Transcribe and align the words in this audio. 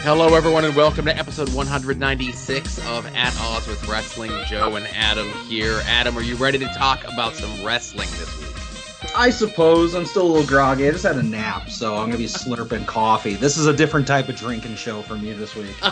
Hello, 0.00 0.34
everyone, 0.34 0.64
and 0.64 0.76
welcome 0.76 1.04
to 1.06 1.16
episode 1.16 1.52
196 1.52 2.78
of 2.86 3.04
At 3.16 3.36
Odds 3.40 3.66
with 3.66 3.86
Wrestling. 3.88 4.30
Joe 4.46 4.76
and 4.76 4.86
Adam 4.94 5.28
here. 5.48 5.80
Adam, 5.86 6.16
are 6.16 6.22
you 6.22 6.36
ready 6.36 6.56
to 6.58 6.66
talk 6.66 7.02
about 7.04 7.34
some 7.34 7.64
wrestling 7.64 8.08
this 8.12 8.38
week? 8.38 9.12
I 9.16 9.30
suppose 9.30 9.94
I'm 9.94 10.06
still 10.06 10.22
a 10.22 10.30
little 10.30 10.46
groggy. 10.46 10.86
I 10.86 10.92
just 10.92 11.04
had 11.04 11.16
a 11.16 11.22
nap, 11.22 11.68
so 11.68 11.96
I'm 11.96 12.06
gonna 12.06 12.18
be 12.18 12.26
slurping 12.26 12.86
coffee. 12.86 13.34
This 13.34 13.58
is 13.58 13.66
a 13.66 13.72
different 13.72 14.06
type 14.06 14.28
of 14.28 14.36
drinking 14.36 14.76
show 14.76 15.02
for 15.02 15.16
me 15.16 15.32
this 15.32 15.56
week. 15.56 15.74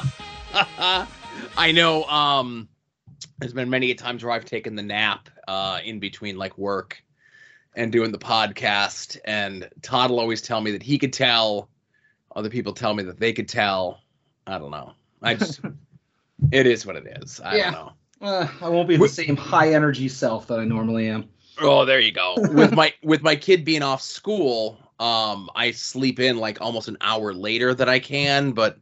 I 1.59 1.73
know. 1.73 2.05
Um, 2.05 2.69
there's 3.39 3.55
been 3.55 3.71
many 3.71 3.93
times 3.95 4.23
where 4.23 4.33
I've 4.33 4.45
taken 4.45 4.77
the 4.77 4.83
nap 4.83 5.29
uh, 5.49 5.81
in 5.85 5.99
between 5.99 6.37
like 6.37 6.57
work 6.57 7.03
and 7.75 7.91
doing 7.91 8.13
the 8.13 8.19
podcast, 8.19 9.19
and 9.25 9.69
Todd 9.83 10.11
will 10.11 10.21
always 10.21 10.43
tell 10.43 10.61
me 10.61 10.71
that 10.71 10.83
he 10.83 10.97
could 10.99 11.13
tell. 11.13 11.69
Other 12.37 12.51
people 12.51 12.75
tell 12.75 12.93
me 12.93 13.03
that 13.05 13.19
they 13.19 13.33
could 13.33 13.49
tell. 13.49 14.03
I 14.47 14.59
don't 14.59 14.71
know. 14.71 14.93
I 15.23 15.35
just, 15.35 15.61
it 16.53 16.67
is 16.67 16.87
what 16.87 16.95
it 16.95 17.07
is. 17.23 17.41
I 17.41 17.57
Yeah. 17.57 17.71
don't 17.71 17.73
know. 17.73 17.93
Uh, 18.29 18.49
I 18.61 18.69
won't 18.69 18.89
be 18.89 18.97
the 18.97 19.09
same 19.09 19.37
high 19.37 19.73
energy 19.73 20.09
self 20.09 20.47
that 20.49 20.61
I 20.61 20.65
normally 20.65 21.09
am. 21.09 21.31
Oh, 21.59 21.87
there 21.87 21.99
you 21.99 22.13
go. 22.13 22.35
with 22.53 22.75
my 22.75 22.93
with 23.03 23.23
my 23.23 23.37
kid 23.37 23.65
being 23.65 23.83
off 23.83 24.03
school, 24.03 24.79
um, 25.01 25.51
I 25.55 25.71
sleep 25.71 26.21
in 26.21 26.37
like 26.37 26.61
almost 26.61 26.89
an 26.89 26.99
hour 27.01 27.33
later 27.33 27.75
than 27.75 27.89
I 27.89 27.99
can, 27.99 28.53
but 28.53 28.79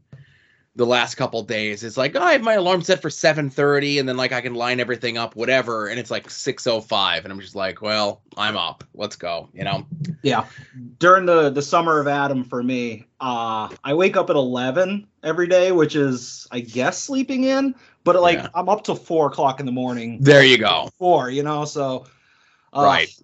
the 0.77 0.85
last 0.85 1.15
couple 1.15 1.41
days 1.43 1.85
it's 1.85 1.97
like 1.97 2.17
oh, 2.17 2.23
I 2.23 2.33
have 2.33 2.43
my 2.43 2.55
alarm 2.55 2.83
set 2.83 3.01
for 3.01 3.09
7:30 3.09 4.01
and 4.01 4.09
then 4.09 4.17
like 4.17 4.33
I 4.33 4.41
can 4.41 4.55
line 4.55 4.81
everything 4.81 5.17
up 5.17 5.37
whatever 5.37 5.87
and 5.87 6.01
it's 6.01 6.11
like 6.11 6.29
6:05 6.29 7.23
and 7.25 7.33
I'm 7.33 7.41
just 7.41 7.55
like, 7.55 7.81
well, 7.81 8.23
I'm 8.37 8.57
up. 8.57 8.83
Let's 8.95 9.17
go, 9.17 9.49
you 9.53 9.63
know. 9.65 9.87
Yeah. 10.23 10.47
During 10.99 11.27
the 11.27 11.51
the 11.51 11.63
summer 11.63 12.01
of 12.01 12.09
Adam 12.09 12.45
for 12.45 12.63
me, 12.63 13.07
uh, 13.21 13.69
I 13.85 13.95
wake 13.95 14.17
up 14.17 14.31
at 14.31 14.37
11 14.37 15.07
every 15.23 15.47
day, 15.47 15.71
which 15.71 15.95
is 15.95 16.49
I 16.51 16.61
guess 16.61 16.99
sleeping 16.99 17.45
in, 17.45 17.75
but 18.03 18.21
like 18.21 18.39
Yeah. 18.39 18.49
I'm 18.55 18.69
up 18.69 18.85
till 18.85 18.97
four 18.97 19.29
o'clock 19.29 19.61
in 19.61 19.67
the 19.67 19.73
morning. 19.73 20.19
There 20.21 20.45
you 20.45 20.59
go. 20.59 20.91
Four, 20.99 21.31
you 21.31 21.43
know, 21.43 21.65
so. 21.65 22.07
Uh, 22.73 22.83
Right. 22.83 23.15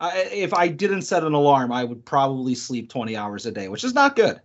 I, 0.00 0.18
if 0.32 0.54
I 0.54 0.68
didn't 0.68 1.02
set 1.02 1.24
an 1.24 1.32
alarm, 1.32 1.72
I 1.72 1.82
would 1.82 2.04
probably 2.04 2.54
sleep 2.54 2.88
20 2.88 3.16
hours 3.16 3.46
a 3.46 3.50
day, 3.50 3.68
which 3.68 3.82
is 3.82 3.94
not 3.94 4.14
good. 4.14 4.40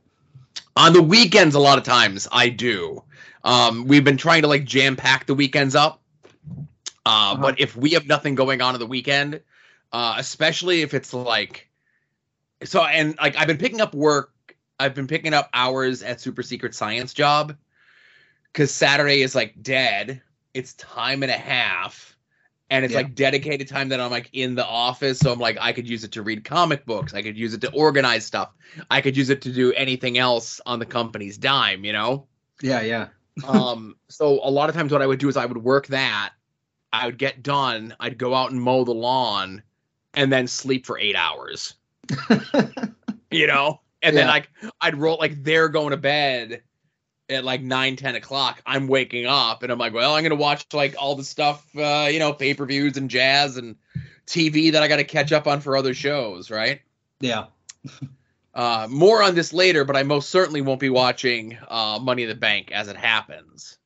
On 0.75 0.93
the 0.93 1.01
weekends 1.01 1.55
a 1.55 1.59
lot 1.59 1.77
of 1.77 1.83
times 1.83 2.27
I 2.31 2.49
do. 2.49 3.03
Um 3.43 3.85
we've 3.87 4.03
been 4.03 4.17
trying 4.17 4.41
to 4.43 4.47
like 4.47 4.65
jam 4.65 4.95
pack 4.95 5.25
the 5.25 5.35
weekends 5.35 5.75
up. 5.75 6.01
Uh, 7.05 7.35
but 7.35 7.59
if 7.59 7.75
we 7.75 7.91
have 7.91 8.07
nothing 8.07 8.33
going 8.33 8.61
on 8.61 8.73
on 8.73 8.79
the 8.79 8.87
weekend, 8.87 9.41
uh, 9.91 10.15
especially 10.17 10.81
if 10.81 10.93
it's 10.93 11.13
like 11.13 11.69
so 12.63 12.83
and 12.83 13.17
like 13.17 13.35
I've 13.35 13.47
been 13.47 13.57
picking 13.57 13.81
up 13.81 13.93
work, 13.93 14.31
I've 14.79 14.95
been 14.95 15.07
picking 15.07 15.33
up 15.33 15.49
hours 15.53 16.01
at 16.01 16.21
Super 16.21 16.43
Secret 16.43 16.73
Science 16.73 17.13
job 17.13 17.55
because 18.51 18.71
Saturday 18.71 19.21
is 19.21 19.35
like 19.35 19.61
dead. 19.61 20.21
It's 20.53 20.73
time 20.73 21.23
and 21.23 21.31
a 21.31 21.37
half, 21.37 22.12
and 22.73 22.83
it's 22.83 22.93
Yeah. 22.93 23.01
like 23.01 23.13
dedicated 23.15 23.67
time 23.67 23.89
that 23.89 23.99
I'm 24.01 24.09
like 24.09 24.29
in 24.33 24.55
the 24.55 24.65
office. 24.65 25.19
So 25.19 25.31
I'm 25.31 25.39
like 25.39 25.57
I 25.61 25.71
could 25.73 25.87
use 25.87 26.03
it 26.03 26.11
to 26.13 26.23
read 26.23 26.43
comic 26.43 26.85
books, 26.85 27.13
I 27.13 27.21
could 27.21 27.37
use 27.37 27.53
it 27.53 27.61
to 27.61 27.71
organize 27.71 28.25
stuff, 28.25 28.49
I 28.89 28.99
could 29.01 29.15
use 29.15 29.29
it 29.29 29.41
to 29.43 29.51
do 29.53 29.71
anything 29.73 30.17
else 30.17 30.59
on 30.65 30.79
the 30.79 30.85
company's 30.85 31.37
dime, 31.37 31.85
you 31.85 31.93
know 31.93 32.27
Yeah, 32.61 32.81
yeah. 32.81 33.07
um 33.47 33.95
so 34.09 34.39
a 34.43 34.49
lot 34.49 34.69
of 34.69 34.75
times 34.75 34.91
what 34.91 35.01
i 35.01 35.07
would 35.07 35.19
do 35.19 35.27
is 35.27 35.37
i 35.37 35.45
would 35.45 35.57
work 35.57 35.87
that 35.87 36.33
i 36.91 37.07
would 37.07 37.17
get 37.17 37.41
done 37.41 37.95
i'd 37.99 38.17
go 38.19 38.35
out 38.35 38.51
and 38.51 38.61
mow 38.61 38.83
the 38.83 38.93
lawn 38.93 39.63
and 40.13 40.31
then 40.31 40.45
sleep 40.47 40.85
for 40.85 40.99
eight 40.99 41.15
hours 41.15 41.73
you 43.31 43.47
know 43.47 43.81
and 44.03 44.15
then 44.15 44.27
like 44.27 44.49
i'd 44.81 44.95
roll 44.95 45.17
like 45.19 45.43
they're 45.43 45.67
going 45.69 45.89
to 45.91 45.97
bed 45.97 46.61
at 47.29 47.43
like 47.43 47.61
9 47.61 47.95
10 47.95 48.15
o'clock 48.15 48.61
i'm 48.65 48.87
waking 48.87 49.25
up 49.25 49.63
and 49.63 49.71
i'm 49.71 49.77
like 49.77 49.93
well 49.93 50.13
i'm 50.13 50.23
gonna 50.23 50.35
watch 50.35 50.65
like 50.73 50.95
all 50.99 51.15
the 51.15 51.23
stuff 51.23 51.65
uh 51.77 52.07
you 52.11 52.19
know 52.19 52.33
pay-per-views 52.33 52.97
and 52.97 53.09
jazz 53.09 53.57
and 53.57 53.75
tv 54.27 54.71
that 54.71 54.83
i 54.83 54.87
gotta 54.87 55.03
catch 55.03 55.31
up 55.31 55.47
on 55.47 55.61
for 55.61 55.77
other 55.77 55.93
shows 55.93 56.51
right 56.51 56.81
Yeah. 57.21 57.45
uh 58.53 58.87
more 58.89 59.23
on 59.23 59.35
this 59.35 59.53
later 59.53 59.85
but 59.85 59.95
i 59.95 60.03
most 60.03 60.29
certainly 60.29 60.61
won't 60.61 60.79
be 60.81 60.89
watching 60.89 61.57
uh 61.69 61.97
money 62.01 62.23
in 62.23 62.29
the 62.29 62.35
bank 62.35 62.71
as 62.71 62.87
it 62.87 62.95
happens 62.97 63.77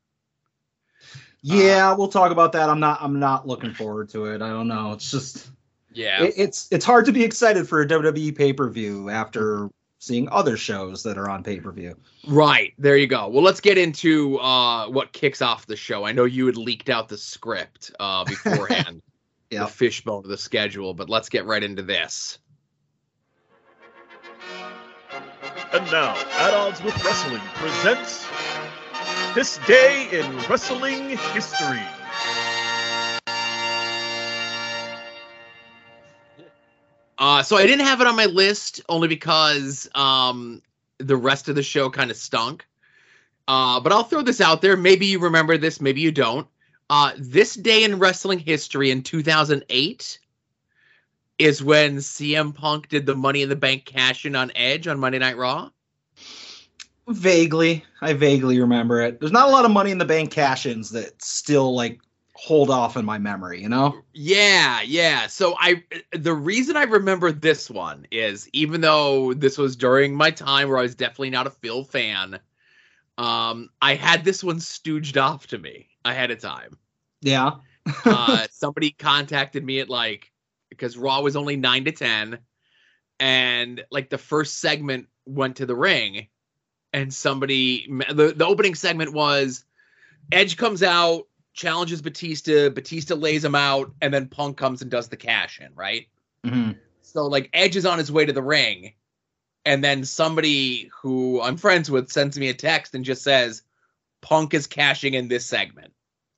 Yeah, 1.43 1.93
we'll 1.93 2.09
talk 2.09 2.31
about 2.31 2.51
that. 2.53 2.69
I'm 2.69 2.79
not 2.79 2.97
I'm 3.01 3.19
not 3.19 3.47
looking 3.47 3.73
forward 3.73 4.09
to 4.09 4.25
it. 4.25 4.41
I 4.41 4.49
don't 4.49 4.67
know. 4.67 4.91
It's 4.91 5.09
just 5.11 5.51
Yeah. 5.93 6.23
it, 6.23 6.33
it's 6.35 6.67
it's 6.71 6.83
hard 6.83 7.05
to 7.05 7.11
be 7.13 7.23
excited 7.23 7.69
for 7.69 7.81
a 7.81 7.87
WWE 7.87 8.35
pay-per-view 8.35 9.09
after 9.09 9.69
seeing 9.99 10.29
other 10.29 10.57
shows 10.57 11.01
that 11.03 11.17
are 11.17 11.29
on 11.29 11.43
pay-per-view. 11.43 11.95
right. 12.27 12.73
There 12.77 12.97
you 12.97 13.07
go. 13.07 13.27
Well, 13.27 13.43
let's 13.43 13.59
get 13.59 13.77
into 13.77 14.37
uh, 14.39 14.87
what 14.89 15.11
kicks 15.11 15.41
off 15.41 15.65
the 15.65 15.75
show. 15.75 16.03
I 16.05 16.11
know 16.11 16.25
you 16.25 16.45
had 16.45 16.55
leaked 16.57 16.89
out 16.89 17.07
the 17.09 17.17
script 17.17 17.91
uh, 17.99 18.23
beforehand, 18.25 19.01
Yeah. 19.49 19.61
the 19.61 19.67
fishbone 19.67 20.23
of 20.23 20.29
the 20.29 20.37
schedule, 20.37 20.93
but 20.93 21.09
let's 21.09 21.29
get 21.29 21.45
right 21.45 21.63
into 21.63 21.81
this. 21.81 22.37
And 25.73 25.85
now, 25.91 26.15
At 26.39 26.53
Odds 26.53 26.81
with 26.83 26.93
Wrestling 27.03 27.41
presents 27.55 28.25
This 29.35 29.57
Day 29.67 30.07
in 30.11 30.37
Wrestling 30.49 31.09
History. 31.33 31.81
Uh, 37.17 37.41
so 37.41 37.57
I 37.57 37.66
didn't 37.66 37.85
have 37.85 38.01
it 38.01 38.07
on 38.07 38.16
my 38.16 38.25
list 38.25 38.81
only 38.89 39.07
because 39.07 39.89
um, 39.95 40.61
the 41.00 41.17
rest 41.17 41.50
of 41.50 41.55
the 41.55 41.63
show 41.63 41.89
kind 41.89 42.11
of 42.11 42.17
stunk. 42.17 42.66
Uh, 43.47 43.79
but 43.79 43.91
I'll 43.91 44.03
throw 44.03 44.22
this 44.22 44.41
out 44.41 44.61
there. 44.61 44.78
Maybe 44.78 45.05
you 45.05 45.19
remember 45.19 45.57
this, 45.57 45.81
maybe 45.81 46.01
you 46.01 46.11
don't. 46.11 46.47
Uh, 46.89 47.11
this 47.17 47.56
day 47.56 47.83
in 47.83 48.00
wrestling 48.00 48.39
history 48.39 48.91
in 48.91 49.03
2008 49.03 50.19
is 51.39 51.63
when 51.63 51.97
CM 51.97 52.53
Punk 52.53 52.89
did 52.89 53.06
the 53.06 53.16
Money 53.16 53.41
in 53.41 53.50
the 53.50 53.56
Bank 53.56 53.85
cash 53.85 54.25
in 54.25 54.35
on 54.35 54.51
Edge 54.56 54.88
on 54.88 55.00
Monday 55.00 55.19
Night 55.19 55.38
Raw. 55.38 55.69
Vaguely, 57.07 57.85
I 58.01 58.13
vaguely 58.13 58.59
remember 58.59 59.01
it. 59.01 59.19
There's 59.19 59.31
not 59.31 59.47
a 59.47 59.51
lot 59.51 59.63
of 59.63 59.72
money 59.72 59.91
in 59.91 59.97
the 59.97 60.06
bank 60.06 60.29
cash-ins 60.31 60.89
that 60.89 61.22
still 61.22 61.73
like 61.73 62.01
hold 62.37 62.69
off 62.69 62.95
in 62.95 63.03
my 63.03 63.17
memory, 63.17 63.61
you 63.61 63.67
know? 63.67 63.99
Yeah, 64.13 64.81
yeah. 64.81 65.25
So 65.25 65.55
I 65.59 65.83
the 66.11 66.33
reason 66.33 66.77
I 66.77 66.83
remember 66.83 67.31
this 67.31 67.69
one 67.69 68.05
is 68.11 68.47
even 68.53 68.81
though 68.81 69.33
this 69.33 69.57
was 69.57 69.75
during 69.75 70.13
my 70.13 70.29
time 70.29 70.69
where 70.69 70.77
I 70.77 70.83
was 70.83 70.93
definitely 70.93 71.31
not 71.31 71.47
a 71.47 71.51
Phil 71.51 71.83
fan, 71.83 72.39
um, 73.17 73.69
I 73.81 73.95
had 73.95 74.23
this 74.23 74.43
one 74.43 74.57
stooged 74.57 75.19
off 75.19 75.47
to 75.47 75.57
me 75.57 75.89
ahead 76.05 76.29
of 76.29 76.39
time. 76.39 76.77
Yeah. 77.21 77.53
Uh, 78.05 78.45
somebody 78.51 78.91
contacted 78.91 79.65
me 79.65 79.79
at 79.79 79.89
like 79.89 80.31
because 80.69 80.95
Raw 80.95 81.21
was 81.21 81.35
only 81.35 81.55
nine 81.55 81.85
to 81.85 81.91
ten, 81.91 82.37
and 83.19 83.83
like 83.89 84.11
the 84.11 84.19
first 84.19 84.59
segment 84.59 85.07
went 85.25 85.55
to 85.55 85.65
the 85.65 85.75
ring, 85.75 86.27
and 86.93 87.11
somebody 87.11 87.87
the 88.13 88.33
the 88.35 88.45
opening 88.45 88.75
segment 88.75 89.11
was 89.11 89.65
Edge 90.31 90.55
comes 90.55 90.83
out, 90.83 91.23
challenges 91.57 92.01
Batista, 92.01 92.69
Batista 92.69 93.16
lays 93.16 93.44
him 93.44 93.56
out, 93.56 93.91
and 94.01 94.13
then 94.13 94.28
Punk 94.28 94.56
comes 94.56 94.81
and 94.81 94.90
does 94.90 95.09
the 95.09 95.18
cash 95.18 95.59
in, 95.59 95.73
right? 95.75 96.07
Mhm. 96.45 96.78
So 97.01 97.25
like 97.25 97.50
Edge 97.51 97.75
is 97.75 97.85
on 97.85 97.97
his 97.97 98.12
way 98.12 98.25
to 98.25 98.31
the 98.31 98.44
ring, 98.44 98.94
and 99.66 99.84
then 99.84 100.06
somebody 100.06 100.90
who 101.01 101.41
I'm 101.41 101.57
friends 101.57 101.91
with 101.91 102.09
sends 102.09 102.40
me 102.40 102.47
a 102.47 102.53
text 102.53 102.95
and 102.95 103.03
just 103.03 103.23
says, 103.23 103.63
Punk 104.22 104.53
is 104.53 104.68
cashing 104.68 105.16
in 105.16 105.28
this 105.28 105.45
segment. 105.45 105.94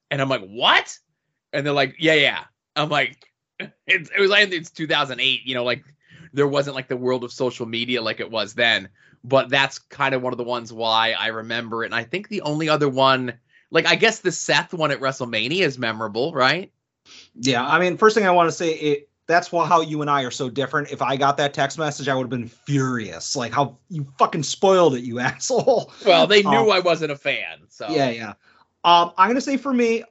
And 0.10 0.22
I'm 0.22 0.30
like, 0.30 0.48
what? 0.48 0.98
And 1.54 1.66
they're 1.66 1.74
like, 1.74 1.96
yeah, 2.00 2.16
yeah. 2.16 2.46
I'm 2.76 2.90
like, 2.90 3.32
it's, 3.60 4.10
it 4.10 4.20
was 4.20 4.32
like 4.32 4.52
it's 4.52 4.72
2008, 4.72 5.42
you 5.46 5.54
know, 5.54 5.64
like 5.64 5.84
there 6.34 6.48
wasn't 6.48 6.76
like 6.76 6.88
the 6.88 6.98
world 6.98 7.24
of 7.24 7.32
social 7.32 7.66
media 7.66 8.02
like 8.02 8.20
it 8.20 8.32
was 8.32 8.54
then. 8.54 8.90
But 9.24 9.50
that's 9.50 9.80
kind 9.80 10.16
of 10.16 10.22
one 10.22 10.32
of 10.32 10.38
the 10.38 10.44
ones 10.46 10.72
why 10.72 11.12
I 11.12 11.28
remember 11.28 11.84
it. 11.84 11.88
And 11.88 11.96
I 11.96 12.06
think 12.06 12.30
the 12.30 12.42
only 12.42 12.70
other 12.70 12.88
one, 12.88 13.34
like 13.72 13.86
I 13.86 13.96
guess 13.96 14.20
the 14.20 14.32
Seth 14.32 14.74
one 14.74 14.92
at 14.92 15.00
WrestleMania 15.00 15.62
is 15.62 15.78
memorable, 15.78 16.34
right? 16.34 16.72
Yeah, 17.36 17.66
I 17.66 17.80
mean, 17.80 17.98
first 17.98 18.16
thing 18.16 18.26
I 18.26 18.32
want 18.32 18.50
to 18.50 18.52
say 18.56 18.72
it 18.74 19.10
that's 19.30 19.52
why 19.52 19.68
how 19.68 19.82
you 19.82 20.02
and 20.02 20.10
I 20.10 20.24
are 20.24 20.32
so 20.32 20.50
different. 20.50 20.92
If 20.92 21.04
I 21.04 21.16
got 21.16 21.38
that 21.38 21.54
text 21.54 21.78
message, 21.78 22.08
I 22.08 22.16
would 22.16 22.24
have 22.24 22.30
been 22.32 22.48
furious. 22.48 23.36
Like 23.36 23.54
how 23.54 23.78
you 23.88 24.08
fucking 24.18 24.42
spoiled 24.42 24.96
it, 24.96 25.04
you 25.04 25.20
asshole. 25.20 25.94
Well, 26.04 26.26
they 26.26 26.42
knew 26.42 26.50
Um, 26.50 26.72
I 26.72 26.80
wasn't 26.80 27.12
a 27.12 27.16
fan. 27.16 27.60
So 27.70 27.86
Yeah, 27.90 28.10
yeah. 28.10 28.34
Um, 28.84 29.12
I'm 29.18 29.30
gonna 29.30 29.40
say 29.40 29.56
for 29.56 29.72
me, 29.72 30.04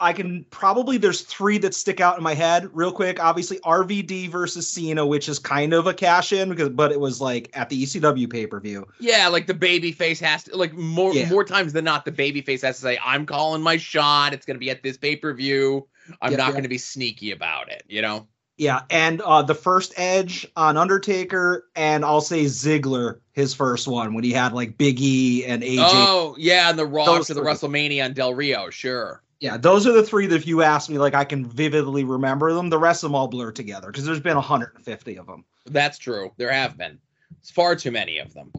I 0.00 0.12
can 0.12 0.44
probably 0.50 0.96
there's 0.98 1.22
three 1.22 1.58
that 1.58 1.74
stick 1.74 2.00
out 2.00 2.16
in 2.16 2.24
my 2.24 2.34
head 2.34 2.68
real 2.72 2.90
quick. 2.90 3.22
Obviously, 3.22 3.58
RVD 3.60 4.28
versus 4.28 4.68
Cena, 4.68 5.06
which 5.06 5.28
is 5.28 5.38
kind 5.38 5.72
of 5.72 5.86
a 5.86 5.94
cash 5.94 6.32
in 6.32 6.48
because, 6.48 6.68
but 6.70 6.90
it 6.90 6.98
was 6.98 7.20
like 7.20 7.50
at 7.54 7.68
the 7.68 7.82
ECW 7.82 8.28
pay 8.28 8.46
per 8.46 8.58
view. 8.60 8.86
Yeah, 8.98 9.28
like 9.28 9.46
the 9.46 9.54
baby 9.54 9.92
face 9.92 10.18
has 10.20 10.44
to 10.44 10.56
like 10.56 10.74
more 10.74 11.14
Yeah. 11.14 11.28
more 11.28 11.44
times 11.44 11.72
than 11.72 11.84
not, 11.84 12.04
the 12.04 12.12
baby 12.12 12.40
face 12.40 12.62
has 12.62 12.76
to 12.76 12.82
say, 12.82 12.98
I'm 13.04 13.24
calling 13.24 13.62
my 13.62 13.76
shot, 13.76 14.34
it's 14.34 14.44
gonna 14.46 14.58
be 14.58 14.70
at 14.70 14.82
this 14.82 14.96
pay-per-view. 14.96 15.86
I'm 16.20 16.32
Yep, 16.32 16.38
not 16.38 16.46
yep. 16.48 16.54
gonna 16.56 16.68
be 16.68 16.78
sneaky 16.78 17.30
about 17.30 17.70
it, 17.70 17.84
you 17.88 18.02
know? 18.02 18.26
Yeah, 18.56 18.82
and 18.88 19.20
uh, 19.20 19.42
the 19.42 19.54
first 19.54 19.94
Edge 19.96 20.46
on 20.54 20.76
Undertaker, 20.76 21.66
and 21.74 22.04
I'll 22.04 22.20
say 22.20 22.44
Ziggler, 22.44 23.18
his 23.32 23.52
first 23.52 23.88
one 23.88 24.14
when 24.14 24.22
he 24.22 24.30
had 24.30 24.52
like 24.52 24.78
Big 24.78 25.00
E 25.00 25.44
and 25.44 25.62
AJ. 25.64 25.78
Oh 25.80 26.36
yeah, 26.38 26.70
and 26.70 26.78
the 26.78 26.86
Raw 26.86 27.18
to 27.18 27.34
the. 27.34 27.40
WrestleMania 27.40 28.04
on 28.04 28.12
Del 28.12 28.32
Rio, 28.32 28.70
sure. 28.70 29.23
Yeah, 29.44 29.58
those 29.58 29.86
are 29.86 29.92
the 29.92 30.02
three 30.02 30.26
that 30.28 30.36
if 30.36 30.46
you 30.46 30.62
ask 30.62 30.88
me, 30.88 30.96
like 30.96 31.12
I 31.12 31.26
can 31.26 31.44
vividly 31.44 32.02
remember 32.02 32.54
them. 32.54 32.70
The 32.70 32.78
rest 32.78 33.04
of 33.04 33.10
them 33.10 33.14
all 33.14 33.28
blur 33.28 33.52
together 33.52 33.88
because 33.88 34.06
there's 34.06 34.18
been 34.18 34.36
150 34.36 35.18
of 35.18 35.26
them. 35.26 35.44
That's 35.66 35.98
true. 35.98 36.32
There 36.38 36.50
have 36.50 36.78
been. 36.78 36.98
It's 37.40 37.50
far 37.50 37.76
too 37.76 37.90
many 37.90 38.20
of 38.20 38.32
them. 38.32 38.54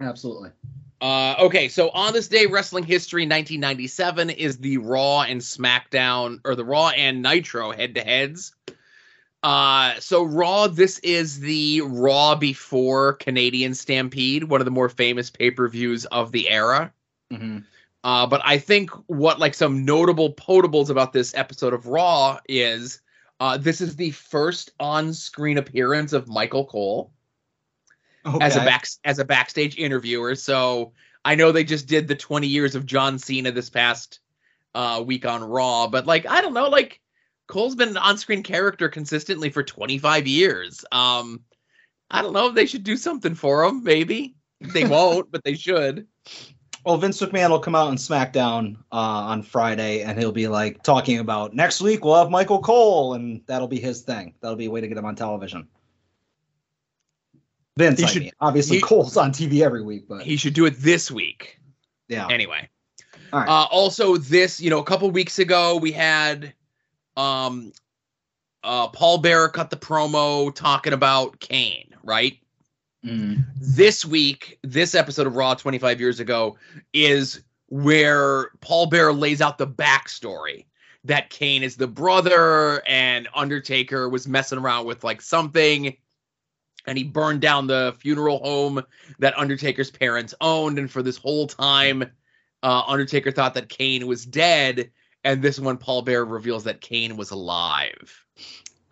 Absolutely. 0.00 0.50
Uh, 1.00 1.36
okay, 1.42 1.68
so 1.68 1.88
on 1.90 2.12
this 2.12 2.26
day, 2.26 2.46
wrestling 2.46 2.82
history 2.82 3.22
1997 3.22 4.30
is 4.30 4.58
the 4.58 4.78
Raw 4.78 5.22
and 5.22 5.40
SmackDown, 5.40 6.40
or 6.44 6.56
the 6.56 6.64
Raw 6.64 6.88
and 6.88 7.22
Nitro 7.22 7.70
head 7.70 7.94
to 7.94 8.00
heads. 8.00 8.56
Uh, 9.44 9.94
so 10.00 10.24
Raw, 10.24 10.66
this 10.66 10.98
is 10.98 11.38
the 11.38 11.82
Raw 11.82 12.34
before 12.34 13.12
Canadian 13.12 13.72
Stampede, 13.72 14.42
one 14.42 14.60
of 14.60 14.64
the 14.64 14.72
more 14.72 14.88
famous 14.88 15.30
pay 15.30 15.52
per 15.52 15.68
views 15.68 16.06
of 16.06 16.32
the 16.32 16.50
era. 16.50 16.92
Mm-hmm. 17.32 17.58
Uh, 18.04 18.26
but 18.26 18.40
I 18.44 18.58
think 18.58 18.90
what 19.06 19.38
like 19.38 19.54
some 19.54 19.84
notable 19.84 20.34
potables 20.34 20.90
about 20.90 21.12
this 21.12 21.34
episode 21.34 21.72
of 21.72 21.86
Raw 21.86 22.38
is 22.48 23.00
uh, 23.40 23.56
this 23.56 23.80
is 23.80 23.96
the 23.96 24.10
first 24.10 24.70
on 24.80 25.12
screen 25.14 25.58
appearance 25.58 26.12
of 26.12 26.28
Michael 26.28 26.66
Cole 26.66 27.12
Okay. 28.24 28.44
as 28.44 28.54
a 28.56 28.60
back 28.60 28.86
as 29.04 29.18
a 29.18 29.24
backstage 29.24 29.76
interviewer. 29.76 30.34
So 30.36 30.92
I 31.24 31.34
know 31.34 31.50
they 31.50 31.64
just 31.64 31.86
did 31.86 32.06
the 32.06 32.14
20 32.14 32.46
years 32.46 32.74
of 32.76 32.86
John 32.86 33.18
Cena 33.18 33.50
this 33.50 33.68
past 33.70 34.20
uh, 34.74 35.02
week 35.04 35.26
on 35.26 35.42
Raw, 35.42 35.88
but 35.88 36.06
like 36.06 36.26
I 36.26 36.40
don't 36.40 36.54
know, 36.54 36.68
like 36.68 37.00
Cole's 37.48 37.74
been 37.74 37.88
an 37.90 37.96
on-screen 37.96 38.42
character 38.44 38.88
consistently 38.88 39.50
for 39.50 39.62
25 39.62 40.26
years. 40.26 40.84
Um, 40.92 41.40
I 42.10 42.22
don't 42.22 42.32
know 42.32 42.48
if 42.48 42.54
they 42.54 42.66
should 42.66 42.84
do 42.84 42.96
something 42.96 43.34
for 43.34 43.64
him. 43.64 43.82
Maybe 43.82 44.36
they 44.60 44.84
won't, 44.88 45.30
but 45.32 45.42
they 45.44 45.54
should. 45.54 46.06
Well, 46.84 46.96
Vince 46.96 47.20
McMahon 47.20 47.50
will 47.50 47.60
come 47.60 47.76
out 47.76 47.86
on 47.88 47.96
SmackDown 47.96 48.76
uh, 48.90 48.96
on 48.96 49.42
Friday, 49.42 50.02
and 50.02 50.18
he'll 50.18 50.32
be 50.32 50.48
like 50.48 50.82
talking 50.82 51.18
about 51.20 51.54
next 51.54 51.80
week 51.80 52.04
we'll 52.04 52.16
have 52.16 52.30
Michael 52.30 52.60
Cole, 52.60 53.14
and 53.14 53.40
that'll 53.46 53.68
be 53.68 53.78
his 53.78 54.00
thing. 54.02 54.34
That'll 54.40 54.56
be 54.56 54.66
a 54.66 54.70
way 54.70 54.80
to 54.80 54.88
get 54.88 54.96
him 54.98 55.04
on 55.04 55.14
television. 55.14 55.68
Vince, 57.76 58.00
He 58.00 58.04
I 58.04 58.08
should- 58.08 58.22
mean. 58.22 58.32
obviously 58.40 58.76
he- 58.76 58.82
Cole's 58.82 59.16
on 59.16 59.32
TV 59.32 59.62
every 59.62 59.82
week, 59.82 60.06
but 60.08 60.22
He 60.24 60.36
should 60.36 60.54
do 60.54 60.66
it 60.66 60.74
this 60.78 61.10
week. 61.10 61.58
yeah, 62.08 62.26
Anyway. 62.28 62.68
All 63.32 63.40
right. 63.40 63.48
Uh, 63.48 63.66
also, 63.70 64.18
this, 64.18 64.60
you 64.60 64.68
know, 64.68 64.78
a 64.78 64.84
couple 64.84 65.10
weeks 65.10 65.38
ago, 65.38 65.76
we 65.76 65.90
had 65.92 66.52
um, 67.16 67.72
uh, 68.62 68.88
Paul 68.88 69.18
Bearer 69.18 69.48
cut 69.48 69.70
the 69.70 69.76
promo 69.76 70.54
talking 70.54 70.92
about 70.92 71.40
Kane, 71.40 71.94
right? 72.02 72.36
Mm. 73.04 73.44
This 73.56 74.04
week, 74.04 74.58
this 74.62 74.94
episode 74.94 75.26
of 75.26 75.36
Raw 75.36 75.54
25 75.54 76.00
years 76.00 76.20
ago 76.20 76.56
is 76.92 77.42
where 77.68 78.50
Paul 78.60 78.86
Bearer 78.86 79.12
lays 79.12 79.40
out 79.40 79.58
the 79.58 79.66
backstory 79.66 80.66
that 81.04 81.30
Kane 81.30 81.62
is 81.62 81.76
the 81.76 81.88
brother 81.88 82.82
and 82.86 83.28
Undertaker 83.34 84.08
was 84.08 84.28
messing 84.28 84.58
around 84.58 84.86
with 84.86 85.02
like 85.02 85.20
something 85.20 85.96
and 86.86 86.98
he 86.98 87.04
burned 87.04 87.40
down 87.40 87.66
the 87.66 87.94
funeral 87.98 88.38
home 88.38 88.82
that 89.18 89.38
Undertaker's 89.38 89.90
parents 89.90 90.34
owned. 90.40 90.78
And 90.78 90.90
for 90.90 91.02
this 91.02 91.16
whole 91.16 91.46
time, 91.46 92.02
uh, 92.62 92.82
Undertaker 92.86 93.30
thought 93.30 93.54
that 93.54 93.68
Kane 93.68 94.06
was 94.06 94.26
dead. 94.26 94.90
And 95.24 95.42
this 95.42 95.60
one, 95.60 95.76
Paul 95.76 96.02
Bearer 96.02 96.24
reveals 96.24 96.64
that 96.64 96.80
Kane 96.80 97.16
was 97.16 97.30
alive. 97.30 98.24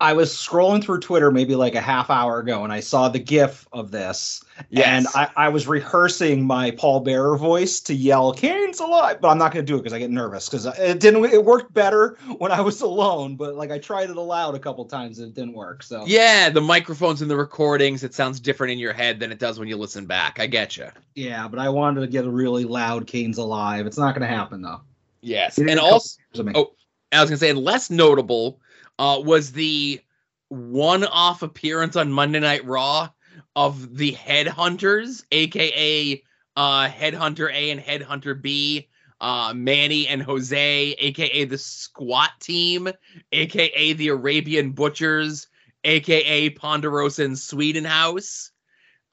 I 0.01 0.13
was 0.13 0.33
scrolling 0.33 0.83
through 0.83 0.99
Twitter 0.99 1.29
maybe 1.29 1.55
like 1.55 1.75
a 1.75 1.79
half 1.81 2.09
hour 2.09 2.39
ago, 2.39 2.63
and 2.63 2.73
I 2.73 2.79
saw 2.79 3.07
the 3.07 3.19
GIF 3.19 3.67
of 3.71 3.91
this, 3.91 4.43
Yes. 4.69 4.87
and 4.87 5.07
I, 5.15 5.45
I 5.45 5.49
was 5.49 5.67
rehearsing 5.67 6.45
my 6.45 6.71
Paul 6.71 7.01
Bearer 7.01 7.37
voice 7.37 7.79
to 7.81 7.93
yell 7.93 8.33
"Kane's 8.33 8.79
alive," 8.79 9.21
but 9.21 9.29
I'm 9.29 9.37
not 9.37 9.51
going 9.53 9.65
to 9.65 9.71
do 9.71 9.75
it 9.75 9.79
because 9.79 9.93
I 9.93 9.99
get 9.99 10.09
nervous 10.09 10.49
because 10.49 10.65
it 10.65 10.99
didn't. 10.99 11.23
It 11.25 11.45
worked 11.45 11.73
better 11.73 12.17
when 12.39 12.51
I 12.51 12.61
was 12.61 12.81
alone, 12.81 13.35
but 13.35 13.55
like 13.55 13.69
I 13.71 13.77
tried 13.77 14.09
it 14.09 14.17
aloud 14.17 14.55
a 14.55 14.59
couple 14.59 14.85
times 14.85 15.19
and 15.19 15.27
it 15.29 15.35
didn't 15.35 15.53
work. 15.53 15.83
So 15.83 16.03
Yeah, 16.07 16.49
the 16.49 16.61
microphones 16.61 17.21
and 17.21 17.29
the 17.29 17.37
recordings, 17.37 18.03
it 18.03 18.13
sounds 18.15 18.39
different 18.39 18.73
in 18.73 18.79
your 18.79 18.93
head 18.93 19.19
than 19.19 19.31
it 19.31 19.37
does 19.39 19.59
when 19.59 19.67
you 19.67 19.77
listen 19.77 20.05
back. 20.07 20.39
I 20.39 20.47
get 20.47 20.77
you. 20.77 20.87
yeah, 21.15 21.47
but 21.47 21.59
I 21.59 21.69
wanted 21.69 22.01
to 22.01 22.07
get 22.07 22.25
a 22.25 22.29
really 22.31 22.65
loud 22.65 23.05
"Kane's 23.05 23.37
alive." 23.37 23.85
It's 23.85 23.97
not 23.99 24.15
going 24.15 24.27
to 24.27 24.35
happen 24.35 24.61
though. 24.63 24.81
Yes. 25.21 25.59
And 25.59 25.79
also, 25.79 26.19
years 26.33 26.39
of 26.39 26.45
me. 26.47 26.53
oh, 26.55 26.73
I 27.11 27.19
was 27.21 27.29
going 27.29 27.37
to 27.39 27.45
say, 27.45 27.53
less 27.53 27.89
notable 27.89 28.59
uh, 28.99 29.21
was 29.23 29.51
the 29.51 30.01
one 30.49 31.03
off 31.03 31.41
appearance 31.41 31.95
on 31.95 32.11
Monday 32.11 32.39
Night 32.39 32.65
Raw 32.65 33.09
of 33.55 33.95
the 33.95 34.13
Headhunters, 34.13 35.23
aka 35.31 36.23
uh, 36.55 36.87
Headhunter 36.87 37.51
A 37.53 37.71
and 37.71 37.81
Headhunter 37.81 38.41
B, 38.41 38.89
uh, 39.19 39.53
Manny 39.55 40.07
and 40.07 40.21
Jose, 40.21 40.95
aka 40.97 41.45
the 41.45 41.57
Squat 41.57 42.31
Team, 42.39 42.89
aka 43.31 43.93
the 43.93 44.09
Arabian 44.09 44.71
Butchers, 44.71 45.47
aka 45.83 46.49
Ponderosa 46.49 47.23
and 47.23 47.37
Sweden 47.37 47.85
House. 47.85 48.51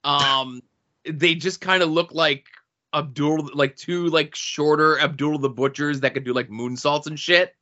Um, 0.04 0.62
they 1.04 1.34
just 1.34 1.60
kind 1.60 1.82
of 1.82 1.90
look 1.90 2.12
like 2.12 2.46
Abdul, 2.94 3.50
like 3.54 3.76
two 3.76 4.06
like 4.08 4.34
shorter 4.34 4.98
Abdul 5.00 5.38
the 5.38 5.50
Butchers 5.50 6.00
that 6.00 6.14
could 6.14 6.24
do 6.24 6.32
like 6.32 6.48
moonsaults 6.48 7.06
and 7.06 7.18
shit. 7.18 7.54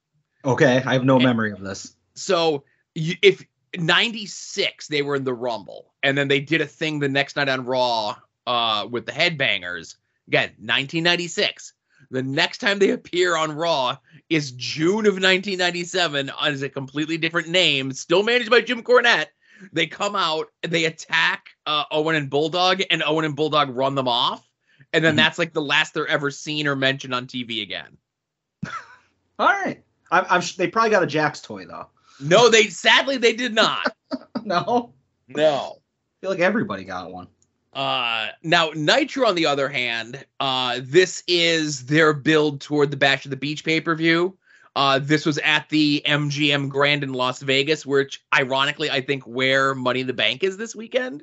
Okay, 0.44 0.82
I 0.86 0.92
have 0.92 1.04
no 1.04 1.16
and- 1.16 1.24
memory 1.24 1.52
of 1.52 1.60
this. 1.60 1.94
So 2.16 2.64
if 2.94 3.44
96 3.76 4.88
they 4.88 5.02
were 5.02 5.16
in 5.16 5.24
the 5.24 5.34
Rumble, 5.34 5.92
and 6.02 6.16
then 6.16 6.28
they 6.28 6.40
did 6.40 6.60
a 6.60 6.66
thing 6.66 6.98
the 6.98 7.08
next 7.08 7.36
night 7.36 7.48
on 7.48 7.64
Raw 7.64 8.16
uh, 8.46 8.86
with 8.90 9.06
the 9.06 9.12
Headbangers. 9.12 9.96
Again, 10.28 10.50
1996. 10.58 11.72
The 12.10 12.22
next 12.22 12.58
time 12.58 12.78
they 12.78 12.90
appear 12.90 13.36
on 13.36 13.52
Raw 13.52 13.96
is 14.28 14.52
June 14.52 15.06
of 15.06 15.14
1997 15.14 16.30
as 16.40 16.62
a 16.62 16.68
completely 16.68 17.18
different 17.18 17.48
name, 17.48 17.92
still 17.92 18.22
managed 18.22 18.50
by 18.50 18.60
Jim 18.60 18.82
Cornette. 18.82 19.26
They 19.72 19.86
come 19.86 20.14
out, 20.14 20.48
they 20.62 20.84
attack 20.84 21.46
uh, 21.64 21.84
Owen 21.90 22.14
and 22.14 22.28
Bulldog, 22.30 22.82
and 22.90 23.02
Owen 23.04 23.24
and 23.24 23.34
Bulldog 23.34 23.70
run 23.74 23.94
them 23.94 24.06
off. 24.08 24.46
And 24.92 25.04
then 25.04 25.14
Mhm. 25.14 25.16
that's 25.16 25.38
like 25.38 25.52
the 25.52 25.62
last 25.62 25.94
they're 25.94 26.06
ever 26.06 26.30
seen 26.30 26.66
or 26.68 26.76
mentioned 26.76 27.14
on 27.14 27.26
TV 27.26 27.62
again. 27.62 27.96
All 29.38 29.48
right, 29.48 29.82
I'm, 30.10 30.24
I'm 30.30 30.40
sh- 30.42 30.56
they 30.56 30.68
probably 30.68 30.90
got 30.90 31.02
a 31.02 31.06
Jakks 31.06 31.42
toy 31.42 31.64
though. 31.66 31.86
No, 32.20 32.48
they 32.48 32.68
sadly 32.68 33.16
they 33.16 33.32
did 33.32 33.54
not. 33.54 33.94
no, 34.44 34.92
No. 35.28 35.78
I 35.78 36.20
feel 36.20 36.30
like 36.30 36.40
everybody 36.40 36.84
got 36.84 37.12
one. 37.12 37.28
Uh, 37.72 38.28
now 38.42 38.70
Nitro, 38.74 39.28
on 39.28 39.34
the 39.34 39.44
other 39.44 39.68
hand, 39.68 40.24
uh, 40.40 40.80
this 40.82 41.22
is 41.28 41.84
their 41.84 42.14
build 42.14 42.60
toward 42.62 42.90
the 42.90 42.96
Bash 42.96 43.26
of 43.26 43.30
the 43.30 43.36
Beach 43.36 43.64
pay 43.64 43.80
per 43.80 43.94
view. 43.94 44.36
Uh, 44.74 44.98
this 44.98 45.26
was 45.26 45.38
at 45.38 45.68
the 45.68 46.02
MGM 46.06 46.68
Grand 46.68 47.02
in 47.02 47.12
Las 47.12 47.42
Vegas, 47.42 47.84
which 47.84 48.22
ironically 48.34 48.90
I 48.90 49.00
think 49.00 49.24
where 49.24 49.74
Money 49.74 50.00
in 50.00 50.06
the 50.06 50.12
Bank 50.12 50.42
is 50.42 50.56
this 50.56 50.74
weekend. 50.74 51.22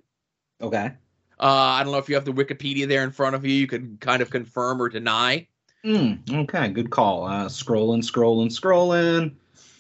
Okay. 0.62 0.92
Uh, 1.40 1.46
I 1.46 1.84
don't 1.84 1.92
know 1.92 2.00
if 2.00 2.08
you 2.08 2.16
have 2.16 2.26
the 2.26 2.32
Wikipedia 2.32 2.88
there 2.88 3.04
in 3.04 3.12
front 3.12 3.36
of 3.36 3.46
you. 3.46 3.54
You 3.54 3.68
could 3.68 3.98
kind 4.00 4.22
of 4.22 4.30
confirm 4.30 4.82
or 4.82 4.90
deny. 4.90 5.48
Mm, 5.84 6.32
okay, 6.44 6.70
good 6.70 6.90
call. 6.90 7.26
Uh, 7.26 7.46
scrolling, 7.46 8.04
scrolling, 8.04 8.48
scrolling. 8.48 9.34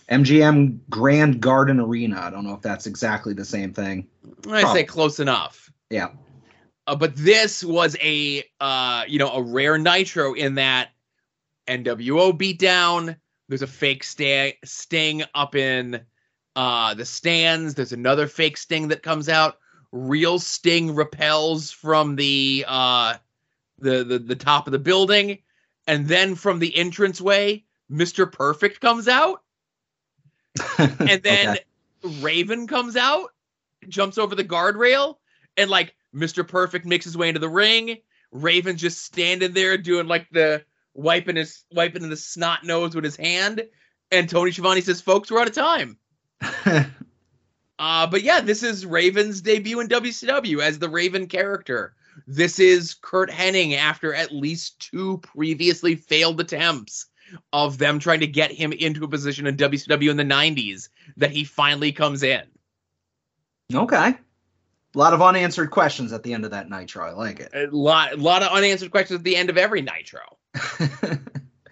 MGM 0.09 0.79
Grand 0.89 1.41
Garden 1.41 1.79
Arena. 1.79 2.19
I 2.19 2.29
don't 2.29 2.43
know 2.43 2.53
if 2.53 2.61
that's 2.61 2.87
exactly 2.87 3.33
the 3.33 3.45
same 3.45 3.73
thing. 3.73 4.07
I 4.47 4.61
Probably. 4.61 4.81
say 4.81 4.83
close 4.83 5.19
enough. 5.19 5.71
Yeah. 5.89 6.09
Uh, 6.85 6.95
but 6.95 7.15
this 7.15 7.63
was 7.63 7.95
a 8.01 8.43
uh, 8.59 9.05
you 9.07 9.19
know 9.19 9.31
a 9.31 9.41
rare 9.41 9.77
Nitro 9.77 10.33
in 10.33 10.55
that 10.55 10.89
NWO 11.67 12.37
beatdown. 12.37 13.15
There's 13.47 13.61
a 13.61 13.67
fake 13.67 14.03
sta- 14.03 14.57
sting 14.63 15.23
up 15.33 15.55
in 15.55 16.01
uh, 16.55 16.93
the 16.93 17.05
stands. 17.05 17.75
There's 17.75 17.93
another 17.93 18.27
fake 18.27 18.57
sting 18.57 18.89
that 18.89 19.03
comes 19.03 19.29
out. 19.29 19.59
Real 19.91 20.39
sting 20.39 20.95
repels 20.95 21.71
from 21.71 22.15
the 22.15 22.65
uh, 22.67 23.15
the, 23.79 24.03
the 24.03 24.19
the 24.19 24.35
top 24.35 24.67
of 24.67 24.71
the 24.71 24.79
building, 24.79 25.37
and 25.87 26.07
then 26.07 26.35
from 26.35 26.59
the 26.59 26.75
entranceway, 26.77 27.63
Mister 27.89 28.25
Perfect 28.25 28.81
comes 28.81 29.07
out, 29.07 29.42
and 30.77 31.21
then 31.23 31.49
Okay. 31.49 32.19
Raven 32.21 32.67
comes 32.67 32.95
out, 32.95 33.29
jumps 33.87 34.17
over 34.17 34.35
the 34.35 34.43
guardrail, 34.43 35.17
and 35.57 35.69
like 35.69 35.95
Mr. 36.13 36.47
Perfect 36.47 36.85
makes 36.85 37.05
his 37.05 37.17
way 37.17 37.29
into 37.29 37.39
the 37.39 37.49
ring. 37.49 37.97
Raven's 38.31 38.81
just 38.81 39.03
standing 39.05 39.53
there 39.53 39.77
doing 39.77 40.07
like 40.07 40.27
the 40.31 40.63
wiping 40.93 41.35
his 41.35 41.63
wiping 41.71 42.07
the 42.09 42.17
snot 42.17 42.63
nose 42.63 42.95
with 42.95 43.03
his 43.03 43.15
hand. 43.15 43.63
And 44.11 44.29
Tony 44.29 44.51
Schiavone 44.51 44.81
says, 44.81 45.01
"Folks, 45.01 45.31
we're 45.31 45.39
out 45.39 45.47
of 45.47 45.53
time." 45.53 45.97
Uh, 47.79 48.07
but 48.07 48.21
yeah, 48.21 48.39
this 48.39 48.63
is 48.63 48.85
Raven's 48.85 49.41
debut 49.41 49.79
in 49.79 49.87
WCW 49.87 50.61
as 50.61 50.79
the 50.79 50.87
Raven 50.87 51.27
character. 51.27 51.95
This 52.27 52.59
is 52.59 52.93
Curt 52.93 53.29
Hennig 53.31 53.75
after 53.75 54.13
at 54.13 54.31
least 54.31 54.79
two 54.79 55.17
previously 55.17 55.95
failed 55.95 56.39
attempts 56.39 57.07
of 57.51 57.77
them 57.77 57.99
trying 57.99 58.19
to 58.19 58.27
get 58.27 58.51
him 58.51 58.71
into 58.73 59.03
a 59.03 59.07
position 59.07 59.47
in 59.47 59.55
WCW 59.57 60.09
in 60.09 60.17
the 60.17 60.23
90s 60.23 60.89
that 61.17 61.31
he 61.31 61.43
finally 61.43 61.91
comes 61.91 62.23
in. 62.23 62.43
Okay. 63.73 64.15
A 64.95 64.99
lot 64.99 65.13
of 65.13 65.21
unanswered 65.21 65.71
questions 65.71 66.13
at 66.13 66.21
the 66.23 66.33
end 66.33 66.45
of 66.45 66.51
that 66.51 66.69
Nitro. 66.69 67.05
I 67.05 67.11
like 67.13 67.39
it. 67.39 67.51
A 67.55 67.67
lot, 67.75 68.13
a 68.13 68.17
lot 68.17 68.43
of 68.43 68.51
unanswered 68.51 68.91
questions 68.91 69.19
at 69.19 69.23
the 69.23 69.35
end 69.35 69.49
of 69.49 69.57
every 69.57 69.81
Nitro. 69.81 70.21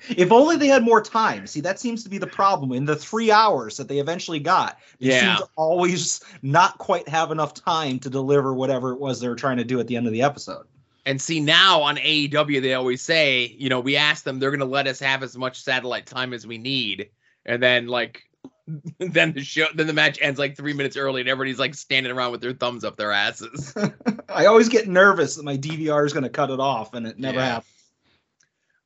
if 0.09 0.31
only 0.31 0.57
they 0.57 0.67
had 0.67 0.83
more 0.83 1.01
time. 1.01 1.45
See, 1.45 1.61
that 1.61 1.79
seems 1.79 2.03
to 2.03 2.09
be 2.09 2.17
the 2.17 2.25
problem. 2.25 2.71
In 2.71 2.85
the 2.85 2.95
three 2.95 3.31
hours 3.31 3.77
that 3.77 3.87
they 3.87 3.99
eventually 3.99 4.39
got, 4.39 4.79
they 4.99 5.09
Yeah. 5.09 5.35
seem 5.35 5.45
to 5.45 5.51
always 5.55 6.21
not 6.41 6.79
quite 6.79 7.07
have 7.07 7.29
enough 7.29 7.53
time 7.53 7.99
to 7.99 8.09
deliver 8.09 8.53
whatever 8.55 8.91
it 8.93 8.99
was 8.99 9.19
they 9.19 9.27
were 9.27 9.35
trying 9.35 9.57
to 9.57 9.63
do 9.63 9.79
at 9.79 9.85
the 9.87 9.95
end 9.95 10.07
of 10.07 10.13
the 10.13 10.23
episode. 10.23 10.65
And 11.05 11.19
see 11.19 11.39
now 11.39 11.81
on 11.81 11.97
AEW, 11.97 12.61
they 12.61 12.75
always 12.75 13.01
say, 13.01 13.55
you 13.57 13.69
know, 13.69 13.79
we 13.79 13.97
ask 13.97 14.23
them, 14.23 14.39
they're 14.39 14.51
going 14.51 14.59
to 14.59 14.65
let 14.65 14.85
us 14.85 14.99
have 14.99 15.23
as 15.23 15.35
much 15.35 15.61
satellite 15.61 16.05
time 16.05 16.31
as 16.31 16.45
we 16.45 16.59
need, 16.59 17.09
and 17.45 17.61
then 17.61 17.87
like, 17.87 18.23
then 18.99 19.33
the 19.33 19.43
show, 19.43 19.65
then 19.73 19.87
the 19.87 19.93
match 19.93 20.19
ends 20.21 20.39
like 20.39 20.55
three 20.55 20.73
minutes 20.73 20.95
early, 20.95 21.21
and 21.21 21.29
everybody's 21.29 21.57
like 21.57 21.73
standing 21.73 22.11
around 22.11 22.31
with 22.31 22.41
their 22.41 22.53
thumbs 22.53 22.83
up 22.83 22.97
their 22.97 23.11
asses. 23.11 23.73
I 24.29 24.45
always 24.45 24.69
get 24.69 24.87
nervous 24.87 25.35
that 25.35 25.43
my 25.43 25.57
DVR 25.57 26.05
is 26.05 26.13
going 26.13 26.23
to 26.23 26.29
cut 26.29 26.51
it 26.51 26.59
off, 26.59 26.93
and 26.93 27.07
it 27.07 27.17
never 27.17 27.39
Yeah. 27.39 27.45
happens. 27.45 27.67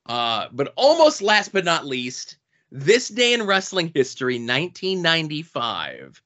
Uh, 0.06 0.48
but 0.54 0.72
almost 0.78 1.22
last 1.22 1.52
but 1.52 1.66
not 1.66 1.86
least, 1.86 2.38
this 2.72 3.10
day 3.10 3.34
in 3.34 3.44
wrestling 3.44 3.92
history, 3.94 4.36
1995, 4.36 6.22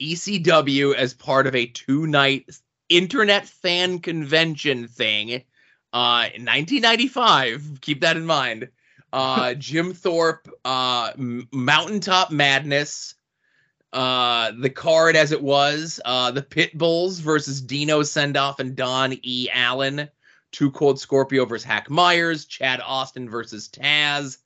ECW 0.00 0.94
as 0.94 1.14
part 1.14 1.46
of 1.46 1.54
a 1.56 1.66
two-night 1.66 2.48
internet 2.88 3.46
fan 3.46 3.98
convention 3.98 4.88
thing. 4.88 5.42
Uh, 5.92 6.28
in 6.34 6.44
1995, 6.44 7.80
keep 7.80 8.00
that 8.02 8.16
in 8.16 8.26
mind. 8.26 8.68
Uh, 9.12 9.54
Jim 9.58 9.94
Thorpe, 9.94 10.48
uh, 10.64 11.12
Mountaintop 11.16 12.30
Madness, 12.30 13.14
uh, 13.92 14.52
the 14.58 14.70
card 14.70 15.16
as 15.16 15.32
it 15.32 15.42
was, 15.42 16.00
uh, 16.04 16.30
the 16.30 16.42
Pitbulls 16.42 17.20
versus 17.20 17.60
Dino 17.60 18.02
Sendoff 18.02 18.58
and 18.58 18.76
Don 18.76 19.14
E. 19.22 19.48
Allen. 19.52 20.08
Two 20.50 20.70
Cold 20.70 20.98
Scorpio 20.98 21.44
versus 21.44 21.64
Hack 21.64 21.90
Meyers, 21.90 22.46
Chad 22.46 22.80
Austin 22.82 23.28
versus 23.28 23.68
Taz, 23.68 24.38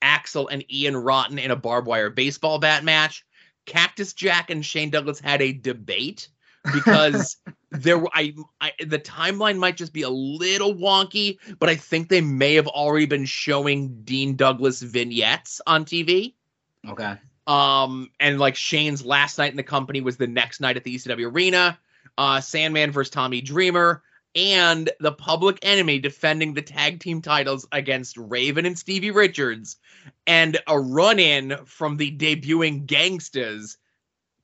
Axel 0.00 0.48
and 0.48 0.64
Ian 0.72 0.96
Rotten 0.96 1.38
in 1.38 1.50
a 1.50 1.56
barbed 1.56 1.86
wire 1.86 2.08
baseball 2.08 2.58
bat 2.58 2.82
match. 2.82 3.26
Cactus 3.66 4.14
Jack 4.14 4.48
and 4.50 4.64
Shane 4.64 4.88
Douglas 4.88 5.20
had 5.20 5.42
a 5.42 5.52
debate 5.52 6.28
because 6.72 7.36
there 7.70 7.98
were 7.98 8.10
I, 8.12 8.34
I 8.60 8.72
the 8.84 8.98
timeline 8.98 9.58
might 9.58 9.76
just 9.76 9.92
be 9.92 10.02
a 10.02 10.10
little 10.10 10.74
wonky, 10.74 11.38
but 11.58 11.68
I 11.68 11.76
think 11.76 12.08
they 12.08 12.20
may 12.20 12.54
have 12.54 12.68
already 12.68 13.06
been 13.06 13.24
showing 13.24 14.02
Dean 14.02 14.36
Douglas 14.36 14.80
vignettes 14.80 15.60
on 15.66 15.84
TV. 15.84 16.34
Okay. 16.88 17.16
Um, 17.46 18.10
and 18.20 18.38
like 18.38 18.56
Shane's 18.56 19.04
last 19.04 19.38
night 19.38 19.50
in 19.50 19.56
the 19.56 19.62
company 19.62 20.00
was 20.00 20.16
the 20.16 20.26
next 20.26 20.60
night 20.60 20.76
at 20.76 20.84
the 20.84 20.94
ECW 20.94 21.32
Arena. 21.32 21.78
Uh, 22.16 22.40
Sandman 22.40 22.92
versus 22.92 23.10
Tommy 23.10 23.40
Dreamer, 23.40 24.02
and 24.34 24.90
the 25.00 25.12
Public 25.12 25.58
Enemy 25.62 25.98
defending 25.98 26.54
the 26.54 26.62
tag 26.62 27.00
team 27.00 27.22
titles 27.22 27.66
against 27.72 28.16
Raven 28.16 28.66
and 28.66 28.78
Stevie 28.78 29.10
Richards, 29.10 29.76
and 30.26 30.58
a 30.66 30.78
run-in 30.78 31.56
from 31.64 31.96
the 31.96 32.16
debuting 32.16 32.86
Gangstas 32.86 33.76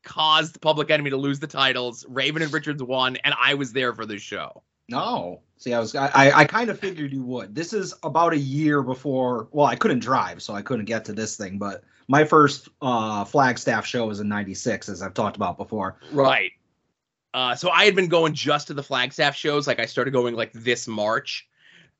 caused 0.07 0.61
Public 0.63 0.91
Enemy 0.91 1.11
to 1.11 1.19
lose 1.19 1.39
the 1.39 1.47
titles. 1.47 2.07
Raven 2.09 2.41
and 2.41 2.53
Richards 2.53 2.83
won, 2.83 3.17
and 3.17 3.35
I 3.39 3.55
was 3.55 3.73
there 3.73 3.93
for 3.93 4.07
the 4.07 4.19
show. 4.19 4.63
No. 4.89 5.43
See, 5.59 5.75
I 5.75 5.81
was 5.81 5.95
I, 5.95 6.11
I, 6.15 6.45
kind 6.45 6.71
of 6.71 6.79
figured 6.79 7.13
you 7.13 7.23
would. 7.25 7.55
This 7.55 7.73
is 7.73 7.95
about 8.03 8.33
a 8.33 8.39
year 8.39 8.83
before. 8.83 9.49
Well, 9.51 9.67
I 9.67 9.75
couldn't 9.75 9.99
drive, 9.99 10.43
so 10.43 10.55
I 10.55 10.63
couldn't 10.63 10.85
get 10.85 11.07
to 11.07 11.13
this 11.13 11.37
thing. 11.37 11.59
But 11.59 11.83
my 12.09 12.25
first 12.25 12.69
uh, 12.81 13.25
Flagstaff 13.25 13.85
show 13.85 14.07
was 14.07 14.21
in 14.21 14.29
'96, 14.29 14.89
as 14.89 15.03
I've 15.03 15.15
talked 15.15 15.37
about 15.37 15.57
before. 15.57 15.99
Right. 16.13 16.53
Uh, 17.35 17.55
so 17.55 17.71
I 17.71 17.85
had 17.85 17.97
been 17.97 18.09
going 18.09 18.35
just 18.35 18.69
to 18.69 18.75
the 18.75 18.83
Flagstaff 18.83 19.35
shows. 19.35 19.67
Like 19.67 19.81
I 19.81 19.87
started 19.87 20.13
going 20.13 20.35
like 20.35 20.53
this 20.53 20.87
March. 20.87 21.46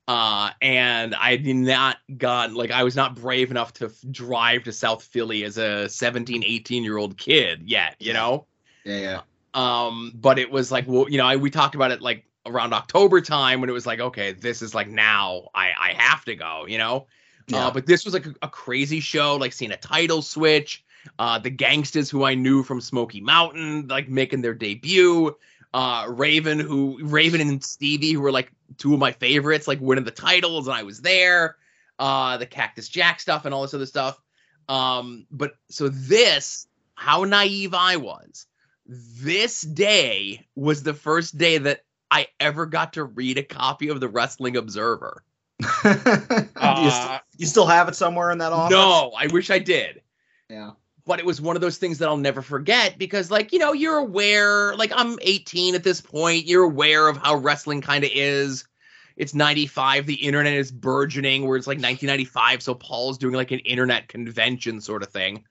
Uh, 0.07 0.51
and 0.61 1.13
I 1.15 1.31
had 1.31 1.45
not 1.45 1.97
gone, 2.17 2.53
like, 2.53 2.71
I 2.71 2.83
was 2.83 2.95
not 2.95 3.15
brave 3.15 3.51
enough 3.51 3.73
to 3.73 3.85
f- 3.87 4.05
drive 4.09 4.63
to 4.63 4.71
South 4.71 5.03
Philly 5.03 5.43
as 5.43 5.57
a 5.57 5.89
17, 5.89 6.43
18 6.45 6.83
year 6.83 6.97
old 6.97 7.17
kid 7.17 7.63
yet, 7.65 7.95
you 7.99 8.13
know? 8.13 8.45
Yeah, 8.85 8.99
yeah. 8.99 9.21
Um, 9.53 10.13
but 10.15 10.39
it 10.39 10.49
was 10.49 10.71
like, 10.71 10.85
well, 10.87 11.09
you 11.09 11.17
know, 11.17 11.25
I, 11.25 11.35
we 11.35 11.49
talked 11.49 11.75
about 11.75 11.91
it 11.91 12.01
like 12.01 12.23
around 12.45 12.73
October 12.73 13.19
time 13.19 13.59
when 13.59 13.69
it 13.69 13.73
was 13.73 13.85
like, 13.85 13.99
okay, 13.99 14.31
this 14.31 14.61
is 14.61 14.73
like 14.73 14.87
now 14.87 15.49
I, 15.53 15.71
I 15.77 15.93
have 15.97 16.23
to 16.25 16.35
go, 16.35 16.65
you 16.67 16.77
know? 16.77 17.07
Yeah. 17.47 17.67
Uh, 17.67 17.71
but 17.71 17.85
this 17.85 18.05
was 18.05 18.13
like 18.13 18.25
a, 18.25 18.35
a 18.43 18.47
crazy 18.47 19.01
show, 19.01 19.35
like 19.35 19.51
seeing 19.51 19.71
a 19.71 19.77
title 19.77 20.21
switch. 20.21 20.85
Uh, 21.19 21.39
the 21.39 21.51
Gangstas 21.51 22.09
who 22.09 22.25
I 22.25 22.35
knew 22.35 22.63
from 22.63 22.81
Smoky 22.81 23.21
Mountain, 23.21 23.87
like 23.87 24.09
making 24.09 24.41
their 24.41 24.53
debut. 24.53 25.35
Uh, 25.77 26.07
Raven, 26.07 26.59
who 26.59 26.97
Raven 27.03 27.39
and 27.39 27.63
Stevie, 27.63 28.13
who 28.13 28.21
were 28.21 28.31
like 28.31 28.51
two 28.79 28.95
of 28.95 28.99
my 28.99 29.11
favorites, 29.11 29.67
like 29.67 29.79
winning 29.79 30.05
the 30.05 30.09
titles, 30.09 30.67
and 30.67 30.75
I 30.75 30.81
was 30.81 31.01
there. 31.01 31.55
Uh, 31.99 32.37
the 32.37 32.47
Cactus 32.47 32.89
Jack 32.89 33.19
stuff 33.19 33.45
and 33.45 33.53
all 33.53 33.61
this 33.61 33.75
other 33.75 33.85
stuff. 33.85 34.19
Um, 34.67 35.27
but 35.29 35.51
so 35.69 35.87
this, 35.89 36.65
how 36.95 37.25
naive 37.25 37.75
I 37.75 37.97
was. 37.97 38.47
This 38.87 39.61
day 39.61 40.47
was 40.55 40.81
the 40.81 40.95
first 40.95 41.37
day 41.37 41.59
that 41.59 41.81
I 42.09 42.25
ever 42.39 42.65
got 42.65 42.93
to 42.93 43.03
read 43.03 43.37
a 43.37 43.43
copy 43.43 43.89
of 43.89 43.99
the 43.99 44.09
Wrestling 44.09 44.57
Observer. 44.57 45.23
you, 45.61 45.67
still, 45.69 46.41
Uh, 46.55 47.19
you 47.37 47.45
still 47.45 47.67
have 47.67 47.87
it 47.87 47.95
somewhere 47.95 48.31
in 48.31 48.39
that 48.39 48.51
office? 48.51 48.71
No, 48.73 49.11
I 49.15 49.27
wish 49.27 49.51
I 49.51 49.59
did. 49.59 50.01
Yeah. 50.49 50.71
But 51.07 51.19
it 51.19 51.25
was 51.25 51.39
one 51.39 51.55
of 51.55 51.61
those 51.61 51.77
things 51.77 51.97
that 51.99 52.09
I'll 52.09 52.17
never 52.17 52.41
forget 52.41 52.97
because, 52.97 53.31
like, 53.31 53.53
you 53.53 53.59
know, 53.59 53.71
you're 53.71 53.97
aware, 53.97 54.75
like, 54.75 54.91
I'm 54.93 55.17
18 55.21 55.73
at 55.73 55.83
this 55.83 56.01
point. 56.01 56.45
You're 56.45 56.65
aware 56.65 57.07
of 57.07 57.15
how 57.15 57.37
wrestling 57.37 57.79
kind 57.79 58.03
of 58.03 58.11
is. 58.13 58.65
It's 59.15 59.33
95. 59.33 60.05
The 60.05 60.13
internet 60.15 60.53
is 60.53 60.69
burgeoning, 60.69 61.47
where 61.47 61.57
it's 61.57 61.65
like 61.65 61.77
1995. 61.77 62.61
So 62.61 62.75
Paul's 62.75 63.17
doing 63.17 63.33
like 63.33 63.51
an 63.51 63.59
internet 63.59 64.09
convention 64.09 64.81
sort 64.81 65.01
of 65.01 65.09
thing. 65.09 65.45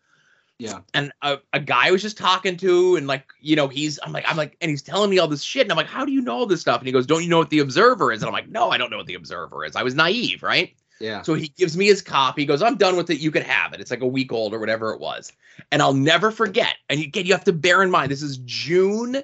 Yeah. 0.58 0.80
And 0.94 1.10
a, 1.22 1.38
a 1.52 1.60
guy 1.60 1.88
I 1.88 1.90
was 1.90 2.02
just 2.02 2.16
talking 2.18 2.56
to, 2.58 2.96
and 2.96 3.06
like, 3.06 3.26
you 3.40 3.56
know, 3.56 3.66
he's, 3.66 3.98
I'm 4.02 4.12
like, 4.12 4.24
I'm 4.28 4.36
like, 4.36 4.56
and 4.60 4.70
he's 4.70 4.82
telling 4.82 5.10
me 5.10 5.18
all 5.18 5.28
this 5.28 5.42
shit. 5.42 5.62
And 5.62 5.72
I'm 5.72 5.76
like, 5.76 5.86
how 5.86 6.04
do 6.04 6.12
you 6.12 6.20
know 6.20 6.36
all 6.36 6.46
this 6.46 6.60
stuff? 6.60 6.80
And 6.80 6.86
he 6.86 6.92
goes, 6.92 7.06
don't 7.06 7.22
you 7.22 7.28
know 7.28 7.38
what 7.38 7.50
the 7.50 7.58
Observer 7.60 8.12
is? 8.12 8.22
And 8.22 8.28
I'm 8.28 8.32
like, 8.32 8.48
no, 8.48 8.70
I 8.70 8.78
don't 8.78 8.90
know 8.90 8.98
what 8.98 9.06
the 9.06 9.14
Observer 9.14 9.64
is. 9.64 9.74
I 9.74 9.82
was 9.82 9.94
naive, 9.94 10.42
right? 10.42 10.74
Yeah. 11.00 11.22
So 11.22 11.34
he 11.34 11.48
gives 11.48 11.76
me 11.76 11.86
his 11.86 12.02
copy. 12.02 12.42
He 12.42 12.46
goes, 12.46 12.62
I'm 12.62 12.76
done 12.76 12.96
with 12.96 13.10
it. 13.10 13.18
You 13.18 13.30
could 13.30 13.42
have 13.42 13.72
it. 13.72 13.80
It's 13.80 13.90
like 13.90 14.00
a 14.00 14.06
week 14.06 14.32
old 14.32 14.54
or 14.54 14.58
whatever 14.58 14.92
it 14.92 15.00
was. 15.00 15.32
And 15.70 15.82
I'll 15.82 15.94
never 15.94 16.30
forget. 16.30 16.76
And 16.88 17.00
again, 17.00 17.26
you 17.26 17.32
have 17.32 17.44
to 17.44 17.52
bear 17.52 17.82
in 17.82 17.90
mind, 17.90 18.10
this 18.10 18.22
is 18.22 18.38
June 18.38 19.22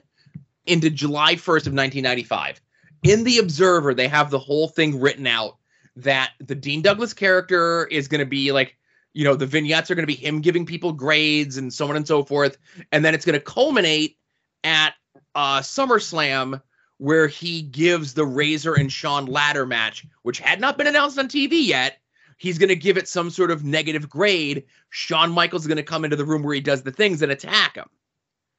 into 0.66 0.90
July 0.90 1.34
1st 1.34 1.66
of 1.66 1.74
1995. 1.74 2.60
In 3.02 3.24
the 3.24 3.38
Observer, 3.38 3.94
they 3.94 4.08
have 4.08 4.30
the 4.30 4.38
whole 4.38 4.68
thing 4.68 5.00
written 5.00 5.26
out 5.26 5.56
that 5.96 6.32
the 6.40 6.54
Dean 6.54 6.82
Douglas 6.82 7.12
character 7.12 7.86
is 7.86 8.08
going 8.08 8.20
to 8.20 8.26
be 8.26 8.52
like, 8.52 8.76
you 9.12 9.24
know, 9.24 9.34
the 9.34 9.46
vignettes 9.46 9.90
are 9.90 9.94
going 9.94 10.04
to 10.04 10.06
be 10.06 10.14
him 10.14 10.40
giving 10.40 10.64
people 10.64 10.92
grades 10.92 11.56
and 11.56 11.72
so 11.72 11.88
on 11.88 11.96
and 11.96 12.06
so 12.06 12.22
forth. 12.22 12.56
And 12.92 13.04
then 13.04 13.14
it's 13.14 13.24
going 13.24 13.38
to 13.38 13.44
culminate 13.44 14.16
at 14.64 14.94
uh, 15.34 15.60
SummerSlam 15.60 16.62
where 17.02 17.26
he 17.26 17.62
gives 17.62 18.14
the 18.14 18.24
Razor 18.24 18.74
and 18.74 18.92
Shawn 18.92 19.26
ladder 19.26 19.66
match, 19.66 20.06
which 20.22 20.38
had 20.38 20.60
not 20.60 20.78
been 20.78 20.86
announced 20.86 21.18
on 21.18 21.26
TV 21.26 21.66
yet. 21.66 21.98
He's 22.36 22.58
going 22.58 22.68
to 22.68 22.76
give 22.76 22.96
it 22.96 23.08
some 23.08 23.28
sort 23.28 23.50
of 23.50 23.64
negative 23.64 24.08
grade. 24.08 24.62
Shawn 24.90 25.32
Michaels 25.32 25.62
is 25.62 25.66
going 25.66 25.78
to 25.78 25.82
come 25.82 26.04
into 26.04 26.14
the 26.14 26.24
room 26.24 26.44
where 26.44 26.54
he 26.54 26.60
does 26.60 26.82
the 26.82 26.92
things 26.92 27.20
and 27.20 27.32
attack 27.32 27.74
him. 27.74 27.88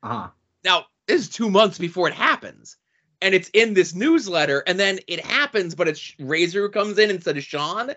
Uh-huh. 0.03 0.27
Now, 0.65 0.87
this 1.07 1.21
is 1.21 1.29
two 1.29 1.49
months 1.49 1.77
before 1.77 2.09
it 2.09 2.13
happens. 2.13 2.75
And 3.21 3.33
it's 3.33 3.49
in 3.53 3.75
this 3.75 3.95
newsletter. 3.95 4.61
And 4.67 4.77
then 4.77 4.99
it 5.07 5.25
happens, 5.25 5.73
but 5.73 5.87
it's 5.87 6.13
Razor 6.19 6.63
who 6.63 6.69
comes 6.69 6.99
in 6.99 7.09
instead 7.09 7.37
of 7.37 7.43
Shawn. 7.45 7.93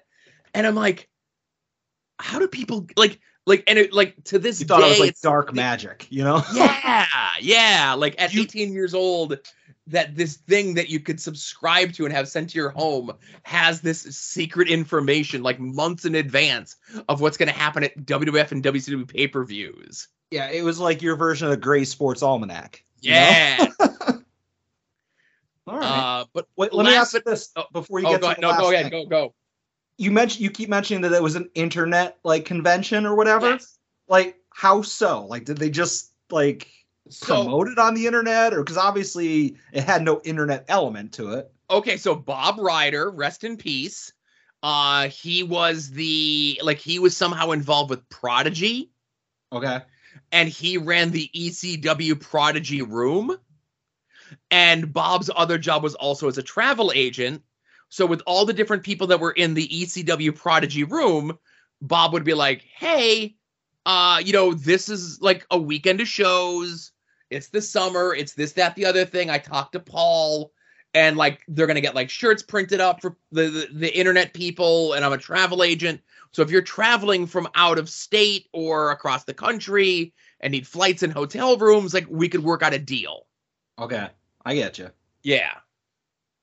And 0.55 0.65
I'm 0.65 0.77
like, 0.77 1.09
how 2.21 2.39
do 2.39 2.47
people 2.47 2.87
like 2.97 3.19
like 3.47 3.65
and 3.67 3.81
it 3.81 3.93
like 3.93 4.23
to 4.27 4.39
this 4.39 4.61
You 4.61 4.67
thought 4.67 4.81
day 4.83 4.87
it 4.87 4.91
was 4.91 5.01
like 5.01 5.21
dark 5.21 5.53
magic, 5.53 6.07
you 6.09 6.23
know? 6.23 6.41
yeah, 6.55 7.05
yeah. 7.41 7.95
Like 7.99 8.15
at 8.23 8.33
You- 8.33 8.43
18 8.43 8.73
years 8.73 8.95
old, 8.95 9.39
that 9.89 10.17
this 10.17 10.37
thing 10.37 10.75
that 10.75 10.91
you 10.91 10.99
could 11.01 11.21
subscribe 11.21 11.93
to 11.93 12.05
and 12.05 12.15
have 12.15 12.29
sent 12.29 12.51
to 12.51 12.59
your 12.59 12.71
home 12.71 13.13
has 13.45 13.81
this 13.81 14.03
secret 14.03 14.69
information, 14.69 15.43
like 15.43 15.61
months 15.61 16.05
in 16.05 16.15
advance 16.15 16.77
of 17.09 17.21
what's 17.21 17.37
going 17.37 17.49
to 17.49 17.55
happen 17.55 17.85
at 17.85 17.97
WWF 17.99 18.53
and 18.53 18.63
WCW 18.63 19.07
pay 19.07 19.29
per 19.29 19.45
views. 19.45 20.09
Yeah, 20.31 20.51
it 20.51 20.65
was 20.65 20.81
like 20.81 21.03
your 21.03 21.17
version 21.17 21.47
of 21.47 21.53
the 21.53 21.57
Grays 21.57 21.91
Sports 21.91 22.23
Almanac. 22.23 22.85
you 23.01 23.13
know? 23.13 23.17
Yeah. 23.17 23.67
All 25.69 25.79
right. 25.79 26.21
uh, 26.21 26.25
but 26.33 26.47
Wait, 26.57 26.73
let 26.73 26.87
me 26.87 26.95
ask 26.95 27.13
you 27.15 27.21
this 27.25 27.51
oh, 27.57 27.65
before 27.73 27.99
you 28.01 28.07
oh, 28.07 28.13
get 28.13 28.21
go, 28.21 28.35
to 28.35 28.41
no, 28.41 28.57
go 28.57 28.71
ahead, 28.73 28.91
thing. 28.91 29.09
go 29.09 29.09
go. 29.09 29.35
You 29.99 30.11
mentioned 30.11 30.43
you 30.43 30.51
keep 30.51 30.69
mentioning 30.69 31.03
that 31.03 31.13
it 31.13 31.23
was 31.23 31.37
an 31.37 31.51
internet 31.55 32.19
like 32.23 32.45
convention 32.45 33.07
or 33.07 33.17
whatever. 33.17 33.51
Yes. 33.51 33.79
Like 34.09 34.37
how 34.51 34.83
so? 34.83 35.27
Like 35.27 35.45
did 35.45 35.59
they 35.59 35.71
just 35.71 36.13
like 36.31 36.69
So 37.09 37.43
promote 37.45 37.69
it 37.69 37.79
on 37.79 37.95
the 37.95 38.07
internet 38.07 38.53
or 38.55 38.59
because 38.63 38.77
obviously 38.77 39.57
it 39.73 39.85
had 39.85 40.03
no 40.03 40.21
internet 40.25 40.65
element 40.69 41.13
to 41.15 41.35
it. 41.35 41.51
okay, 41.71 41.97
so 41.97 42.15
Bob 42.15 42.59
Ryder, 42.59 43.11
rest 43.11 43.45
in 43.45 43.57
peace. 43.57 44.13
Uh, 44.63 45.09
he 45.09 45.43
was 45.43 45.91
the 45.91 46.61
like 46.65 46.79
he 46.79 46.99
was 46.99 47.17
somehow 47.17 47.51
involved 47.53 47.91
with 47.91 48.09
Prodigy, 48.09 48.91
Okay. 49.53 49.81
and 50.33 50.49
he 50.49 50.79
ran 50.79 51.11
the 51.13 51.31
ECW 51.35 52.21
Prodigy 52.21 52.83
room. 52.83 53.37
And 54.51 54.93
Bob's 54.93 55.31
other 55.35 55.59
job 55.59 55.83
was 55.83 55.95
also 55.95 56.29
as 56.29 56.39
a 56.39 56.43
travel 56.43 56.91
agent. 56.95 57.43
So 57.89 58.07
with 58.07 58.23
all 58.27 58.45
the 58.45 58.53
different 58.53 58.83
people 58.83 59.09
that 59.09 59.21
were 59.21 59.31
in 59.31 59.55
the 59.55 59.69
ECW 59.69 60.35
Prodigy 60.35 60.83
room, 60.85 61.39
Bob 61.81 62.13
would 62.13 62.25
be 62.25 62.35
like, 62.35 62.63
"Hey, 62.77 63.37
uh, 63.85 64.21
you 64.25 64.33
know, 64.33 64.53
this 64.53 64.89
is 64.89 65.21
like 65.21 65.47
a 65.51 65.59
weekend 65.59 66.01
of 66.01 66.09
shows. 66.09 66.91
It's 67.31 67.49
the 67.49 67.61
summer. 67.61 68.15
It's 68.15 68.35
this, 68.35 68.53
that, 68.53 68.75
the 68.77 68.87
other 68.87 69.05
thing. 69.05 69.31
I 69.31 69.39
talked 69.39 69.73
to 69.73 69.81
Paul, 69.81 70.53
and 70.95 71.17
like 71.17 71.43
they're 71.49 71.67
gonna 71.67 71.81
get 71.81 71.95
like 71.95 72.09
shirts 72.09 72.43
printed 72.43 72.81
up 72.81 73.03
for 73.03 73.17
the, 73.33 73.49
the 73.49 73.69
the 73.73 73.99
internet 73.99 74.33
people. 74.33 74.95
And 74.95 75.05
I'm 75.05 75.13
a 75.13 75.19
travel 75.19 75.63
agent, 75.63 76.01
so 76.33 76.43
if 76.43 76.51
you're 76.51 76.63
traveling 76.63 77.27
from 77.27 77.49
out 77.55 77.79
of 77.79 77.89
state 77.89 78.47
or 78.53 78.91
across 78.91 79.25
the 79.25 79.35
country 79.35 80.13
and 80.41 80.53
need 80.53 80.67
flights 80.67 81.03
and 81.03 81.13
hotel 81.13 81.57
rooms, 81.57 81.95
like 81.95 82.07
we 82.11 82.29
could 82.29 82.45
work 82.45 82.63
out 82.63 82.75
a 82.75 82.79
deal. 82.79 83.27
Okay. 83.79 84.09
I 84.45 84.55
get 84.55 84.79
you. 84.79 84.91
Yeah. 85.23 85.53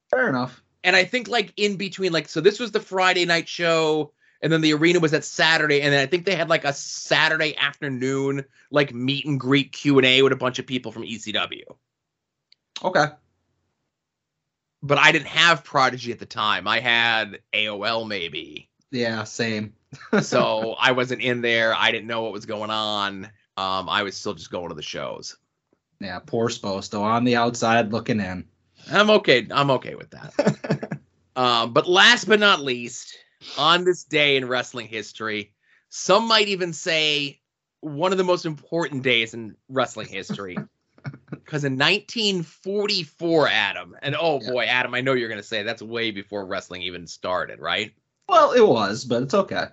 Fair 0.09 0.29
enough. 0.29 0.63
And 0.83 0.95
I 0.95 1.05
think 1.05 1.27
like 1.27 1.53
in 1.57 1.77
between, 1.77 2.11
like 2.11 2.27
so 2.27 2.41
this 2.41 2.59
was 2.59 2.71
the 2.71 2.79
Friday 2.79 3.25
night 3.25 3.47
show, 3.47 4.13
and 4.43 4.51
then 4.51 4.59
the 4.59 4.73
arena 4.73 4.99
was 4.99 5.11
that 5.11 5.23
Saturday, 5.23 5.81
and 5.81 5.93
then 5.93 6.01
I 6.01 6.05
think 6.05 6.25
they 6.25 6.35
had 6.35 6.49
like 6.49 6.65
a 6.65 6.73
Saturday 6.73 7.55
afternoon 7.55 8.43
like 8.69 8.93
meet 8.93 9.25
and 9.25 9.39
greet 9.39 9.71
Q 9.71 9.97
and 9.97 10.05
A 10.05 10.21
with 10.21 10.33
a 10.33 10.35
bunch 10.35 10.59
of 10.59 10.67
people 10.67 10.91
from 10.91 11.03
ECW. 11.03 11.63
Okay. 12.83 13.05
But 14.83 14.97
I 14.97 15.13
didn't 15.13 15.27
have 15.27 15.63
Prodigy 15.63 16.11
at 16.11 16.19
the 16.19 16.25
time. 16.25 16.67
I 16.67 16.81
had 16.81 17.39
AOL 17.53 18.05
maybe. 18.05 18.69
Yeah, 18.91 19.23
same. 19.23 19.73
so 20.21 20.75
I 20.77 20.91
wasn't 20.91 21.21
in 21.21 21.41
there. 21.41 21.73
I 21.73 21.91
didn't 21.91 22.07
know 22.07 22.23
what 22.23 22.33
was 22.33 22.45
going 22.45 22.69
on. 22.69 23.25
Um, 23.55 23.87
I 23.87 24.03
was 24.03 24.17
still 24.17 24.33
just 24.33 24.51
going 24.51 24.69
to 24.69 24.75
the 24.75 24.81
shows. 24.81 25.37
Yeah, 26.01 26.19
poor 26.19 26.49
Sposto 26.49 26.99
on 27.01 27.23
the 27.23 27.37
outside 27.37 27.93
looking 27.93 28.19
in. 28.19 28.45
I'm 28.91 29.09
okay. 29.09 29.47
I'm 29.49 29.71
okay 29.71 29.95
with 29.95 30.09
that. 30.09 30.99
um, 31.37 31.71
but 31.71 31.87
last 31.87 32.25
but 32.25 32.41
not 32.41 32.59
least, 32.59 33.17
on 33.57 33.83
this 33.83 34.03
day 34.03 34.37
in 34.37 34.47
wrestling 34.47 34.87
history, 34.87 35.53
some 35.89 36.27
might 36.27 36.47
even 36.47 36.73
say 36.73 37.39
one 37.81 38.11
of 38.11 38.17
the 38.17 38.23
most 38.23 38.45
important 38.45 39.03
days 39.03 39.33
in 39.33 39.55
wrestling 39.69 40.07
history. 40.07 40.57
Because 41.29 41.65
in 41.65 41.73
1944, 41.77 43.47
Adam, 43.49 43.95
and 44.01 44.15
oh 44.17 44.39
Yeah. 44.41 44.49
boy, 44.49 44.63
Adam, 44.65 44.93
I 44.93 45.01
know 45.01 45.13
you're 45.13 45.27
going 45.27 45.41
to 45.41 45.45
say 45.47 45.61
that's 45.63 45.81
way 45.81 46.11
before 46.11 46.45
wrestling 46.45 46.83
even 46.83 47.05
started, 47.05 47.59
right? 47.59 47.93
Well, 48.29 48.53
it 48.53 48.65
was, 48.65 49.03
but 49.03 49.23
it's 49.23 49.33
okay. 49.33 49.65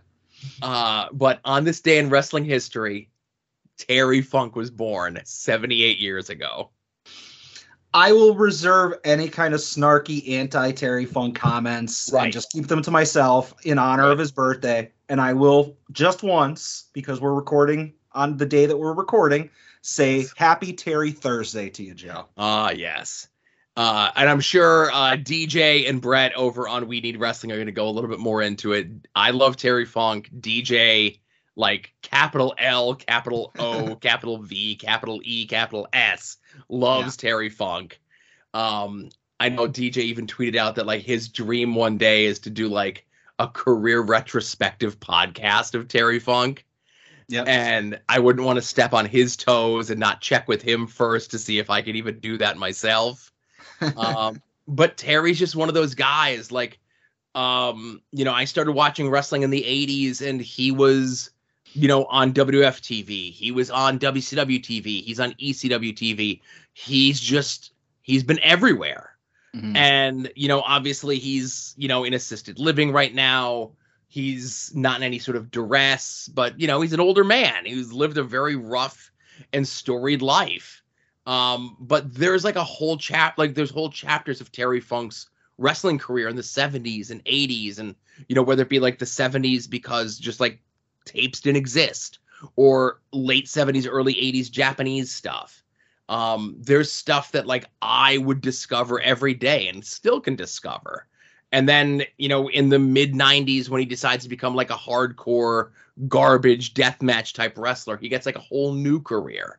Uh, 0.61 1.07
but 1.13 1.41
on 1.45 1.65
this 1.65 1.81
day 1.81 1.99
in 1.99 2.11
wrestling 2.11 2.45
history, 2.45 3.11
Terry 3.79 4.21
Funk 4.21 4.57
was 4.57 4.71
born 4.71 5.21
78 5.25 5.99
years 5.99 6.29
ago. 6.29 6.71
I 7.93 8.13
will 8.13 8.35
reserve 8.35 8.95
any 9.05 9.29
kind 9.29 9.53
of 9.53 9.61
snarky 9.61 10.29
anti 10.31 10.73
Terry 10.73 11.05
Funk 11.05 11.35
comments 11.37 12.11
Right. 12.13 12.25
and 12.25 12.33
just 12.33 12.51
keep 12.53 12.69
them 12.69 12.83
to 12.83 12.91
myself 12.91 13.55
in 13.65 13.79
honor 13.79 14.11
of 14.11 14.19
his 14.19 14.31
birthday. 14.31 14.91
And 15.09 15.21
I 15.21 15.33
will 15.33 15.77
just 15.91 16.23
once, 16.23 16.85
because 16.93 17.21
we're 17.21 17.35
recording 17.35 17.95
on 18.13 18.37
the 18.37 18.47
day 18.47 18.67
that 18.67 18.77
we're 18.77 18.93
recording, 18.93 19.51
say 19.83 20.27
happy 20.37 20.73
Terry 20.73 21.11
Thursday 21.11 21.69
to 21.71 21.83
you, 21.83 21.95
Joe. 21.95 22.27
Ah, 22.37 22.71
yes. 22.71 23.27
Uh, 23.77 24.11
and 24.15 24.29
I'm 24.29 24.41
sure 24.41 24.91
uh, 24.93 25.17
DJ 25.17 25.89
and 25.89 26.01
Brett 26.01 26.35
over 26.37 26.69
on 26.69 26.87
We 26.87 27.01
Need 27.01 27.19
Wrestling 27.19 27.51
are 27.53 27.57
going 27.57 27.67
to 27.67 27.73
go 27.73 27.89
a 27.89 27.91
little 27.91 28.11
bit 28.11 28.19
more 28.19 28.43
into 28.43 28.73
it. 28.73 28.89
I 29.15 29.31
love 29.31 29.57
Terry 29.57 29.85
Funk. 29.87 30.31
DJ, 30.39 31.19
like 31.61 31.93
capital 32.03 32.55
L, 32.59 32.95
capital 32.95 33.53
O, 33.59 33.95
capital 34.01 34.39
V, 34.39 34.77
capital 34.77 35.21
E, 35.23 35.47
capital 35.47 35.87
S, 35.93 36.39
loves 36.69 37.17
Terry 37.17 37.51
Funk. 37.51 38.01
Um, 38.55 39.11
I 39.39 39.49
know 39.49 39.69
DJ 39.69 39.99
even 39.99 40.27
tweeted 40.27 40.57
out 40.57 40.75
that 40.75 40.87
like 40.87 41.03
his 41.03 41.29
dream 41.29 41.75
one 41.75 41.99
day 41.99 42.25
is 42.25 42.41
to 42.41 42.51
do 42.51 42.69
like 42.69 43.07
a 43.39 43.47
career 43.47 44.01
retrospective 44.01 44.99
podcast 44.99 45.75
of 45.75 45.89
Terry 45.89 46.19
Funk 46.19 46.65
Yep. 47.31 47.47
and 47.47 48.01
I 48.09 48.19
wouldn't 48.19 48.45
want 48.45 48.57
to 48.57 48.63
step 48.63 48.93
on 48.93 49.07
his 49.07 49.37
toes 49.37 49.91
and 49.91 50.01
not 50.01 50.21
check 50.21 50.49
with 50.49 50.63
him 50.63 50.89
first 50.89 51.31
to 51.31 51.39
see 51.39 51.61
if 51.61 51.71
I 51.71 51.81
could 51.81 51.95
even 51.95 52.19
do 52.19 52.37
that 52.39 52.59
myself. 52.59 53.33
Um, 53.97 54.43
but 54.69 54.99
Terry's 54.99 55.39
just 55.39 55.57
one 55.57 55.71
of 55.71 55.75
those 55.75 55.95
guys. 55.95 56.53
Like, 56.53 56.79
um, 57.35 58.03
you 58.13 58.27
know, 58.27 58.33
I 58.33 58.45
started 58.45 58.73
watching 58.73 59.09
wrestling 59.09 59.43
in 59.43 59.49
the 59.49 59.63
'80s, 59.63 60.21
and 60.21 60.39
he 60.39 60.71
was, 60.71 61.31
you 61.73 61.89
know, 61.89 62.05
on 62.07 62.33
WF 62.33 62.81
TV. 62.81 63.33
He 63.33 63.53
was 63.53 63.71
on 63.71 63.99
WCW 63.99 64.61
TV. 64.61 65.03
He's 65.03 65.21
on 65.21 65.33
ECW 65.35 65.95
TV. 65.95 66.41
He's 66.73 67.21
just 67.21 67.73
he's 68.03 68.25
been 68.25 68.41
everywhere. 68.41 69.17
Mhm. 69.55 69.77
And, 69.77 70.33
you 70.37 70.49
know, 70.49 70.61
obviously 70.63 71.19
he's, 71.19 71.75
you 71.77 71.89
know, 71.89 72.05
in 72.05 72.15
assisted 72.15 72.59
living 72.59 72.93
right 72.93 73.15
now. 73.15 73.73
He's 74.09 74.73
not 74.75 74.97
in 74.97 75.03
any 75.03 75.19
sort 75.19 75.37
of 75.37 75.51
duress, 75.51 76.29
but, 76.35 76.59
you 76.59 76.67
know, 76.67 76.81
he's 76.81 76.93
an 76.93 77.01
older 77.01 77.25
man 77.25 77.65
who's 77.67 77.93
lived 77.93 78.19
a 78.19 78.25
very 78.25 78.57
rough 78.57 79.11
and 79.53 79.67
storied 79.67 80.23
life. 80.23 80.83
Um, 81.27 81.77
but 81.81 82.13
there's 82.15 82.45
like 82.45 82.57
a 82.57 82.65
whole 82.65 82.97
chap, 82.97 83.39
like 83.39 83.55
there's 83.55 83.71
whole 83.71 83.91
chapters 83.91 84.41
of 84.41 84.51
Terry 84.51 84.81
Funk's 84.81 85.29
wrestling 85.59 85.99
career 85.99 86.29
in 86.29 86.37
the 86.37 86.43
70s 86.43 87.11
and 87.11 87.25
80s, 87.25 87.79
and, 87.79 87.95
you 88.29 88.35
know, 88.35 88.43
whether 88.43 88.63
it 88.63 88.69
be 88.69 88.81
like 88.81 88.99
the 88.99 89.05
70s 89.05 89.69
because 89.69 90.19
just 90.19 90.41
like 90.41 90.61
tapes 91.05 91.41
didn't 91.41 91.57
exist, 91.57 92.19
or 92.57 93.01
late 93.13 93.47
70s, 93.47 93.87
early 93.87 94.15
80s 94.15 94.51
Japanese 94.51 95.11
stuff 95.11 95.63
um 96.11 96.57
there's 96.59 96.91
stuff 96.91 97.31
that 97.33 97.47
like 97.47 97.67
i 97.81 98.19
would 98.19 98.41
discover 98.41 99.01
every 99.01 99.33
day 99.33 99.69
and 99.69 99.85
still 99.85 100.21
can 100.21 100.35
discover 100.37 101.07
and 101.53 101.69
then 101.69 102.03
you 102.19 102.29
know 102.29 102.51
in 102.51 102.69
the 102.69 102.79
mid 102.79 103.15
90s 103.15 103.71
when 103.71 103.79
he 103.81 103.87
decides 103.87 104.25
to 104.25 104.29
become 104.29 104.55
like 104.55 104.71
a 104.71 104.75
hardcore 104.75 105.71
garbage 106.09 106.75
deathmatch 106.75 107.33
type 107.33 107.57
wrestler 107.57 107.97
he 107.97 108.09
gets 108.09 108.27
like 108.27 108.37
a 108.37 108.41
whole 108.41 108.75
new 108.75 109.01
career 109.01 109.59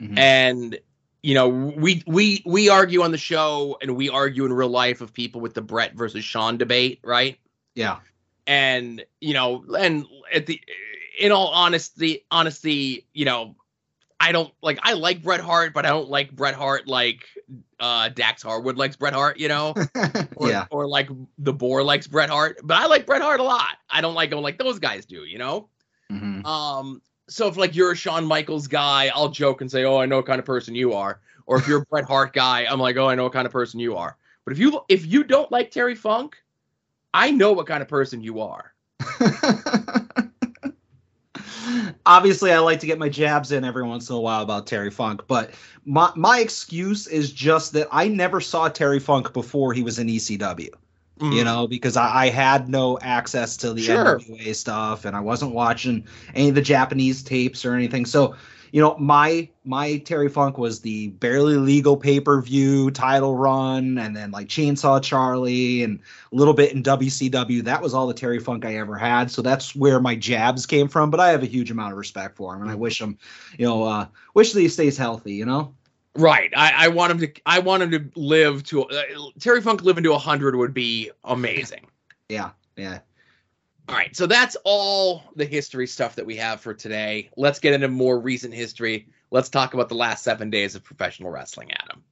Mhm. 0.00 0.18
and 0.18 0.78
you 1.22 1.34
know 1.34 1.48
we 1.48 2.02
we 2.06 2.42
we 2.44 2.68
argue 2.68 3.02
on 3.02 3.10
the 3.10 3.18
show 3.18 3.78
and 3.80 3.96
we 3.96 4.10
argue 4.10 4.44
in 4.44 4.52
real 4.52 4.68
life 4.68 5.00
of 5.00 5.14
people 5.14 5.40
with 5.40 5.54
the 5.54 5.62
bret 5.62 5.94
versus 5.94 6.22
shawn 6.24 6.58
debate 6.58 7.00
right 7.02 7.38
yeah. 7.74 7.98
And 8.46 9.04
you 9.20 9.34
know 9.34 9.64
and 9.78 10.06
at 10.32 10.46
the 10.46 10.60
in 11.18 11.32
all 11.32 11.48
honesty 11.48 12.24
honesty 12.30 13.06
you 13.12 13.24
know 13.24 13.54
i 14.20 14.32
don't 14.32 14.52
like 14.62 14.78
i 14.82 14.92
like 14.92 15.22
bret 15.22 15.40
hart 15.40 15.72
but 15.74 15.84
i 15.86 15.88
don't 15.88 16.08
like 16.08 16.30
bret 16.34 16.54
hart 16.54 16.86
like 16.86 17.26
uh 17.80 18.08
dax 18.10 18.42
harwood 18.42 18.76
likes 18.76 18.96
bret 18.96 19.12
hart 19.12 19.38
you 19.38 19.48
know 19.48 19.74
or, 20.36 20.48
yeah. 20.48 20.66
or 20.70 20.86
like 20.86 21.08
the 21.38 21.52
boar 21.52 21.82
likes 21.82 22.06
bret 22.06 22.30
hart 22.30 22.58
but 22.62 22.76
i 22.76 22.86
like 22.86 23.06
bret 23.06 23.22
hart 23.22 23.40
a 23.40 23.42
lot 23.42 23.76
i 23.90 24.00
don't 24.00 24.14
like 24.14 24.32
him 24.32 24.40
like 24.40 24.58
those 24.58 24.78
guys 24.78 25.04
do 25.06 25.24
you 25.24 25.38
know 25.38 25.68
Mhm. 26.10 26.44
um 26.46 27.02
so 27.28 27.48
if 27.48 27.56
like 27.56 27.74
you're 27.74 27.90
a 27.90 27.96
Shawn 27.96 28.24
Michaels 28.24 28.68
guy, 28.68 29.10
I'll 29.12 29.30
joke 29.30 29.60
and 29.60 29.68
say, 29.68 29.82
"Oh, 29.84 29.98
I 29.98 30.06
know 30.06 30.18
what 30.18 30.26
kind 30.26 30.38
of 30.38 30.44
person 30.44 30.76
you 30.76 30.92
are." 30.92 31.18
Or 31.46 31.56
if 31.58 31.66
you're 31.66 31.82
a 31.82 31.86
Bret 31.90 32.04
Hart 32.04 32.32
guy, 32.32 32.64
I'm 32.70 32.78
like, 32.78 32.96
"Oh, 32.96 33.08
I 33.08 33.16
know 33.16 33.24
what 33.24 33.32
kind 33.32 33.46
of 33.46 33.50
person 33.52 33.80
you 33.80 33.96
are." 33.96 34.16
But 34.44 34.52
if 34.52 34.60
you 34.60 34.80
if 34.88 35.04
you 35.04 35.24
don't 35.24 35.50
like 35.50 35.72
Terry 35.72 35.96
Funk, 35.96 36.36
I 37.16 37.30
know 37.30 37.52
what 37.52 37.66
kind 37.66 37.80
of 37.82 37.88
person 37.88 38.22
you 38.22 38.40
are. 38.40 38.74
Obviously, 42.04 42.52
I 42.52 42.58
like 42.58 42.80
to 42.80 42.86
get 42.86 42.98
my 42.98 43.08
jabs 43.08 43.52
in 43.52 43.64
every 43.64 43.84
once 43.84 44.10
in 44.10 44.16
a 44.16 44.20
while 44.20 44.42
about 44.42 44.66
Terry 44.66 44.90
Funk, 44.90 45.22
but 45.26 45.52
my 45.86 46.12
my 46.14 46.40
excuse 46.40 47.06
is 47.06 47.32
just 47.32 47.72
that 47.72 47.88
I 47.90 48.08
never 48.08 48.42
saw 48.42 48.68
Terry 48.68 49.00
Funk 49.00 49.32
before 49.32 49.72
he 49.72 49.82
was 49.82 49.98
in 49.98 50.08
ECW. 50.08 50.68
Mm. 51.18 51.34
You 51.34 51.44
know, 51.44 51.66
because 51.66 51.96
I, 51.96 52.24
I 52.24 52.28
had 52.28 52.68
no 52.68 52.98
access 53.00 53.56
to 53.58 53.72
the 53.72 53.82
Sure. 53.82 54.18
NWA 54.18 54.54
stuff, 54.54 55.06
and 55.06 55.16
I 55.16 55.20
wasn't 55.20 55.52
watching 55.52 56.06
any 56.34 56.50
of 56.50 56.54
the 56.54 56.60
Japanese 56.60 57.22
tapes 57.22 57.64
or 57.64 57.72
anything. 57.72 58.04
So, 58.04 58.36
you 58.72 58.80
know, 58.80 58.96
my 58.98 59.48
my 59.64 59.98
Terry 59.98 60.28
Funk 60.28 60.58
was 60.58 60.80
the 60.80 61.08
barely 61.08 61.56
legal 61.56 61.96
pay 61.96 62.20
per 62.20 62.40
view 62.40 62.90
title 62.90 63.36
run, 63.36 63.98
and 63.98 64.16
then 64.16 64.30
like 64.30 64.48
Chainsaw 64.48 65.02
Charlie, 65.02 65.82
and 65.82 66.00
a 66.32 66.36
little 66.36 66.54
bit 66.54 66.72
in 66.72 66.82
WCW. 66.82 67.64
That 67.64 67.82
was 67.82 67.94
all 67.94 68.06
the 68.06 68.14
Terry 68.14 68.38
Funk 68.38 68.64
I 68.64 68.76
ever 68.76 68.96
had. 68.96 69.30
So 69.30 69.42
that's 69.42 69.74
where 69.74 70.00
my 70.00 70.14
jabs 70.14 70.66
came 70.66 70.88
from. 70.88 71.10
But 71.10 71.20
I 71.20 71.30
have 71.30 71.42
a 71.42 71.46
huge 71.46 71.70
amount 71.70 71.92
of 71.92 71.98
respect 71.98 72.36
for 72.36 72.54
him, 72.54 72.62
and 72.62 72.70
I 72.70 72.74
wish 72.74 73.00
him, 73.00 73.18
you 73.58 73.66
know, 73.66 73.84
uh, 73.84 74.06
wish 74.34 74.52
that 74.52 74.60
he 74.60 74.68
stays 74.68 74.96
healthy. 74.96 75.34
You 75.34 75.46
know. 75.46 75.74
Right. 76.18 76.50
I, 76.56 76.86
I 76.86 76.88
want 76.88 77.12
him 77.12 77.18
to. 77.20 77.32
I 77.44 77.58
want 77.58 77.82
him 77.82 77.90
to 77.90 78.10
live 78.18 78.64
to. 78.64 78.84
Uh, 78.84 79.02
Terry 79.38 79.60
Funk 79.60 79.82
living 79.82 80.04
to 80.04 80.16
hundred 80.16 80.56
would 80.56 80.74
be 80.74 81.10
amazing. 81.24 81.86
Yeah. 82.28 82.50
Yeah. 82.76 83.00
All 83.88 83.94
right. 83.94 84.14
So 84.16 84.26
that's 84.26 84.56
all 84.64 85.22
the 85.36 85.44
history 85.44 85.86
stuff 85.86 86.16
that 86.16 86.26
we 86.26 86.36
have 86.36 86.60
for 86.60 86.74
today. 86.74 87.30
Let's 87.36 87.58
get 87.58 87.72
into 87.72 87.88
more 87.88 88.18
recent 88.18 88.52
history. 88.52 89.08
Let's 89.30 89.48
talk 89.48 89.74
about 89.74 89.88
the 89.88 89.94
last 89.94 90.24
seven 90.24 90.50
days 90.50 90.74
of 90.74 90.82
professional 90.82 91.30
wrestling, 91.30 91.72
Adam. 91.72 92.02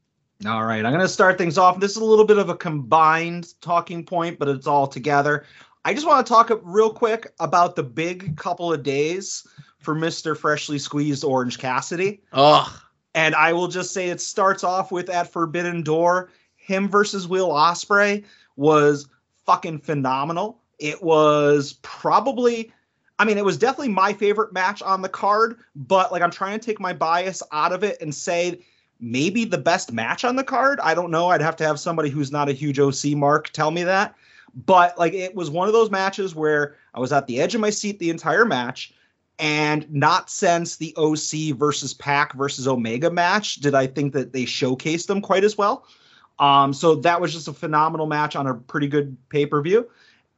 All 0.46 0.64
right, 0.64 0.84
I'm 0.84 0.92
going 0.92 1.00
to 1.00 1.08
start 1.08 1.38
things 1.38 1.56
off. 1.56 1.80
This 1.80 1.92
is 1.92 1.98
a 1.98 2.04
little 2.04 2.26
bit 2.26 2.38
of 2.38 2.48
a 2.48 2.56
combined 2.56 3.54
talking 3.60 4.04
point, 4.04 4.38
but 4.38 4.48
it's 4.48 4.66
all 4.66 4.87
together. 4.87 5.46
I 5.84 5.94
just 5.94 6.06
want 6.06 6.26
to 6.26 6.30
talk 6.30 6.50
real 6.62 6.90
quick 6.90 7.32
about 7.40 7.76
the 7.76 7.82
big 7.82 8.37
couple 8.37 8.72
of 8.72 8.82
days 8.82 9.46
for 9.78 9.94
Mr. 9.94 10.37
Freshly 10.37 10.78
Squeezed 10.78 11.24
Orange 11.24 11.58
Cassidy. 11.58 12.20
Ugh. 12.32 12.68
And 13.14 13.34
I 13.34 13.52
will 13.52 13.68
just 13.68 13.92
say 13.94 14.10
it 14.10 14.20
starts 14.20 14.64
off 14.64 14.90
with 14.90 15.08
at 15.08 15.30
Forbidden 15.30 15.82
Door, 15.82 16.30
him 16.56 16.88
versus 16.88 17.28
Will 17.28 17.50
Ospreay 17.50 18.24
was 18.56 19.08
fucking 19.46 19.78
phenomenal. 19.78 20.60
It 20.78 21.02
was 21.02 21.74
probably 21.82 22.72
I 23.18 23.24
mean, 23.24 23.38
it 23.38 23.44
was 23.44 23.58
definitely 23.58 23.92
my 23.92 24.12
favorite 24.12 24.52
match 24.52 24.82
on 24.82 25.02
the 25.02 25.08
card, 25.08 25.58
but 25.76 26.10
like 26.10 26.22
I'm 26.22 26.30
trying 26.30 26.58
to 26.58 26.66
take 26.66 26.80
my 26.80 26.92
bias 26.92 27.42
out 27.52 27.72
of 27.72 27.84
it 27.84 28.00
and 28.00 28.12
say 28.14 28.60
maybe 29.00 29.44
the 29.44 29.58
best 29.58 29.92
match 29.92 30.24
on 30.24 30.37
the 30.37 30.44
card. 30.44 30.80
I 30.80 30.94
don't 30.94 31.10
know. 31.10 31.28
I'd 31.28 31.40
have 31.40 31.56
to 31.56 31.64
have 31.64 31.78
somebody 31.78 32.10
who's 32.10 32.32
not 32.32 32.48
a 32.48 32.52
huge 32.52 32.80
OC 32.80 33.16
mark 33.16 33.50
tell 33.50 33.70
me 33.70 33.84
that. 33.84 34.16
But 34.66 34.98
like 34.98 35.12
it 35.14 35.34
was 35.34 35.50
one 35.50 35.68
of 35.68 35.74
those 35.74 35.90
matches 35.90 36.34
where 36.34 36.76
I 36.94 37.00
was 37.00 37.12
at 37.12 37.26
the 37.26 37.40
edge 37.40 37.54
of 37.54 37.60
my 37.60 37.70
seat 37.70 37.98
the 37.98 38.10
entire 38.10 38.44
match 38.44 38.94
and 39.38 39.92
not 39.92 40.30
since 40.30 40.76
the 40.76 40.94
OC 40.96 41.56
versus 41.56 41.92
Pac 41.92 42.34
versus 42.34 42.68
Omega 42.68 43.10
match 43.10 43.56
did 43.56 43.74
I 43.74 43.87
think 43.87 44.12
that 44.12 44.32
they 44.32 44.44
showcased 44.44 45.06
them 45.06 45.20
quite 45.20 45.44
as 45.44 45.58
well. 45.58 45.87
Um, 46.38 46.72
so 46.72 46.96
that 46.96 47.20
was 47.20 47.32
just 47.32 47.48
a 47.48 47.52
phenomenal 47.52 48.06
match 48.06 48.37
on 48.37 48.46
a 48.46 48.54
pretty 48.54 48.88
good 48.88 49.16
pay 49.28 49.46
per 49.46 49.60
view. 49.60 49.88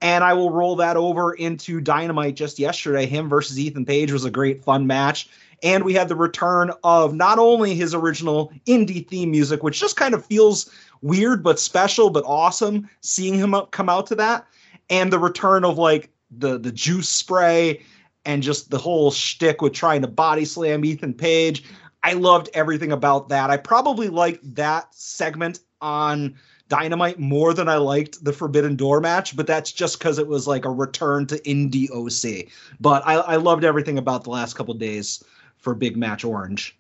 And 0.01 0.23
I 0.23 0.35
will 0.35 0.51
roll 0.51 0.77
that 0.77 0.97
over 0.97 1.33
into 1.33 1.81
Dynamite 1.81 2.37
just 2.37 2.59
yesterday. 2.59 3.07
Him 3.07 3.29
versus 3.29 3.59
Ethan 3.59 3.87
Page 3.87 4.13
was 4.13 4.25
a 4.25 4.31
great 4.31 4.63
fun 4.63 4.87
match. 4.87 5.29
And 5.63 5.85
we 5.85 5.95
had 5.95 6.09
the 6.09 6.17
return 6.17 6.71
of 6.85 7.15
not 7.15 7.39
only 7.39 7.75
his 7.75 7.95
original 7.95 8.53
indie 8.67 9.07
theme 9.09 9.31
music, 9.31 9.63
which 9.63 9.81
just 9.81 9.97
kind 9.97 10.15
of 10.15 10.25
feels 10.25 10.71
weird 11.03 11.43
but 11.43 11.59
special 11.59 12.11
but 12.11 12.25
awesome 12.27 12.89
seeing 13.01 13.35
him 13.35 13.55
come 13.71 13.89
out 13.89 14.07
to 14.09 14.15
that, 14.17 14.47
and 14.91 15.13
the 15.13 15.19
return 15.19 15.65
of 15.65 15.79
like 15.79 16.11
the 16.31 16.59
the 16.59 16.73
juice 16.73 17.09
spray 17.09 17.83
and 18.25 18.43
just 18.43 18.71
the 18.71 18.79
whole 18.79 19.11
shtick 19.11 19.63
with 19.63 19.73
trying 19.73 20.03
to 20.03 20.09
body 20.09 20.45
slam 20.45 20.85
Ethan 20.85 21.15
Page. 21.15 21.65
I 22.03 22.13
loved 22.13 22.49
everything 22.55 22.93
about 22.93 23.29
that. 23.31 23.51
I 23.51 23.57
probably 23.57 24.09
liked 24.09 24.55
that 24.55 24.95
segment 24.95 25.61
on 25.81 26.37
Dynamite 26.69 27.21
more 27.21 27.55
than 27.55 27.69
I 27.69 27.77
liked 27.77 28.25
the 28.25 28.33
Forbidden 28.33 28.75
Door 28.75 29.01
match, 29.01 29.37
but 29.37 29.47
that's 29.47 29.71
just 29.71 29.99
because 29.99 30.19
it 30.19 30.27
was 30.27 30.49
like 30.49 30.65
a 30.65 30.71
return 30.71 31.27
to 31.29 31.39
indie 31.41 31.91
OC. 31.91 32.51
But 32.81 33.07
I, 33.07 33.15
I 33.15 33.37
loved 33.37 33.65
everything 33.65 33.99
about 33.99 34.25
the 34.25 34.31
last 34.31 34.55
couple 34.55 34.75
days 34.75 35.23
for 35.59 35.75
Big 35.75 35.97
Match 35.97 36.25
Orange. 36.25 36.77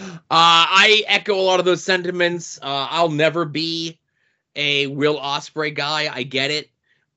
Uh, 0.00 0.10
I 0.30 1.04
echo 1.06 1.34
a 1.34 1.42
lot 1.42 1.60
of 1.60 1.64
those 1.64 1.84
sentiments. 1.84 2.58
Uh, 2.60 2.88
I'll 2.90 3.10
never 3.10 3.44
be 3.44 4.00
a 4.56 4.88
Will 4.88 5.18
Ospreay 5.18 5.72
guy. 5.72 6.12
I 6.12 6.24
get 6.24 6.50
it. 6.50 6.70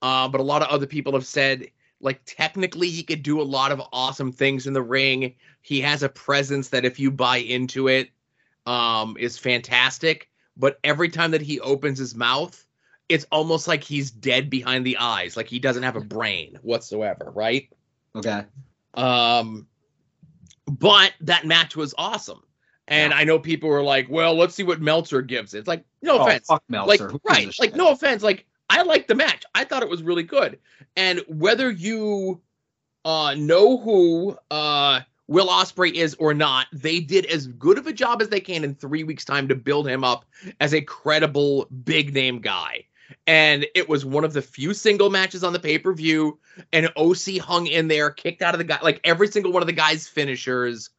Uh, 0.04 0.28
but 0.28 0.40
a 0.40 0.44
lot 0.44 0.62
of 0.62 0.68
other 0.68 0.86
people 0.86 1.14
have 1.14 1.26
said, 1.26 1.68
like, 2.00 2.22
technically, 2.26 2.90
he 2.90 3.02
could 3.02 3.24
do 3.24 3.42
a 3.42 3.44
lot 3.44 3.72
of 3.72 3.82
awesome 3.92 4.32
things 4.32 4.68
in 4.68 4.74
the 4.74 4.84
ring. 4.84 5.34
He 5.62 5.82
has 5.82 6.04
a 6.04 6.10
presence 6.10 6.70
that, 6.70 6.86
if 6.86 7.00
you 7.00 7.10
buy 7.10 7.38
into 7.38 7.88
it, 7.88 8.12
um, 8.68 9.18
is 9.20 9.40
fantastic 9.40 10.27
but 10.58 10.80
every 10.84 11.10
time 11.10 11.32
that 11.32 11.42
he 11.42 11.60
opens 11.60 12.00
his 12.00 12.16
mouth, 12.16 12.66
it's 13.10 13.26
almost 13.32 13.68
like 13.68 13.84
he's 13.84 14.12
dead 14.12 14.50
behind 14.50 14.86
the 14.86 14.98
eyes, 14.98 15.38
like 15.38 15.48
he 15.48 15.60
doesn't 15.60 15.84
have 15.84 15.96
a 15.96 16.02
brain 16.02 16.60
whatsoever, 16.62 17.32
right? 17.34 17.70
Okay. 18.16 18.44
Um, 18.94 19.68
but 20.66 21.14
that 21.22 21.46
match 21.46 21.76
was 21.76 21.94
awesome. 21.98 22.42
And 22.88 23.12
yeah. 23.12 23.18
I 23.18 23.24
know 23.26 23.38
people 23.38 23.70
were 23.70 23.84
like, 23.84 24.08
"Well, 24.10 24.36
let's 24.36 24.56
see 24.56 24.64
what 24.64 24.82
Meltzer 24.82 25.22
gives." 25.22 25.54
It's 25.54 25.68
like, 25.68 25.84
no 26.02 26.20
oh, 26.20 26.26
offense, 26.26 26.50
Meltzer. 26.70 27.10
like 27.10 27.22
right, 27.26 27.60
like 27.60 27.76
no 27.76 27.92
offense, 27.92 28.24
like 28.24 28.46
I 28.70 28.82
like 28.84 29.08
the 29.08 29.16
match. 29.16 29.44
I 29.54 29.66
thought 29.66 29.84
it 29.84 29.90
was 29.90 30.04
really 30.04 30.24
good. 30.24 30.60
And 30.96 31.22
whether 31.28 31.70
you 31.70 32.42
uh, 33.04 33.36
know 33.38 33.78
who 33.78 34.38
uh, 34.52 35.02
Will 35.28 35.48
Ospreay 35.48 35.94
is 35.94 36.16
or 36.16 36.34
not, 36.34 36.68
they 36.72 37.00
did 37.00 37.26
as 37.26 37.48
good 37.48 37.78
of 37.78 37.88
a 37.88 37.94
job 37.94 38.22
as 38.22 38.30
they 38.30 38.40
can 38.40 38.64
in 38.64 38.76
three 38.76 39.04
weeks' 39.04 39.26
time 39.26 39.48
to 39.50 39.56
build 39.56 39.88
him 39.88 40.04
up 40.04 40.26
as 40.62 40.74
a 40.74 40.82
credible 40.82 41.68
big 41.84 42.14
name 42.14 42.40
guy. 42.40 42.86
And 43.26 43.66
it 43.76 43.88
was 43.88 44.06
one 44.06 44.24
of 44.24 44.34
the 44.34 44.42
few 44.42 44.74
single 44.74 45.10
matches 45.10 45.44
on 45.44 45.54
the 45.54 45.60
pay 45.60 45.78
per 45.78 45.94
view. 45.94 46.40
And 46.74 46.90
OC 46.96 47.40
hung 47.40 47.68
in 47.68 47.88
there, 47.88 48.10
kicked 48.10 48.42
out 48.42 48.54
of 48.54 48.58
the 48.58 48.64
guy, 48.64 48.80
like 48.82 49.02
every 49.04 49.28
single 49.28 49.52
one 49.52 49.64
of 49.64 49.68
the 49.68 49.74
guy's 49.74 50.08
finishers. 50.08 50.90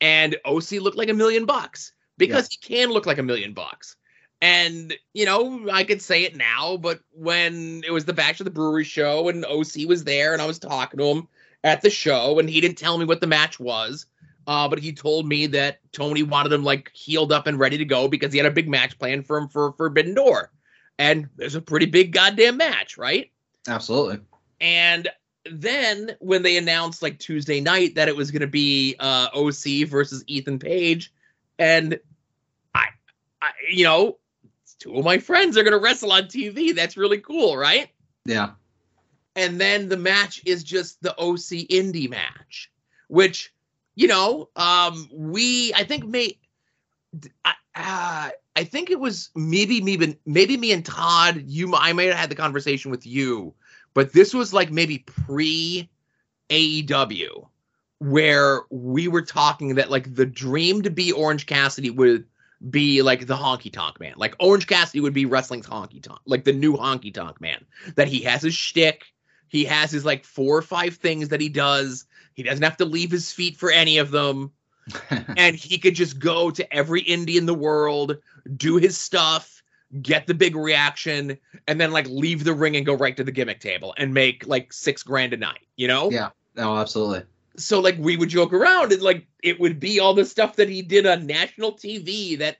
And 0.00 0.36
OC 0.44 0.72
looked 0.72 0.96
like 0.96 1.08
a 1.08 1.14
million 1.14 1.46
bucks 1.46 1.92
because 2.16 2.48
yeah. 2.50 2.56
he 2.60 2.76
can 2.76 2.90
look 2.90 3.06
like 3.06 3.18
a 3.18 3.22
million 3.22 3.52
bucks. 3.52 3.96
And, 4.40 4.94
you 5.14 5.24
know, 5.24 5.68
I 5.72 5.82
could 5.82 6.00
say 6.00 6.22
it 6.22 6.36
now, 6.36 6.76
but 6.76 7.00
when 7.12 7.82
it 7.84 7.90
was 7.90 8.04
the 8.04 8.12
Bash 8.12 8.40
of 8.40 8.44
the 8.44 8.52
Brewery 8.52 8.84
show 8.84 9.28
and 9.28 9.44
OC 9.44 9.88
was 9.88 10.04
there 10.04 10.32
and 10.32 10.40
I 10.40 10.46
was 10.46 10.60
talking 10.60 10.98
to 10.98 11.06
him, 11.06 11.28
at 11.68 11.82
the 11.82 11.90
show, 11.90 12.38
and 12.38 12.48
he 12.48 12.60
didn't 12.60 12.78
tell 12.78 12.98
me 12.98 13.04
what 13.04 13.20
the 13.20 13.26
match 13.26 13.60
was. 13.60 14.06
Uh, 14.46 14.66
but 14.66 14.78
he 14.78 14.94
told 14.94 15.28
me 15.28 15.46
that 15.46 15.78
Tony 15.92 16.22
wanted 16.22 16.52
him 16.52 16.64
like 16.64 16.90
healed 16.94 17.32
up 17.32 17.46
and 17.46 17.58
ready 17.58 17.76
to 17.76 17.84
go 17.84 18.08
because 18.08 18.32
he 18.32 18.38
had 18.38 18.46
a 18.46 18.50
big 18.50 18.66
match 18.66 18.98
planned 18.98 19.26
for 19.26 19.36
him 19.36 19.46
for 19.46 19.72
Forbidden 19.72 20.14
Door. 20.14 20.50
And 20.98 21.28
there's 21.36 21.54
a 21.54 21.60
pretty 21.60 21.84
big 21.84 22.12
goddamn 22.12 22.56
match, 22.56 22.96
right? 22.96 23.30
Absolutely. 23.68 24.20
And 24.58 25.06
then 25.44 26.16
when 26.20 26.42
they 26.42 26.56
announced 26.56 27.02
like 27.02 27.18
Tuesday 27.18 27.60
night 27.60 27.94
that 27.96 28.08
it 28.08 28.16
was 28.16 28.30
going 28.30 28.40
to 28.40 28.46
be 28.46 28.96
uh, 28.98 29.28
OC 29.34 29.86
versus 29.86 30.24
Ethan 30.26 30.58
Page, 30.58 31.12
and 31.58 32.00
I, 32.74 32.86
I, 33.42 33.50
you 33.70 33.84
know, 33.84 34.16
two 34.78 34.96
of 34.96 35.04
my 35.04 35.18
friends 35.18 35.58
are 35.58 35.62
going 35.62 35.74
to 35.74 35.78
wrestle 35.78 36.12
on 36.12 36.22
TV. 36.22 36.74
That's 36.74 36.96
really 36.96 37.18
cool, 37.18 37.54
right? 37.54 37.90
Yeah 38.24 38.52
and 39.38 39.60
then 39.60 39.88
the 39.88 39.96
match 39.96 40.42
is 40.44 40.64
just 40.64 41.00
the 41.00 41.12
OC 41.12 41.68
indie 41.70 42.10
match, 42.10 42.70
which 43.06 43.54
you 43.94 44.08
know, 44.08 44.48
um, 44.56 45.08
we 45.12 45.72
I 45.74 45.84
think 45.84 46.04
may 46.04 46.38
I, 47.44 47.54
uh, 47.74 48.30
I 48.56 48.64
think 48.64 48.90
it 48.90 48.98
was 48.98 49.30
maybe 49.34 49.80
me 49.80 50.16
maybe 50.26 50.56
me 50.56 50.72
and 50.72 50.84
Todd. 50.84 51.44
You 51.46 51.74
I 51.74 51.92
may 51.92 52.06
have 52.06 52.16
had 52.16 52.30
the 52.30 52.34
conversation 52.34 52.90
with 52.90 53.06
you, 53.06 53.54
but 53.94 54.12
this 54.12 54.34
was 54.34 54.52
like 54.52 54.70
maybe 54.70 54.98
pre 54.98 55.88
AEW 56.50 57.48
where 58.00 58.62
we 58.70 59.08
were 59.08 59.22
talking 59.22 59.74
that 59.76 59.90
like 59.90 60.14
the 60.14 60.26
dream 60.26 60.82
to 60.82 60.90
be 60.90 61.12
Orange 61.12 61.46
Cassidy 61.46 61.90
would 61.90 62.24
be 62.70 63.02
like 63.02 63.26
the 63.26 63.36
honky 63.36 63.72
tonk 63.72 64.00
man. 64.00 64.14
Like 64.16 64.34
Orange 64.40 64.66
Cassidy 64.66 65.00
would 65.00 65.14
be 65.14 65.26
wrestling's 65.26 65.66
honky 65.66 66.02
tonk, 66.02 66.20
like 66.26 66.44
the 66.44 66.52
new 66.52 66.76
honky 66.76 67.12
tonk 67.12 67.40
man. 67.40 67.64
That 67.96 68.08
he 68.08 68.20
has 68.22 68.42
his 68.42 68.54
shtick, 68.54 69.02
he 69.48 69.64
has 69.64 69.90
his 69.90 70.04
like 70.04 70.24
four 70.24 70.56
or 70.56 70.62
five 70.62 70.94
things 70.94 71.28
that 71.28 71.40
he 71.40 71.48
does. 71.48 72.06
He 72.34 72.42
doesn't 72.42 72.62
have 72.62 72.76
to 72.78 72.84
leave 72.84 73.10
his 73.10 73.32
feet 73.32 73.56
for 73.56 73.70
any 73.70 73.98
of 73.98 74.10
them. 74.10 74.52
and 75.36 75.54
he 75.54 75.78
could 75.78 75.94
just 75.94 76.18
go 76.18 76.50
to 76.50 76.74
every 76.74 77.02
indie 77.02 77.36
in 77.36 77.46
the 77.46 77.54
world, 77.54 78.16
do 78.56 78.76
his 78.76 78.96
stuff, 78.96 79.62
get 80.02 80.26
the 80.26 80.34
big 80.34 80.56
reaction, 80.56 81.36
and 81.66 81.80
then 81.80 81.92
like 81.92 82.06
leave 82.08 82.44
the 82.44 82.54
ring 82.54 82.76
and 82.76 82.86
go 82.86 82.94
right 82.94 83.16
to 83.16 83.24
the 83.24 83.32
gimmick 83.32 83.60
table 83.60 83.94
and 83.98 84.14
make 84.14 84.46
like 84.46 84.72
six 84.72 85.02
grand 85.02 85.32
a 85.32 85.36
night, 85.36 85.66
you 85.76 85.88
know? 85.88 86.10
Yeah. 86.10 86.30
No, 86.54 86.76
absolutely. 86.76 87.22
So 87.56 87.80
like 87.80 87.96
we 87.98 88.16
would 88.16 88.28
joke 88.28 88.52
around 88.52 88.92
and 88.92 89.02
like 89.02 89.26
it 89.42 89.58
would 89.60 89.80
be 89.80 90.00
all 90.00 90.14
the 90.14 90.24
stuff 90.24 90.56
that 90.56 90.68
he 90.68 90.82
did 90.82 91.06
on 91.06 91.26
national 91.26 91.72
TV 91.72 92.38
that 92.38 92.58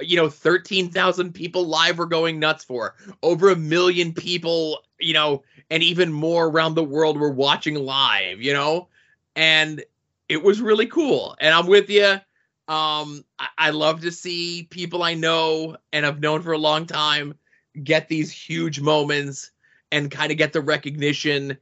you 0.00 0.16
know 0.16 0.28
13,000 0.28 1.32
people 1.32 1.66
live 1.66 1.98
were 1.98 2.06
going 2.06 2.38
nuts 2.38 2.64
for. 2.64 2.94
Over 3.22 3.50
a 3.50 3.56
million 3.56 4.12
people, 4.12 4.80
you 5.00 5.14
know, 5.14 5.42
and 5.70 5.82
even 5.82 6.12
more 6.12 6.46
around 6.46 6.74
the 6.74 6.84
world 6.84 7.18
were 7.18 7.30
watching 7.30 7.74
live, 7.74 8.40
you 8.40 8.52
know? 8.52 8.88
And 9.34 9.84
it 10.28 10.42
was 10.42 10.60
really 10.60 10.86
cool. 10.86 11.36
And 11.40 11.54
I'm 11.54 11.66
with 11.66 11.90
you. 11.90 12.20
Um, 12.68 13.24
I, 13.38 13.48
I 13.58 13.70
love 13.70 14.00
to 14.02 14.10
see 14.10 14.66
people 14.70 15.02
I 15.02 15.14
know 15.14 15.76
and 15.92 16.04
have 16.04 16.20
known 16.20 16.42
for 16.42 16.52
a 16.52 16.58
long 16.58 16.86
time 16.86 17.34
get 17.82 18.08
these 18.08 18.30
huge 18.30 18.80
moments 18.80 19.50
and 19.92 20.10
kind 20.10 20.32
of 20.32 20.38
get 20.38 20.52
the 20.52 20.60
recognition 20.60 21.56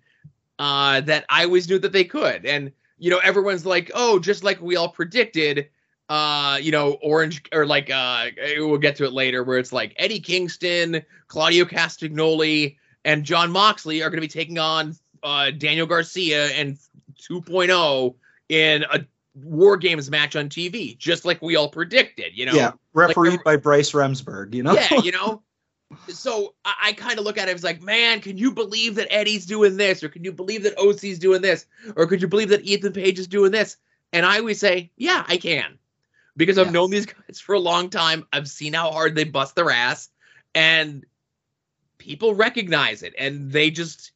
uh, 0.58 1.00
that 1.02 1.24
I 1.28 1.44
always 1.44 1.68
knew 1.68 1.78
that 1.80 1.92
they 1.92 2.04
could. 2.04 2.46
And, 2.46 2.72
you 2.98 3.10
know, 3.10 3.18
everyone's 3.18 3.66
like, 3.66 3.90
oh, 3.94 4.18
just 4.18 4.44
like 4.44 4.60
we 4.60 4.76
all 4.76 4.88
predicted, 4.88 5.68
uh, 6.08 6.58
you 6.60 6.70
know, 6.70 6.92
Orange 7.02 7.42
or 7.52 7.66
like 7.66 7.90
uh 7.90 8.26
we'll 8.58 8.78
get 8.78 8.96
to 8.96 9.04
it 9.04 9.12
later 9.12 9.42
where 9.42 9.58
it's 9.58 9.72
like 9.72 9.94
Eddie 9.98 10.20
Kingston, 10.20 11.02
Claudio 11.28 11.64
Castagnoli, 11.64 12.76
and 13.04 13.24
Jon 13.24 13.50
Moxley 13.50 14.02
are 14.02 14.10
going 14.10 14.18
to 14.18 14.26
be 14.26 14.28
taking 14.28 14.58
on 14.58 14.96
uh, 15.22 15.50
Daniel 15.50 15.86
Garcia 15.86 16.48
and 16.48 16.78
2.0 17.18 18.14
in 18.48 18.84
a 18.84 19.04
War 19.34 19.76
Games 19.76 20.10
match 20.10 20.36
on 20.36 20.48
TV, 20.48 20.96
just 20.96 21.24
like 21.24 21.42
we 21.42 21.56
all 21.56 21.68
predicted. 21.68 22.36
You 22.36 22.46
know, 22.46 22.52
yeah, 22.52 22.72
refereed 22.92 23.32
like, 23.32 23.44
by 23.44 23.56
Bryce 23.56 23.92
Remsburg. 23.92 24.54
You 24.54 24.62
know, 24.62 24.74
yeah, 24.74 25.00
you 25.00 25.12
know. 25.12 25.42
so 26.08 26.54
I, 26.64 26.74
I 26.84 26.92
kind 26.92 27.18
of 27.18 27.24
look 27.24 27.38
at 27.38 27.48
it 27.48 27.54
as 27.54 27.64
like, 27.64 27.82
man, 27.82 28.20
can 28.20 28.38
you 28.38 28.52
believe 28.52 28.94
that 28.96 29.12
Eddie's 29.12 29.46
doing 29.46 29.76
this, 29.76 30.02
or 30.02 30.08
can 30.08 30.24
you 30.24 30.32
believe 30.32 30.62
that 30.62 30.78
OC's 30.78 31.18
doing 31.18 31.42
this, 31.42 31.66
or 31.96 32.06
could 32.06 32.22
you 32.22 32.28
believe 32.28 32.50
that 32.50 32.62
Ethan 32.62 32.92
Page 32.92 33.18
is 33.18 33.26
doing 33.26 33.50
this? 33.50 33.76
And 34.12 34.24
I 34.24 34.38
always 34.38 34.60
say, 34.60 34.92
yeah, 34.96 35.24
I 35.26 35.36
can, 35.36 35.78
because 36.36 36.56
I've 36.56 36.66
yeah. 36.66 36.72
known 36.72 36.90
these 36.90 37.06
guys 37.06 37.40
for 37.40 37.54
a 37.54 37.60
long 37.60 37.90
time. 37.90 38.26
I've 38.32 38.48
seen 38.48 38.72
how 38.72 38.92
hard 38.92 39.16
they 39.16 39.24
bust 39.24 39.56
their 39.56 39.70
ass, 39.70 40.10
and 40.54 41.04
people 41.98 42.34
recognize 42.34 43.02
it 43.02 43.14
and 43.18 43.50
they 43.52 43.70
just 43.70 44.12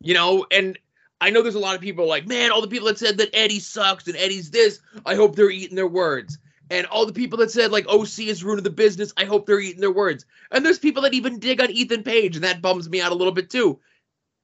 you 0.00 0.14
know 0.14 0.46
and 0.50 0.78
I 1.20 1.30
know 1.30 1.42
there's 1.42 1.56
a 1.56 1.60
lot 1.60 1.74
of 1.74 1.80
people 1.80 2.06
like, 2.06 2.28
man, 2.28 2.52
all 2.52 2.60
the 2.60 2.68
people 2.68 2.86
that 2.86 2.98
said 2.98 3.18
that 3.18 3.30
Eddie 3.32 3.58
sucks 3.58 4.06
and 4.06 4.16
Eddie's 4.16 4.50
this, 4.50 4.80
I 5.04 5.16
hope 5.16 5.34
they're 5.34 5.50
eating 5.50 5.74
their 5.74 5.88
words. 5.88 6.38
And 6.70 6.86
all 6.86 7.06
the 7.06 7.12
people 7.12 7.38
that 7.38 7.50
said 7.50 7.72
like 7.72 7.88
OC 7.88 8.20
is 8.20 8.44
ruining 8.44 8.64
the 8.64 8.70
business, 8.70 9.12
I 9.16 9.24
hope 9.24 9.46
they're 9.46 9.60
eating 9.60 9.80
their 9.80 9.90
words. 9.90 10.26
And 10.50 10.64
there's 10.64 10.78
people 10.78 11.02
that 11.02 11.14
even 11.14 11.38
dig 11.38 11.60
on 11.60 11.70
Ethan 11.70 12.02
Page, 12.02 12.36
and 12.36 12.44
that 12.44 12.62
bums 12.62 12.88
me 12.88 13.00
out 13.00 13.12
a 13.12 13.16
little 13.16 13.32
bit 13.32 13.50
too. 13.50 13.80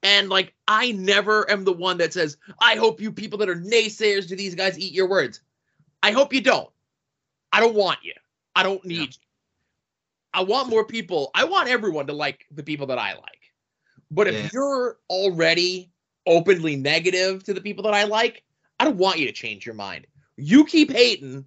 And 0.02 0.28
like, 0.28 0.54
I 0.68 0.92
never 0.92 1.50
am 1.50 1.64
the 1.64 1.72
one 1.72 1.98
that 1.98 2.12
says, 2.12 2.36
I 2.60 2.76
hope 2.76 3.00
you 3.00 3.12
people 3.12 3.38
that 3.38 3.48
are 3.48 3.56
naysayers 3.56 4.28
to 4.28 4.36
these 4.36 4.54
guys 4.54 4.78
eat 4.78 4.92
your 4.92 5.08
words. 5.08 5.40
I 6.02 6.10
hope 6.10 6.32
you 6.32 6.40
don't. 6.40 6.68
I 7.52 7.60
don't 7.60 7.74
want 7.74 8.00
you. 8.02 8.12
I 8.56 8.62
don't 8.62 8.84
need 8.84 9.14
you. 9.14 9.23
I 10.34 10.42
want 10.42 10.68
more 10.68 10.84
people. 10.84 11.30
I 11.34 11.44
want 11.44 11.68
everyone 11.68 12.06
to 12.08 12.12
like 12.12 12.46
the 12.50 12.62
people 12.62 12.88
that 12.88 12.98
I 12.98 13.14
like. 13.14 13.52
But 14.10 14.26
if 14.28 14.34
Yeah. 14.34 14.50
you're 14.52 14.98
already 15.08 15.90
openly 16.26 16.76
negative 16.76 17.44
to 17.44 17.54
the 17.54 17.60
people 17.60 17.84
that 17.84 17.94
I 17.94 18.04
like, 18.04 18.42
I 18.80 18.84
don't 18.84 18.96
want 18.96 19.18
you 19.18 19.26
to 19.26 19.32
change 19.32 19.64
your 19.64 19.74
mind. 19.74 20.06
You 20.36 20.64
keep 20.64 20.90
hating, 20.90 21.46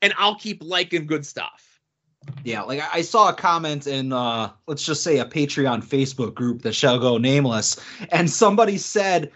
and 0.00 0.14
I'll 0.16 0.36
keep 0.36 0.62
liking 0.62 1.06
good 1.06 1.26
stuff. 1.26 1.80
Yeah, 2.44 2.62
like 2.62 2.80
I 2.80 2.98
I 2.98 3.02
saw 3.02 3.30
a 3.30 3.34
comment 3.34 3.86
in 3.86 4.12
uh 4.12 4.50
let's 4.66 4.84
just 4.84 5.02
say 5.02 5.18
a 5.18 5.24
Patreon 5.24 5.84
Facebook 5.84 6.34
group 6.34 6.62
that 6.62 6.74
shall 6.74 6.98
go 6.98 7.18
nameless, 7.18 7.76
and 8.12 8.30
somebody 8.30 8.76
said, 8.78 9.32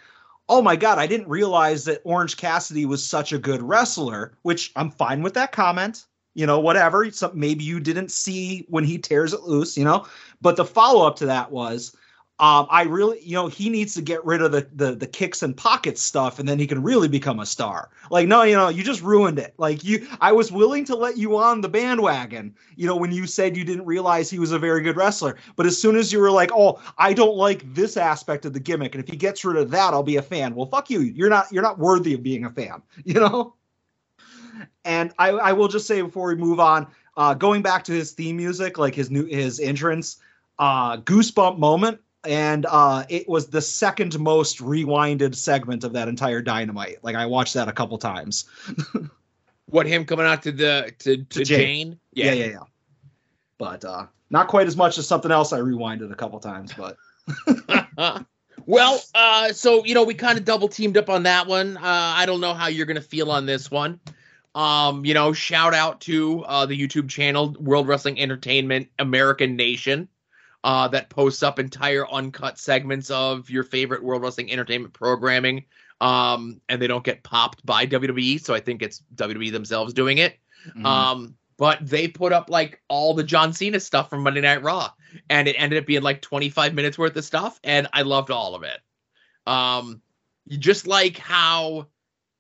"Oh 0.49 0.63
my 0.63 0.77
god, 0.77 0.99
I 0.99 1.07
didn't 1.07 1.29
realize 1.29 1.85
that 1.85 2.03
Orange 2.05 2.37
Cassidy 2.37 2.87
was 2.87 3.05
such 3.05 3.33
a 3.33 3.39
good 3.39 3.63
wrestler," 3.63 4.37
which 4.43 4.71
I'm 4.77 4.91
fine 4.91 5.23
with 5.23 5.35
that 5.35 5.51
comment. 5.51 6.05
You 6.35 6.47
know, 6.47 6.61
whatever. 6.61 7.11
So 7.11 7.31
maybe 7.35 7.65
you 7.65 7.81
didn't 7.81 8.11
see 8.11 8.67
when 8.69 8.85
he 8.85 8.99
tears 8.99 9.33
it 9.33 9.43
loose, 9.43 9.77
you 9.77 9.85
know. 9.85 10.07
But 10.41 10.57
the 10.57 10.65
follow 10.65 11.07
up 11.07 11.17
to 11.17 11.27
that 11.27 11.51
was, 11.51 11.97
um, 12.41 12.67
I 12.69 12.83
really, 12.83 13.21
you 13.23 13.35
know, 13.35 13.47
he 13.47 13.71
needs 13.71 13.95
to 13.95 14.03
get 14.03 14.25
rid 14.25 14.43
of 14.43 14.51
the, 14.51 14.67
the 14.75 14.97
the 14.97 15.07
kicks 15.07 15.45
and 15.45 15.57
pockets 15.57 16.03
stuff, 16.03 16.41
and 16.41 16.49
then 16.49 16.59
he 16.59 16.67
can 16.67 16.83
really 16.83 17.07
become 17.07 17.39
a 17.39 17.47
star. 17.47 17.91
Like, 18.11 18.27
no, 18.27 18.43
you 18.43 18.57
know, 18.57 18.69
you 18.69 18.83
just 18.83 19.03
ruined 19.03 19.39
it. 19.39 19.55
Like 19.57 19.85
you, 19.85 20.09
I 20.21 20.33
was 20.33 20.51
willing 20.51 20.85
to 20.87 20.97
let 20.97 21.17
you 21.17 21.37
on 21.37 21.61
the 21.61 21.69
bandwagon, 21.69 22.53
you 22.75 22.89
know, 22.89 22.97
when 22.97 23.13
you 23.13 23.29
said 23.29 23.57
you 23.57 23.65
didn't 23.65 23.87
realize 23.87 24.29
he 24.29 24.41
was 24.41 24.51
a 24.51 24.59
very 24.59 24.83
good 24.83 24.97
wrestler. 24.97 25.37
But 25.55 25.67
as 25.67 25.81
soon 25.81 25.95
as 25.97 26.13
you 26.13 26.19
were 26.19 26.33
like, 26.33 26.51
oh, 26.53 26.83
I 26.99 27.13
don't 27.13 27.37
like 27.37 27.73
this 27.73 27.97
aspect 27.97 28.45
of 28.47 28.53
the 28.53 28.61
gimmick, 28.61 28.97
and 28.97 29.05
if 29.05 29.09
he 29.09 29.17
gets 29.17 29.45
rid 29.45 29.57
of 29.57 29.71
that, 29.71 29.95
I'll 29.95 30.03
be 30.03 30.17
a 30.17 30.23
fan. 30.23 30.57
Well, 30.57 30.67
fuck 30.67 30.91
you. 30.91 31.01
You're 31.01 31.31
not 31.31 31.53
you're 31.53 31.63
not 31.63 31.79
worthy 31.79 32.15
of 32.15 32.25
being 32.25 32.45
a 32.45 32.51
fan, 32.51 32.83
you 33.05 33.15
know. 33.15 33.55
And 34.85 35.13
I, 35.19 35.31
I 35.31 35.53
will 35.53 35.69
just 35.69 35.87
say 35.87 36.01
before 36.03 36.29
we 36.29 36.37
move 36.37 36.61
on, 36.61 36.87
uh, 37.17 37.35
going 37.35 37.63
back 37.63 37.85
to 37.85 37.93
his 37.93 38.13
theme 38.13 38.37
music, 38.37 38.79
like 38.79 38.95
his 38.95 39.11
new 39.11 39.25
his 39.25 39.61
entrance, 39.61 40.19
uh, 40.59 40.97
goosebump 40.99 41.59
moment, 41.59 42.01
and 42.25 42.67
uh, 42.69 43.05
it 43.09 43.29
was 43.29 43.49
the 43.49 43.61
second 43.61 44.19
most 44.19 44.59
rewinded 44.59 45.35
segment 45.35 45.85
of 45.85 45.93
that 45.93 46.09
entire 46.09 46.43
Dynamite. 46.43 46.99
Like 47.03 47.17
I 47.17 47.27
watched 47.27 47.55
that 47.55 47.69
a 47.69 47.73
couple 47.73 47.99
times. 47.99 48.47
What 49.67 49.87
him 49.87 50.05
coming 50.05 50.27
out 50.27 50.43
to 50.43 50.53
the 50.53 50.93
to, 51.01 51.17
to, 51.17 51.25
To 51.25 51.45
Jane? 51.45 51.59
Jane. 51.59 52.01
Yeah, 52.13 52.33
yeah, 52.33 52.45
yeah. 52.45 52.59
But 53.59 53.85
uh, 53.85 54.07
not 54.31 54.49
quite 54.49 54.67
as 54.67 54.77
much 54.77 54.99
as 54.99 55.09
something 55.09 55.31
else 55.31 55.53
I 55.53 55.59
rewinded 55.59 56.13
a 56.13 56.15
couple 56.15 56.39
times. 56.39 56.73
But 56.77 56.97
well, 58.67 59.01
uh, 59.15 59.53
so 59.53 59.85
you 59.85 59.95
know, 59.95 60.05
we 60.05 60.15
kind 60.15 60.39
of 60.39 60.45
double 60.45 60.69
teamed 60.69 60.97
up 60.97 61.09
on 61.09 61.23
that 61.25 61.47
one. 61.47 61.77
Uh, 61.77 61.81
I 61.83 62.27
don't 62.27 62.41
know 62.41 62.55
how 62.55 62.67
you're 62.69 62.87
gonna 62.87 63.01
feel 63.01 63.31
on 63.31 63.47
this 63.47 63.71
one. 63.71 63.99
Um, 64.55 65.05
you 65.05 65.15
know, 65.15 65.33
shout 65.33 65.75
out 65.75 66.01
to 66.03 66.45
uh, 66.45 66.67
the 66.67 66.81
YouTube 66.81 67.09
channel 67.09 67.57
World 67.59 67.89
Wrestling 67.89 68.21
Entertainment 68.21 68.89
American 68.99 69.57
Nation, 69.57 70.09
uh, 70.65 70.89
that 70.89 71.11
posts 71.11 71.43
up 71.43 71.59
entire 71.59 72.11
uncut 72.11 72.59
segments 72.59 73.11
of 73.11 73.51
your 73.51 73.65
favorite 73.65 74.03
World 74.03 74.23
Wrestling 74.23 74.51
Entertainment 74.51 74.95
programming. 74.95 75.65
Um, 76.01 76.61
and 76.69 76.81
they 76.81 76.87
don't 76.87 77.05
get 77.05 77.23
popped 77.23 77.65
by 77.65 77.87
WWE, 77.87 78.41
so 78.41 78.55
I 78.55 78.61
think 78.61 78.83
it's 78.83 79.03
WWE 79.15 79.53
themselves 79.53 79.93
doing 79.93 80.19
it. 80.19 80.39
Mm-hmm. 80.69 80.87
Um, 80.87 81.37
but 81.57 81.79
they 81.87 82.09
put 82.09 82.33
up 82.33 82.51
like 82.51 82.81
all 82.89 83.15
the 83.15 83.23
John 83.23 83.53
Cena 83.53 83.79
stuff 83.79 84.11
from 84.11 84.23
Monday 84.23 84.41
Night 84.41 84.63
Raw, 84.63 84.91
and 85.31 85.47
it 85.47 85.55
ended 85.59 85.79
up 85.79 85.87
being 85.87 86.03
like 86.03 86.21
25 86.21 86.75
minutes 86.75 86.99
worth 86.99 87.17
of 87.17 87.25
stuff, 87.25 87.61
and 87.63 87.87
I 87.93 88.03
loved 88.03 88.31
all 88.31 88.55
of 88.55 88.63
it. 88.63 88.81
Um, 89.47 90.01
just 90.49 90.87
like 90.87 91.19
how, 91.19 91.89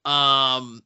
um, 0.05 0.83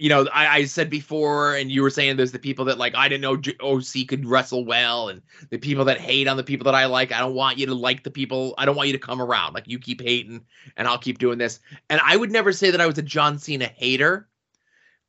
you 0.00 0.08
know, 0.08 0.26
I, 0.32 0.46
I 0.48 0.64
said 0.64 0.88
before, 0.88 1.54
and 1.56 1.70
you 1.70 1.82
were 1.82 1.90
saying 1.90 2.16
there's 2.16 2.32
the 2.32 2.38
people 2.38 2.64
that 2.64 2.78
like 2.78 2.94
I 2.94 3.06
didn't 3.08 3.20
know 3.20 3.36
J- 3.36 3.56
OC 3.60 4.08
could 4.08 4.24
wrestle 4.26 4.64
well, 4.64 5.10
and 5.10 5.20
the 5.50 5.58
people 5.58 5.84
that 5.84 6.00
hate 6.00 6.26
on 6.26 6.38
the 6.38 6.42
people 6.42 6.64
that 6.64 6.74
I 6.74 6.86
like. 6.86 7.12
I 7.12 7.18
don't 7.18 7.34
want 7.34 7.58
you 7.58 7.66
to 7.66 7.74
like 7.74 8.02
the 8.02 8.10
people. 8.10 8.54
I 8.56 8.64
don't 8.64 8.76
want 8.76 8.88
you 8.88 8.94
to 8.94 8.98
come 8.98 9.20
around. 9.20 9.52
Like 9.52 9.68
you 9.68 9.78
keep 9.78 10.00
hating, 10.00 10.44
and 10.78 10.88
I'll 10.88 10.98
keep 10.98 11.18
doing 11.18 11.36
this. 11.36 11.60
And 11.90 12.00
I 12.02 12.16
would 12.16 12.30
never 12.32 12.52
say 12.52 12.70
that 12.70 12.80
I 12.80 12.86
was 12.86 12.96
a 12.96 13.02
John 13.02 13.38
Cena 13.38 13.66
hater. 13.66 14.26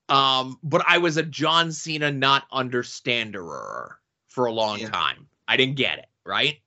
Um, 0.09 0.59
but 0.61 0.83
I 0.85 0.97
was 0.97 1.15
a 1.15 1.23
John 1.23 1.71
Cena 1.71 2.11
not 2.11 2.43
understanderer 2.51 3.97
for 4.27 4.45
a 4.45 4.51
long 4.51 4.79
Yeah. 4.79 4.89
time. 4.89 5.27
I 5.47 5.55
didn't 5.55 5.75
get 5.77 5.99
it, 5.99 6.07
right? 6.25 6.59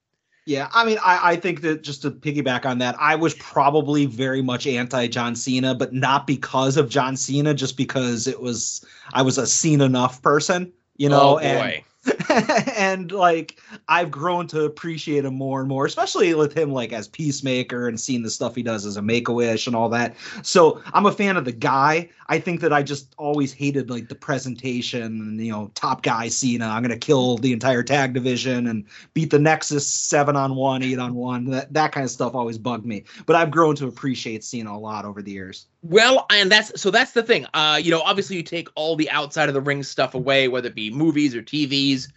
Yeah, 0.46 0.68
I 0.74 0.84
mean, 0.84 0.98
I, 1.02 1.32
I 1.32 1.36
think 1.36 1.62
that 1.62 1.82
just 1.82 2.02
to 2.02 2.10
piggyback 2.10 2.66
on 2.66 2.78
that, 2.78 2.96
I 3.00 3.14
was 3.14 3.34
probably 3.34 4.04
very 4.04 4.42
much 4.42 4.66
anti 4.66 5.06
John 5.06 5.34
Cena, 5.34 5.74
but 5.74 5.94
not 5.94 6.26
because 6.26 6.76
of 6.76 6.90
John 6.90 7.16
Cena, 7.16 7.54
just 7.54 7.78
because 7.78 8.26
it 8.26 8.40
was 8.40 8.84
I 9.14 9.22
was 9.22 9.38
a 9.38 9.46
Cena 9.46 9.84
enough 9.84 10.20
person, 10.20 10.70
you 10.96 11.08
know, 11.08 11.36
oh 11.36 11.40
boy. 11.40 11.44
and 11.44 11.84
like 13.10 13.60
I've 13.88 14.10
grown 14.10 14.46
to 14.48 14.64
appreciate 14.64 15.24
him 15.24 15.34
more 15.34 15.60
and 15.60 15.68
more, 15.68 15.86
especially 15.86 16.34
with 16.34 16.56
him 16.56 16.72
like 16.72 16.92
as 16.92 17.08
Peacemaker 17.08 17.88
and 17.88 17.98
seeing 18.00 18.22
the 18.22 18.30
stuff 18.30 18.54
he 18.54 18.62
does 18.62 18.86
as 18.86 18.96
a 18.96 19.02
Make 19.02 19.28
a 19.28 19.32
Wish 19.32 19.66
and 19.66 19.76
all 19.76 19.88
that. 19.90 20.16
So 20.42 20.82
I'm 20.92 21.06
a 21.06 21.12
fan 21.12 21.36
of 21.36 21.44
the 21.44 21.52
guy. 21.52 22.10
I 22.28 22.38
think 22.38 22.60
that 22.60 22.72
I 22.72 22.82
just 22.82 23.14
always 23.18 23.52
hated 23.52 23.90
like 23.90 24.08
the 24.08 24.14
presentation 24.14 25.02
and 25.02 25.40
you 25.40 25.52
know 25.52 25.70
top 25.74 26.02
guy 26.02 26.28
Cena. 26.28 26.66
I'm 26.66 26.82
gonna 26.82 26.96
kill 26.96 27.38
the 27.38 27.52
entire 27.52 27.82
tag 27.82 28.14
division 28.14 28.66
and 28.66 28.84
beat 29.12 29.30
the 29.30 29.38
Nexus 29.38 29.86
seven 29.86 30.36
on 30.36 30.54
one, 30.54 30.82
eight 30.82 30.98
on 30.98 31.14
one. 31.14 31.50
That 31.50 31.72
that 31.72 31.92
kind 31.92 32.04
of 32.04 32.10
stuff 32.10 32.34
always 32.34 32.58
bugged 32.58 32.86
me. 32.86 33.04
But 33.26 33.36
I've 33.36 33.50
grown 33.50 33.76
to 33.76 33.86
appreciate 33.86 34.44
Cena 34.44 34.76
a 34.76 34.78
lot 34.78 35.04
over 35.04 35.22
the 35.22 35.32
years. 35.32 35.66
Well, 35.86 36.24
and 36.30 36.50
that's 36.50 36.80
so 36.80 36.90
that's 36.90 37.12
the 37.12 37.22
thing. 37.22 37.46
Uh, 37.52 37.78
you 37.80 37.90
know, 37.90 38.00
obviously 38.00 38.36
you 38.36 38.42
take 38.42 38.68
all 38.74 38.96
the 38.96 39.10
outside 39.10 39.48
of 39.48 39.54
the 39.54 39.60
ring 39.60 39.82
stuff 39.82 40.14
away, 40.14 40.48
whether 40.48 40.68
it 40.68 40.74
be 40.74 40.90
movies 40.90 41.34
or 41.34 41.42
TVs, 41.42 42.08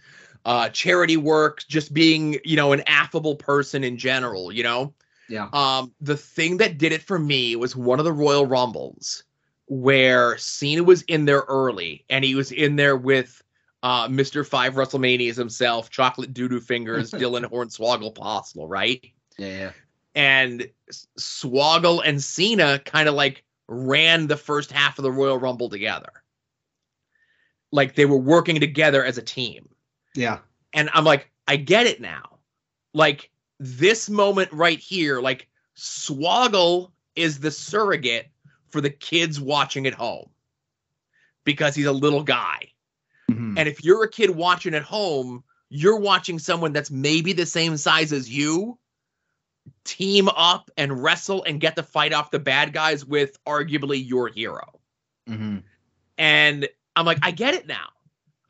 uh, 0.46 0.70
charity 0.70 1.18
work, 1.18 1.62
just 1.68 1.92
being, 1.92 2.38
you 2.44 2.56
know, 2.56 2.72
an 2.72 2.80
affable 2.86 3.36
person 3.36 3.84
in 3.84 3.98
general, 3.98 4.50
you 4.50 4.62
know. 4.62 4.94
Yeah. 5.28 5.50
Um, 5.52 5.92
the 6.00 6.16
thing 6.16 6.56
that 6.56 6.78
did 6.78 6.92
it 6.92 7.02
for 7.02 7.18
me 7.18 7.56
was 7.56 7.76
one 7.76 7.98
of 7.98 8.06
the 8.06 8.12
Royal 8.12 8.46
Rumbles 8.46 9.24
where 9.66 10.38
Cena 10.38 10.82
was 10.82 11.02
in 11.02 11.26
there 11.26 11.44
early 11.46 12.06
and 12.08 12.24
he 12.24 12.34
was 12.34 12.50
in 12.50 12.76
there 12.76 12.96
with 12.96 13.42
uh 13.82 14.08
Mr. 14.08 14.46
Five 14.46 14.76
WrestleManias 14.76 15.36
himself, 15.36 15.90
Chocolate 15.90 16.32
Doodoo 16.32 16.62
Fingers, 16.62 17.10
Dylan 17.12 17.44
Hornswoggle 17.44 18.14
Postl, 18.14 18.64
right? 18.66 19.04
Yeah, 19.36 19.46
yeah. 19.46 19.70
and 20.14 20.70
Swoggle 21.18 22.00
and 22.02 22.22
Cena 22.22 22.78
kind 22.78 23.10
of 23.10 23.14
like 23.14 23.44
ran 23.68 24.26
the 24.26 24.36
first 24.36 24.72
half 24.72 24.98
of 24.98 25.02
the 25.02 25.12
Royal 25.12 25.38
Rumble 25.38 25.68
together. 25.68 26.10
Like 27.70 27.94
they 27.94 28.06
were 28.06 28.18
working 28.18 28.58
together 28.58 29.04
as 29.04 29.18
a 29.18 29.22
team. 29.22 29.68
Yeah. 30.14 30.38
And 30.72 30.90
I'm 30.94 31.04
like, 31.04 31.30
I 31.46 31.56
get 31.56 31.86
it 31.86 32.00
now. 32.00 32.38
Like 32.94 33.30
this 33.60 34.08
moment 34.08 34.50
right 34.52 34.78
here, 34.78 35.20
like 35.20 35.48
Swoggle 35.76 36.90
is 37.14 37.38
the 37.38 37.50
surrogate 37.50 38.28
for 38.70 38.80
the 38.80 38.90
kids 38.90 39.40
watching 39.40 39.86
at 39.86 39.94
home 39.94 40.28
because 41.44 41.74
he's 41.74 41.86
a 41.86 41.92
little 41.92 42.22
guy. 42.22 42.72
Mhm. 43.30 43.58
And 43.58 43.68
if 43.68 43.84
you're 43.84 44.04
a 44.04 44.10
kid 44.10 44.30
watching 44.30 44.74
at 44.74 44.82
home, 44.82 45.44
you're 45.68 45.98
watching 45.98 46.38
someone 46.38 46.72
that's 46.72 46.90
maybe 46.90 47.32
the 47.32 47.46
same 47.46 47.76
size 47.76 48.12
as 48.12 48.30
you 48.30 48.78
team 49.84 50.28
up 50.28 50.70
and 50.76 51.02
wrestle 51.02 51.44
and 51.44 51.60
get 51.60 51.76
to 51.76 51.82
fight 51.82 52.12
off 52.12 52.30
the 52.30 52.38
bad 52.38 52.72
guys 52.72 53.04
with 53.04 53.42
arguably 53.44 54.06
your 54.06 54.28
hero. 54.28 54.80
Mhm. 55.28 55.62
And 56.16 56.68
I'm 56.96 57.06
like, 57.06 57.18
I 57.22 57.30
get 57.30 57.54
it 57.54 57.66
now. 57.66 57.88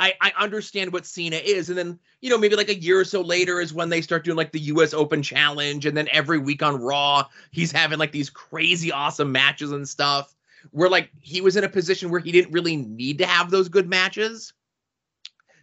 I, 0.01 0.15
I 0.21 0.33
understand 0.39 0.93
what 0.93 1.07
Cena 1.07 1.37
is. 1.37 1.69
And 1.69 1.77
then, 1.77 1.99
you 2.21 2.31
know, 2.31 2.39
maybe 2.39 2.57
like 2.57 2.69
a 2.69 2.79
year 2.79 3.01
or 3.01 3.05
so 3.05 3.21
later 3.21 3.61
is 3.61 3.75
when 3.75 3.89
they 3.89 4.01
start 4.01 4.25
doing 4.25 4.37
like 4.37 4.53
the 4.53 4.61
US 4.61 4.95
Open 4.95 5.23
Challenge. 5.23 5.87
And 5.87 5.97
then 5.97 6.09
every 6.13 6.39
week 6.39 6.63
on 6.63 6.81
Raw, 6.81 7.25
he's 7.51 7.73
having 7.73 7.99
like 7.99 8.13
these 8.13 8.31
crazy 8.31 8.93
awesome 8.93 9.33
matches 9.33 9.73
and 9.73 9.89
stuff. 9.89 10.35
Where 10.71 10.89
like 10.89 11.11
he 11.21 11.41
was 11.41 11.57
in 11.57 11.65
a 11.65 11.69
position 11.69 12.11
where 12.11 12.21
he 12.21 12.33
didn't 12.33 12.53
really 12.53 12.77
need 12.77 13.19
to 13.19 13.27
have 13.27 13.51
those 13.51 13.69
good 13.69 13.89
matches. 13.89 14.53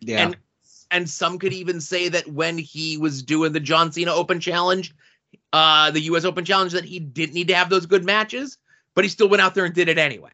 Yeah. 0.02 0.26
And 0.26 0.38
and 0.92 1.10
some 1.10 1.40
could 1.40 1.54
even 1.54 1.82
say 1.82 2.10
that 2.10 2.28
when 2.28 2.58
he 2.58 2.98
was 2.98 3.24
doing 3.24 3.54
the 3.54 3.60
John 3.60 3.92
Cena 3.92 4.14
Open 4.14 4.40
Challenge, 4.40 4.94
uh, 5.54 5.92
the 5.92 6.02
U.S. 6.02 6.26
Open 6.26 6.46
Challenge, 6.46 6.74
that 6.74 6.86
he 6.86 7.00
didn't 7.00 7.34
need 7.34 7.48
to 7.50 7.56
have 7.56 7.70
those 7.70 7.86
good 7.86 8.06
matches, 8.06 8.58
but 8.94 9.04
he 9.04 9.10
still 9.10 9.30
went 9.30 9.42
out 9.42 9.56
there 9.56 9.66
and 9.66 9.74
did 9.74 9.90
it 9.90 9.98
anyway. 9.98 10.32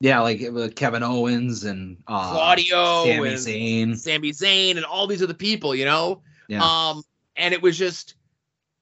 Yeah, 0.00 0.20
like 0.20 0.40
with 0.40 0.76
Kevin 0.76 1.02
Owens 1.02 1.64
and 1.64 1.98
uh, 2.06 2.32
Claudio 2.32 3.04
Sami 3.04 3.28
and 3.28 3.38
Zayn. 3.38 3.96
Sami 3.98 4.32
Zayn 4.32 4.76
and 4.76 4.84
all 4.84 5.06
these 5.06 5.22
other 5.22 5.34
people, 5.34 5.74
you 5.74 5.84
know. 5.84 6.22
Yeah. 6.48 6.64
Um, 6.64 7.02
and 7.36 7.54
it 7.54 7.62
was 7.62 7.78
just 7.78 8.14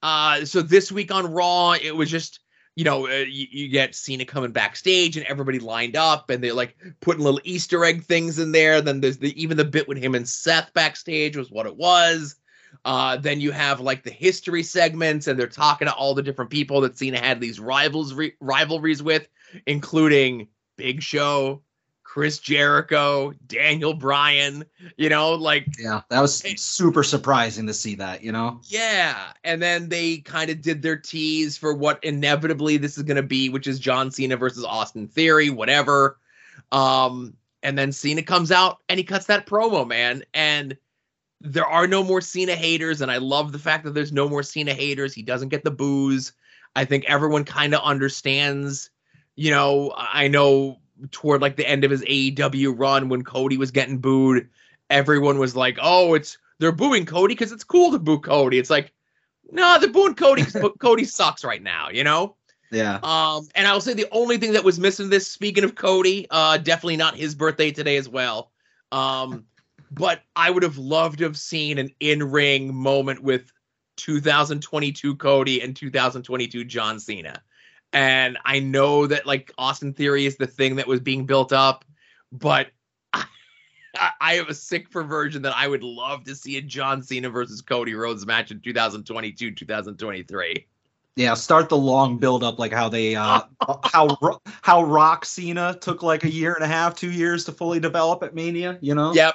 uh 0.01 0.45
so 0.45 0.63
this 0.63 0.93
week 0.93 1.13
on 1.13 1.33
Raw, 1.33 1.73
it 1.73 1.95
was 1.95 2.09
just 2.09 2.41
you 2.77 2.85
know, 2.85 3.09
uh, 3.09 3.25
you, 3.29 3.47
you 3.51 3.69
get 3.69 3.97
Cena 3.97 4.25
coming 4.25 4.53
backstage 4.53 5.17
and 5.17 5.27
everybody 5.27 5.59
lined 5.59 5.97
up 5.97 6.31
and 6.31 6.43
they're 6.43 6.55
like 6.55 6.77
putting 7.01 7.25
little 7.25 7.41
Easter 7.43 7.85
egg 7.85 8.05
things 8.05 8.39
in 8.39 8.53
there. 8.53 8.81
Then 8.81 9.01
there's 9.01 9.19
the 9.19 9.35
even 9.41 9.57
the 9.57 9.65
bit 9.65 9.89
with 9.89 9.99
him 9.99 10.15
and 10.15 10.29
Seth 10.29 10.73
backstage 10.75 11.37
was 11.37 11.51
what 11.51 11.67
it 11.67 11.77
was. 11.77 12.37
Uh, 12.85 13.17
then 13.17 13.41
you 13.41 13.53
have 13.53 13.81
like 13.81 14.03
the 14.03 14.11
history 14.11 14.63
segments 14.63 15.27
and 15.27 15.39
they're 15.39 15.47
talking 15.47 15.87
to 15.87 15.95
all 15.95 16.15
the 16.15 16.23
different 16.23 16.51
people 16.51 16.81
that 16.81 16.99
Cena 16.99 17.19
had 17.19 17.41
these 17.41 17.61
rivals 17.61 18.15
rivalries 18.41 19.03
with, 19.03 19.29
including 19.67 20.49
Big 20.77 21.03
Show, 21.03 21.63
Chris 22.09 22.39
Jericho, 22.39 23.35
Daniel 23.47 23.93
Bryan, 23.93 24.65
you 24.97 25.11
know, 25.11 25.35
like 25.35 25.67
yeah, 25.79 26.01
that 26.09 26.23
was 26.23 26.43
super 26.57 27.03
surprising 27.03 27.67
to 27.67 27.75
see 27.75 27.97
that, 27.97 28.25
you 28.25 28.33
know. 28.33 28.61
Yeah, 28.65 29.33
and 29.45 29.61
then 29.61 29.91
they 29.91 30.19
kind 30.19 30.51
of 30.51 30.63
did 30.63 30.81
their 30.81 30.97
tease 30.97 31.59
for 31.59 31.75
what 31.75 32.03
inevitably 32.03 32.79
this 32.79 32.97
is 32.97 33.03
going 33.03 33.19
to 33.19 33.23
be, 33.23 33.51
which 33.51 33.67
is 33.67 33.79
John 33.79 34.11
Cena 34.11 34.39
versus 34.39 34.65
Austin 34.65 35.07
Theory, 35.07 35.51
whatever. 35.51 36.19
Um, 36.73 37.35
and 37.63 37.77
then 37.77 37.93
Cena 37.93 38.23
comes 38.23 38.51
out 38.51 38.79
and 38.89 38.99
he 38.99 39.05
cuts 39.05 39.27
that 39.27 39.47
promo, 39.47 39.87
man, 39.87 40.23
and 40.33 40.77
there 41.41 41.67
are 41.67 41.87
no 41.87 42.03
more 42.03 42.21
Cena 42.21 42.55
haters, 42.55 43.01
and 43.01 43.11
I 43.11 43.19
love 43.19 43.53
the 43.53 43.59
fact 43.59 43.85
that 43.85 43.95
there's 43.95 44.13
no 44.13 44.29
more 44.29 44.43
Cena 44.43 44.75
haters. 44.75 45.15
He 45.15 45.23
doesn't 45.23 45.51
get 45.51 45.65
the 45.65 45.71
boos. 45.71 46.33
I 46.75 46.85
think 46.85 47.05
everyone 47.07 47.45
kind 47.45 47.75
of 47.75 47.83
understands. 47.83 48.91
You 49.37 49.51
know, 49.51 49.95
I 49.97 50.29
know 50.29 50.79
toward 51.13 51.41
like 51.41 51.57
the 51.57 51.69
end 51.69 51.85
of 51.85 51.91
his 51.91 52.03
AEW 52.03 52.75
run 52.77 53.09
when 53.09 53.23
Cody 53.23 53.57
was 53.57 53.71
getting 53.71 53.99
booed, 53.99 54.49
everyone 54.91 55.39
was 55.39 55.55
like, 55.55 55.79
"Oh, 55.81 56.15
it's 56.15 56.39
they're 56.59 56.73
booing 56.73 57.07
Cody 57.07 57.35
because 57.35 57.53
it's 57.53 57.65
cool 57.65 57.93
to 57.93 57.99
boo 57.99 58.19
Cody." 58.19 58.59
It's 58.59 58.71
like, 58.71 58.93
no, 59.51 59.79
they're 59.79 59.91
booing 59.91 60.15
Cody. 60.15 60.45
Cody 60.79 61.05
sucks 61.05 61.45
right 61.45 61.63
now, 61.63 61.89
you 61.91 62.05
know. 62.05 62.37
Yeah. 62.71 62.99
Um, 63.03 63.49
and 63.55 63.67
I'll 63.67 63.81
say 63.81 63.95
the 63.95 64.09
only 64.13 64.37
thing 64.37 64.53
that 64.53 64.65
was 64.65 64.79
missing 64.79 65.09
this, 65.09 65.27
speaking 65.27 65.65
of 65.65 65.75
Cody, 65.75 66.27
uh, 66.31 66.59
definitely 66.59 66.97
not 66.97 67.17
his 67.17 67.35
birthday 67.35 67.71
today 67.71 67.97
as 67.97 68.09
well. 68.09 68.51
Um, 68.93 69.45
but 69.91 70.23
I 70.37 70.51
would 70.51 70.63
have 70.63 70.79
loved 70.79 71.19
to 71.19 71.25
have 71.25 71.37
seen 71.37 71.79
an 71.79 71.91
in-ring 72.01 72.75
moment 72.75 73.23
with 73.23 73.53
2022 73.97 75.17
Cody 75.17 75.61
and 75.61 75.75
2022 75.77 76.65
John 76.65 77.01
Cena. 77.01 77.43
And 77.93 78.39
I 78.45 78.61
know 78.61 79.07
that 79.07 79.27
like 79.27 79.53
Austin 79.59 79.93
Theory 79.93 80.27
is 80.27 80.37
the 80.37 80.47
thing 80.47 80.77
that 80.77 80.87
was 80.87 81.01
being 81.01 81.27
built 81.27 81.53
up, 81.53 81.85
but 82.33 82.69
I, 83.13 83.25
I 84.21 84.35
have 84.35 84.49
a 84.49 84.55
sick 84.55 84.91
perversion 84.91 85.43
that 85.43 85.57
I 85.57 85.69
would 85.69 85.83
love 85.83 86.25
to 86.25 86.35
see 86.35 86.59
a 86.59 86.63
John 86.63 87.03
Cena 87.03 87.31
versus 87.31 87.61
Cody 87.63 87.95
Rhodes 87.95 88.27
match 88.27 88.51
in 88.51 88.61
2022, 88.61 89.53
2023. 89.53 90.67
Yeah, 91.17 91.35
start 91.35 91.69
the 91.69 91.77
long 91.77 92.19
build 92.19 92.45
up 92.45 92.61
like 92.61 92.73
how 92.73 92.89
they 92.89 93.17
uh 93.17 93.41
how 93.85 94.17
how 94.63 94.85
Rock 94.85 95.25
Cena 95.25 95.77
took 95.81 96.03
like 96.03 96.23
a 96.23 96.31
year 96.31 96.55
and 96.55 96.63
a 96.63 96.69
half, 96.69 96.95
two 96.95 97.11
years 97.11 97.45
to 97.47 97.53
fully 97.53 97.81
develop 97.81 98.23
at 98.23 98.35
Mania, 98.35 98.79
you 98.81 98.95
know? 98.95 99.13
Yep. 99.13 99.35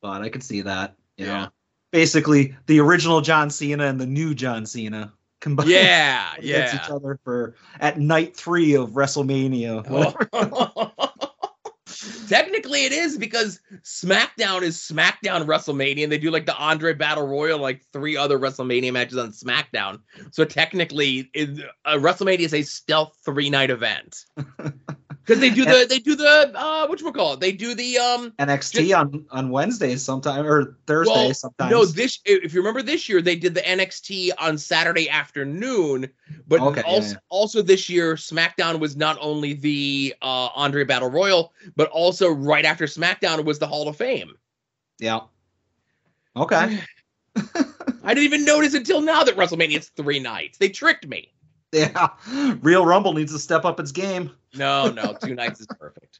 But 0.00 0.22
I 0.22 0.28
could 0.28 0.42
see 0.42 0.62
that. 0.62 0.96
yeah. 1.16 1.44
Know? 1.44 1.48
Basically 1.92 2.54
the 2.66 2.78
original 2.78 3.20
John 3.20 3.50
Cena 3.50 3.84
and 3.84 4.00
the 4.00 4.06
new 4.06 4.32
John 4.34 4.64
Cena 4.64 5.12
combined 5.40 5.70
yeah 5.70 6.34
yeah 6.40 6.74
each 6.74 6.90
other 6.90 7.18
for 7.24 7.56
at 7.80 7.98
night 7.98 8.36
three 8.36 8.74
of 8.74 8.90
WrestleMania. 8.90 9.84
Technically, 12.28 12.84
it 12.84 12.92
is 12.92 13.18
because 13.18 13.60
SmackDown 13.82 14.62
is 14.62 14.76
SmackDown 14.76 15.44
WrestleMania, 15.46 16.04
and 16.04 16.12
they 16.12 16.18
do 16.18 16.30
like 16.30 16.46
the 16.46 16.56
Andre 16.56 16.94
Battle 16.94 17.26
Royal, 17.26 17.58
like 17.58 17.82
three 17.92 18.16
other 18.16 18.38
WrestleMania 18.38 18.92
matches 18.92 19.18
on 19.18 19.32
SmackDown. 19.32 20.00
So 20.30 20.44
technically, 20.44 21.28
it, 21.34 21.68
uh, 21.84 21.94
WrestleMania 21.94 22.40
is 22.40 22.54
a 22.54 22.62
stealth 22.62 23.18
three 23.24 23.50
night 23.50 23.70
event. 23.70 24.24
because 25.30 25.40
they 25.40 25.50
do 25.50 25.64
the 25.64 25.86
they 25.88 25.98
do 26.00 26.16
the 26.16 26.52
uh 26.54 26.86
which 26.88 27.02
we 27.02 27.12
call 27.12 27.34
it 27.34 27.40
they 27.40 27.52
do 27.52 27.74
the 27.74 27.98
um 27.98 28.32
NXT 28.32 28.88
just, 28.88 28.94
on 28.94 29.26
on 29.30 29.50
Wednesdays 29.50 30.02
sometime 30.02 30.44
or 30.44 30.76
Thursday 30.86 31.12
well, 31.12 31.34
sometimes. 31.34 31.70
No, 31.70 31.84
this 31.84 32.18
if 32.24 32.52
you 32.52 32.60
remember 32.60 32.82
this 32.82 33.08
year 33.08 33.22
they 33.22 33.36
did 33.36 33.54
the 33.54 33.60
NXT 33.60 34.30
on 34.38 34.58
Saturday 34.58 35.08
afternoon, 35.08 36.10
but 36.48 36.60
okay, 36.60 36.82
also 36.82 37.06
yeah, 37.06 37.12
yeah. 37.12 37.18
also 37.28 37.62
this 37.62 37.88
year 37.88 38.14
SmackDown 38.14 38.80
was 38.80 38.96
not 38.96 39.18
only 39.20 39.52
the 39.52 40.14
uh 40.20 40.48
Andre 40.54 40.84
Battle 40.84 41.10
Royal, 41.10 41.52
but 41.76 41.88
also 41.90 42.30
right 42.30 42.64
after 42.64 42.86
SmackDown 42.86 43.44
was 43.44 43.58
the 43.58 43.66
Hall 43.66 43.88
of 43.88 43.96
Fame. 43.96 44.32
Yeah. 44.98 45.20
Okay. 46.36 46.80
I 48.02 48.14
didn't 48.14 48.24
even 48.24 48.44
notice 48.44 48.74
until 48.74 49.00
now 49.00 49.22
that 49.22 49.36
WrestleMania 49.36 49.78
is 49.78 49.88
three 49.90 50.18
nights. 50.18 50.58
They 50.58 50.70
tricked 50.70 51.06
me. 51.06 51.32
Yeah, 51.72 52.08
Royal 52.62 52.84
Rumble 52.84 53.12
needs 53.12 53.32
to 53.32 53.38
step 53.38 53.64
up 53.64 53.78
its 53.78 53.92
game. 53.92 54.32
No, 54.54 54.90
no, 54.90 55.16
two 55.22 55.36
nights 55.36 55.60
is 55.60 55.68
perfect. 55.78 56.18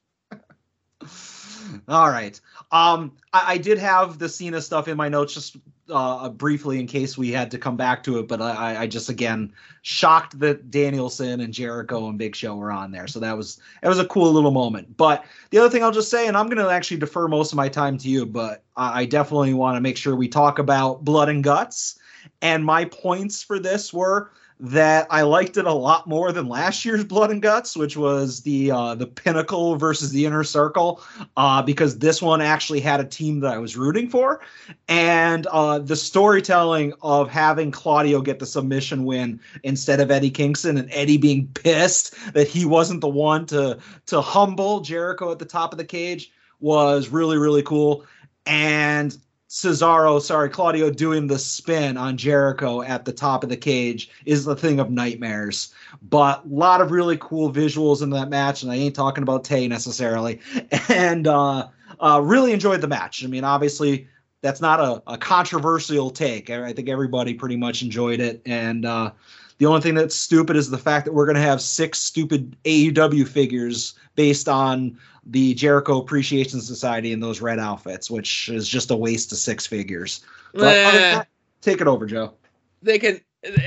All 1.89 2.09
right. 2.09 2.41
Um, 2.71 3.17
I, 3.33 3.55
I, 3.55 3.59
did 3.59 3.79
have 3.79 4.19
the 4.19 4.29
Cena 4.29 4.61
stuff 4.61 4.87
in 4.87 4.97
my 4.97 5.09
notes 5.09 5.35
just 5.35 5.57
uh, 5.91 6.29
briefly 6.29 6.79
in 6.79 6.87
case 6.87 7.19
we 7.19 7.33
had 7.33 7.51
to 7.51 7.59
come 7.59 7.77
back 7.77 8.03
to 8.05 8.19
it, 8.19 8.29
but 8.29 8.41
I, 8.41 8.83
I 8.83 8.87
just 8.87 9.09
again 9.09 9.53
shocked 9.83 10.39
that 10.39 10.71
Danielson 10.71 11.41
and 11.41 11.53
Jericho 11.53 12.09
and 12.09 12.19
Big 12.19 12.37
Show 12.37 12.55
were 12.55 12.71
on 12.71 12.93
there, 12.93 13.07
so 13.07 13.21
that 13.21 13.37
was 13.37 13.61
it 13.83 13.89
was 13.89 13.99
a 13.99 14.07
cool 14.07 14.33
little 14.33 14.53
moment. 14.53 14.97
But 14.97 15.25
the 15.51 15.59
other 15.59 15.71
thing 15.71 15.83
I'll 15.83 15.91
just 15.91 16.11
say, 16.11 16.29
and 16.29 16.37
I'm 16.37 16.47
going 16.47 16.65
to 16.65 16.71
actually 16.71 16.99
defer 16.99 17.29
most 17.29 17.53
of 17.53 17.57
my 17.57 17.69
time 17.69 17.99
to 17.99 18.09
you, 18.09 18.25
but 18.27 18.63
I, 18.77 19.01
I 19.01 19.05
definitely 19.05 19.55
want 19.55 19.77
to 19.77 19.81
make 19.81 19.97
sure 19.97 20.15
we 20.15 20.29
talk 20.29 20.59
about 20.59 21.05
Blood 21.05 21.29
and 21.29 21.43
Guts. 21.43 21.99
And 22.43 22.65
my 22.65 22.85
points 22.85 23.43
for 23.43 23.59
this 23.59 23.93
were 23.93 24.31
that 24.61 25.07
I 25.11 25.23
liked 25.23 25.57
it 25.57 25.65
a 25.65 25.73
lot 25.73 26.07
more 26.07 26.33
than 26.33 26.47
last 26.47 26.85
year's 26.85 27.03
Blood 27.03 27.31
and 27.31 27.41
Guts, 27.41 27.77
which 27.77 27.97
was 27.97 28.43
the 28.43 28.71
uh, 28.71 28.95
the 28.95 29.07
Pinnacle 29.07 29.77
versus 29.77 30.13
the 30.13 30.27
Inner 30.27 30.45
Circle, 30.45 31.03
uh, 31.37 31.63
because 31.63 31.99
this 31.99 32.21
one 32.21 32.43
actually 32.43 32.81
had 32.81 33.01
a 33.01 33.05
team 33.05 33.41
that 33.41 33.55
I 33.55 33.59
was 33.59 33.77
rooting 33.77 34.09
for, 34.09 34.41
and 34.87 35.47
uh, 35.47 35.79
the 35.79 35.97
storytelling 35.97 36.93
of 37.01 37.31
having 37.31 37.71
Claudio 37.71 38.21
get 38.21 38.39
the 38.39 38.47
submission 38.47 39.05
win 39.05 39.41
instead 39.63 39.99
of 39.99 40.11
Eddie 40.11 40.31
Kingston, 40.31 40.77
and 40.77 40.91
Eddie 40.93 41.17
being 41.17 41.49
pissed 41.49 42.15
that 42.35 42.47
he 42.47 42.67
wasn't 42.67 43.01
the 43.01 43.09
one 43.09 43.47
to 43.47 43.79
to 44.07 44.21
humble 44.21 44.81
Jericho 44.81 45.33
at 45.33 45.39
the 45.39 45.47
top 45.47 45.73
of 45.73 45.79
the 45.79 45.85
cage 45.85 46.31
was 46.61 47.09
really 47.09 47.39
really 47.39 47.63
cool, 47.63 48.05
and 48.45 49.17
Cesaro, 49.51 50.23
sorry, 50.23 50.49
Claudio 50.49 50.91
doing 50.91 51.27
the 51.27 51.39
spin 51.39 51.97
on 51.97 52.17
Jericho 52.17 52.83
at 52.83 53.05
the 53.05 53.13
top 53.13 53.43
of 53.43 53.51
the 53.51 53.57
cage 53.57 54.09
is 54.25 54.45
the 54.45 54.55
thing 54.55 54.79
of 54.79 54.93
nightmares. 54.93 55.75
But 56.09 56.45
a 56.45 56.49
lot 56.49 56.81
of 56.81 56.93
really 56.93 57.17
cool 57.17 57.53
visuals 57.53 58.01
in 58.01 58.11
that 58.11 58.31
match, 58.31 58.63
and 58.63 58.71
I 58.71 58.77
ain't 58.77 58.95
talking 58.95 59.23
about 59.23 59.43
Tay 59.43 59.67
necessarily. 59.67 60.39
And 60.89 61.27
uh, 61.27 61.69
uh, 61.99 62.21
really 62.23 62.53
enjoyed 62.53 62.81
the 62.81 62.89
match. 62.89 63.25
I 63.25 63.27
mean, 63.27 63.45
obviously, 63.45 64.07
that's 64.41 64.61
not 64.61 64.81
a, 64.81 65.03
a 65.07 65.19
controversial 65.19 66.11
take. 66.11 66.51
I 66.51 66.73
think 66.73 66.89
everybody 66.89 67.35
pretty 67.35 67.57
much 67.57 67.83
enjoyed 67.83 68.21
it. 68.21 68.43
And 68.47 68.85
uh, 68.85 69.13
the 69.59 69.67
only 69.67 69.81
thing 69.81 69.95
that's 69.95 70.15
stupid 70.15 70.57
is 70.57 70.71
the 70.71 70.79
fact 70.79 71.07
that 71.07 71.13
we're 71.13 71.27
going 71.27 71.37
to 71.37 71.43
have 71.43 71.61
six 71.61 71.99
stupid 71.99 72.57
AEW 72.65 73.27
figures 73.27 73.95
based 74.15 74.49
on 74.49 74.99
the 75.27 75.55
Jericho 75.55 76.01
Appreciation 76.01 76.61
Society 76.61 77.13
in 77.13 77.21
those 77.21 77.41
red 77.41 77.59
outfits, 77.59 78.11
which 78.11 78.49
is 78.49 78.69
just 78.69 78.91
a 78.91 78.97
waste 78.97 79.33
of 79.33 79.39
six 79.39 79.67
figures. 79.67 80.25
But, 80.53 81.29
take 81.61 81.81
it 81.81 81.87
over, 81.87 82.07
Joe. 82.07 82.35
They 82.83 82.99
can 82.99 83.21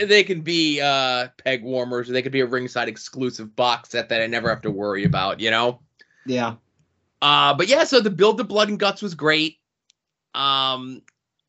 they 0.05 0.23
can 0.23 0.41
be 0.41 0.81
uh, 0.81 1.29
peg 1.43 1.63
warmers, 1.63 2.09
or 2.09 2.13
they 2.13 2.21
could 2.21 2.31
be 2.31 2.41
a 2.41 2.45
ringside 2.45 2.87
exclusive 2.87 3.55
box 3.55 3.89
set 3.89 4.09
that 4.09 4.21
I 4.21 4.27
never 4.27 4.49
have 4.49 4.61
to 4.61 4.71
worry 4.71 5.03
about. 5.03 5.39
You 5.39 5.51
know? 5.51 5.79
Yeah. 6.25 6.55
Uh, 7.21 7.53
but 7.53 7.67
yeah, 7.67 7.83
so 7.83 8.01
the 8.01 8.09
build 8.09 8.37
the 8.37 8.43
blood 8.43 8.69
and 8.69 8.79
guts 8.79 9.01
was 9.01 9.15
great. 9.15 9.59
Um, 10.35 11.01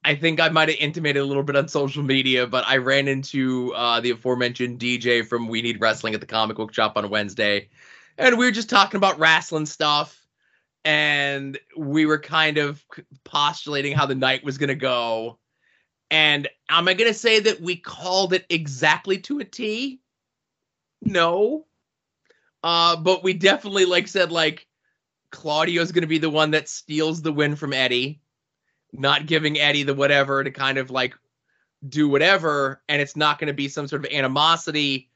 I 0.04 0.14
think 0.14 0.38
I 0.38 0.50
might 0.50 0.68
have 0.68 0.78
intimated 0.78 1.22
a 1.22 1.24
little 1.24 1.42
bit 1.42 1.56
on 1.56 1.66
social 1.66 2.02
media, 2.02 2.46
but 2.46 2.64
I 2.66 2.76
ran 2.76 3.08
into 3.08 3.72
uh, 3.74 4.00
the 4.00 4.10
aforementioned 4.10 4.78
DJ 4.78 5.26
from 5.26 5.48
We 5.48 5.62
Need 5.62 5.80
Wrestling 5.80 6.14
at 6.14 6.20
the 6.20 6.26
comic 6.26 6.58
book 6.58 6.74
shop 6.74 6.96
on 6.96 7.08
Wednesday, 7.08 7.68
and 8.18 8.38
we 8.38 8.44
were 8.44 8.52
just 8.52 8.70
talking 8.70 8.98
about 8.98 9.18
wrestling 9.18 9.66
stuff. 9.66 10.20
And 10.84 11.58
we 11.76 12.04
were 12.04 12.18
kind 12.18 12.58
of 12.58 12.84
postulating 13.24 13.96
how 13.96 14.04
the 14.04 14.14
night 14.14 14.44
was 14.44 14.58
going 14.58 14.68
to 14.68 14.74
go. 14.74 15.38
And 16.10 16.46
am 16.68 16.86
i 16.86 16.94
going 16.94 17.10
to 17.10 17.18
say 17.18 17.40
that 17.40 17.60
we 17.60 17.76
called 17.76 18.34
it 18.34 18.44
exactly 18.50 19.18
to 19.18 19.38
a 19.38 19.44
t? 19.44 20.00
No. 21.00 21.66
Uh 22.62 22.96
but 22.96 23.24
we 23.24 23.32
definitely 23.32 23.86
like 23.86 24.08
said 24.08 24.30
like 24.30 24.66
claudio's 25.30 25.90
going 25.90 26.02
to 26.02 26.08
be 26.08 26.18
the 26.18 26.30
one 26.30 26.50
that 26.52 26.68
steals 26.68 27.22
the 27.22 27.32
win 27.32 27.56
from 27.56 27.72
eddie 27.72 28.20
not 28.92 29.26
giving 29.26 29.58
eddie 29.58 29.82
the 29.82 29.94
whatever 29.94 30.44
to 30.44 30.50
kind 30.50 30.78
of 30.78 30.90
like 30.90 31.14
do 31.88 32.08
whatever. 32.08 32.82
And 32.88 33.02
it's 33.02 33.16
not 33.16 33.38
going 33.38 33.48
to 33.48 33.54
be 33.54 33.68
some 33.68 33.88
sort 33.88 34.04
of 34.04 34.12
animosity 34.12 35.10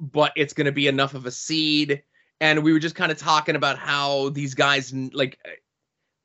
but 0.00 0.32
it's 0.36 0.52
going 0.52 0.66
to 0.66 0.72
be 0.72 0.88
enough 0.88 1.14
of 1.14 1.26
a 1.26 1.30
seed 1.30 2.02
and 2.40 2.62
we 2.62 2.72
were 2.72 2.78
just 2.78 2.94
kind 2.94 3.12
of 3.12 3.18
talking 3.18 3.56
about 3.56 3.78
how 3.78 4.30
these 4.30 4.54
guys 4.54 4.92
like 4.92 5.38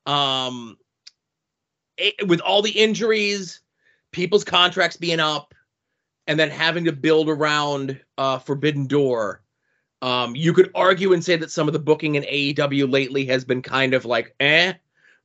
um 0.06 0.78
it, 1.98 2.28
with 2.28 2.42
all 2.42 2.62
the 2.62 2.72
injuries 2.72 3.62
people's 4.12 4.44
contracts 4.44 4.98
being 4.98 5.20
up 5.20 5.54
and 6.28 6.40
then 6.40 6.50
having 6.50 6.86
to 6.86 6.92
build 6.92 7.30
around 7.30 8.00
uh, 8.18 8.38
Forbidden 8.40 8.88
Door. 8.88 9.42
Um, 10.02 10.36
you 10.36 10.54
could 10.54 10.72
argue 10.76 11.14
and 11.14 11.24
say 11.24 11.36
that 11.38 11.52
some 11.52 11.68
of 11.68 11.74
the 11.74 11.80
booking 11.80 12.16
in 12.16 12.24
AEW 12.24 12.92
lately 12.92 13.26
has 13.28 13.46
been 13.46 13.62
kind 13.62 13.94
of 13.94 14.06
like 14.06 14.36
eh, 14.40 14.74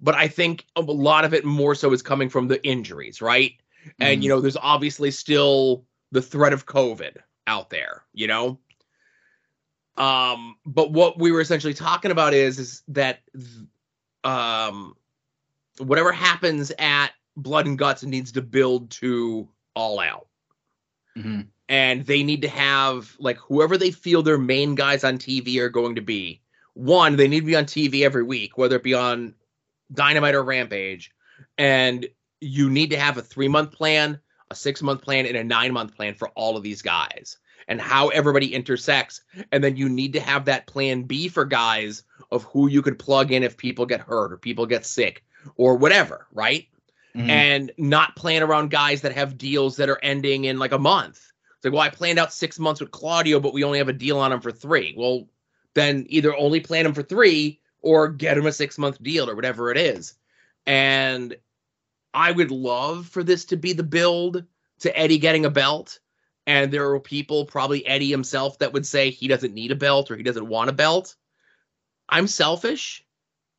but 0.01 0.15
I 0.15 0.29
think 0.29 0.67
a 0.77 0.83
lot 0.83 1.25
of 1.25 1.33
it 1.33 1.45
more 1.45 1.75
so 1.75 1.93
is 1.93 2.03
coming 2.03 2.29
from 2.29 2.49
the 2.49 2.65
injuries, 2.67 3.23
right? 3.23 3.55
And 4.01 4.21
Mhm. 4.21 4.23
you 4.25 4.29
know, 4.29 4.41
there's 4.41 4.57
obviously 4.57 5.11
still 5.11 5.85
the 6.13 6.23
threat 6.23 6.53
of 6.53 6.67
COVID 6.67 7.17
out 7.47 7.71
there, 7.71 8.05
you 8.13 8.27
know. 8.27 8.59
Um, 9.97 10.57
but 10.67 10.93
what 10.93 11.19
we 11.19 11.33
were 11.33 11.41
essentially 11.41 11.75
talking 11.75 12.11
about 12.11 12.35
is 12.35 12.59
is 12.59 12.83
that 12.89 13.21
um 14.25 14.95
whatever 15.79 16.13
happens 16.13 16.73
at 16.79 17.13
Blood 17.37 17.67
and 17.67 17.79
Guts 17.79 18.03
needs 18.03 18.33
to 18.33 18.43
build 18.43 18.91
to 18.93 19.49
All 19.75 20.01
Out 20.01 20.27
Mhm. 21.17 21.49
and 21.69 22.05
they 22.07 22.23
need 22.23 22.43
to 22.43 22.49
have 22.49 23.15
like 23.19 23.39
whoever 23.39 23.77
they 23.77 23.91
feel 23.91 24.23
their 24.23 24.39
main 24.39 24.75
guys 24.75 25.05
on 25.05 25.19
TV 25.19 25.59
are 25.59 25.69
going 25.71 25.95
to 25.97 26.03
be. 26.03 26.41
One, 26.75 27.17
they 27.17 27.29
need 27.29 27.41
to 27.41 27.47
be 27.47 27.57
on 27.57 27.65
TV 27.67 28.05
every 28.05 28.23
week, 28.23 28.59
whether 28.59 28.77
it 28.77 28.83
be 28.83 28.95
on 28.95 29.35
Dynamite 29.93 30.35
or 30.35 30.43
Rampage, 30.43 31.11
and 31.57 32.07
you 32.41 32.69
need 32.71 32.91
to 32.91 32.99
have 32.99 33.17
a 33.17 33.23
three 33.23 33.49
month 33.49 33.73
plan, 33.73 34.21
a 34.51 34.55
six 34.55 34.83
month 34.83 35.03
plan, 35.03 35.27
and 35.27 35.37
a 35.37 35.45
nine 35.45 35.73
month 35.73 35.95
plan 35.97 36.15
for 36.15 36.29
all 36.31 36.57
of 36.57 36.63
these 36.63 36.83
guys 36.83 37.39
and 37.69 37.81
how 37.81 38.09
everybody 38.09 38.55
intersects. 38.55 39.23
And 39.53 39.63
then 39.63 39.77
you 39.77 39.89
need 39.89 40.13
to 40.15 40.21
have 40.21 40.45
that 40.45 40.67
plan 40.67 41.03
B 41.03 41.29
for 41.29 41.45
guys 41.45 42.05
of 42.31 42.45
who 42.45 42.69
you 42.69 42.83
could 42.83 42.99
plug 42.99 43.33
in 43.33 43.43
if 43.43 43.57
people 43.57 43.87
get 43.87 44.01
hurt 44.01 44.33
or 44.33 44.37
people 44.37 44.67
get 44.67 44.87
sick 44.87 45.25
or 45.57 45.77
whatever, 45.77 46.27
right? 46.33 46.67
Mhm. 47.15 47.31
and 47.31 47.73
not 47.79 48.15
plan 48.15 48.43
around 48.43 48.71
guys 48.71 49.01
that 49.01 49.13
have 49.13 49.39
deals 49.39 49.77
that 49.77 49.89
are 49.89 49.99
ending 50.03 50.45
in 50.45 50.59
like 50.59 50.73
a 50.73 50.79
month. 50.79 51.33
It's 51.57 51.65
like, 51.65 51.73
well, 51.73 51.81
I 51.81 51.89
planned 51.89 52.19
out 52.19 52.31
six 52.31 52.59
months 52.59 52.79
with 52.79 52.91
Claudio, 52.91 53.41
but 53.41 53.55
we 53.55 53.65
only 53.65 53.79
have 53.79 53.89
a 53.89 53.95
deal 53.95 54.19
on 54.19 54.33
him 54.33 54.41
for 54.43 54.53
three. 54.53 54.93
Well, 54.95 55.27
then 55.73 56.05
either 56.11 56.37
only 56.37 56.61
plan 56.61 56.85
him 56.85 56.93
for 56.93 57.03
three 57.03 57.59
or 57.81 58.09
get 58.09 58.37
him 58.37 58.45
a 58.45 58.53
six 58.53 58.77
month 58.77 59.03
deal 59.03 59.31
or 59.31 59.35
whatever 59.35 59.71
it 59.71 59.79
is. 59.79 60.13
And 60.67 61.35
I 62.13 62.33
would 62.33 62.51
love 62.51 63.07
for 63.07 63.25
this 63.25 63.47
to 63.47 63.57
be 63.57 63.73
the 63.73 63.83
build 63.83 64.45
to 64.81 64.99
Eddie 64.99 65.17
getting 65.19 65.47
a 65.47 65.51
belt. 65.51 66.01
And 66.47 66.73
there 66.73 66.89
are 66.91 67.01
people, 67.01 67.45
probably 67.45 67.85
Eddie 67.87 68.11
himself, 68.11 68.59
that 68.61 68.73
would 68.73 68.87
say 68.87 69.11
he 69.11 69.27
doesn't 69.29 69.53
need 69.55 69.73
a 69.73 69.77
belt 69.77 70.11
or 70.11 70.17
he 70.17 70.23
doesn't 70.23 70.47
want 70.47 70.71
a 70.71 70.73
belt. 70.73 71.17
I'm 72.09 72.27
selfish. 72.29 73.05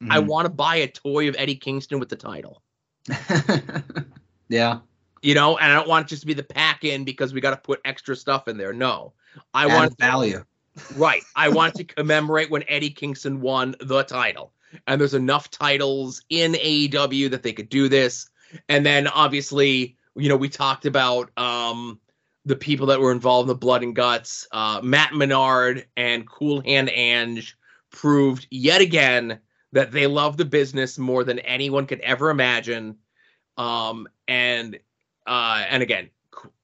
I 0.10 0.20
Mhm. 0.20 0.28
want 0.28 0.46
to 0.46 0.50
buy 0.54 0.78
a 0.78 0.88
toy 0.88 1.28
of 1.28 1.36
Eddie 1.38 1.56
Kingston 1.56 2.00
with 2.00 2.10
the 2.10 2.16
title. 2.16 2.62
yeah. 4.50 4.80
you 5.24 5.34
know, 5.34 5.58
and 5.58 5.72
I 5.72 5.76
don't 5.76 5.88
want 5.88 6.06
it 6.06 6.10
just 6.10 6.22
to 6.22 6.28
be 6.28 6.34
the 6.36 6.44
pack 6.44 6.84
in 6.84 7.04
because 7.04 7.34
we 7.34 7.42
got 7.42 7.50
to 7.52 7.58
put 7.58 7.82
extra 7.84 8.16
stuff 8.16 8.48
in 8.48 8.56
there. 8.58 8.72
No, 8.72 9.14
I 9.54 9.66
Added 9.66 9.74
want 9.76 10.00
value. 10.00 10.46
right. 10.96 11.24
I 11.36 11.50
want 11.50 11.74
to 11.76 11.84
commemorate 11.84 12.52
when 12.52 12.64
Eddie 12.68 12.92
Kingston 12.92 13.42
won 13.42 13.76
the 13.80 14.04
title, 14.04 14.54
and 14.86 15.02
there's 15.02 15.16
enough 15.16 15.50
titles 15.50 16.22
in 16.30 16.54
AEW 16.54 17.30
that 17.32 17.42
they 17.44 17.52
could 17.52 17.70
do 17.70 17.90
this. 17.90 18.30
And 18.70 18.86
then 18.86 19.08
obviously, 19.08 19.98
you 20.16 20.30
know, 20.30 20.38
we 20.38 20.50
talked 20.50 20.86
about 20.86 21.32
um 21.38 22.00
the 22.48 22.56
people 22.56 22.88
that 22.88 23.02
were 23.02 23.12
involved 23.12 23.46
in 23.46 23.50
the 23.50 23.60
blood 23.60 23.84
and 23.84 23.94
guts. 23.94 24.48
Uh, 24.54 24.80
Matt 24.82 25.14
Menard 25.14 25.86
and 25.98 26.28
Cool 26.28 26.62
Hand 26.62 26.90
Ange 26.90 27.58
proved 27.92 28.48
yet 28.50 28.80
again 28.80 29.40
that 29.74 29.92
they 29.92 30.08
love 30.08 30.38
the 30.38 30.46
business 30.46 30.98
more 30.98 31.26
than 31.26 31.40
anyone 31.40 31.86
could 31.86 32.00
ever 32.00 32.30
imagine. 32.30 32.98
Um, 33.58 34.08
and 34.30 34.80
uh, 35.26 35.66
and 35.70 35.84
again, 35.84 36.10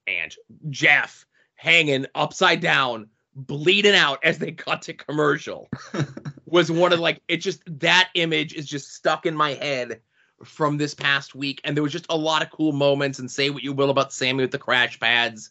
Ange, 0.07 0.37
Jeff 0.69 1.25
hanging 1.55 2.05
upside 2.15 2.61
down, 2.61 3.09
bleeding 3.35 3.95
out 3.95 4.19
as 4.23 4.39
they 4.39 4.53
cut 4.53 4.83
to 4.83 4.93
commercial 4.93 5.67
was 6.45 6.71
one 6.71 6.93
of 6.93 6.99
like 6.99 7.21
it 7.27 7.37
just 7.37 7.61
that 7.79 8.09
image 8.15 8.53
is 8.53 8.67
just 8.67 8.93
stuck 8.93 9.25
in 9.25 9.35
my 9.35 9.53
head 9.55 9.99
from 10.45 10.77
this 10.77 10.93
past 10.93 11.35
week 11.35 11.59
and 11.63 11.75
there 11.75 11.83
was 11.83 11.91
just 11.91 12.05
a 12.09 12.17
lot 12.17 12.41
of 12.41 12.51
cool 12.51 12.71
moments 12.71 13.19
and 13.19 13.31
say 13.31 13.49
what 13.49 13.63
you 13.63 13.73
will 13.73 13.89
about 13.89 14.13
Sammy 14.13 14.43
with 14.43 14.51
the 14.51 14.57
crash 14.57 14.99
pads 14.99 15.49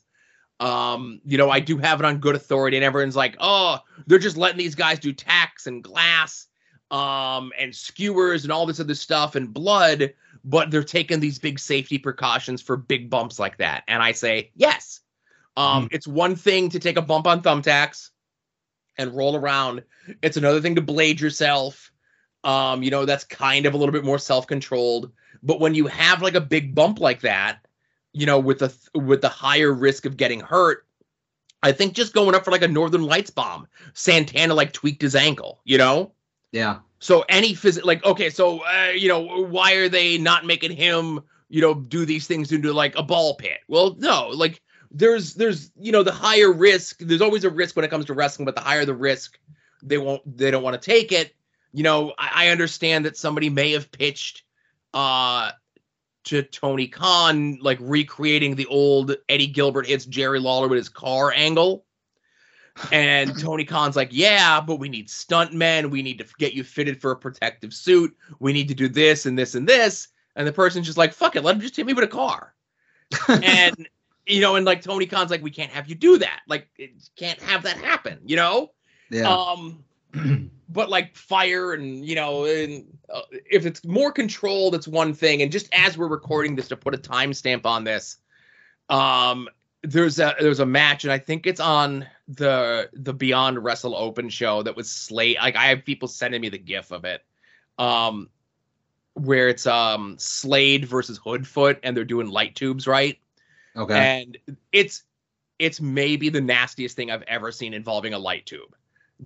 um 0.62 1.20
you 1.24 1.36
know 1.36 1.50
I 1.50 1.58
do 1.58 1.76
have 1.78 1.98
it 1.98 2.06
on 2.06 2.18
good 2.18 2.36
authority 2.36 2.76
and 2.76 2.84
everyone's 2.84 3.16
like 3.16 3.36
oh 3.40 3.80
they're 4.06 4.20
just 4.20 4.36
letting 4.36 4.58
these 4.58 4.76
guys 4.76 5.00
do 5.00 5.12
tacks 5.12 5.66
and 5.66 5.82
glass 5.82 6.46
um 6.92 7.52
and 7.58 7.74
skewers 7.74 8.44
and 8.44 8.52
all 8.52 8.64
this 8.64 8.78
other 8.78 8.94
stuff 8.94 9.34
and 9.34 9.52
blood 9.52 10.14
but 10.44 10.70
they're 10.70 10.84
taking 10.84 11.18
these 11.18 11.40
big 11.40 11.58
safety 11.58 11.98
precautions 11.98 12.62
for 12.62 12.76
big 12.76 13.10
bumps 13.10 13.38
like 13.38 13.58
that. 13.58 13.84
And 13.86 14.02
I 14.02 14.12
say 14.12 14.50
yes. 14.54 15.00
Um 15.56 15.88
it's 15.90 16.06
one 16.06 16.36
thing 16.36 16.68
to 16.70 16.78
take 16.78 16.96
a 16.96 17.02
bump 17.02 17.26
on 17.26 17.42
thumbtacks 17.42 18.10
and 18.96 19.16
roll 19.16 19.34
around. 19.34 19.82
It's 20.22 20.36
another 20.36 20.60
thing 20.60 20.76
to 20.76 20.80
blade 20.80 21.20
yourself. 21.20 21.90
Um 22.44 22.84
you 22.84 22.90
know 22.92 23.04
that's 23.04 23.24
kind 23.24 23.66
of 23.66 23.74
a 23.74 23.76
little 23.76 23.92
bit 23.92 24.04
more 24.04 24.18
self-controlled. 24.18 25.10
But 25.42 25.58
when 25.58 25.74
you 25.74 25.88
have 25.88 26.22
like 26.22 26.36
a 26.36 26.40
big 26.40 26.72
bump 26.72 27.00
like 27.00 27.22
that 27.22 27.66
you 28.12 28.26
know 28.26 28.38
with 28.38 28.58
the 28.58 28.74
with 28.94 29.20
the 29.20 29.28
higher 29.28 29.72
risk 29.72 30.06
of 30.06 30.16
getting 30.16 30.40
hurt 30.40 30.86
i 31.62 31.72
think 31.72 31.94
just 31.94 32.14
going 32.14 32.34
up 32.34 32.44
for 32.44 32.50
like 32.50 32.62
a 32.62 32.68
northern 32.68 33.02
lights 33.02 33.30
bomb 33.30 33.66
santana 33.94 34.54
like 34.54 34.72
tweaked 34.72 35.02
his 35.02 35.14
ankle 35.14 35.60
you 35.64 35.78
know? 35.78 36.12
Yeah. 36.50 36.80
so 36.98 37.24
any 37.28 37.54
phys 37.54 37.82
like 37.84 38.04
okay 38.04 38.30
so 38.30 38.60
uh, 38.64 38.92
you 38.94 39.08
know 39.08 39.44
why 39.44 39.74
are 39.74 39.88
they 39.88 40.18
not 40.18 40.44
making 40.44 40.72
him 40.72 41.20
you 41.52 41.60
know 41.60 41.74
do 41.74 42.06
these 42.06 42.26
things 42.26 42.50
into 42.50 42.72
like 42.72 42.96
a 42.96 43.02
ball 43.02 43.34
pit? 43.34 43.58
Well 43.68 43.94
no 43.98 44.28
like 44.28 44.60
there's 44.90 45.34
there's 45.34 45.70
you 45.78 45.92
know 45.92 46.02
the 46.02 46.10
higher 46.12 46.50
risk 46.50 46.98
there's 46.98 47.20
always 47.20 47.44
a 47.44 47.50
risk 47.50 47.76
when 47.76 47.84
it 47.84 47.90
comes 47.90 48.06
to 48.06 48.14
wrestling 48.14 48.46
but 48.46 48.54
the 48.54 48.62
higher 48.62 48.86
the 48.86 48.94
risk 48.94 49.38
they 49.82 49.98
won't 49.98 50.22
they 50.38 50.50
don't 50.50 50.62
want 50.62 50.80
to 50.80 50.90
take 50.90 51.12
it. 51.12 51.34
You 51.72 51.82
know 51.82 52.14
I, 52.18 52.46
I 52.46 52.48
understand 52.48 53.04
that 53.04 53.18
somebody 53.18 53.50
may 53.50 53.72
have 53.72 53.92
pitched 53.92 54.44
uh 54.94 55.52
to 56.24 56.42
Tony 56.42 56.86
Khan 56.86 57.58
like 57.60 57.78
recreating 57.80 58.54
the 58.54 58.66
old 58.66 59.16
Eddie 59.28 59.46
Gilbert 59.46 59.86
hits 59.86 60.04
Jerry 60.04 60.38
Lawler 60.38 60.68
with 60.68 60.78
his 60.78 60.88
car 60.88 61.32
angle 61.34 61.84
and 62.90 63.38
Tony 63.40 63.64
Khan's 63.64 63.96
like, 63.96 64.08
yeah, 64.12 64.60
but 64.60 64.76
we 64.76 64.88
need 64.88 65.08
stuntmen. 65.08 65.90
We 65.90 66.02
need 66.02 66.18
to 66.18 66.26
get 66.38 66.54
you 66.54 66.64
fitted 66.64 67.00
for 67.00 67.10
a 67.10 67.16
protective 67.16 67.72
suit. 67.74 68.16
We 68.38 68.52
need 68.52 68.68
to 68.68 68.74
do 68.74 68.88
this 68.88 69.26
and 69.26 69.38
this 69.38 69.54
and 69.54 69.68
this. 69.68 70.08
And 70.36 70.46
the 70.46 70.52
person's 70.52 70.86
just 70.86 70.98
like, 70.98 71.12
fuck 71.12 71.36
it, 71.36 71.42
let 71.42 71.56
him 71.56 71.60
just 71.60 71.76
hit 71.76 71.86
me 71.86 71.92
with 71.92 72.04
a 72.04 72.08
car. 72.08 72.54
and 73.28 73.88
you 74.26 74.40
know, 74.40 74.56
and 74.56 74.64
like 74.64 74.82
Tony 74.82 75.06
Khan's 75.06 75.30
like, 75.30 75.42
we 75.42 75.50
can't 75.50 75.70
have 75.70 75.88
you 75.88 75.94
do 75.94 76.18
that. 76.18 76.40
Like, 76.48 76.68
it 76.78 76.90
can't 77.16 77.40
have 77.40 77.62
that 77.64 77.76
happen. 77.76 78.18
You 78.24 78.36
know. 78.36 78.72
Yeah. 79.10 79.28
Um, 79.28 79.84
but 80.68 80.90
like 80.90 81.16
fire 81.16 81.72
and 81.72 82.04
you 82.04 82.14
know, 82.14 82.44
and 82.44 82.86
uh, 83.12 83.22
if 83.50 83.66
it's 83.66 83.84
more 83.84 84.12
controlled, 84.12 84.74
it's 84.74 84.88
one 84.88 85.14
thing. 85.14 85.42
And 85.42 85.52
just 85.52 85.68
as 85.72 85.96
we're 85.96 86.08
recording 86.08 86.56
this, 86.56 86.68
to 86.68 86.76
put 86.76 86.94
a 86.94 86.98
timestamp 86.98 87.66
on 87.66 87.84
this, 87.84 88.16
um, 88.88 89.48
there's 89.82 90.18
a 90.18 90.34
there's 90.40 90.60
a 90.60 90.66
match, 90.66 91.04
and 91.04 91.12
I 91.12 91.18
think 91.18 91.46
it's 91.46 91.60
on 91.60 92.06
the 92.28 92.88
the 92.92 93.12
Beyond 93.14 93.62
Wrestle 93.62 93.96
Open 93.96 94.28
show 94.28 94.62
that 94.62 94.76
was 94.76 94.90
slate. 94.90 95.38
Like 95.38 95.56
I 95.56 95.66
have 95.66 95.84
people 95.84 96.08
sending 96.08 96.40
me 96.40 96.48
the 96.48 96.58
GIF 96.58 96.92
of 96.92 97.04
it, 97.04 97.24
um, 97.78 98.28
where 99.14 99.48
it's 99.48 99.66
um 99.66 100.16
Slade 100.18 100.84
versus 100.84 101.18
Hoodfoot, 101.18 101.78
and 101.82 101.96
they're 101.96 102.04
doing 102.04 102.28
light 102.28 102.54
tubes, 102.54 102.86
right? 102.86 103.18
okay. 103.76 104.22
and 104.22 104.38
it's 104.72 105.04
it's 105.58 105.80
maybe 105.80 106.28
the 106.28 106.40
nastiest 106.40 106.96
thing 106.96 107.10
I've 107.10 107.22
ever 107.22 107.52
seen 107.52 107.74
involving 107.74 108.14
a 108.14 108.18
light 108.18 108.46
tube. 108.46 108.74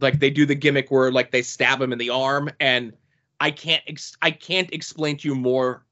Like 0.01 0.19
they 0.19 0.31
do 0.31 0.47
the 0.47 0.55
gimmick 0.55 0.91
where 0.91 1.11
like 1.11 1.31
they 1.31 1.43
stab 1.43 1.81
him 1.81 1.93
in 1.93 1.99
the 1.99 2.11
arm, 2.11 2.51
and 2.61 2.93
I 3.41 3.51
can't 3.51 3.83
ex- 3.87 4.17
I 4.23 4.31
can't 4.31 4.73
explain 4.73 5.17
to 5.19 5.29
you 5.29 5.35
more 5.35 5.85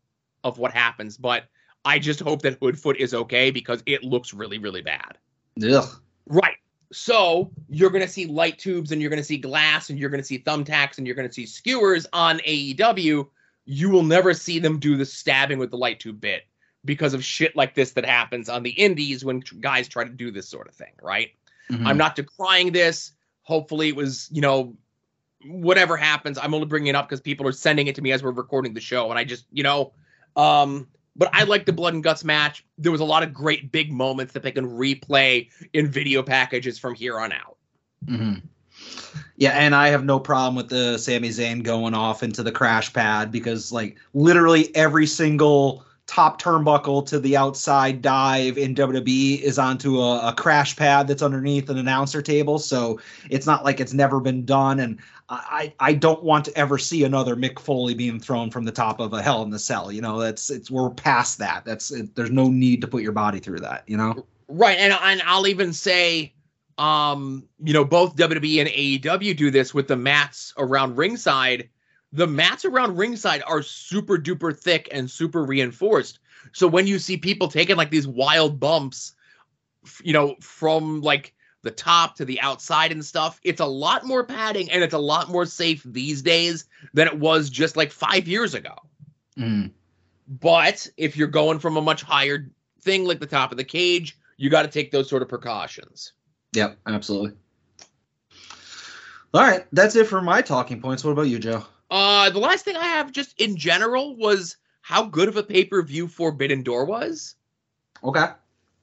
of 0.42 0.59
what 0.59 0.72
happens, 0.72 1.16
but 1.16 1.44
I 1.84 1.98
just 1.98 2.20
hope 2.20 2.42
that 2.42 2.61
Hoodfoot 2.61 2.96
is 2.96 3.14
okay 3.14 3.50
because 3.50 3.82
it 3.86 4.02
looks 4.05 4.34
really 4.34 4.59
really 4.59 4.82
bad. 4.82 5.18
Ugh. 5.62 5.88
Right. 6.26 6.57
So 6.92 7.50
you're 7.68 7.90
gonna 7.90 8.09
see 8.09 8.26
light 8.26 8.59
tubes, 8.59 8.92
and 8.92 9.00
you're 9.00 9.11
gonna 9.11 9.24
see 9.24 9.38
glass, 9.38 9.90
and 9.90 9.98
you're 9.98 10.11
gonna 10.11 10.22
see 10.22 10.38
thumbtacks, 10.38 10.98
and 10.98 11.07
you're 11.07 11.16
gonna 11.16 11.32
see 11.32 11.46
skewers 11.46 12.07
on 12.12 12.38
AEW. 12.40 13.28
You 13.64 13.88
will 13.90 14.02
never 14.02 14.34
see 14.34 14.59
them 14.59 14.78
do 14.78 14.96
the 14.96 15.07
stabbing 15.07 15.59
with 15.59 15.70
the 15.70 15.78
light 15.78 15.98
tube 15.98 16.20
bit 16.20 16.42
because 16.84 17.14
of 17.14 17.24
shit 17.24 17.57
like 17.57 17.74
this 17.74 17.92
that 17.92 18.05
happens 18.05 18.50
on 18.50 18.62
the 18.62 18.70
indies 18.70 19.24
when 19.24 19.40
guys 19.61 19.88
try 19.88 20.05
to 20.05 20.11
do 20.11 20.30
this 20.30 20.46
sort 20.48 20.68
of 20.68 20.74
thing, 20.74 20.92
right? 21.02 21.30
Mhm. 21.70 21.86
I'm 21.86 21.96
not 21.96 22.14
decrying 22.14 22.72
this. 22.72 23.12
Hopefully, 23.45 23.88
it 23.88 23.97
was, 23.97 24.28
you 24.32 24.40
know, 24.40 24.76
whatever 25.47 25.97
happens. 25.97 26.38
I'm 26.38 26.55
only 26.55 26.66
bringing 26.66 26.88
it 26.88 26.97
up 26.97 27.09
because 27.09 27.20
people 27.20 27.47
are 27.47 27.53
sending 27.53 27.86
it 27.86 27.95
to 27.95 28.03
me 28.03 28.12
as 28.12 28.22
we're 28.22 28.32
recording 28.32 28.74
the 28.74 28.80
show, 28.80 29.11
and 29.11 29.18
I 29.18 29.24
just, 29.24 29.47
you 29.53 29.62
know, 29.62 29.92
um, 30.36 30.88
but 31.16 31.30
I 31.32 31.45
like 31.45 31.64
the 31.64 31.72
blood 31.72 31.95
and 31.95 32.03
guts 32.03 32.24
match. 32.24 32.64
There 32.78 32.90
was 32.90 33.01
a 33.01 33.05
lot 33.05 33.22
of 33.22 33.32
great 33.32 33.70
big 33.70 33.92
moments 33.92 34.32
that 34.32 34.42
they 34.42 34.51
can 34.51 34.66
replay 34.66 35.49
in 35.72 35.88
video 35.88 36.22
packages 36.22 36.78
from 36.78 36.95
here 36.95 37.20
on 37.20 37.32
out. 37.32 37.57
Mhm. 38.07 38.42
Yeah, 39.36 39.51
and 39.51 39.74
I 39.74 39.88
have 39.88 40.05
no 40.05 40.18
problem 40.18 40.57
with 40.57 40.68
the 40.68 40.99
Sami 40.99 41.28
Zayn 41.28 41.62
going 41.62 41.95
off 41.95 42.22
into 42.22 42.42
the 42.42 42.53
crash 42.53 42.92
pad 42.92 43.30
because 43.30 43.72
like 43.72 43.97
literally 44.12 44.74
every 44.74 45.07
single 45.07 45.84
top 46.07 46.40
turnbuckle 46.40 47.07
to 47.07 47.18
the 47.18 47.36
outside 47.36 48.02
dive 48.02 48.59
in 48.59 48.74
WWE 48.74 49.40
is 49.40 49.59
onto 49.59 50.00
a, 50.00 50.28
a, 50.28 50.34
crash 50.34 50.76
pad 50.76 51.09
that's 51.09 51.22
underneath 51.22 51.70
an 51.70 51.78
announcer 51.78 52.20
table. 52.20 52.59
So 52.59 53.00
it's 53.30 53.46
not 53.46 53.64
like 53.64 53.80
it's 53.80 53.94
never 53.94 54.20
been 54.20 54.44
done. 54.44 54.80
And 54.80 54.98
I, 55.30 55.72
I 55.80 55.94
don't 55.94 56.22
want 56.22 56.44
to 56.44 56.59
ever 56.59 56.76
see 56.76 57.05
another 57.05 57.34
Mick 57.34 57.59
Foley 57.59 57.94
being 57.94 58.20
thrown 58.20 58.50
from 58.50 58.64
the 58.64 58.72
top 58.72 59.00
of 59.00 59.14
a 59.14 59.22
Hell 59.22 59.42
in 59.42 59.50
the 59.50 59.59
Cell. 59.59 59.90
You 59.90 60.02
know, 60.02 60.20
that's 60.20 60.50
it's 60.50 60.70
we're 60.70 60.90
past 60.90 61.38
that. 61.38 61.64
That's 61.64 61.90
it, 61.90 62.14
there's 62.14 62.30
no 62.30 62.48
need 62.48 62.82
to 62.82 62.86
put 62.86 63.02
your 63.02 63.12
body 63.12 63.40
through 63.40 63.61
that. 63.61 63.84
You 63.86 63.96
know, 63.96 64.26
right? 64.48 64.76
And 64.78 64.92
and 64.92 65.22
I'll 65.24 65.46
even 65.46 65.72
say, 65.72 66.34
um, 66.76 67.48
you 67.62 67.72
know, 67.72 67.86
both 67.86 68.16
WWE 68.16 68.61
and 68.61 68.68
AEW 68.68 69.34
do 69.34 69.50
this 69.50 69.72
with 69.72 69.88
the 69.88 69.96
mats 69.96 70.52
around 70.59 70.96
ringside 70.96 71.70
the 72.15 72.27
mats 72.29 72.65
around 72.65 72.97
ringside 72.97 73.43
are 73.45 73.61
super 73.61 74.17
duper 74.17 74.57
thick 74.57 74.89
and 74.93 75.11
super 75.11 75.45
reinforced. 75.45 76.21
So 76.53 76.69
when 76.69 76.87
you 76.87 77.01
see 77.01 77.17
people 77.17 77.49
taking 77.49 77.77
like 77.77 77.91
these 77.91 78.07
wild 78.07 78.61
bumps, 78.61 79.17
you 80.03 80.12
know, 80.12 80.37
from 80.41 81.01
like 81.01 81.35
the 81.62 81.73
top 81.73 82.15
to 82.17 82.25
the 82.25 82.41
outside 82.41 82.93
and 82.93 83.05
stuff, 83.05 83.41
it's 83.43 83.61
a 83.61 83.67
lot 83.67 84.07
more 84.07 84.23
padding 84.23 84.71
and 84.71 84.85
it's 84.85 84.95
a 84.95 84.99
lot 84.99 85.29
more 85.29 85.45
safe 85.45 85.83
these 85.85 86.23
days 86.23 86.67
than 86.93 87.09
it 87.09 87.19
was 87.19 87.51
just 87.51 87.77
like 87.77 87.91
five 87.91 88.29
years 88.29 88.55
ago. 88.55 88.77
Mm. 89.37 89.73
But 90.29 90.89
if 90.97 91.17
you're 91.17 91.27
going 91.27 91.59
from 91.59 91.77
a 91.77 91.83
much 91.83 92.03
higher 92.03 92.49
thing 92.83 93.07
like 93.07 93.19
the 93.19 93.27
top 93.27 93.51
of 93.51 93.59
the 93.59 93.65
cage, 93.65 94.17
you 94.37 94.51
got 94.51 94.62
to 94.62 94.69
take 94.69 94.93
those 94.93 95.11
sort 95.11 95.23
of 95.23 95.29
precautions. 95.29 96.12
Yep, 96.53 96.79
absolutely. 96.87 97.33
All 99.33 99.43
right, 99.43 99.67
that's 99.73 99.97
it 99.97 100.07
for 100.07 100.23
my 100.23 100.43
talking 100.43 100.81
points. 100.81 101.03
What 101.03 101.11
about 101.11 101.23
you, 101.23 101.41
Joe? 101.41 101.65
Uh, 101.95 102.28
the 102.28 102.40
last 102.40 102.64
thing 102.64 102.74
I 102.74 102.82
have 102.82 103.12
just 103.12 103.40
in 103.40 103.57
general 103.57 104.16
was 104.16 104.57
how 104.82 105.05
good 105.05 105.28
of 105.28 105.36
a 105.36 105.45
pay 105.45 105.64
per 105.64 105.80
view 105.80 106.09
Forbidden 106.09 106.64
Door 106.64 106.86
was. 106.86 107.36
Okay. 108.03 108.26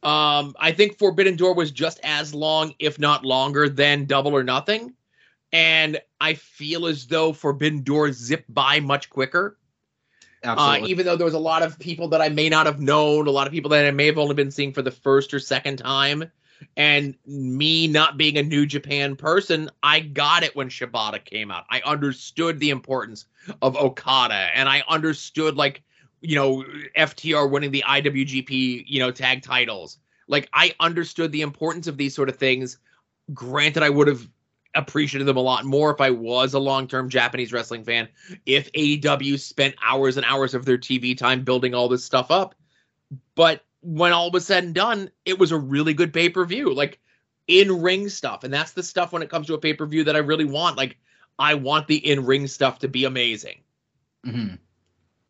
Um, 0.02 0.56
I 0.58 0.72
think 0.72 0.98
Forbidden 0.98 1.36
Door 1.36 1.56
was 1.56 1.72
just 1.72 2.00
as 2.04 2.34
long, 2.34 2.74
if 2.80 3.00
not 3.00 3.26
longer, 3.26 3.68
than 3.68 4.06
Double 4.06 4.34
or 4.34 4.44
Nothing. 4.44 4.94
And 5.52 6.00
I 6.22 6.36
feel 6.36 6.88
as 6.88 7.06
though 7.06 7.34
Forbidden 7.34 7.84
Door 7.84 8.14
zipped 8.14 8.52
by 8.54 8.80
much 8.80 9.10
quicker. 9.10 9.58
Uh, 10.42 10.80
even 10.86 11.06
though 11.06 11.18
there 11.18 11.26
was 11.26 11.34
a 11.34 11.40
lot 11.40 11.64
of 11.64 11.78
people 11.80 12.08
that 12.08 12.22
I 12.22 12.30
may 12.30 12.48
not 12.48 12.66
have 12.66 12.80
known, 12.80 13.28
a 13.28 13.32
lot 13.32 13.46
of 13.46 13.52
people 13.52 13.70
that 13.72 13.86
I 13.86 13.92
may 13.92 14.06
have 14.06 14.20
only 14.20 14.36
been 14.36 14.52
seeing 14.52 14.72
for 14.72 14.82
the 14.82 14.90
first 14.90 15.34
or 15.34 15.40
second 15.40 15.76
time. 15.76 16.32
And 16.78 17.16
me 17.26 17.88
not 17.88 18.18
being 18.18 18.38
a 18.38 18.44
New 18.44 18.66
Japan 18.66 19.16
person, 19.16 19.70
I 19.84 20.00
got 20.00 20.44
it 20.44 20.56
when 20.56 20.70
Shibata 20.70 21.24
came 21.24 21.52
out. 21.52 21.66
I 21.70 21.82
understood 21.86 22.60
the 22.60 22.70
importance 22.70 23.26
of 23.62 23.76
Okada 23.76 24.50
and 24.56 24.70
I 24.70 24.84
understood 24.88 25.56
like, 25.56 25.84
you 26.22 26.36
know, 26.36 26.64
FTR 26.98 27.50
winning 27.50 27.72
the 27.72 27.84
IWGP, 27.88 28.86
you 28.88 29.00
know, 29.00 29.12
tag 29.12 29.42
titles. 29.42 29.98
Like 30.28 30.50
I 30.54 30.74
understood 30.80 31.32
the 31.32 31.42
importance 31.42 31.88
of 31.88 31.98
these 31.98 32.16
sort 32.16 32.30
of 32.30 32.38
things. 32.38 32.78
Granted, 33.34 33.84
I 33.84 33.90
would 33.90 34.08
have 34.08 34.28
appreciated 34.76 35.26
them 35.26 35.38
a 35.38 35.42
lot 35.42 35.66
more 35.66 35.92
if 35.92 36.00
I 36.00 36.12
was 36.12 36.54
a 36.54 36.60
long-term 36.60 37.10
Japanese 37.10 37.52
wrestling 37.52 37.84
fan. 37.84 38.08
If 38.46 38.72
AEW 38.72 39.40
spent 39.40 39.76
hours 39.86 40.16
and 40.16 40.26
hours 40.26 40.54
of 40.54 40.66
their 40.66 40.78
TV 40.78 41.18
time 41.18 41.44
building 41.44 41.74
all 41.74 41.90
this 41.90 42.06
stuff 42.06 42.32
up. 42.32 42.56
But 43.36 43.66
when 43.82 44.14
all 44.14 44.32
was 44.32 44.46
said 44.46 44.64
and 44.64 44.74
done, 44.74 45.12
it 45.26 45.40
was 45.40 45.52
a 45.52 45.58
really 45.58 45.94
good 45.94 46.14
pay 46.14 46.30
per 46.30 46.46
view, 46.46 46.74
like 46.74 47.00
in 47.48 47.82
ring 47.82 48.10
stuff. 48.10 48.44
And 48.44 48.54
that's 48.54 48.74
the 48.74 48.84
stuff 48.84 49.12
when 49.12 49.22
it 49.22 49.30
comes 49.30 49.48
to 49.48 49.54
a 49.54 49.60
pay 49.60 49.74
per 49.74 49.86
view 49.86 50.04
that 50.06 50.16
I 50.16 50.20
really 50.20 50.46
want. 50.46 50.78
Like, 50.78 50.98
I 51.40 51.56
want 51.56 51.88
the 51.88 51.98
in 51.98 52.26
ring 52.26 52.48
stuff 52.48 52.80
to 52.80 52.88
be 52.88 53.06
amazing. 53.06 53.62
Mm-hmm. 54.26 54.56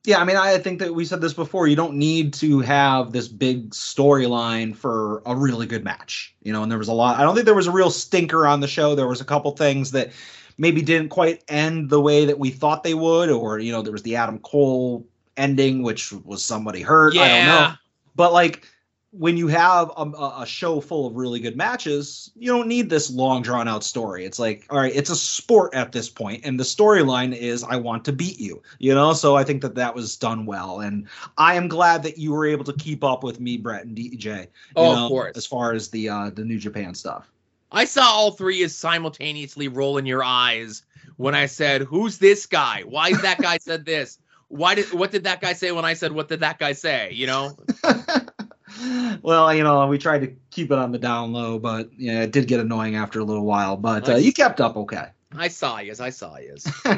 Yeah, 0.04 0.18
I 0.18 0.24
mean, 0.24 0.36
I 0.36 0.58
think 0.58 0.80
that 0.80 0.96
we 0.96 1.06
said 1.06 1.22
this 1.22 1.34
before. 1.34 1.68
You 1.68 1.76
don't 1.76 1.94
need 1.94 2.34
to 2.36 2.60
have 2.62 3.12
this 3.12 3.28
big 3.28 3.70
storyline 3.70 4.76
for 4.76 5.22
a 5.28 5.36
really 5.36 5.68
good 5.68 5.84
match, 5.84 6.36
you 6.42 6.52
know. 6.52 6.64
And 6.64 6.72
there 6.72 6.80
was 6.80 6.88
a 6.88 6.94
lot. 6.94 7.20
I 7.20 7.24
don't 7.24 7.36
think 7.36 7.46
there 7.46 7.54
was 7.54 7.68
a 7.68 7.72
real 7.72 7.92
stinker 7.92 8.48
on 8.48 8.62
the 8.62 8.68
show. 8.68 8.96
There 8.96 9.08
was 9.08 9.22
a 9.22 9.26
couple 9.26 9.52
things 9.52 9.92
that 9.92 10.12
maybe 10.58 10.82
didn't 10.82 11.10
quite 11.10 11.44
end 11.48 11.92
the 11.92 12.02
way 12.02 12.26
that 12.26 12.40
we 12.40 12.50
thought 12.50 12.84
they 12.84 12.96
would, 12.96 13.30
or 13.30 13.60
you 13.60 13.72
know, 13.72 13.84
there 13.84 13.92
was 13.92 14.02
the 14.02 14.16
Adam 14.16 14.40
Cole 14.40 15.06
ending, 15.38 15.84
which 15.84 16.12
was 16.12 16.44
somebody 16.44 16.82
hurt. 16.82 17.14
Yeah. 17.14 17.22
I 17.22 17.28
don't 17.28 17.46
know. 17.46 17.76
But 18.16 18.34
like 18.34 18.68
when 19.12 19.36
you 19.36 19.48
have 19.48 19.92
a, 19.98 20.04
a, 20.40 20.46
show 20.46 20.80
full 20.80 21.06
of 21.06 21.18
really 21.18 21.42
good 21.42 21.58
matches, 21.58 22.32
you 22.36 22.50
don't 22.50 22.68
need 22.68 22.90
this 22.90 23.12
long 23.12 23.42
drawn 23.42 23.68
out 23.68 23.84
story. 23.84 24.24
It's 24.24 24.40
like, 24.40 24.66
all 24.70 24.80
right, 24.80 24.96
it's 24.96 25.10
a 25.10 25.16
sport 25.18 25.74
at 25.74 25.92
this 25.92 26.08
point, 26.08 26.46
and 26.46 26.58
the 26.58 26.64
storyline 26.64 27.36
is 27.36 27.64
I 27.64 27.76
want 27.76 28.06
to 28.06 28.14
beat 28.14 28.40
you, 28.40 28.62
you 28.80 28.96
know. 28.96 29.12
So 29.12 29.36
I 29.36 29.44
think 29.44 29.62
that 29.64 29.76
that 29.76 29.94
was 29.94 30.16
done 30.16 30.46
well, 30.46 30.80
and 30.80 31.08
I 31.38 31.56
am 31.56 31.68
glad 31.68 32.04
that 32.04 32.18
you 32.18 32.32
were 32.32 32.46
able 32.46 32.64
to 32.66 32.74
keep 32.74 33.04
up 33.04 33.22
with 33.22 33.42
me, 33.42 33.58
Brett 33.58 33.86
and 33.86 33.98
DJ. 33.98 34.48
Oh, 34.78 34.96
know, 34.96 35.04
of 35.04 35.10
course. 35.10 35.36
As 35.36 35.46
far 35.46 35.74
as 35.74 35.90
the 35.90 36.08
uh, 36.08 36.30
the 36.30 36.46
New 36.46 36.58
Japan 36.58 36.96
stuff, 36.96 37.30
I 37.72 37.84
saw 37.84 38.04
all 38.04 38.32
three 38.32 38.64
as 38.64 38.74
simultaneously 38.74 39.68
rolling 39.68 40.06
your 40.06 40.24
eyes 40.24 40.84
when 41.18 41.36
I 41.36 41.48
said, 41.48 41.82
"Who's 41.82 42.18
this 42.18 42.46
guy? 42.46 42.84
Why 42.86 43.10
is 43.10 43.22
that 43.24 43.40
guy 43.40 43.58
said 43.58 43.86
this?" 43.86 44.20
Why 44.52 44.76
did 44.76 44.92
what 44.94 45.12
did 45.12 45.24
that 45.24 45.42
guy 45.42 45.54
say 45.54 45.72
when 45.72 45.86
I 45.86 45.94
said 45.94 46.12
what 46.12 46.28
did 46.28 46.42
that 46.42 46.60
guy 46.60 46.74
say? 46.74 47.12
You 47.14 47.28
know. 47.28 47.58
well, 49.22 49.54
you 49.54 49.64
know, 49.64 49.88
we 49.88 49.98
tried 49.98 50.22
to 50.22 50.36
keep 50.52 50.72
it 50.72 50.78
on 50.78 50.92
the 50.92 51.00
down 51.00 51.34
low, 51.34 51.58
but 51.58 51.90
yeah, 51.98 52.24
it 52.24 52.32
did 52.32 52.48
get 52.48 52.60
annoying 52.60 52.96
after 52.96 53.20
a 53.20 53.24
little 53.24 53.46
while. 53.46 53.78
But 53.78 54.10
uh, 54.10 54.16
you 54.18 54.34
kept 54.34 54.62
up 54.62 54.76
okay. 54.76 55.08
I 55.36 55.48
saw 55.48 55.80
you. 55.80 55.94
I 56.00 56.10
saw 56.10 56.38
you. 56.38 56.58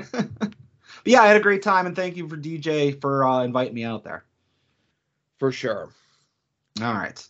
yeah, 1.06 1.22
I 1.22 1.28
had 1.28 1.38
a 1.38 1.42
great 1.42 1.62
time, 1.62 1.86
and 1.86 1.96
thank 1.96 2.18
you 2.18 2.28
for 2.28 2.38
DJ 2.38 3.00
for 3.00 3.24
uh, 3.24 3.44
inviting 3.44 3.76
me 3.76 3.84
out 3.84 4.04
there. 4.04 4.26
For 5.38 5.52
sure. 5.52 5.90
All 6.82 6.94
right, 6.94 7.28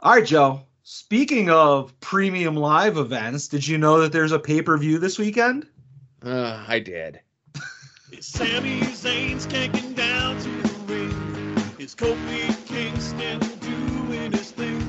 all 0.00 0.14
right, 0.14 0.26
Joe. 0.26 0.62
Speaking 0.82 1.50
of 1.50 1.98
premium 2.00 2.56
live 2.56 2.96
events, 2.96 3.48
did 3.48 3.66
you 3.66 3.78
know 3.78 4.00
that 4.00 4.12
there's 4.12 4.32
a 4.32 4.38
pay 4.38 4.62
per 4.62 4.76
view 4.76 4.98
this 4.98 5.18
weekend? 5.18 5.66
Uh, 6.22 6.64
I 6.66 6.80
did. 6.80 7.20
Sami 8.20 8.80
Zayn's 8.80 9.46
kicking 9.46 9.92
down 9.92 10.38
to 10.40 10.48
the 10.48 10.92
ring. 10.92 11.56
Is 11.78 11.94
Kofi 11.94 12.66
Kingston 12.66 13.38
doing 13.60 14.32
his 14.32 14.50
thing? 14.50 14.80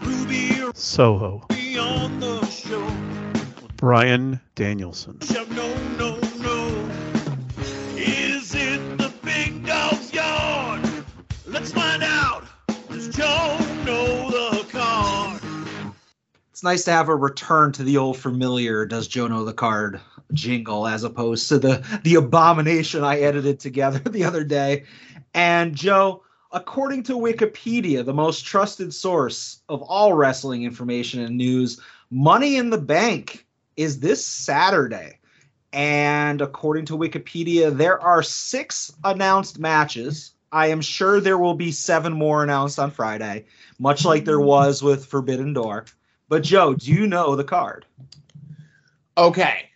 Ruby 0.00 0.72
Soho. 0.74 1.46
on 1.78 2.18
the 2.18 2.44
show. 2.46 2.90
Bryan 3.76 4.40
Danielson. 4.56 5.18
No, 5.30 5.44
no, 5.96 6.18
no. 6.38 6.90
Is 7.96 8.54
it 8.54 8.98
the 8.98 9.12
big 9.22 9.64
dog's 9.64 10.12
yard? 10.12 10.80
Let's 11.46 11.72
find 11.72 12.02
out. 12.02 12.44
Does 12.88 13.08
Joe 13.14 13.58
know 13.84 14.30
the 14.30 14.66
card? 14.72 15.40
It's 16.50 16.64
nice 16.64 16.84
to 16.84 16.90
have 16.90 17.08
a 17.08 17.16
return 17.16 17.70
to 17.72 17.84
the 17.84 17.98
old 17.98 18.16
familiar. 18.16 18.86
Does 18.86 19.08
Joe 19.08 19.28
know 19.28 19.44
the 19.44 19.52
card? 19.52 20.00
Jingle 20.32 20.86
as 20.86 21.04
opposed 21.04 21.48
to 21.48 21.58
the 21.58 22.00
the 22.04 22.14
abomination 22.16 23.04
I 23.04 23.20
edited 23.20 23.60
together 23.60 23.98
the 24.10 24.24
other 24.24 24.44
day. 24.44 24.84
And 25.34 25.74
Joe, 25.74 26.22
according 26.52 27.04
to 27.04 27.14
Wikipedia, 27.14 28.04
the 28.04 28.14
most 28.14 28.44
trusted 28.44 28.92
source 28.92 29.60
of 29.68 29.82
all 29.82 30.14
wrestling 30.14 30.64
information 30.64 31.20
and 31.20 31.36
news, 31.36 31.80
Money 32.10 32.56
in 32.56 32.70
the 32.70 32.78
Bank 32.78 33.46
is 33.76 34.00
this 34.00 34.24
Saturday. 34.24 35.18
And 35.72 36.40
according 36.40 36.86
to 36.86 36.98
Wikipedia, 36.98 37.76
there 37.76 38.00
are 38.00 38.22
six 38.24 38.92
announced 39.04 39.60
matches. 39.60 40.32
I 40.50 40.66
am 40.66 40.80
sure 40.80 41.20
there 41.20 41.38
will 41.38 41.54
be 41.54 41.70
seven 41.70 42.12
more 42.12 42.42
announced 42.42 42.80
on 42.80 42.90
Friday, 42.90 43.44
much 43.78 44.04
like 44.04 44.24
there 44.24 44.40
was 44.54 44.82
with 44.82 45.06
Forbidden 45.06 45.52
Door. 45.52 45.86
But 46.28 46.42
Joe, 46.42 46.74
do 46.74 46.92
you 46.92 47.06
know 47.06 47.36
the 47.36 47.44
card? 47.44 47.86
Okay. 49.16 49.69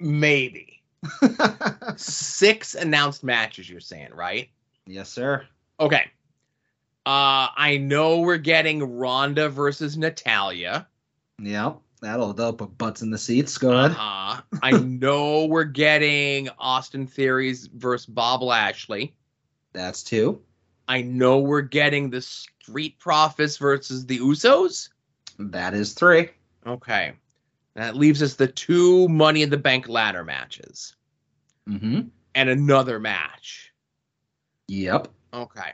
Maybe. 0.00 0.82
Six 1.96 2.74
announced 2.74 3.22
matches, 3.22 3.68
you're 3.68 3.80
saying, 3.80 4.10
right? 4.14 4.48
Yes, 4.86 5.10
sir. 5.10 5.46
Okay. 5.78 6.10
Uh, 7.06 7.48
I 7.56 7.78
know 7.80 8.20
we're 8.20 8.36
getting 8.36 8.98
Ronda 8.98 9.48
versus 9.48 9.96
Natalya. 9.96 10.86
Yep. 11.40 11.78
That'll, 12.02 12.32
that'll 12.32 12.54
put 12.54 12.78
butts 12.78 13.02
in 13.02 13.10
the 13.10 13.18
seats. 13.18 13.58
Go 13.58 13.72
ahead. 13.72 13.92
Uh-huh. 13.92 14.42
I 14.62 14.70
know 14.84 15.46
we're 15.46 15.64
getting 15.64 16.48
Austin 16.58 17.06
Theories 17.06 17.66
versus 17.66 18.06
Bob 18.06 18.42
Lashley. 18.42 19.14
That's 19.72 20.02
two. 20.02 20.40
I 20.88 21.02
know 21.02 21.38
we're 21.38 21.60
getting 21.60 22.10
the 22.10 22.22
Street 22.22 22.98
Profits 22.98 23.58
versus 23.58 24.06
the 24.06 24.18
Usos. 24.18 24.88
That 25.38 25.74
is 25.74 25.92
three. 25.92 26.30
Okay. 26.66 27.12
That 27.74 27.96
leaves 27.96 28.22
us 28.22 28.34
the 28.34 28.48
two 28.48 29.08
Money 29.08 29.42
in 29.42 29.50
the 29.50 29.56
Bank 29.56 29.88
ladder 29.88 30.24
matches. 30.24 30.96
Mm-hmm. 31.68 32.08
And 32.34 32.48
another 32.48 32.98
match. 32.98 33.72
Yep. 34.68 35.08
Okay. 35.32 35.72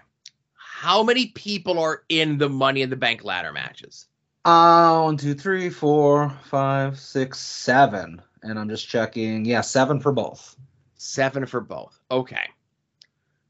How 0.54 1.02
many 1.02 1.28
people 1.28 1.78
are 1.78 2.02
in 2.08 2.38
the 2.38 2.48
Money 2.48 2.82
in 2.82 2.90
the 2.90 2.96
Bank 2.96 3.24
ladder 3.24 3.52
matches? 3.52 4.06
Uh, 4.44 5.00
one, 5.02 5.16
two, 5.16 5.34
three, 5.34 5.70
four, 5.70 6.30
five, 6.44 6.98
six, 6.98 7.38
seven. 7.40 8.22
And 8.42 8.58
I'm 8.58 8.68
just 8.68 8.88
checking. 8.88 9.44
Yeah, 9.44 9.62
seven 9.62 9.98
for 10.00 10.12
both. 10.12 10.56
Seven 10.96 11.46
for 11.46 11.60
both. 11.60 11.98
Okay. 12.10 12.48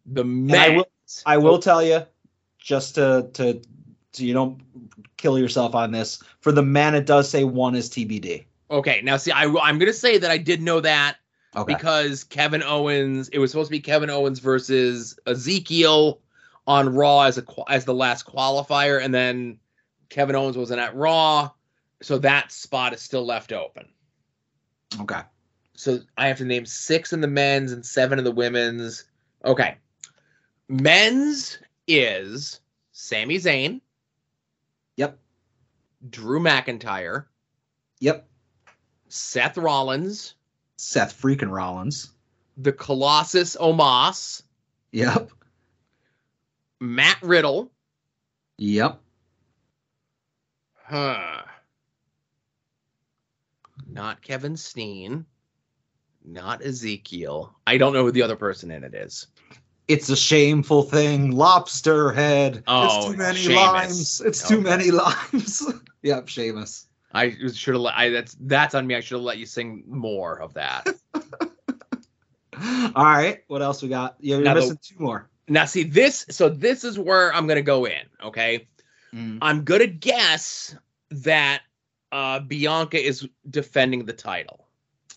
The 0.06 0.22
I 0.54 0.76
will- 0.76 0.86
I 1.24 1.36
will 1.36 1.58
tell 1.58 1.82
you, 1.84 2.02
just 2.58 2.96
to 2.96 3.28
to 3.34 3.62
so 4.16 4.24
you 4.24 4.32
don't 4.32 4.58
kill 5.18 5.38
yourself 5.38 5.74
on 5.74 5.90
this. 5.90 6.22
For 6.40 6.50
the 6.52 6.62
men, 6.62 6.94
it 6.94 7.04
does 7.04 7.28
say 7.28 7.44
one 7.44 7.74
is 7.74 7.90
TBD. 7.90 8.46
Okay, 8.70 9.00
now 9.04 9.18
see, 9.18 9.30
I, 9.30 9.42
I'm 9.44 9.78
going 9.78 9.80
to 9.80 9.92
say 9.92 10.16
that 10.16 10.30
I 10.30 10.38
did 10.38 10.62
know 10.62 10.80
that 10.80 11.16
Okay. 11.54 11.74
because 11.74 12.24
Kevin 12.24 12.62
Owens. 12.62 13.28
It 13.28 13.38
was 13.38 13.50
supposed 13.50 13.68
to 13.68 13.72
be 13.72 13.80
Kevin 13.80 14.08
Owens 14.10 14.38
versus 14.40 15.18
Ezekiel 15.26 16.20
on 16.66 16.94
Raw 16.94 17.22
as 17.22 17.36
a 17.38 17.44
as 17.68 17.84
the 17.84 17.94
last 17.94 18.26
qualifier, 18.26 19.02
and 19.04 19.12
then 19.14 19.58
Kevin 20.08 20.34
Owens 20.34 20.56
wasn't 20.56 20.80
at 20.80 20.96
Raw, 20.96 21.50
so 22.02 22.18
that 22.18 22.50
spot 22.52 22.92
is 22.94 23.00
still 23.02 23.24
left 23.24 23.52
open. 23.52 23.86
okay. 25.02 25.20
So 25.74 26.00
I 26.16 26.28
have 26.28 26.38
to 26.38 26.44
name 26.46 26.64
six 26.64 27.12
in 27.12 27.20
the 27.20 27.28
men's 27.28 27.70
and 27.72 27.84
seven 27.84 28.18
in 28.18 28.24
the 28.24 28.32
women's. 28.32 29.04
Okay, 29.44 29.76
men's 30.68 31.58
is 31.86 32.60
Sami 32.92 33.36
Zayn, 33.36 33.80
Yep. 34.96 35.18
Drew 36.10 36.40
McIntyre, 36.40 37.26
Yep. 38.00 38.28
Seth 39.08 39.56
Rollins, 39.56 40.34
Seth 40.76 41.20
freaking 41.20 41.50
Rollins. 41.50 42.12
the 42.56 42.72
Colossus 42.72 43.56
Omos, 43.56 44.42
Yep. 44.92 45.30
Matt 46.80 47.22
Riddle, 47.22 47.70
Yep. 48.58 49.00
huh? 50.84 51.42
Not 53.86 54.22
Kevin 54.22 54.56
Steen, 54.56 55.24
not 56.24 56.64
Ezekiel. 56.64 57.54
I 57.66 57.78
don't 57.78 57.92
know 57.92 58.04
who 58.04 58.12
the 58.12 58.22
other 58.22 58.36
person 58.36 58.70
in 58.70 58.84
it 58.84 58.94
is. 58.94 59.26
It's 59.88 60.08
a 60.08 60.16
shameful 60.16 60.82
thing. 60.82 61.30
Lobster 61.30 62.10
head. 62.12 62.64
Oh, 62.66 62.96
it's 62.98 63.06
too 63.06 63.16
many 63.16 63.38
Sheamus. 63.38 63.56
limes. 63.56 64.20
It's 64.22 64.48
too 64.48 64.60
many 64.60 64.90
limes. 64.90 65.62
yep, 66.02 66.28
Sheamus. 66.28 66.88
I 67.12 67.30
should 67.52 67.74
have. 67.74 67.84
I 67.84 68.08
that's 68.10 68.36
that's 68.40 68.74
on 68.74 68.86
me. 68.86 68.96
I 68.96 69.00
should 69.00 69.14
have 69.16 69.22
let 69.22 69.38
you 69.38 69.46
sing 69.46 69.84
more 69.86 70.40
of 70.40 70.52
that. 70.54 70.86
All 72.94 73.04
right. 73.04 73.42
What 73.48 73.62
else 73.62 73.82
we 73.82 73.88
got? 73.88 74.16
Yeah, 74.20 74.36
you're 74.36 74.44
Now 74.44 74.54
the- 74.54 74.60
missing 74.60 74.78
two 74.82 74.96
more. 74.98 75.28
now, 75.48 75.64
see 75.66 75.82
this. 75.84 76.26
So 76.30 76.48
this 76.48 76.84
is 76.84 76.98
where 76.98 77.32
I'm 77.34 77.46
gonna 77.46 77.62
go 77.62 77.84
in. 77.86 78.02
Okay, 78.24 78.66
Mm. 79.14 79.38
I'm 79.40 79.62
gonna 79.64 79.86
guess 79.86 80.74
that 81.10 81.62
uh 82.12 82.40
Bianca 82.40 82.98
is 83.02 83.26
defending 83.50 84.04
the 84.04 84.12
title. 84.12 84.66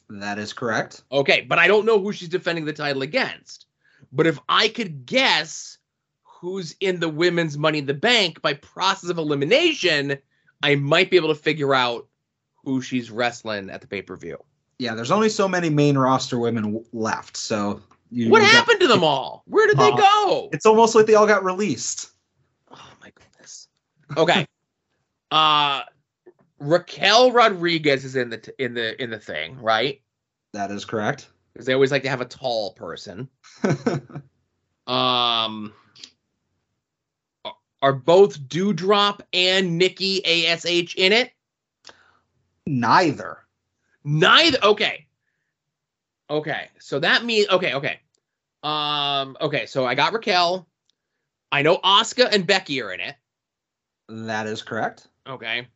That 0.10 0.38
is 0.40 0.54
correct. 0.54 1.04
Okay, 1.12 1.42
but 1.42 1.58
I 1.60 1.68
don't 1.68 1.86
know 1.86 2.00
who 2.00 2.12
she's 2.14 2.30
defending 2.30 2.66
the 2.66 2.74
title 2.74 3.02
against. 3.02 3.66
But 4.12 4.28
if 4.28 4.39
I 4.49 4.68
could 4.70 5.05
guess 5.05 5.78
who's 6.24 6.76
in 6.80 6.99
the 6.99 7.10
women's 7.10 7.57
Money 7.57 7.80
in 7.80 7.86
the 7.86 7.93
Bank 7.93 8.41
by 8.41 8.53
process 8.53 9.10
of 9.10 9.18
elimination, 9.18 10.18
I 10.64 10.76
might 10.76 11.12
be 11.12 11.18
able 11.18 11.28
to 11.30 11.36
figure 11.36 11.74
out 11.76 12.07
who 12.64 12.82
she's 12.82 13.12
wrestling 13.12 13.70
at 13.70 13.82
the 13.82 13.88
pay 13.88 14.01
per 14.01 14.16
view. 14.16 14.38
Yeah, 14.80 14.95
there's 14.95 15.12
only 15.12 15.30
so 15.30 15.47
many 15.47 15.70
main 15.70 15.97
roster 15.97 16.39
women 16.39 16.84
left. 16.93 17.36
So 17.38 17.82
you, 18.10 18.30
What 18.30 18.41
you 18.41 18.47
got- 18.47 18.55
happened 18.55 18.80
to 18.82 18.88
them 18.88 19.03
all? 19.03 19.43
Where 19.45 19.68
did 19.68 19.78
they 19.78 19.91
Uh, 19.91 19.95
go? 19.97 20.49
It's 20.53 20.66
almost 20.66 20.95
like 20.95 21.05
they 21.05 21.16
all 21.16 21.28
got 21.28 21.43
released. 21.43 22.12
Oh 22.72 22.91
my 23.01 23.12
goodness. 23.14 23.68
Okay. 24.18 24.45
uh 25.32 25.82
Raquel 26.60 27.32
Rodriguez 27.32 28.03
is 28.03 28.16
in 28.18 28.30
the 28.30 28.38
t- 28.38 28.51
in 28.60 28.74
the 28.74 29.01
in 29.01 29.10
the 29.10 29.20
thing, 29.20 29.57
right? 29.62 30.01
That 30.53 30.72
is 30.72 30.84
correct. 30.84 31.30
Because 31.60 31.66
they 31.66 31.74
always 31.74 31.91
like 31.91 32.03
to 32.03 32.10
have 32.10 32.22
a 32.22 32.26
tall 32.26 32.72
person. 32.72 33.28
Um, 34.88 35.72
are- 37.84 37.93
both 37.93 38.39
Doudrop 38.39 39.20
and 39.34 39.78
Nikki 39.78 40.47
Ash 40.47 40.66
in 40.95 41.12
it? 41.14 41.32
Neither. 42.66 43.39
Neither. 44.03 44.57
Okay. 44.64 45.05
Okay. 46.30 46.70
So 46.80 46.97
that 46.99 47.24
means 47.26 47.49
okay. 47.49 47.74
Okay. 47.74 47.99
Um. 48.64 49.38
Okay. 49.41 49.68
So 49.68 49.86
I 49.86 49.93
got 49.93 50.14
Raquel. 50.14 50.66
I 51.51 51.62
know 51.62 51.78
Asuka 51.78 52.34
and 52.34 52.47
Becky 52.47 52.82
are 52.82 52.91
in 52.93 53.01
it. 53.01 53.16
That 54.07 54.47
is 54.47 54.64
correct. 54.64 55.07
Okay. 55.28 55.68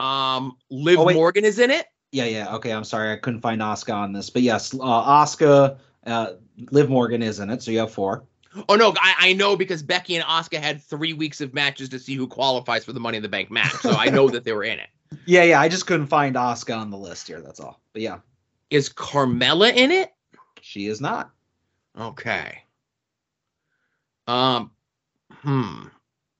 Um. 0.00 0.56
Liv 0.70 0.98
Oh. 0.98 1.12
Morgan 1.12 1.44
is 1.44 1.60
in 1.60 1.70
it. 1.70 1.86
Yeah, 2.12 2.24
yeah. 2.24 2.54
Okay, 2.56 2.72
I'm 2.72 2.84
sorry. 2.84 3.12
I 3.12 3.16
couldn't 3.16 3.40
find 3.40 3.60
Asuka 3.60 3.94
on 3.94 4.12
this. 4.12 4.30
But 4.30 4.42
yes, 4.42 4.74
uh, 4.74 4.78
Asuka, 4.78 5.78
uh, 6.06 6.32
Liv 6.70 6.90
Morgan 6.90 7.22
is 7.22 7.38
in 7.40 7.50
it. 7.50 7.62
So 7.62 7.70
you 7.70 7.78
have 7.78 7.92
four. 7.92 8.24
Oh 8.68 8.74
no, 8.74 8.92
I, 8.98 9.14
I 9.18 9.32
know 9.34 9.56
because 9.56 9.82
Becky 9.82 10.16
and 10.16 10.24
Asuka 10.24 10.58
had 10.58 10.82
three 10.82 11.12
weeks 11.12 11.40
of 11.40 11.54
matches 11.54 11.88
to 11.90 12.00
see 12.00 12.14
who 12.16 12.26
qualifies 12.26 12.84
for 12.84 12.92
the 12.92 12.98
Money 12.98 13.18
in 13.18 13.22
the 13.22 13.28
Bank 13.28 13.50
match. 13.50 13.72
So 13.74 13.90
I 13.92 14.06
know 14.06 14.28
that 14.30 14.42
they 14.44 14.52
were 14.52 14.64
in 14.64 14.78
it. 14.78 14.88
Yeah, 15.26 15.42
yeah. 15.42 15.60
I 15.60 15.68
just 15.68 15.88
couldn't 15.88 16.06
find 16.06 16.36
Asuka 16.36 16.78
on 16.78 16.90
the 16.90 16.96
list 16.96 17.26
here. 17.26 17.40
That's 17.40 17.58
all. 17.58 17.80
But 17.92 18.02
yeah, 18.02 18.18
Is 18.70 18.88
Carmella 18.88 19.74
in 19.74 19.90
it? 19.90 20.12
she 20.60 20.86
is 20.86 21.00
not. 21.00 21.32
Okay. 21.98 22.62
Um, 24.28 24.70
hmm. 25.42 25.86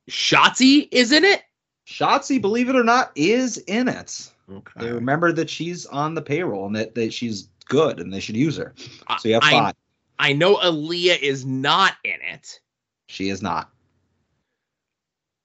Shotzi 0.08 0.86
is 0.92 1.10
in 1.10 1.24
it. 1.24 1.42
Shotzi, 1.84 2.40
believe 2.40 2.68
it 2.68 2.76
or 2.76 2.84
not, 2.84 3.10
is 3.16 3.58
in 3.58 3.88
it. 3.88 4.30
They 4.76 4.90
remember 4.90 5.32
that 5.32 5.48
she's 5.48 5.86
on 5.86 6.14
the 6.14 6.22
payroll 6.22 6.66
and 6.66 6.76
that, 6.76 6.94
that 6.94 7.12
she's 7.12 7.48
good 7.66 8.00
and 8.00 8.12
they 8.12 8.20
should 8.20 8.36
use 8.36 8.56
her. 8.56 8.74
So 9.18 9.28
you 9.28 9.34
have 9.34 9.44
I, 9.44 9.50
five. 9.50 9.74
I 10.18 10.32
know 10.32 10.56
Aliyah 10.56 11.18
is 11.20 11.46
not 11.46 11.94
in 12.04 12.20
it. 12.32 12.60
She 13.06 13.30
is 13.30 13.42
not. 13.42 13.70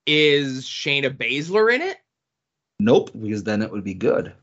Is 0.05 0.65
Shayna 0.65 1.15
Baszler 1.15 1.73
in 1.73 1.81
it? 1.81 1.97
Nope, 2.79 3.11
because 3.19 3.43
then 3.43 3.61
it 3.61 3.71
would 3.71 3.83
be 3.83 3.93
good. 3.93 4.33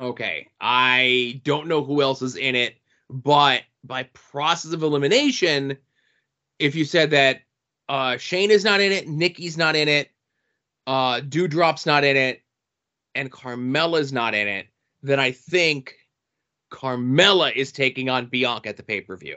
Okay. 0.00 0.48
I 0.60 1.40
don't 1.44 1.68
know 1.68 1.84
who 1.84 2.02
else 2.02 2.22
is 2.22 2.36
in 2.36 2.54
it, 2.54 2.76
but 3.08 3.62
by 3.84 4.04
process 4.14 4.72
of 4.72 4.82
elimination, 4.82 5.76
if 6.58 6.74
you 6.74 6.84
said 6.84 7.10
that 7.10 7.42
uh 7.88 8.16
is 8.30 8.64
not 8.64 8.80
in 8.80 8.92
it, 8.92 9.08
Nikki's 9.08 9.58
not 9.58 9.76
in 9.76 9.88
it, 9.88 10.10
uh 10.86 11.20
Doudrop's 11.20 11.86
not 11.86 12.04
in 12.04 12.16
it, 12.16 12.42
and 13.14 13.30
Carmella's 13.30 14.12
not 14.12 14.34
in 14.34 14.48
it, 14.48 14.66
then 15.02 15.20
I 15.20 15.32
think 15.32 15.94
Carmella 16.70 17.54
is 17.54 17.72
taking 17.72 18.08
on 18.08 18.26
Bianca 18.26 18.68
at 18.68 18.76
the 18.76 18.82
pay-per-view. 18.82 19.36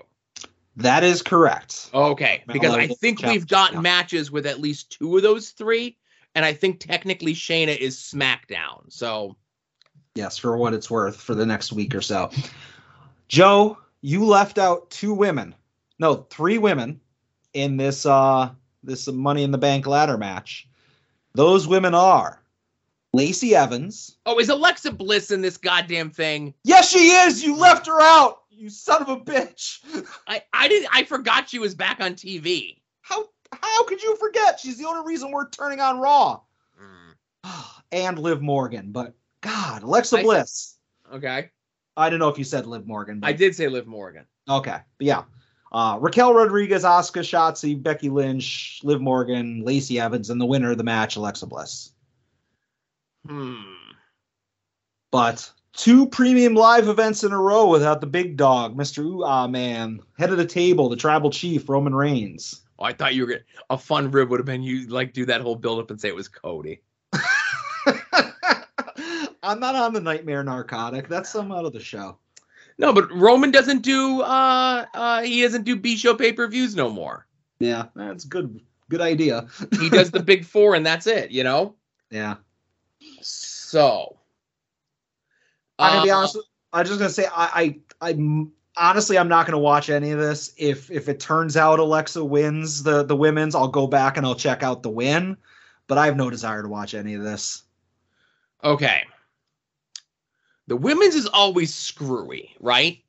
That 0.76 1.04
is 1.04 1.22
correct. 1.22 1.90
Okay, 1.94 2.44
because 2.48 2.74
I 2.74 2.88
think 2.88 3.22
we've 3.22 3.48
gotten 3.48 3.78
yeah. 3.78 3.82
matches 3.82 4.32
with 4.32 4.48
at 4.48 4.60
least 4.60 4.92
two 4.92 5.16
of 5.18 5.24
those 5.24 5.50
three, 5.50 5.98
and 6.34 6.44
I 6.44 6.54
think 6.54 6.80
technically 6.80 7.34
Shayna 7.34 7.78
is 7.78 7.98
SmackDown. 7.98 8.92
So 8.92 9.36
Yes, 10.16 10.38
for 10.38 10.56
what 10.58 10.74
it's 10.74 10.92
worth 10.92 11.16
for 11.16 11.34
the 11.34 11.46
next 11.46 11.74
week 11.74 11.96
or 11.96 12.02
so. 12.02 12.30
Joe, 13.28 13.80
you 14.02 14.26
left 14.26 14.60
out 14.60 14.90
two 14.92 15.14
women. 15.14 15.56
No, 15.98 16.16
three 16.30 16.58
women 16.58 17.00
in 17.54 17.78
this 17.78 18.06
uh 18.06 18.52
this 18.84 19.08
Money 19.08 19.44
in 19.44 19.52
the 19.52 19.58
Bank 19.58 19.88
ladder 19.88 20.18
match. 20.18 20.68
Those 21.34 21.68
women 21.68 21.96
are 21.96 22.43
Lacey 23.14 23.56
Evans. 23.56 24.18
Oh, 24.26 24.40
is 24.40 24.50
Alexa 24.50 24.92
Bliss 24.92 25.32
in 25.32 25.42
this 25.42 25.58
goddamn 25.58 26.10
thing? 26.10 26.54
Yes, 26.64 26.90
she 26.90 27.12
is. 27.12 27.44
You 27.44 27.56
left 27.56 27.86
her 27.86 28.02
out. 28.02 28.40
You 28.50 28.70
son 28.70 29.02
of 29.02 29.10
a 29.10 29.18
bitch. 29.18 29.80
I 30.28 30.42
I 30.52 30.68
did 30.68 30.88
I 30.92 31.04
forgot 31.04 31.50
she 31.50 31.60
was 31.60 31.76
back 31.76 32.00
on 32.00 32.14
TV. 32.14 32.80
How 33.02 33.26
how 33.52 33.86
could 33.86 34.02
you 34.02 34.16
forget? 34.18 34.60
She's 34.60 34.78
the 34.78 34.88
only 34.88 35.06
reason 35.06 35.32
we're 35.32 35.50
turning 35.50 35.80
on 35.80 36.00
Raw. 36.00 36.42
And 37.92 38.18
Liv 38.18 38.42
Morgan, 38.42 38.92
but 38.92 39.14
God, 39.42 39.84
Alexa 39.84 40.18
I- 40.18 40.24
Bliss. 40.24 40.78
Okay. 41.14 41.52
I 41.96 42.10
don't 42.10 42.18
know 42.18 42.30
if 42.30 42.40
you 42.40 42.44
said 42.44 42.66
Liv 42.66 42.88
Morgan. 42.88 43.20
But 43.20 43.28
I 43.28 43.34
did 43.34 43.56
say 43.56 43.68
Liv 43.68 43.86
Morgan. 43.86 44.26
Okay, 44.50 44.78
but 44.98 45.06
yeah. 45.06 45.24
Uh, 45.72 45.98
Raquel 46.00 46.34
Rodriguez, 46.34 46.84
Asuka 46.84 47.22
Shotzi, 47.22 47.82
Becky 47.82 48.10
Lynch, 48.10 48.80
Liv 48.84 49.02
Morgan, 49.02 49.64
Lacey 49.64 50.00
Evans, 50.00 50.30
and 50.30 50.40
the 50.40 50.46
winner 50.46 50.72
of 50.72 50.78
the 50.78 50.84
match, 50.84 51.16
Alexa 51.16 51.48
Bliss. 51.48 51.93
Hmm. 53.28 53.62
But 55.12 55.52
two 55.74 56.08
premium 56.08 56.56
live 56.56 56.88
events 56.88 57.24
in 57.24 57.32
a 57.32 57.40
row 57.40 57.68
without 57.68 58.02
the 58.02 58.08
big 58.08 58.36
dog, 58.36 58.76
Mr. 58.76 59.04
Ooh 59.04 59.24
Ah 59.24 59.48
Man, 59.48 60.00
head 60.18 60.32
of 60.32 60.38
the 60.38 60.46
table, 60.46 60.90
the 60.90 60.96
tribal 60.96 61.30
chief, 61.30 61.70
Roman 61.70 61.96
Reigns. 61.96 62.62
Oh, 62.80 62.86
I 62.86 62.94
thought 62.94 63.14
you 63.14 63.22
were 63.22 63.28
gonna 63.28 63.42
a 63.70 63.78
fun 63.78 64.12
rib 64.12 64.30
would 64.30 64.40
have 64.40 64.46
been 64.46 64.64
you 64.64 64.88
like 64.88 65.14
do 65.14 65.26
that 65.26 65.42
whole 65.42 65.56
build 65.56 65.80
up 65.80 65.92
and 65.92 66.02
say 66.02 66.10
it 66.10 66.16
was 66.16 66.28
Cody. 66.28 66.82
I'm 69.44 69.60
not 69.60 69.76
on 69.76 69.94
the 69.94 70.02
nightmare 70.02 70.44
narcotic. 70.44 71.08
That's 71.08 71.30
some 71.30 71.52
out 71.52 71.66
of 71.66 71.74
the 71.74 71.80
show. 71.80 72.18
No, 72.78 72.92
but 72.92 73.12
Roman 73.12 73.52
doesn't 73.52 73.84
do 73.84 74.22
uh 74.22 74.86
uh 74.94 75.22
he 75.22 75.42
doesn't 75.42 75.64
do 75.64 75.76
B 75.76 75.96
show 75.96 76.16
pay-per-views 76.16 76.76
no 76.76 76.90
more. 76.90 77.28
Yeah, 77.60 77.86
that's 77.96 78.26
good. 78.26 78.60
Good 78.90 79.02
idea. 79.02 79.48
He 79.80 79.90
does 79.90 80.12
the 80.12 80.24
big 80.24 80.46
four 80.46 80.76
and 80.76 80.86
that's 80.86 81.08
it, 81.08 81.32
you 81.32 81.44
know? 81.44 81.76
Yeah. 82.10 82.36
So 83.74 84.18
I'm 85.80 85.94
gonna 85.94 86.04
be 86.04 86.12
uh, 86.12 86.18
honest. 86.18 86.36
with- 86.36 86.46
I'm 86.74 86.86
just 86.86 87.00
gonna 87.00 87.10
say 87.10 87.26
I, 87.26 87.76
I 88.02 88.10
I'm 88.12 88.52
honestly, 88.78 89.18
I'm 89.18 89.28
not 89.28 89.48
going 89.48 89.54
to 89.54 89.58
watch 89.60 89.90
any 89.90 90.12
of 90.12 90.20
this. 90.20 90.54
If 90.58 90.92
if 90.92 91.10
it 91.10 91.20
turns 91.20 91.58
out 91.58 91.80
Alexa 91.80 92.24
wins 92.24 92.84
the 92.84 93.02
the 93.04 93.16
women's, 93.16 93.56
I'll 93.56 93.68
go 93.68 93.88
back 93.88 94.16
and 94.18 94.28
I'll 94.28 94.36
check 94.36 94.62
out 94.62 94.84
the 94.84 94.92
win. 94.92 95.36
But 95.88 95.98
I 95.98 96.06
have 96.06 96.16
no 96.16 96.30
desire 96.30 96.62
to 96.62 96.70
watch 96.70 96.94
any 96.94 97.16
of 97.16 97.24
this. 97.24 97.64
Okay. 98.64 99.04
The 100.68 100.78
women's 100.78 101.16
is 101.16 101.26
always 101.28 101.74
screwy, 101.74 102.56
right? 102.60 103.00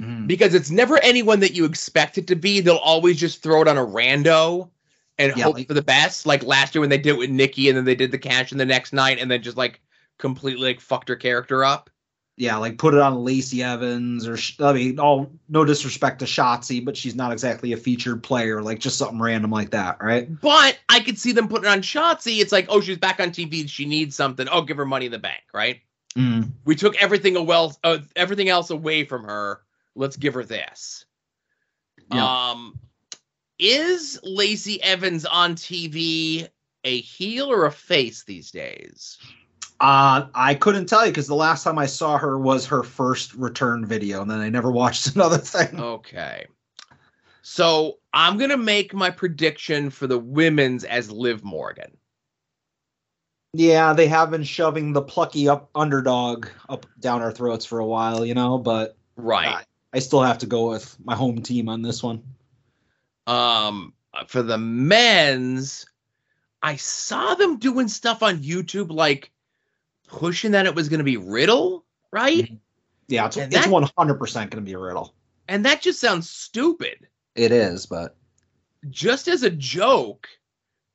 Mhm. 0.00 0.28
Because 0.28 0.54
it's 0.54 0.70
never 0.70 0.98
anyone 0.98 1.40
that 1.40 1.52
you 1.54 1.64
expect 1.64 2.16
it 2.16 2.28
to 2.28 2.36
be. 2.36 2.60
They'll 2.60 2.76
always 2.76 3.18
just 3.18 3.42
throw 3.42 3.60
it 3.62 3.66
on 3.68 3.76
a 3.76 3.84
rando 3.84 4.70
and 5.18 5.36
Yeah, 5.36 5.44
hope 5.44 5.54
like- 5.56 5.66
for 5.68 5.74
the 5.74 5.82
best. 5.82 6.26
Like 6.26 6.44
last 6.44 6.74
year 6.76 6.80
when 6.80 6.90
they 6.90 6.98
did 6.98 7.14
it 7.14 7.18
with 7.18 7.30
Nikki 7.30 7.68
and 7.68 7.76
then 7.76 7.84
they 7.84 7.96
did 7.96 8.12
the 8.12 8.18
cash 8.18 8.52
in 8.52 8.58
the 8.58 8.64
next 8.64 8.92
night 8.92 9.18
and 9.18 9.28
then 9.30 9.42
just 9.42 9.56
like 9.56 9.80
completely 10.18 10.66
like 10.66 10.80
fucked 10.80 11.08
her 11.08 11.16
character 11.16 11.64
up. 11.64 11.90
Yeah, 12.36 12.56
like 12.56 12.78
put 12.78 12.94
it 12.94 13.00
on 13.00 13.24
Lacey 13.24 13.62
Evans 13.62 14.26
or 14.26 14.38
I 14.64 14.72
mean, 14.72 14.98
all 14.98 15.30
no 15.48 15.64
disrespect 15.64 16.20
to 16.20 16.24
Shotzi, 16.24 16.82
but 16.82 16.96
she's 16.96 17.14
not 17.14 17.30
exactly 17.30 17.72
a 17.72 17.76
featured 17.76 18.22
player. 18.22 18.62
Like 18.62 18.78
just 18.78 18.96
something 18.96 19.20
random 19.20 19.50
like 19.50 19.70
that, 19.70 19.98
right? 20.02 20.40
But 20.40 20.78
I 20.88 21.00
could 21.00 21.18
see 21.18 21.32
them 21.32 21.46
putting 21.46 21.66
it 21.66 21.72
on 21.72 21.82
Shotzi. 21.82 22.38
It's 22.38 22.52
like, 22.52 22.66
oh, 22.70 22.80
she's 22.80 22.96
back 22.96 23.20
on 23.20 23.30
TV. 23.30 23.68
She 23.68 23.84
needs 23.84 24.16
something. 24.16 24.48
Oh, 24.50 24.62
give 24.62 24.78
her 24.78 24.86
money 24.86 25.06
in 25.06 25.12
the 25.12 25.18
bank, 25.18 25.42
right? 25.52 25.80
Mm. 26.16 26.52
We 26.64 26.74
took 26.74 27.00
everything 27.02 27.36
a 27.36 27.42
well, 27.42 27.78
uh, 27.84 27.98
everything 28.16 28.48
else 28.48 28.70
away 28.70 29.04
from 29.04 29.24
her. 29.24 29.60
Let's 29.94 30.16
give 30.16 30.34
her 30.34 30.44
this. 30.44 31.04
Yeah. 32.12 32.50
Um, 32.50 32.78
is 33.58 34.18
Lacey 34.22 34.82
Evans 34.82 35.26
on 35.26 35.54
TV 35.54 36.48
a 36.84 37.00
heel 37.00 37.52
or 37.52 37.66
a 37.66 37.72
face 37.72 38.24
these 38.24 38.50
days? 38.50 39.18
Uh, 39.82 40.28
I 40.36 40.54
couldn't 40.54 40.86
tell 40.86 41.04
you 41.04 41.10
because 41.10 41.26
the 41.26 41.34
last 41.34 41.64
time 41.64 41.76
I 41.76 41.86
saw 41.86 42.16
her 42.16 42.38
was 42.38 42.64
her 42.66 42.84
first 42.84 43.34
return 43.34 43.84
video, 43.84 44.22
and 44.22 44.30
then 44.30 44.38
I 44.38 44.48
never 44.48 44.70
watched 44.72 45.14
another 45.16 45.38
thing. 45.38 45.78
Okay. 45.78 46.46
So 47.42 47.98
I'm 48.14 48.38
gonna 48.38 48.56
make 48.56 48.94
my 48.94 49.10
prediction 49.10 49.90
for 49.90 50.06
the 50.06 50.18
women's 50.18 50.84
as 50.84 51.10
Liv 51.10 51.42
Morgan. 51.42 51.96
Yeah, 53.54 53.92
they 53.92 54.06
have 54.06 54.30
been 54.30 54.44
shoving 54.44 54.92
the 54.92 55.02
plucky 55.02 55.48
up 55.48 55.68
underdog 55.74 56.46
up 56.68 56.86
down 57.00 57.20
our 57.20 57.32
throats 57.32 57.66
for 57.66 57.80
a 57.80 57.86
while, 57.86 58.24
you 58.24 58.34
know, 58.34 58.58
but 58.58 58.96
Right. 59.16 59.66
I 59.92 59.98
still 59.98 60.22
have 60.22 60.38
to 60.38 60.46
go 60.46 60.70
with 60.70 60.96
my 61.04 61.16
home 61.16 61.42
team 61.42 61.68
on 61.68 61.82
this 61.82 62.04
one. 62.04 62.22
Um, 63.26 63.92
for 64.28 64.42
the 64.42 64.58
men's, 64.58 65.86
I 66.62 66.76
saw 66.76 67.34
them 67.34 67.58
doing 67.58 67.88
stuff 67.88 68.22
on 68.22 68.38
YouTube, 68.38 68.92
like 68.92 69.31
pushing 70.12 70.52
that 70.52 70.66
it 70.66 70.74
was 70.74 70.88
going 70.88 70.98
to 70.98 71.04
be 71.04 71.16
Riddle, 71.16 71.84
right? 72.12 72.44
Mm-hmm. 72.44 72.54
Yeah, 73.08 73.26
it's, 73.26 73.36
And 73.36 73.52
it's 73.52 73.66
that- 73.66 73.72
100% 73.72 74.34
going 74.34 74.48
to 74.50 74.60
be 74.60 74.76
riddle. 74.76 75.14
And 75.48 75.66
that 75.66 75.82
just 75.82 76.00
sounds 76.00 76.30
stupid. 76.30 77.08
It 77.34 77.50
is, 77.52 77.84
but 77.86 78.16
Just 78.88 79.26
as 79.28 79.42
a 79.42 79.50
joke, 79.50 80.28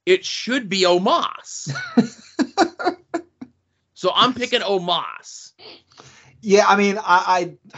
it 0.05 0.23
should 0.25 0.69
be 0.69 0.83
Omos. 0.83 1.69
so 3.93 4.11
I'm 4.15 4.33
picking 4.33 4.61
Omos. 4.61 5.51
yeah, 6.41 6.65
I 6.67 6.75
mean, 6.77 6.97
I, 6.97 7.57
I 7.67 7.77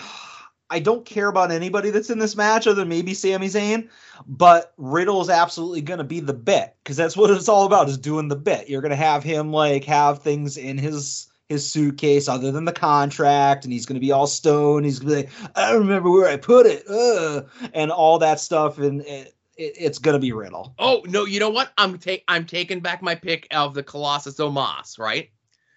I 0.70 0.80
don't 0.80 1.06
care 1.06 1.28
about 1.28 1.52
anybody 1.52 1.90
that's 1.90 2.12
in 2.12 2.20
this 2.20 2.36
match 2.36 2.68
other 2.68 2.76
than 2.82 2.90
maybe 2.90 3.14
Sami 3.16 3.48
Zayn, 3.48 3.90
but 4.28 4.74
Riddle 4.78 5.22
is 5.22 5.30
absolutely 5.30 5.82
going 5.82 5.98
to 5.98 6.04
be 6.04 6.20
the 6.20 6.34
bit 6.34 6.76
because 6.84 6.96
that's 6.98 7.18
what 7.18 7.32
it's 7.32 7.50
all 7.50 7.66
about 7.66 7.90
is 7.90 7.98
doing 7.98 8.28
the 8.28 8.36
bit. 8.36 8.70
You're 8.70 8.82
going 8.82 8.92
to 8.92 8.96
have 8.96 9.24
him 9.24 9.52
like 9.52 9.86
have 9.86 10.22
things 10.22 10.58
in 10.58 10.78
his 10.78 11.29
his 11.50 11.70
suitcase 11.70 12.28
other 12.28 12.52
than 12.52 12.64
the 12.64 12.72
contract, 12.72 13.64
and 13.66 13.74
he's 13.74 13.88
going 13.88 13.96
to 13.96 14.00
be 14.00 14.12
all 14.12 14.28
stoned. 14.28 14.86
He's 14.86 15.00
going 15.00 15.24
to 15.24 15.28
be 15.28 15.44
like, 15.44 15.58
I 15.58 15.72
don't 15.72 15.82
remember 15.82 16.12
where 16.12 16.30
I 16.30 16.38
put 16.38 16.68
it, 16.68 16.88
uh, 16.88 17.42
and 17.74 17.92
all 17.92 18.20
that 18.20 18.40
stuff, 18.40 18.78
and 18.78 19.02
it, 19.02 19.34
it, 19.58 19.74
it's 19.78 19.98
going 19.98 20.14
to 20.14 20.20
be 20.20 20.32
Riddle. 20.32 20.76
Oh 20.78 21.02
no, 21.08 21.26
you 21.26 21.40
know 21.40 21.50
what? 21.50 21.74
I'm 21.78 21.98
take 21.98 22.24
I'm 22.28 22.46
taking 22.46 22.80
back 22.80 23.02
my 23.02 23.16
pick 23.16 23.48
of 23.52 23.74
the 23.74 23.84
Colossus 23.84 24.36
Omos, 24.36 25.00
right? 25.00 25.32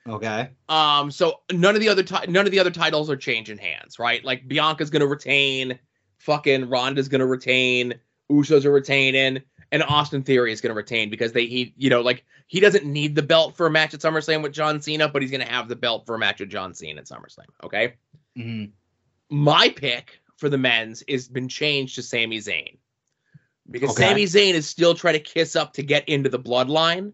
Okay. 0.07 0.51
Um, 0.69 1.11
so 1.11 1.41
none 1.51 1.75
of 1.75 1.81
the 1.81 1.89
other 1.89 2.03
ti- 2.03 2.27
none 2.29 2.45
of 2.45 2.53
the 2.53 2.59
other 2.59 2.71
titles 2.71 3.09
are 3.09 3.17
changing 3.17 3.59
hands, 3.59 3.99
right? 3.99 4.23
Like 4.23 4.47
Bianca's 4.47 4.91
gonna 4.91 5.07
retain, 5.07 5.79
fucking 6.19 6.69
Ronda's 6.69 7.09
gonna 7.09 7.27
retain, 7.27 7.95
Usos 8.31 8.67
are 8.67 8.73
retaining, 8.73 9.43
and 9.73 9.83
Austin 9.83 10.23
Theory 10.23 10.53
is 10.53 10.61
gonna 10.61 10.75
retain 10.75 11.11
because 11.11 11.33
they 11.33 11.47
he 11.47 11.75
you 11.77 11.91
know 11.91 12.01
like 12.03 12.25
he 12.47 12.61
doesn't 12.61 12.85
need 12.85 13.17
the 13.17 13.23
belt 13.23 13.57
for 13.57 13.67
a 13.67 13.71
match 13.71 13.95
at 13.95 14.01
SummerSlam 14.01 14.43
with 14.43 14.53
John 14.53 14.81
Cena, 14.81 15.09
but 15.09 15.23
he's 15.23 15.31
gonna 15.33 15.45
have 15.45 15.67
the 15.69 15.75
belt 15.77 16.07
for 16.07 16.15
a 16.15 16.19
match 16.19 16.39
with 16.39 16.51
John 16.51 16.75
Cena 16.75 17.01
at 17.01 17.07
SummerSlam. 17.09 17.47
Okay, 17.65 17.95
Mhm. 18.39 18.71
my 19.31 19.69
pick 19.71 20.21
for 20.37 20.49
the 20.49 20.59
men's 20.59 21.03
has 21.09 21.27
been 21.27 21.49
changed 21.49 21.95
to 21.97 22.03
Sami 22.03 22.39
Zayn 22.39 22.77
because 23.71 23.91
Okay. 23.91 24.09
Sami 24.09 24.25
Zayn 24.25 24.55
is 24.55 24.69
still 24.69 24.95
trying 24.95 25.15
to 25.15 25.21
kiss 25.21 25.57
up 25.57 25.73
to 25.75 25.83
get 25.83 26.09
into 26.09 26.29
the 26.29 26.39
bloodline. 26.39 27.13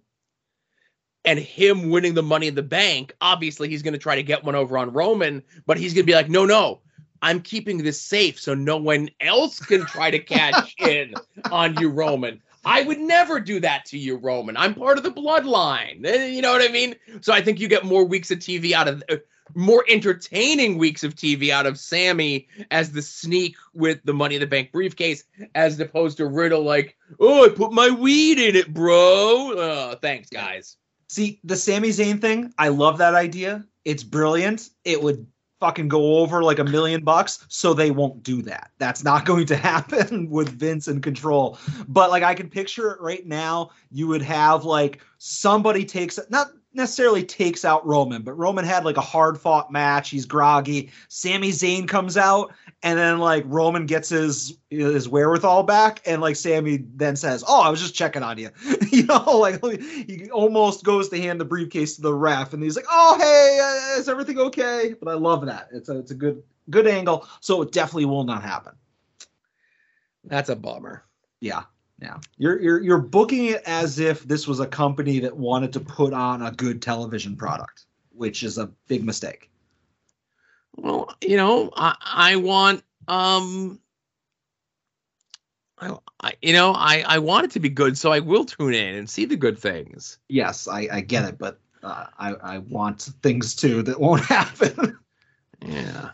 And 1.24 1.38
him 1.38 1.90
winning 1.90 2.14
the 2.14 2.22
money 2.22 2.46
in 2.46 2.54
the 2.54 2.62
bank, 2.62 3.14
obviously 3.20 3.68
he's 3.68 3.82
going 3.82 3.92
to 3.92 3.98
try 3.98 4.14
to 4.14 4.22
get 4.22 4.44
one 4.44 4.54
over 4.54 4.78
on 4.78 4.92
Roman, 4.94 5.42
but 5.66 5.76
he's 5.76 5.92
going 5.92 6.04
to 6.04 6.11
be 6.11 6.14
like, 6.14 6.30
no, 6.30 6.46
no, 6.46 6.80
I'm 7.20 7.42
keeping 7.42 7.78
this 7.78 8.00
safe 8.00 8.40
so 8.40 8.54
no 8.54 8.78
one 8.78 9.11
else 9.20 9.59
can 9.59 9.84
try 9.84 10.11
to 10.11 10.18
catch 10.20 10.74
in 10.78 11.14
on 11.50 11.76
you, 11.78 11.90
Roman. 11.90 12.40
I 12.68 12.82
would 12.82 13.00
never 13.00 13.40
do 13.40 13.60
that 13.60 13.84
to 13.86 13.98
you, 13.98 14.16
Roman. 14.16 14.56
I'm 14.56 14.74
part 14.74 14.98
of 14.98 15.04
the 15.04 15.10
bloodline. 15.10 16.04
Eh, 16.06 16.26
You 16.26 16.42
know 16.42 16.52
what 16.52 16.62
I 16.62 16.70
mean? 16.72 16.94
So 17.22 17.32
I 17.32 17.40
think 17.40 17.58
you 17.60 17.68
get 17.68 17.84
more 17.84 18.04
weeks 18.04 18.30
of 18.30 18.38
TV 18.38 18.72
out 18.74 18.88
of, 18.88 19.02
uh, 19.08 19.16
more 19.54 19.84
entertaining 19.88 20.76
weeks 20.76 21.02
of 21.02 21.14
TV 21.14 21.50
out 21.50 21.64
of 21.64 21.78
Sammy 21.78 22.46
as 22.70 22.92
the 22.92 23.00
sneak 23.00 23.56
with 23.72 23.98
the 24.04 24.12
Money 24.12 24.34
in 24.34 24.40
the 24.42 24.46
Bank 24.46 24.70
briefcase, 24.72 25.24
as 25.54 25.80
opposed 25.80 26.18
to 26.18 26.26
Riddle 26.26 26.62
like, 26.62 26.96
oh, 27.18 27.46
I 27.46 27.48
put 27.48 27.72
my 27.72 27.88
weed 27.90 28.38
in 28.38 28.54
it, 28.54 28.74
bro. 28.74 29.52
Uh, 29.56 29.96
thanks, 29.96 30.28
guys. 30.28 30.76
See, 31.08 31.40
the 31.44 31.56
Sami 31.56 31.88
Zayn 31.88 32.20
thing, 32.20 32.52
I 32.58 32.68
love 32.68 32.98
that 32.98 33.14
idea. 33.14 33.64
It's 33.86 34.04
brilliant. 34.04 34.68
It 34.84 35.02
would 35.02 35.26
fucking 35.61 35.88
go 35.88 36.18
over 36.18 36.42
like 36.42 36.59
a 36.59 36.64
million 36.64 37.02
bucks, 37.02 37.44
so 37.48 37.74
they 37.74 37.90
won't 37.90 38.22
do 38.22 38.42
that. 38.42 38.70
That's 38.78 39.04
not 39.04 39.24
going 39.26 39.46
to 39.46 39.56
happen 39.56 40.30
with 40.30 40.48
Vince 40.50 40.88
in 40.88 41.00
control. 41.00 41.59
But 41.88 42.11
like 42.11 42.22
I 42.22 42.34
can 42.34 42.48
picture 42.48 42.92
it 42.92 43.00
right 43.00 43.26
now, 43.26 43.70
you 43.90 44.06
would 44.09 44.22
have 44.22 44.64
like 44.64 45.00
somebody 45.18 45.84
takes 45.84 46.18
not 46.30 46.48
necessarily 46.72 47.24
takes 47.24 47.64
out 47.64 47.86
Roman, 47.86 48.22
but 48.22 48.34
Roman 48.34 48.64
had 48.64 48.84
like 48.84 48.96
a 48.96 49.02
hard 49.02 49.38
fought 49.38 49.72
match. 49.72 50.10
He's 50.10 50.26
groggy. 50.26 50.90
Sami 51.08 51.50
Zayn 51.50 51.88
comes 51.88 52.16
out, 52.16 52.52
and 52.82 52.98
then 52.98 53.18
like 53.18 53.44
Roman 53.46 53.86
gets 53.86 54.08
his 54.10 54.58
his 54.70 55.08
wherewithal 55.08 55.62
back, 55.64 56.00
and 56.06 56.20
like 56.20 56.36
Sammy 56.36 56.84
then 56.94 57.16
says, 57.16 57.44
"Oh, 57.46 57.62
I 57.62 57.70
was 57.70 57.80
just 57.80 57.94
checking 57.94 58.22
on 58.22 58.38
you," 58.38 58.50
you 58.90 59.04
know, 59.04 59.38
like 59.38 59.62
he 59.80 60.30
almost 60.30 60.84
goes 60.84 61.08
to 61.10 61.20
hand 61.20 61.40
the 61.40 61.44
briefcase 61.44 61.96
to 61.96 62.02
the 62.02 62.14
ref, 62.14 62.52
and 62.52 62.62
he's 62.62 62.76
like, 62.76 62.86
"Oh, 62.90 63.16
hey, 63.18 63.94
uh, 63.96 64.00
is 64.00 64.08
everything 64.08 64.38
okay?" 64.38 64.94
But 65.00 65.10
I 65.10 65.14
love 65.14 65.46
that. 65.46 65.68
It's 65.72 65.88
a 65.88 65.98
it's 65.98 66.10
a 66.10 66.16
good 66.16 66.42
good 66.70 66.86
angle, 66.86 67.26
so 67.40 67.62
it 67.62 67.72
definitely 67.72 68.06
will 68.06 68.24
not 68.24 68.42
happen. 68.42 68.74
That's 70.24 70.50
a 70.50 70.56
bummer. 70.56 71.04
Yeah. 71.40 71.64
Yeah. 72.01 72.18
You're 72.36 72.61
you're 72.61 72.80
you're 72.80 72.99
booking 72.99 73.46
it 73.46 73.62
as 73.66 73.99
if 73.99 74.22
this 74.22 74.46
was 74.46 74.61
a 74.61 74.66
company 74.66 75.18
that 75.20 75.36
wanted 75.36 75.72
to 75.72 75.80
put 75.80 76.12
on 76.12 76.42
a 76.42 76.53
good 76.53 76.80
television 76.80 77.36
product, 77.36 77.86
which 78.12 78.42
is 78.44 78.57
a 78.57 78.66
big 78.86 79.05
mistake. 79.05 79.51
Well, 80.76 81.12
you 81.20 81.36
know, 81.36 81.70
I, 81.76 81.96
I 82.01 82.36
want 82.36 82.84
um 83.09 83.80
I, 85.80 85.96
I 86.20 86.32
you 86.40 86.53
know, 86.53 86.72
I 86.72 87.05
I 87.07 87.18
want 87.18 87.46
it 87.46 87.51
to 87.53 87.61
be 87.61 87.68
good, 87.68 87.99
so 87.99 88.12
I 88.12 88.20
will 88.20 88.44
tune 88.44 88.74
in 88.74 88.94
and 88.94 89.11
see 89.11 89.24
the 89.24 89.36
good 89.36 89.59
things. 89.59 90.18
Yes, 90.28 90.68
I, 90.68 90.88
I 90.92 91.01
get 91.01 91.24
it, 91.24 91.36
but 91.36 91.59
uh, 91.82 92.07
I 92.16 92.34
I 92.34 92.59
want 92.59 93.03
things 93.22 93.57
too 93.57 93.82
that 93.82 93.99
won't 93.99 94.24
happen. 94.24 94.96
Yeah. 95.66 96.11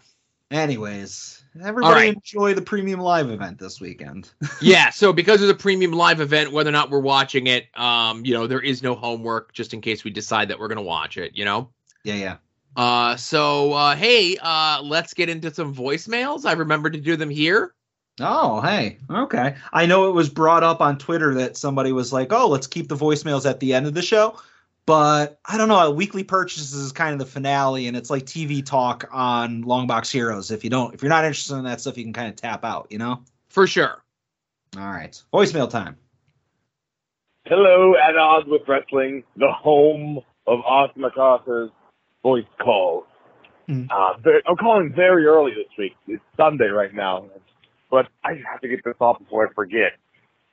Anyways, 0.51 1.44
everybody 1.63 1.95
right. 1.95 2.15
enjoy 2.15 2.55
the 2.55 2.63
premium 2.63 3.01
live 3.01 3.31
event 3.31 3.59
this 3.59 3.81
weekend. 3.81 4.31
yeah, 4.61 4.91
so 4.91 5.13
because 5.13 5.43
of 5.43 5.49
the 5.49 5.55
premium 5.55 5.93
live 5.93 6.21
event, 6.21 6.53
whether 6.53 6.69
or 6.69 6.73
not 6.73 6.91
we're 6.91 7.01
watching 7.01 7.47
it, 7.47 7.67
um, 7.79 8.25
you 8.25 8.35
know, 8.35 8.47
there 8.47 8.61
is 8.61 8.83
no 8.83 8.95
homework 8.95 9.53
just 9.53 9.75
in 9.75 9.81
case 9.81 10.05
we 10.05 10.11
decide 10.11 10.49
that 10.49 10.59
we're 10.59 10.69
gonna 10.69 10.83
watch 10.83 11.17
it, 11.17 11.33
you 11.35 11.45
know? 11.45 11.71
yeah, 12.05 12.15
yeah. 12.15 12.37
Uh 12.77 13.17
so 13.17 13.73
uh 13.73 13.95
hey, 13.95 14.37
uh 14.43 14.81
let's 14.83 15.15
get 15.15 15.29
into 15.29 15.53
some 15.53 15.75
voicemails. 15.75 16.45
I 16.45 16.53
remembered 16.53 16.93
to 16.95 17.01
do 17.01 17.17
them 17.17 17.31
here. 17.31 17.75
Oh, 18.21 18.61
hey. 18.61 18.99
Okay. 19.11 19.57
I 19.73 19.87
know 19.87 20.09
it 20.09 20.13
was 20.13 20.29
brought 20.29 20.63
up 20.63 20.81
on 20.81 20.99
Twitter 20.99 21.35
that 21.35 21.57
somebody 21.57 21.91
was 21.93 22.13
like, 22.13 22.33
"Oh, 22.33 22.49
let's 22.49 22.67
keep 22.67 22.89
the 22.89 22.97
voicemails 22.97 23.49
at 23.49 23.59
the 23.59 23.75
end 23.75 23.87
of 23.87 23.95
the 23.95 24.03
show." 24.03 24.39
But 24.87 25.41
I 25.47 25.57
don't 25.57 25.69
know. 25.69 25.91
Weekly 25.91 26.25
purchases 26.25 26.75
is 26.75 26.93
kind 26.93 27.15
of 27.15 27.19
the 27.19 27.27
finale, 27.27 27.87
and 27.87 27.97
it's 27.97 28.11
like 28.11 28.25
TV 28.25 28.65
talk 28.65 29.09
on 29.11 29.65
Longbox 29.65 30.13
Heroes. 30.13 30.51
If 30.51 30.63
you 30.63 30.71
don't, 30.71 30.95
if 30.95 31.03
you're 31.03 31.09
not 31.09 31.25
interested 31.25 31.55
in 31.55 31.65
that 31.65 31.81
stuff, 31.81 31.97
you 31.97 32.05
can 32.05 32.13
kind 32.13 32.29
of 32.29 32.37
tap 32.37 32.65
out. 32.65 32.89
You 32.91 32.99
know. 32.99 33.23
For 33.49 33.67
sure. 33.67 34.03
All 34.77 34.89
right. 34.89 35.23
Voicemail 35.33 35.71
time. 35.71 35.97
Hello, 37.47 37.95
at 37.95 38.17
odds 38.17 38.49
with 38.49 38.63
wrestling, 38.67 39.23
the 39.37 39.53
home 39.53 40.19
of 40.47 40.61
Austin 40.61 41.03
MacArthur's 41.03 41.71
voice 42.23 42.45
calls. 42.61 43.05
Hmm. 43.69 43.85
Uh, 43.91 44.15
very, 44.23 44.43
I'm 44.47 44.57
calling 44.57 44.93
very 44.93 45.27
early 45.27 45.53
this 45.53 45.69
week. 45.79 45.95
It's 46.09 46.23
Sunday 46.37 46.69
right 46.69 46.93
now, 46.93 47.27
but 47.91 48.09
I 48.25 48.41
have 48.51 48.61
to 48.63 48.69
get 48.69 48.83
this 48.85 48.97
off 48.99 49.19
before 49.19 49.47
I 49.47 49.53
forget. 49.53 49.93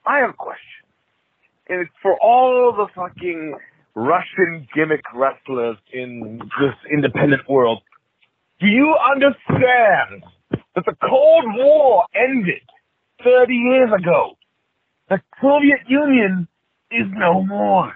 I 0.06 0.20
have 0.20 0.32
a 0.32 0.34
question, 0.34 0.86
and 1.70 1.82
it's 1.82 1.92
for 2.02 2.18
all 2.22 2.72
the 2.74 2.88
fucking 2.94 3.56
Russian 3.96 4.68
gimmick 4.74 5.02
wrestlers 5.14 5.78
in 5.94 6.40
this 6.60 6.76
independent 6.92 7.50
world. 7.50 7.82
Do 8.60 8.68
you 8.68 8.96
understand 9.12 10.24
that 10.76 10.86
the 10.86 10.96
Cold 11.08 11.46
War 11.56 12.06
ended 12.16 12.62
30 13.24 13.54
years 13.54 13.90
ago? 13.92 14.38
The 15.10 15.22
Soviet 15.42 15.82
Union 15.88 16.48
is 16.92 17.08
no 17.12 17.44
more. 17.44 17.94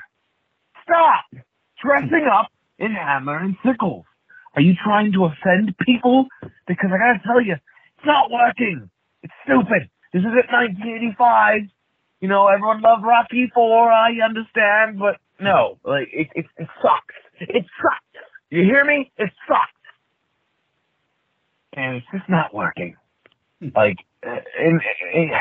Stop 0.84 1.26
dressing 1.82 2.28
up 2.32 2.52
in 2.78 2.92
hammer 2.92 3.38
and 3.38 3.56
sickles. 3.66 4.06
Are 4.56 4.62
you 4.62 4.74
trying 4.84 5.12
to 5.14 5.26
offend 5.26 5.76
people? 5.86 6.28
Because 6.68 6.90
I 6.94 6.98
gotta 6.98 7.22
tell 7.26 7.42
you, 7.42 7.54
it's 7.54 8.06
not 8.06 8.32
working. 8.32 8.90
It's 9.24 9.34
stupid. 9.44 9.90
This 10.14 10.22
is 10.22 10.28
at 10.28 10.52
1985. 10.52 11.62
You 12.22 12.28
know, 12.28 12.48
everyone 12.48 12.82
loved 12.82 13.04
Rocky 13.04 13.52
Four. 13.54 13.92
I 13.92 14.12
understand, 14.24 14.98
but 14.98 15.18
no, 15.40 15.78
like 15.84 16.08
it, 16.12 16.28
it, 16.36 16.46
it 16.58 16.68
sucks. 16.82 17.16
It 17.40 17.66
sucks. 17.82 18.26
You 18.50 18.64
hear 18.64 18.86
me? 18.86 19.12
It 19.18 19.30
sucks. 19.48 19.72
And 21.74 21.98
it's 21.98 22.06
just 22.14 22.30
not 22.30 22.54
working. 22.54 22.96
Like, 23.76 23.98
uh, 24.26 24.36
and, 24.60 24.82
and 25.14 25.32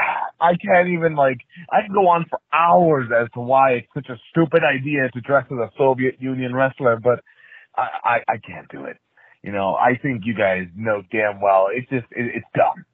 I 0.41 0.57
can't 0.57 0.89
even 0.89 1.15
like. 1.15 1.39
I 1.71 1.83
can 1.83 1.93
go 1.93 2.09
on 2.09 2.27
for 2.29 2.41
hours 2.53 3.09
as 3.17 3.29
to 3.35 3.41
why 3.41 3.73
it's 3.73 3.89
such 3.95 4.09
a 4.09 4.19
stupid 4.31 4.63
idea 4.65 5.11
to 5.11 5.21
dress 5.21 5.45
as 5.51 5.59
a 5.59 5.71
Soviet 5.77 6.17
Union 6.21 6.55
wrestler, 6.55 6.99
but 6.99 7.21
I, 7.77 7.89
I, 8.05 8.33
I 8.35 8.37
can't 8.39 8.69
do 8.71 8.85
it. 8.85 8.97
You 9.43 9.53
know, 9.53 9.75
I 9.75 9.97
think 10.01 10.23
you 10.25 10.35
guys 10.35 10.67
know 10.77 11.03
damn 11.13 11.41
well. 11.41 11.69
It's 11.71 11.89
just, 11.91 12.07
it, 12.13 12.37
it's 12.37 12.47
dumb. 12.55 12.85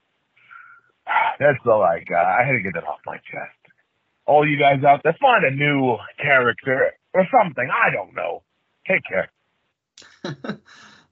That's 1.38 1.59
all 1.66 1.82
I 1.82 2.03
got. 2.09 2.26
I 2.26 2.44
had 2.44 2.53
to 2.53 2.61
get 2.61 2.74
that 2.74 2.84
off 2.84 3.01
my 3.07 3.16
chest. 3.18 3.59
All 4.30 4.48
you 4.48 4.56
guys 4.56 4.84
out 4.84 5.00
there, 5.02 5.16
find 5.20 5.44
a 5.44 5.50
new 5.50 5.96
character 6.22 6.92
or 7.14 7.26
something. 7.32 7.68
I 7.68 7.90
don't 7.90 8.14
know. 8.14 8.44
Take 8.86 9.02
care. 9.04 9.28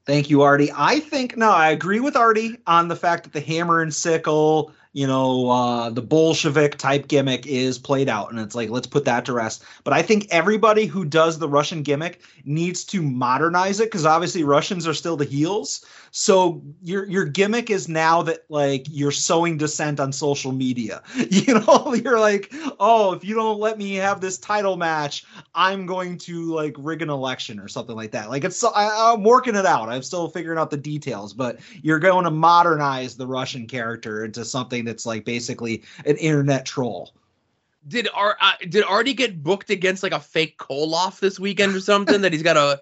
Thank 0.05 0.29
you, 0.29 0.41
Artie. 0.41 0.71
I 0.73 1.01
think 1.01 1.35
no, 1.35 1.51
I 1.51 1.69
agree 1.69 1.99
with 1.99 2.15
Artie 2.15 2.57
on 2.65 2.87
the 2.87 2.95
fact 2.95 3.25
that 3.25 3.33
the 3.33 3.41
hammer 3.41 3.81
and 3.81 3.93
sickle, 3.93 4.71
you 4.93 5.05
know, 5.05 5.49
uh, 5.49 5.89
the 5.89 6.01
Bolshevik 6.01 6.77
type 6.77 7.09
gimmick 7.09 7.45
is 7.45 7.77
played 7.77 8.07
out, 8.07 8.31
and 8.31 8.39
it's 8.39 8.55
like 8.55 8.69
let's 8.69 8.87
put 8.87 9.03
that 9.03 9.25
to 9.25 9.33
rest. 9.33 9.65
But 9.83 9.93
I 9.93 10.01
think 10.01 10.25
everybody 10.31 10.85
who 10.85 11.03
does 11.03 11.39
the 11.39 11.49
Russian 11.49 11.83
gimmick 11.83 12.21
needs 12.45 12.85
to 12.85 13.01
modernize 13.01 13.81
it 13.81 13.91
because 13.91 14.05
obviously 14.05 14.45
Russians 14.45 14.87
are 14.87 14.93
still 14.93 15.17
the 15.17 15.25
heels. 15.25 15.85
So 16.11 16.61
your 16.81 17.05
your 17.05 17.25
gimmick 17.25 17.69
is 17.69 17.87
now 17.87 18.21
that 18.23 18.45
like 18.49 18.85
you're 18.89 19.11
sowing 19.11 19.57
dissent 19.57 19.99
on 19.99 20.11
social 20.11 20.51
media. 20.51 21.01
You 21.29 21.53
know, 21.53 21.93
you're 21.93 22.19
like, 22.19 22.53
oh, 22.79 23.13
if 23.13 23.23
you 23.23 23.33
don't 23.33 23.59
let 23.59 23.77
me 23.77 23.95
have 23.95 24.19
this 24.19 24.37
title 24.37 24.77
match, 24.77 25.25
I'm 25.55 25.85
going 25.85 26.17
to 26.19 26.53
like 26.53 26.75
rig 26.77 27.01
an 27.01 27.09
election 27.09 27.59
or 27.59 27.67
something 27.67 27.95
like 27.95 28.11
that. 28.11 28.29
Like 28.29 28.43
it's 28.43 28.63
I, 28.63 29.13
I'm 29.13 29.23
working 29.23 29.55
it 29.55 29.65
out. 29.65 29.89
I'm 29.89 30.03
still 30.03 30.27
figuring 30.27 30.59
out 30.59 30.69
the 30.69 30.77
details, 30.77 31.33
but 31.33 31.59
you're 31.81 31.99
going 31.99 32.25
to 32.25 32.31
modernize 32.31 33.15
the 33.15 33.27
Russian 33.27 33.67
character 33.67 34.25
into 34.25 34.43
something 34.43 34.85
that's 34.85 35.05
like 35.05 35.23
basically 35.23 35.83
an 36.05 36.17
internet 36.17 36.65
troll. 36.65 37.13
Did 37.87 38.09
Ar- 38.13 38.37
uh, 38.41 38.53
did 38.67 38.83
Artie 38.83 39.13
get 39.13 39.41
booked 39.41 39.69
against 39.69 40.03
like 40.03 40.11
a 40.11 40.19
fake 40.19 40.57
Koloff 40.57 41.19
this 41.19 41.39
weekend 41.39 41.75
or 41.75 41.79
something 41.79 42.21
that 42.21 42.33
he's 42.33 42.43
got 42.43 42.57
a 42.57 42.81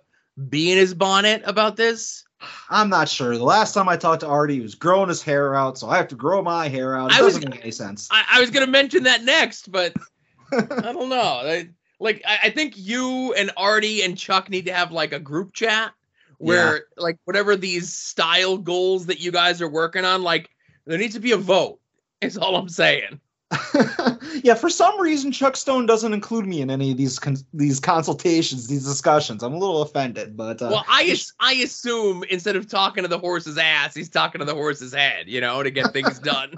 bee 0.49 0.71
in 0.71 0.77
his 0.77 0.93
bonnet 0.93 1.41
about 1.45 1.75
this? 1.75 2.26
I'm 2.69 2.89
not 2.89 3.09
sure. 3.09 3.37
The 3.37 3.43
last 3.43 3.73
time 3.73 3.89
I 3.89 3.97
talked 3.97 4.21
to 4.21 4.27
Artie, 4.27 4.55
he 4.55 4.61
was 4.61 4.75
growing 4.75 5.09
his 5.09 5.21
hair 5.21 5.55
out, 5.55 5.77
so 5.77 5.89
I 5.89 5.97
have 5.97 6.07
to 6.09 6.15
grow 6.15 6.41
my 6.41 6.67
hair 6.67 6.95
out. 6.95 7.11
It 7.11 7.15
I 7.15 7.19
doesn't 7.19 7.49
make 7.49 7.61
any 7.61 7.71
sense. 7.71 8.07
I, 8.11 8.23
I 8.33 8.41
was 8.41 8.51
gonna 8.51 8.67
mention 8.67 9.03
that 9.03 9.23
next, 9.23 9.71
but 9.71 9.93
I 10.51 10.91
don't 10.93 11.09
know. 11.09 11.41
I, 11.43 11.69
like 11.99 12.21
I, 12.25 12.39
I 12.43 12.49
think 12.49 12.73
you 12.77 13.33
and 13.33 13.51
Artie 13.57 14.03
and 14.03 14.17
Chuck 14.17 14.49
need 14.49 14.65
to 14.65 14.73
have 14.73 14.91
like 14.91 15.13
a 15.13 15.19
group 15.19 15.53
chat 15.53 15.93
where 16.37 16.85
like 16.97 17.17
whatever 17.25 17.55
these 17.55 17.91
style 17.93 18.57
goals 18.57 19.07
that 19.07 19.19
you 19.19 19.31
guys 19.31 19.61
are 19.61 19.69
working 19.69 20.05
on, 20.05 20.21
like 20.21 20.49
there 20.85 20.97
needs 20.97 21.15
to 21.15 21.19
be 21.19 21.31
a 21.31 21.37
vote. 21.37 21.79
Is 22.21 22.37
all 22.37 22.55
I'm 22.55 22.69
saying. 22.69 23.19
yeah, 24.43 24.55
for 24.55 24.69
some 24.69 24.99
reason, 24.99 25.31
Chuck 25.31 25.55
Stone 25.55 25.85
doesn't 25.85 26.13
include 26.13 26.45
me 26.45 26.61
in 26.61 26.69
any 26.69 26.91
of 26.91 26.97
these 26.97 27.17
con- 27.17 27.37
these 27.53 27.79
consultations, 27.79 28.67
these 28.67 28.83
discussions. 28.85 29.41
I'm 29.41 29.53
a 29.53 29.57
little 29.57 29.81
offended, 29.81 30.35
but 30.35 30.61
uh, 30.61 30.69
well, 30.71 30.85
I 30.87 31.03
as- 31.05 31.31
I 31.39 31.53
assume 31.53 32.23
instead 32.29 32.57
of 32.57 32.67
talking 32.67 33.03
to 33.03 33.07
the 33.07 33.19
horse's 33.19 33.57
ass, 33.57 33.95
he's 33.95 34.09
talking 34.09 34.39
to 34.39 34.45
the 34.45 34.53
horse's 34.53 34.93
head, 34.93 35.27
you 35.27 35.39
know, 35.39 35.63
to 35.63 35.71
get 35.71 35.93
things 35.93 36.19
done. 36.23 36.55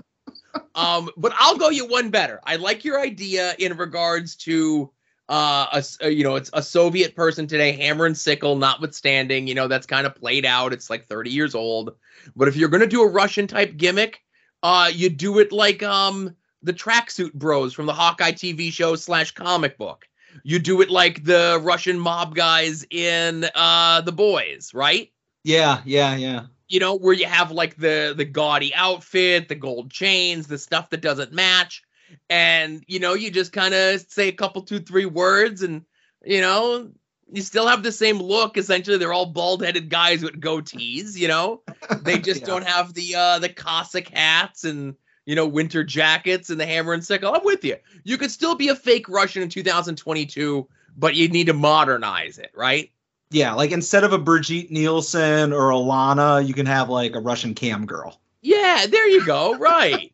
um, 0.73 1.09
but 1.15 1.31
I'll 1.37 1.57
go 1.57 1.69
you 1.69 1.85
one 1.85 2.09
better. 2.09 2.39
I 2.43 2.55
like 2.55 2.83
your 2.83 2.99
idea 2.99 3.53
in 3.59 3.77
regards 3.77 4.35
to 4.37 4.89
uh, 5.29 5.67
a 5.71 6.05
uh, 6.05 6.07
you 6.07 6.23
know, 6.23 6.35
it's 6.37 6.49
a 6.53 6.63
Soviet 6.63 7.15
person 7.15 7.45
today, 7.45 7.71
hammer 7.71 8.07
and 8.07 8.17
sickle, 8.17 8.55
notwithstanding, 8.55 9.45
you 9.47 9.53
know, 9.53 9.67
that's 9.67 9.85
kind 9.85 10.07
of 10.07 10.15
played 10.15 10.43
out. 10.43 10.73
It's 10.73 10.89
like 10.89 11.05
30 11.05 11.29
years 11.29 11.53
old. 11.53 11.95
But 12.35 12.47
if 12.47 12.55
you're 12.55 12.69
gonna 12.69 12.87
do 12.87 13.03
a 13.03 13.07
Russian 13.07 13.45
type 13.45 13.77
gimmick, 13.77 14.21
uh, 14.63 14.89
you 14.91 15.11
do 15.11 15.37
it 15.37 15.51
like 15.51 15.83
um 15.83 16.35
the 16.63 16.73
tracksuit 16.73 17.33
bros 17.33 17.73
from 17.73 17.85
the 17.85 17.93
Hawkeye 17.93 18.31
TV 18.31 18.71
show 18.71 18.95
slash 18.95 19.31
comic 19.31 19.77
book. 19.77 20.07
You 20.43 20.59
do 20.59 20.81
it 20.81 20.89
like 20.89 21.23
the 21.23 21.59
Russian 21.63 21.99
mob 21.99 22.35
guys 22.35 22.85
in 22.89 23.45
uh 23.55 24.01
the 24.01 24.11
boys, 24.11 24.73
right? 24.73 25.11
yeah, 25.43 25.81
yeah, 25.85 26.15
yeah. 26.15 26.45
You 26.67 26.79
know, 26.79 26.95
where 26.95 27.13
you 27.13 27.25
have 27.25 27.51
like 27.51 27.75
the 27.77 28.13
the 28.15 28.25
gaudy 28.25 28.73
outfit, 28.75 29.47
the 29.49 29.55
gold 29.55 29.91
chains, 29.91 30.47
the 30.47 30.57
stuff 30.57 30.89
that 30.89 31.01
doesn't 31.01 31.33
match. 31.33 31.83
And 32.29 32.83
you 32.87 32.99
know, 32.99 33.13
you 33.13 33.31
just 33.31 33.51
kind 33.53 33.73
of 33.73 34.01
say 34.01 34.27
a 34.27 34.33
couple, 34.33 34.61
two, 34.61 34.79
three 34.79 35.05
words, 35.05 35.61
and 35.63 35.83
you 36.23 36.41
know, 36.41 36.91
you 37.31 37.41
still 37.41 37.67
have 37.67 37.83
the 37.83 37.91
same 37.91 38.19
look. 38.19 38.57
Essentially, 38.57 38.97
they're 38.97 39.13
all 39.13 39.25
bald 39.27 39.63
headed 39.63 39.89
guys 39.89 40.21
with 40.23 40.39
goatees, 40.39 41.17
you 41.17 41.27
know. 41.27 41.61
They 41.99 42.19
just 42.19 42.43
Yeah. 42.43 42.45
don't 42.45 42.65
have 42.65 42.93
the 42.93 43.15
uh 43.15 43.39
the 43.39 43.49
Cossack 43.49 44.09
hats 44.09 44.63
and 44.63 44.95
you 45.29 45.35
know 45.35 45.45
winter 45.45 45.83
jackets 45.83 46.49
and 46.49 46.59
the 46.59 46.65
hammer 46.65 46.91
and 46.91 47.05
sickle. 47.05 47.31
I'm 47.31 47.43
with 47.43 47.63
you. 47.63 47.75
You 48.03 48.17
could 48.17 48.31
still 48.31 48.55
be 48.55 48.69
a 48.69 48.75
fake 48.75 49.07
Russian 49.07 49.43
in 49.43 49.49
2022, 49.49 50.67
but 50.97 51.13
you 51.13 51.27
need 51.27 51.45
to 51.45 51.53
modernize 51.53 52.39
it, 52.39 52.49
right? 52.55 52.89
Yeah, 53.29 53.53
like 53.53 53.69
instead 53.69 54.03
of 54.03 54.11
a 54.11 54.17
Brigitte 54.17 54.71
Nielsen 54.71 55.53
or 55.53 55.69
a 55.69 55.77
Lana, 55.77 56.41
you 56.41 56.55
can 56.55 56.65
have 56.65 56.89
like 56.89 57.13
a 57.13 57.19
Russian 57.19 57.53
cam 57.53 57.85
girl. 57.85 58.19
Yeah, 58.41 58.87
there 58.89 59.07
you 59.07 59.23
go. 59.23 59.55
Right. 59.55 60.11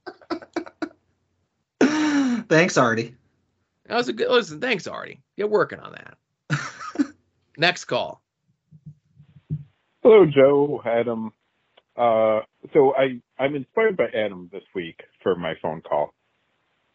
Thanks, 2.50 2.76
Artie. 2.78 3.16
That 3.86 3.96
was 3.96 4.10
a 4.10 4.14
good 4.14 4.30
listen. 4.30 4.60
Thanks, 4.60 4.86
Artie. 4.86 5.22
You're 5.38 5.48
working 5.48 5.80
on 5.80 5.96
that. 6.50 6.60
Next 7.58 7.86
call. 7.86 8.22
Hello, 10.04 10.26
Joe, 10.26 10.82
Adam. 10.86 11.32
Uh, 11.96 12.42
so 12.74 12.96
I 12.96 13.22
I'm 13.40 13.56
inspired 13.56 13.98
by 13.98 14.08
Adam 14.14 14.50
this 14.52 14.64
week 14.74 15.02
for 15.24 15.36
my 15.36 15.56
phone 15.62 15.82
call. 15.82 16.14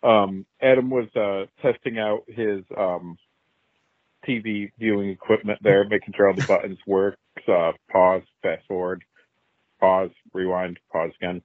Um, 0.03 0.47
Adam 0.61 0.91
was 0.91 1.09
uh, 1.17 1.47
testing 1.63 1.99
out 1.99 2.25
his 2.27 2.63
um, 2.77 3.19
TV 4.27 4.71
viewing 4.79 5.11
equipment 5.11 5.59
there, 5.63 5.85
making 5.85 6.15
sure 6.17 6.29
all 6.29 6.35
the 6.35 6.47
buttons 6.47 6.79
work. 6.87 7.19
Uh, 7.49 7.73
pause, 7.91 8.23
fast 8.43 8.67
forward, 8.69 9.03
pause, 9.81 10.11
rewind, 10.33 10.79
pause 10.93 11.11
again. 11.21 11.43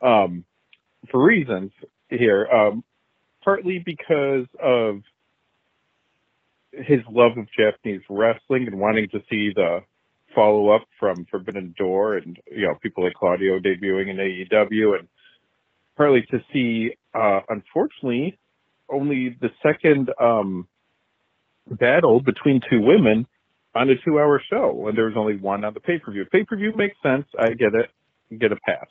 Um, 0.00 0.44
for 1.10 1.22
reasons 1.22 1.72
here, 2.08 2.46
um, 2.46 2.84
partly 3.42 3.78
because 3.78 4.46
of 4.62 5.02
his 6.72 7.00
love 7.10 7.36
of 7.38 7.46
Japanese 7.56 8.02
wrestling 8.08 8.66
and 8.66 8.78
wanting 8.78 9.08
to 9.10 9.22
see 9.30 9.52
the 9.54 9.82
follow 10.36 10.68
up 10.68 10.82
from 11.00 11.26
Forbidden 11.30 11.74
Door 11.76 12.18
and 12.18 12.38
you 12.52 12.68
know 12.68 12.74
people 12.80 13.02
like 13.02 13.14
Claudio 13.14 13.58
debuting 13.58 14.10
in 14.10 14.18
AEW 14.18 14.98
and 14.98 15.08
partly 15.96 16.22
to 16.30 16.38
see 16.52 16.90
uh 17.14 17.40
unfortunately 17.48 18.38
only 18.88 19.36
the 19.40 19.50
second 19.62 20.10
um 20.20 20.68
battle 21.68 22.20
between 22.20 22.60
two 22.70 22.80
women 22.80 23.26
on 23.74 23.88
a 23.90 23.94
two 24.04 24.20
hour 24.20 24.40
show 24.50 24.86
and 24.86 24.96
there 24.96 25.06
was 25.06 25.16
only 25.16 25.36
one 25.36 25.64
on 25.64 25.74
the 25.74 25.80
pay 25.80 25.98
per 25.98 26.12
view. 26.12 26.26
Pay 26.26 26.44
per 26.44 26.56
view 26.56 26.72
makes 26.76 26.96
sense, 27.02 27.26
I 27.38 27.48
get 27.54 27.74
it, 27.74 27.90
get 28.38 28.52
a 28.52 28.56
pass. 28.56 28.86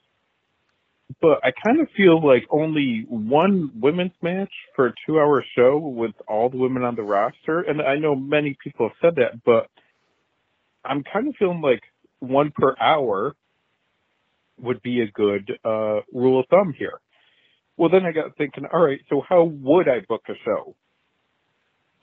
But 1.22 1.39
I 1.43 1.52
kind 1.64 1.80
of 1.80 1.88
feel 1.96 2.26
like 2.26 2.46
only 2.50 3.06
one 3.08 3.72
women's 3.80 4.18
match 4.24 4.52
for 4.76 4.88
a 4.88 4.93
two 5.06 5.20
hour 5.20 5.46
show 5.56 5.78
with 5.78 6.16
all 6.28 6.50
the 6.50 6.58
women 6.58 6.84
on 6.84 6.96
the 6.96 7.04
roster 7.04 7.62
and 7.62 7.84
I 7.84 7.98
know 7.98 8.16
many 8.16 8.58
people 8.64 8.89
have 8.89 8.98
said 9.00 9.16
that, 9.18 9.43
but 9.46 9.70
I'm 10.86 11.04
kind 11.04 11.28
of 11.30 11.36
feeling 11.38 11.62
like 11.62 11.84
one 12.20 12.52
per 12.52 12.76
hour 12.82 13.36
would 14.60 14.82
be 14.84 15.02
a 15.02 15.12
good 15.12 15.52
uh, 15.66 16.02
rule 16.14 16.40
of 16.42 16.48
thumb 16.50 16.74
here. 16.78 17.00
Well, 17.78 17.90
then 17.90 18.06
I 18.06 18.12
got 18.14 18.38
thinking, 18.38 18.66
all 18.74 18.82
right, 18.82 19.02
so 19.10 19.24
how 19.28 19.44
would 19.46 19.90
I 19.90 20.02
book 20.08 20.24
a 20.30 20.34
show? 20.46 20.76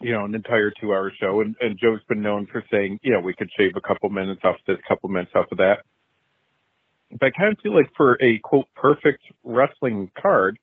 You 0.01 0.13
know, 0.13 0.25
an 0.27 0.35
entire 0.35 0.73
two-hour 0.81 1.13
show, 1.21 1.43
and, 1.43 1.57
and 1.61 1.79
Joe's 1.79 2.01
been 2.09 2.23
known 2.23 2.47
for 2.53 2.65
saying, 2.71 3.01
you 3.03 3.13
know, 3.13 3.21
we 3.21 3.35
could 3.35 3.51
shave 3.59 3.73
a 3.77 3.81
couple 3.83 4.11
minutes 4.11 4.43
off 4.45 4.57
this, 4.67 4.79
couple 4.89 5.09
minutes 5.11 5.33
off 5.35 5.47
of 5.53 5.59
that. 5.59 5.79
but 7.13 7.27
I 7.27 7.31
kind 7.31 7.53
of 7.53 7.61
feel 7.63 7.75
like 7.75 7.91
for 7.97 8.19
a 8.23 8.39
quote 8.41 8.69
perfect 8.77 9.23
wrestling 9.45 10.11
card, 10.21 10.59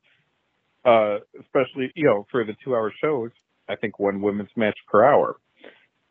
uh, 0.85 1.19
especially 1.41 1.91
you 1.95 2.05
know 2.05 2.27
for 2.31 2.45
the 2.45 2.55
two-hour 2.63 2.93
shows, 3.01 3.31
I 3.69 3.77
think 3.77 3.99
one 3.99 4.21
women's 4.21 4.51
match 4.57 4.77
per 4.91 5.05
hour, 5.05 5.37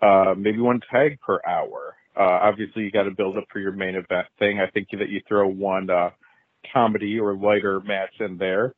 uh, 0.03 0.35
maybe 0.39 0.61
one 0.61 0.81
tag 0.93 1.21
per 1.21 1.41
hour. 1.49 1.97
Uh, 2.19 2.41
obviously, 2.43 2.83
you 2.83 2.91
got 2.91 3.05
to 3.05 3.13
build 3.13 3.37
up 3.37 3.45
for 3.53 3.61
your 3.61 3.73
main 3.73 3.95
event 3.95 4.27
thing. 4.39 4.59
I 4.61 4.69
think 4.71 4.89
that 4.93 5.09
you 5.09 5.21
throw 5.29 5.47
one 5.47 5.89
uh, 5.89 6.11
comedy 6.73 7.19
or 7.21 7.37
lighter 7.37 7.81
match 7.81 8.15
in 8.19 8.39
there. 8.39 8.75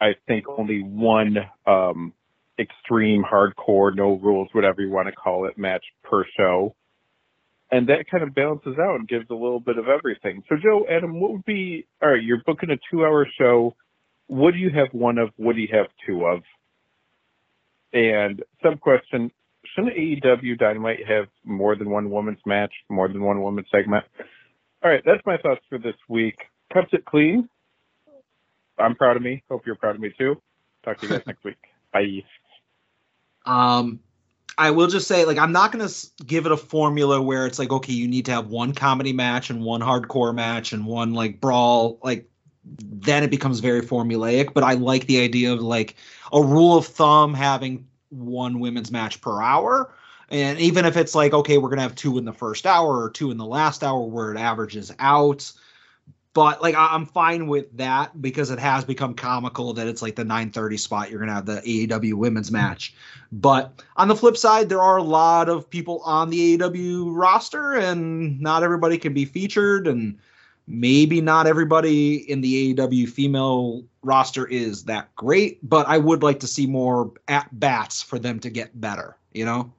I 0.00 0.14
think 0.26 0.46
only 0.48 0.82
one 0.82 1.36
um, 1.64 2.12
extreme, 2.58 3.22
hardcore, 3.22 3.94
no 3.94 4.14
rules, 4.14 4.48
whatever 4.52 4.82
you 4.82 4.90
want 4.90 5.06
to 5.06 5.12
call 5.12 5.46
it, 5.46 5.56
match 5.56 5.84
per 6.02 6.24
show. 6.36 6.74
And 7.70 7.88
that 7.88 8.10
kind 8.10 8.24
of 8.24 8.34
balances 8.34 8.76
out 8.78 8.96
and 8.96 9.08
gives 9.08 9.30
a 9.30 9.34
little 9.34 9.60
bit 9.60 9.78
of 9.78 9.86
everything. 9.86 10.42
So, 10.48 10.56
Joe, 10.60 10.84
Adam, 10.90 11.20
what 11.20 11.32
would 11.32 11.44
be 11.44 11.86
all 12.02 12.10
right? 12.10 12.22
You're 12.22 12.42
booking 12.44 12.70
a 12.70 12.76
two 12.90 13.04
hour 13.04 13.26
show. 13.38 13.76
What 14.26 14.54
do 14.54 14.58
you 14.58 14.70
have 14.70 14.88
one 14.92 15.18
of? 15.18 15.30
What 15.36 15.54
do 15.54 15.62
you 15.62 15.68
have 15.72 15.86
two 16.04 16.26
of? 16.26 16.42
And 17.92 18.42
sub 18.62 18.80
question 18.80 19.30
Shouldn't 19.74 19.96
AEW 19.96 20.58
Dynamite 20.58 21.06
have 21.06 21.28
more 21.44 21.76
than 21.76 21.90
one 21.90 22.10
women's 22.10 22.40
match, 22.44 22.72
more 22.88 23.08
than 23.08 23.22
one 23.22 23.42
women's 23.42 23.68
segment? 23.70 24.04
All 24.82 24.90
right, 24.90 25.02
that's 25.04 25.24
my 25.24 25.38
thoughts 25.38 25.62
for 25.68 25.78
this 25.78 25.94
week. 26.08 26.36
Kept 26.72 26.92
it 26.92 27.04
clean. 27.04 27.48
I'm 28.78 28.94
proud 28.94 29.16
of 29.16 29.22
me. 29.22 29.42
Hope 29.48 29.64
you're 29.64 29.76
proud 29.76 29.94
of 29.94 30.00
me 30.00 30.12
too. 30.18 30.40
Talk 30.84 30.98
to 30.98 31.06
you 31.06 31.12
guys 31.12 31.22
next 31.26 31.44
week. 31.44 31.56
Bye. 31.92 32.24
Um, 33.46 34.00
I 34.58 34.70
will 34.70 34.88
just 34.88 35.08
say, 35.08 35.24
like, 35.24 35.38
I'm 35.38 35.52
not 35.52 35.72
going 35.72 35.86
to 35.86 36.24
give 36.26 36.46
it 36.46 36.52
a 36.52 36.56
formula 36.56 37.22
where 37.22 37.46
it's 37.46 37.58
like, 37.58 37.70
okay, 37.70 37.92
you 37.92 38.08
need 38.08 38.26
to 38.26 38.32
have 38.32 38.48
one 38.48 38.74
comedy 38.74 39.12
match 39.12 39.50
and 39.50 39.62
one 39.62 39.80
hardcore 39.80 40.34
match 40.34 40.72
and 40.72 40.84
one 40.86 41.14
like 41.14 41.40
brawl. 41.40 41.98
Like, 42.02 42.28
then 42.64 43.22
it 43.22 43.30
becomes 43.30 43.60
very 43.60 43.80
formulaic. 43.80 44.52
But 44.54 44.64
I 44.64 44.74
like 44.74 45.06
the 45.06 45.20
idea 45.20 45.52
of 45.52 45.60
like 45.60 45.96
a 46.32 46.42
rule 46.42 46.76
of 46.76 46.86
thumb 46.86 47.34
having 47.34 47.86
one 48.12 48.60
women's 48.60 48.90
match 48.90 49.20
per 49.20 49.42
hour. 49.42 49.92
And 50.30 50.58
even 50.58 50.84
if 50.84 50.96
it's 50.96 51.14
like, 51.14 51.34
okay, 51.34 51.58
we're 51.58 51.68
going 51.68 51.78
to 51.78 51.82
have 51.82 51.94
two 51.94 52.16
in 52.16 52.24
the 52.24 52.32
first 52.32 52.66
hour 52.66 53.02
or 53.02 53.10
two 53.10 53.30
in 53.30 53.36
the 53.36 53.44
last 53.44 53.82
hour 53.82 54.00
where 54.00 54.32
it 54.32 54.38
averages 54.38 54.92
out 54.98 55.52
but 56.34 56.62
like 56.62 56.74
I'm 56.76 57.06
fine 57.06 57.46
with 57.46 57.76
that 57.76 58.20
because 58.22 58.50
it 58.50 58.58
has 58.58 58.84
become 58.84 59.14
comical 59.14 59.72
that 59.74 59.86
it's 59.86 60.02
like 60.02 60.16
the 60.16 60.24
9:30 60.24 60.78
spot 60.78 61.10
you're 61.10 61.20
gonna 61.20 61.34
have 61.34 61.46
the 61.46 61.60
AEW 61.60 62.14
women's 62.14 62.48
mm-hmm. 62.48 62.56
match. 62.56 62.94
But 63.30 63.82
on 63.96 64.08
the 64.08 64.16
flip 64.16 64.36
side, 64.36 64.68
there 64.68 64.82
are 64.82 64.96
a 64.96 65.02
lot 65.02 65.48
of 65.48 65.68
people 65.68 66.00
on 66.04 66.30
the 66.30 66.56
AEW 66.56 67.14
roster, 67.14 67.74
and 67.74 68.40
not 68.40 68.62
everybody 68.62 68.98
can 68.98 69.12
be 69.12 69.24
featured, 69.24 69.86
and 69.86 70.18
maybe 70.66 71.20
not 71.20 71.46
everybody 71.46 72.30
in 72.30 72.40
the 72.40 72.74
AEW 72.74 73.08
female 73.08 73.84
roster 74.02 74.46
is 74.46 74.84
that 74.84 75.14
great. 75.16 75.58
But 75.68 75.86
I 75.86 75.98
would 75.98 76.22
like 76.22 76.40
to 76.40 76.46
see 76.46 76.66
more 76.66 77.12
at 77.28 77.48
bats 77.58 78.02
for 78.02 78.18
them 78.18 78.40
to 78.40 78.50
get 78.50 78.80
better. 78.80 79.16
You 79.32 79.44
know? 79.44 79.72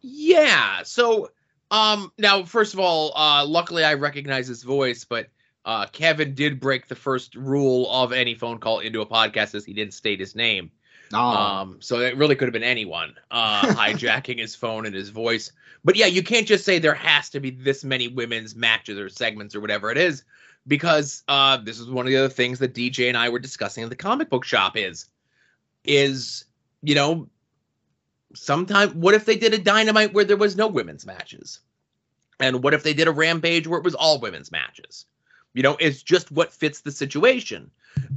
Yeah. 0.00 0.82
So, 0.82 1.30
um, 1.70 2.12
now 2.18 2.44
first 2.44 2.74
of 2.74 2.80
all, 2.80 3.16
uh, 3.16 3.44
luckily 3.46 3.84
I 3.84 3.94
recognize 3.94 4.46
his 4.46 4.62
voice, 4.62 5.04
but 5.04 5.28
uh, 5.64 5.86
Kevin 5.86 6.34
did 6.34 6.60
break 6.60 6.86
the 6.86 6.94
first 6.94 7.34
rule 7.34 7.90
of 7.90 8.12
any 8.12 8.34
phone 8.34 8.58
call 8.58 8.78
into 8.78 9.00
a 9.00 9.06
podcast 9.06 9.54
as 9.54 9.64
he 9.64 9.72
didn't 9.72 9.94
state 9.94 10.20
his 10.20 10.36
name. 10.36 10.70
Oh, 11.12 11.18
Um, 11.18 11.76
so 11.80 12.00
it 12.00 12.16
really 12.16 12.34
could 12.34 12.48
have 12.48 12.52
been 12.52 12.62
anyone 12.62 13.14
uh, 13.30 13.62
hijacking 13.74 14.38
his 14.38 14.54
phone 14.54 14.86
and 14.86 14.94
his 14.94 15.10
voice. 15.10 15.52
But 15.84 15.96
yeah, 15.96 16.06
you 16.06 16.22
can't 16.22 16.46
just 16.46 16.64
say 16.64 16.78
there 16.78 16.94
has 16.94 17.30
to 17.30 17.40
be 17.40 17.50
this 17.50 17.84
many 17.84 18.08
women's 18.08 18.56
matches 18.56 18.98
or 18.98 19.08
segments 19.08 19.54
or 19.54 19.60
whatever 19.60 19.90
it 19.90 19.98
is, 19.98 20.24
because 20.66 21.22
uh, 21.28 21.58
this 21.58 21.78
is 21.78 21.88
one 21.88 22.06
of 22.06 22.10
the 22.10 22.16
other 22.16 22.28
things 22.28 22.58
that 22.58 22.74
DJ 22.74 23.08
and 23.08 23.16
I 23.16 23.28
were 23.28 23.38
discussing 23.38 23.84
in 23.84 23.88
the 23.88 23.96
comic 23.96 24.28
book 24.28 24.44
shop 24.44 24.76
is, 24.76 25.06
is 25.84 26.44
you 26.82 26.94
know, 26.94 27.28
sometimes 28.34 28.94
what 28.94 29.14
if 29.14 29.24
they 29.24 29.36
did 29.36 29.54
a 29.54 29.58
dynamite 29.58 30.12
where 30.12 30.24
there 30.24 30.36
was 30.36 30.56
no 30.56 30.66
women's 30.66 31.06
matches, 31.06 31.60
and 32.40 32.62
what 32.62 32.74
if 32.74 32.82
they 32.82 32.94
did 32.94 33.08
a 33.08 33.12
rampage 33.12 33.66
where 33.66 33.78
it 33.78 33.84
was 33.84 33.94
all 33.94 34.20
women's 34.20 34.50
matches? 34.50 35.06
You 35.54 35.62
know, 35.62 35.76
it's 35.80 36.02
just 36.02 36.30
what 36.30 36.52
fits 36.52 36.80
the 36.80 36.90
situation. 36.90 37.70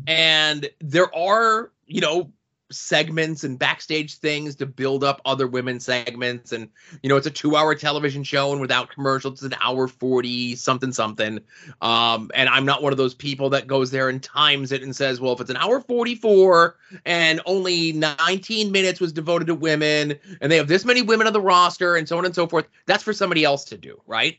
And 0.08 0.70
there 0.82 1.14
are, 1.16 1.72
you 1.86 2.02
know, 2.02 2.32
segments 2.72 3.44
and 3.44 3.58
backstage 3.58 4.18
things 4.18 4.56
to 4.56 4.66
build 4.66 5.04
up 5.04 5.22
other 5.26 5.48
women's 5.48 5.86
segments. 5.86 6.52
And, 6.52 6.70
you 7.02 7.10
know, 7.10 7.18
it's 7.18 7.28
a 7.28 7.32
two 7.32 7.56
hour 7.56 7.76
television 7.76 8.24
show 8.24 8.52
and 8.52 8.62
without 8.62 8.90
commercials, 8.90 9.44
it's 9.44 9.54
an 9.54 9.60
hour 9.62 9.88
40 9.88 10.56
something 10.56 10.92
something. 10.92 11.40
Um, 11.82 12.32
and 12.34 12.50
I'm 12.50 12.66
not 12.66 12.84
one 12.84 12.94
of 12.94 12.98
those 12.98 13.14
people 13.14 13.50
that 13.52 13.68
goes 13.68 13.92
there 13.92 14.10
and 14.10 14.22
times 14.22 14.72
it 14.72 14.84
and 14.84 14.96
says, 14.96 15.20
well, 15.20 15.34
if 15.34 15.42
it's 15.42 15.50
an 15.50 15.58
hour 15.58 15.82
44 15.82 16.76
and 17.06 17.42
only 17.46 17.94
19 17.94 18.72
minutes 18.72 19.00
was 19.00 19.12
devoted 19.12 19.48
to 19.48 19.56
women 19.56 20.20
and 20.42 20.52
they 20.52 20.58
have 20.58 20.68
this 20.68 20.86
many 20.86 21.02
women 21.02 21.28
on 21.28 21.34
the 21.34 21.42
roster 21.42 21.96
and 21.96 22.08
so 22.08 22.18
on 22.18 22.26
and 22.26 22.36
so 22.36 22.48
forth, 22.48 22.68
that's 22.86 23.04
for 23.04 23.14
somebody 23.14 23.44
else 23.44 23.66
to 23.66 23.78
do, 23.78 24.00
right? 24.06 24.38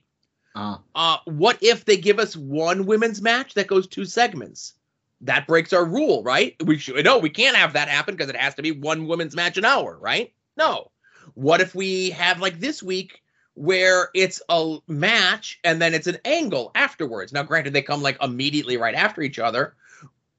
uh, 0.54 0.78
Uh, 0.94 1.18
what 1.24 1.58
if 1.62 1.84
they 1.84 1.96
give 1.96 2.18
us 2.18 2.36
one 2.36 2.86
women's 2.86 3.22
match 3.22 3.54
that 3.54 3.66
goes 3.66 3.86
two 3.86 4.04
segments? 4.04 4.74
That 5.22 5.46
breaks 5.46 5.72
our 5.72 5.84
rule, 5.84 6.22
right? 6.22 6.56
We 6.64 6.78
should 6.78 7.04
no, 7.04 7.18
we 7.18 7.30
can't 7.30 7.56
have 7.56 7.74
that 7.74 7.88
happen 7.88 8.14
because 8.14 8.30
it 8.30 8.36
has 8.36 8.54
to 8.54 8.62
be 8.62 8.72
one 8.72 9.06
women's 9.06 9.36
match 9.36 9.58
an 9.58 9.64
hour, 9.64 9.98
right? 10.00 10.32
No. 10.56 10.90
What 11.34 11.60
if 11.60 11.74
we 11.74 12.10
have 12.10 12.40
like 12.40 12.58
this 12.58 12.82
week 12.82 13.22
where 13.54 14.08
it's 14.14 14.40
a 14.48 14.78
match 14.88 15.60
and 15.64 15.80
then 15.80 15.94
it's 15.94 16.06
an 16.06 16.18
angle 16.24 16.70
afterwards? 16.74 17.32
Now, 17.32 17.42
granted, 17.42 17.72
they 17.72 17.82
come 17.82 18.02
like 18.02 18.22
immediately 18.22 18.76
right 18.76 18.94
after 18.94 19.20
each 19.22 19.38
other, 19.38 19.74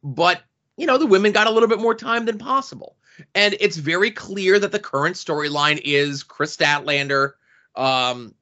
but 0.03 0.41
you 0.77 0.87
know, 0.87 0.97
the 0.97 1.05
women 1.05 1.31
got 1.31 1.47
a 1.47 1.51
little 1.51 1.69
bit 1.69 1.79
more 1.79 1.93
time 1.93 2.25
than 2.25 2.37
possible. 2.37 2.95
And 3.35 3.55
it's 3.59 3.77
very 3.77 4.09
clear 4.09 4.57
that 4.57 4.71
the 4.71 4.79
current 4.79 5.15
storyline 5.15 5.79
is 5.83 6.23
Kris 6.23 6.55
Statlander, 6.57 7.33
um, 7.75 8.33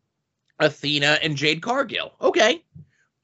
Athena, 0.59 1.19
and 1.21 1.35
Jade 1.35 1.61
Cargill. 1.61 2.13
Okay. 2.21 2.63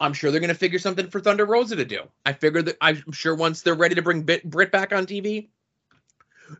I'm 0.05 0.13
sure 0.13 0.31
they're 0.31 0.39
going 0.39 0.49
to 0.49 0.55
figure 0.55 0.79
something 0.79 1.09
for 1.09 1.19
Thunder 1.19 1.45
Rosa 1.45 1.75
to 1.75 1.85
do. 1.85 2.01
I 2.25 2.33
figure 2.33 2.61
that 2.61 2.77
I'm 2.79 3.11
sure 3.11 3.35
once 3.35 3.61
they're 3.61 3.75
ready 3.75 3.95
to 3.95 4.01
bring 4.01 4.21
Britt 4.21 4.71
back 4.71 4.93
on 4.93 5.05
TV, 5.05 5.49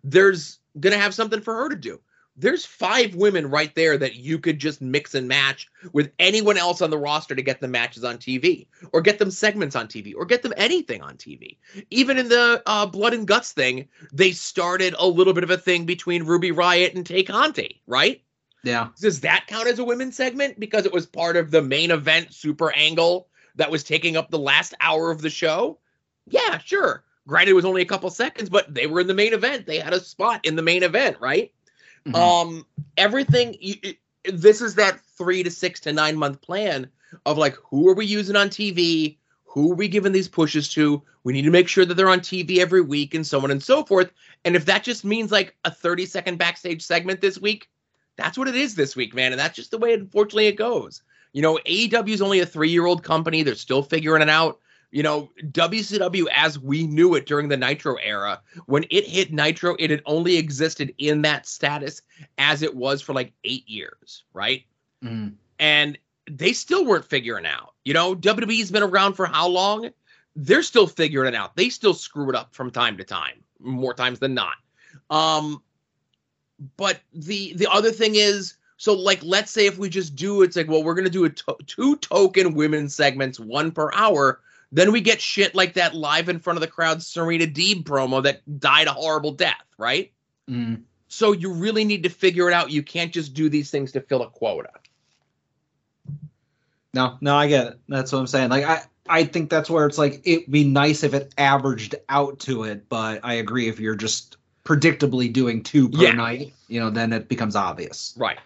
there's 0.04 0.60
going 0.80 0.94
to 0.94 1.00
have 1.00 1.14
something 1.14 1.42
for 1.42 1.54
her 1.54 1.70
to 1.70 1.76
do. 1.76 2.02
There's 2.38 2.66
five 2.66 3.16
women 3.16 3.50
right 3.50 3.74
there 3.76 3.98
that 3.98 4.16
you 4.16 4.40
could 4.40 4.60
just 4.60 4.82
mix 4.82 5.16
and 5.16 5.26
match 5.26 5.70
with 5.94 6.12
anyone 6.20 6.58
else 6.58 6.82
on 6.82 6.90
the 6.90 6.98
roster 6.98 7.34
to 7.34 7.42
get 7.42 7.62
them 7.62 7.72
matches 7.72 8.04
on 8.04 8.18
TV, 8.18 8.68
or 8.92 9.00
get 9.00 9.20
them 9.20 9.32
segments 9.32 9.74
on 9.74 9.88
TV, 9.88 10.14
or 10.14 10.26
get 10.26 10.42
them 10.42 10.54
anything 10.58 11.02
on 11.02 11.16
TV. 11.16 11.56
Even 11.92 12.18
in 12.18 12.28
the 12.28 12.62
uh, 12.66 12.88
Blood 12.88 13.14
and 13.14 13.26
Guts 13.26 13.54
thing, 13.54 13.88
they 14.12 14.32
started 14.32 14.96
a 15.00 15.08
little 15.08 15.32
bit 15.32 15.46
of 15.46 15.50
a 15.50 15.58
thing 15.58 15.86
between 15.86 16.24
Ruby 16.24 16.52
Riott 16.52 16.94
and 16.94 17.06
Tay 17.06 17.24
Conti, 17.24 17.82
right? 17.88 18.22
yeah. 18.66 18.90
Does 19.00 19.22
that 19.22 19.46
count 19.48 19.68
as 19.68 19.80
a 19.80 19.86
women's 19.86 20.18
segment 20.18 20.60
because 20.60 20.86
it 20.86 20.92
was 20.92 21.06
part 21.06 21.38
of 21.38 21.52
the 21.52 21.62
main 21.62 21.92
event 21.92 22.34
super 22.34 22.76
angle 22.76 23.30
that 23.56 23.72
was 23.72 23.84
taking 23.84 24.18
up 24.18 24.30
the 24.30 24.40
last 24.40 24.74
hour 24.82 25.12
of 25.12 25.22
the 25.22 25.30
show? 25.30 25.78
Yeah, 26.28 26.58
sure. 26.60 27.04
Granted, 27.28 27.52
it 27.52 27.56
was 27.56 27.66
only 27.66 27.82
a 27.82 27.86
couple 27.86 28.10
seconds, 28.10 28.50
but 28.50 28.74
they 28.74 28.88
were 28.88 29.00
in 29.00 29.08
the 29.08 29.14
main 29.14 29.34
event. 29.34 29.66
They 29.66 29.80
had 29.80 29.94
a 29.94 30.00
spot 30.00 30.46
in 30.46 30.56
the 30.56 30.62
main 30.62 30.84
event, 30.84 31.18
right? 31.20 31.52
Mhm. 32.06 32.16
Um, 32.16 32.66
everything. 32.98 33.56
You, 33.60 33.76
it- 33.84 33.98
this 34.34 34.60
is 34.60 34.74
that 34.76 35.00
three 35.20 35.44
to 35.44 35.52
six 35.52 35.80
to 35.82 35.94
nine 35.94 36.18
month 36.18 36.42
plan 36.42 36.90
of 37.28 37.38
like 37.38 37.56
who 37.64 37.88
are 37.88 37.94
we 37.94 38.08
using 38.08 38.36
on 38.36 38.50
TV? 38.50 39.18
Who 39.46 39.72
are 39.72 39.76
we 39.76 39.88
giving 39.88 40.12
these 40.14 40.28
pushes 40.28 40.68
to? 40.70 41.02
We 41.24 41.32
need 41.32 41.44
to 41.44 41.52
make 41.52 41.68
sure 41.68 41.86
that 41.86 41.94
they're 41.94 42.10
on 42.10 42.22
TV 42.22 42.58
every 42.58 42.82
week 42.82 43.14
and 43.14 43.26
so 43.26 43.40
on 43.44 43.52
and 43.52 43.62
so 43.62 43.84
forth. 43.84 44.12
And 44.44 44.56
if 44.56 44.66
that 44.66 44.84
just 44.84 45.06
means 45.06 45.32
like 45.32 45.56
a 45.64 45.70
30 45.72 46.08
second 46.08 46.38
backstage 46.40 46.82
segment 46.82 47.22
this 47.22 47.40
week, 47.40 47.70
that's 48.18 48.36
what 48.38 48.48
it 48.48 48.56
is 48.56 48.74
this 48.74 48.96
week, 48.96 49.14
man. 49.14 49.32
And 49.32 49.40
that's 49.40 49.56
just 49.56 49.70
the 49.72 49.78
way, 49.78 49.94
unfortunately, 49.94 50.48
it 50.48 50.58
goes. 50.58 51.04
You 51.36 51.42
know, 51.42 51.60
AEW 51.66 52.14
is 52.14 52.22
only 52.22 52.40
a 52.40 52.46
three 52.46 52.70
year 52.70 52.86
old 52.86 53.04
company. 53.04 53.44
They're 53.44 53.56
still 53.56 53.84
figuring 53.84 54.22
it 54.22 54.30
out. 54.30 54.58
You 54.92 55.04
know, 55.04 55.30
WCW, 55.52 56.28
as 56.34 56.58
we 56.58 56.88
knew 56.88 57.14
it 57.16 57.26
during 57.26 57.50
the 57.50 57.58
Nitro 57.58 57.96
era, 57.96 58.42
when 58.68 58.86
it 58.90 59.06
hit 59.06 59.34
Nitro, 59.34 59.76
it 59.78 59.90
had 59.90 60.02
only 60.06 60.38
existed 60.38 60.96
in 60.98 61.24
that 61.24 61.46
status 61.46 62.02
as 62.38 62.62
it 62.62 62.74
was 62.74 63.02
for 63.02 63.12
like 63.12 63.34
eight 63.44 63.68
years, 63.68 64.24
right? 64.32 64.64
Mhm. 65.04 65.34
And 65.60 65.98
they 66.32 66.54
still 66.54 66.86
weren't 66.86 67.04
figuring 67.04 67.46
out. 67.46 67.74
You 67.84 67.94
know, 67.94 68.16
WWE's 68.16 68.72
been 68.72 68.82
around 68.82 69.16
for 69.16 69.26
how 69.26 69.50
long? 69.50 69.90
They're 70.38 70.64
still 70.64 70.88
figuring 70.88 71.28
it 71.34 71.36
out. 71.36 71.58
They 71.58 71.68
still 71.68 71.94
screw 71.94 72.30
it 72.30 72.36
up 72.36 72.56
from 72.56 72.72
time 72.72 72.96
to 72.96 73.04
time, 73.04 73.44
more 73.60 73.94
times 73.94 74.20
than 74.20 74.34
not. 74.34 74.56
Um, 75.10 75.62
but 76.78 77.02
the 77.14 77.52
the 77.56 77.68
other 77.70 77.92
thing 77.92 78.16
is 78.16 78.56
so 78.78 78.94
like 78.94 79.20
let's 79.24 79.52
say 79.52 79.66
if 79.66 79.78
we 79.78 79.90
just 79.90 80.16
do 80.16 80.42
it's 80.42 80.56
like 80.56 80.68
well 80.68 80.84
we're 80.84 80.94
gonna 80.96 81.10
do 81.10 81.26
a 81.26 81.30
to- 81.30 81.58
two 81.66 81.96
token 81.98 82.54
women 82.54 82.90
segments 82.90 83.40
one 83.40 83.72
per 83.72 83.92
hour 83.94 84.42
then 84.72 84.92
we 84.92 85.00
get 85.00 85.22
shit 85.22 85.56
like 85.56 85.74
that 85.76 85.96
live 85.96 86.28
in 86.28 86.40
front 86.40 86.58
of 86.58 86.62
the 86.62 86.68
crowd 86.68 87.02
serena 87.02 87.46
deeb 87.46 87.84
promo 87.84 88.22
that 88.24 88.42
died 88.60 88.88
a 88.88 88.94
horrible 88.94 89.32
death 89.32 89.64
right 89.78 90.12
Mhm. 90.50 90.82
so 91.08 91.32
you 91.32 91.52
really 91.54 91.84
need 91.86 92.04
to 92.04 92.10
figure 92.10 92.48
it 92.50 92.54
out 92.54 92.72
you 92.72 92.84
can't 92.84 93.12
just 93.14 93.34
do 93.34 93.50
these 93.50 93.72
things 93.72 93.92
to 93.94 94.02
fill 94.02 94.22
a 94.24 94.30
quota 94.30 94.70
No, 96.94 97.18
no, 97.20 97.36
I 97.36 97.48
get 97.50 97.68
it. 97.68 97.80
That's 97.90 98.14
what 98.14 98.20
I'm 98.20 98.28
saying. 98.28 98.50
Like 98.50 98.64
I 98.64 98.84
I 99.10 99.26
think 99.26 99.50
that's 99.50 99.70
where 99.70 99.86
it's 99.86 99.98
like 99.98 100.22
it'd 100.24 100.50
be 100.50 100.64
nice 100.64 101.04
if 101.04 101.14
it 101.14 101.34
averaged 101.38 101.96
out 102.08 102.40
to 102.42 102.64
it, 102.64 102.88
but 102.88 103.20
I 103.22 103.34
agree 103.34 103.68
if 103.68 103.80
you're 103.82 103.96
just 103.98 104.38
predictably 104.64 105.32
doing 105.32 105.62
two 105.62 105.90
per 105.90 106.04
Yeah. 106.04 106.12
night, 106.14 106.54
you 106.70 106.80
know, 106.80 106.90
then 106.90 107.12
it 107.12 107.28
becomes 107.28 107.56
obvious. 107.58 108.14
Right. 108.18 108.40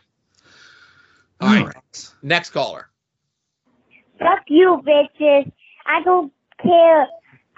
All 1.41 1.47
All 1.47 1.55
right. 1.55 1.65
right. 1.65 2.13
Next 2.21 2.49
caller. 2.51 2.89
Fuck 4.19 4.43
you, 4.47 4.81
bitches. 4.85 5.51
I 5.85 6.01
don't 6.03 6.31
care. 6.61 7.07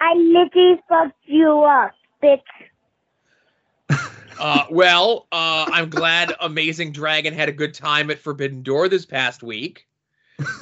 I 0.00 0.14
literally 0.14 0.80
fucked 0.88 1.16
you 1.24 1.62
up, 1.64 1.92
bitch. 2.22 2.40
Uh, 4.38 4.64
well, 4.70 5.28
uh, 5.30 5.66
I'm 5.70 5.88
glad 5.88 6.34
Amazing 6.40 6.92
Dragon 6.92 7.32
had 7.32 7.48
a 7.48 7.52
good 7.52 7.74
time 7.74 8.10
at 8.10 8.18
Forbidden 8.18 8.62
Door 8.62 8.88
this 8.88 9.06
past 9.06 9.42
week. 9.42 9.86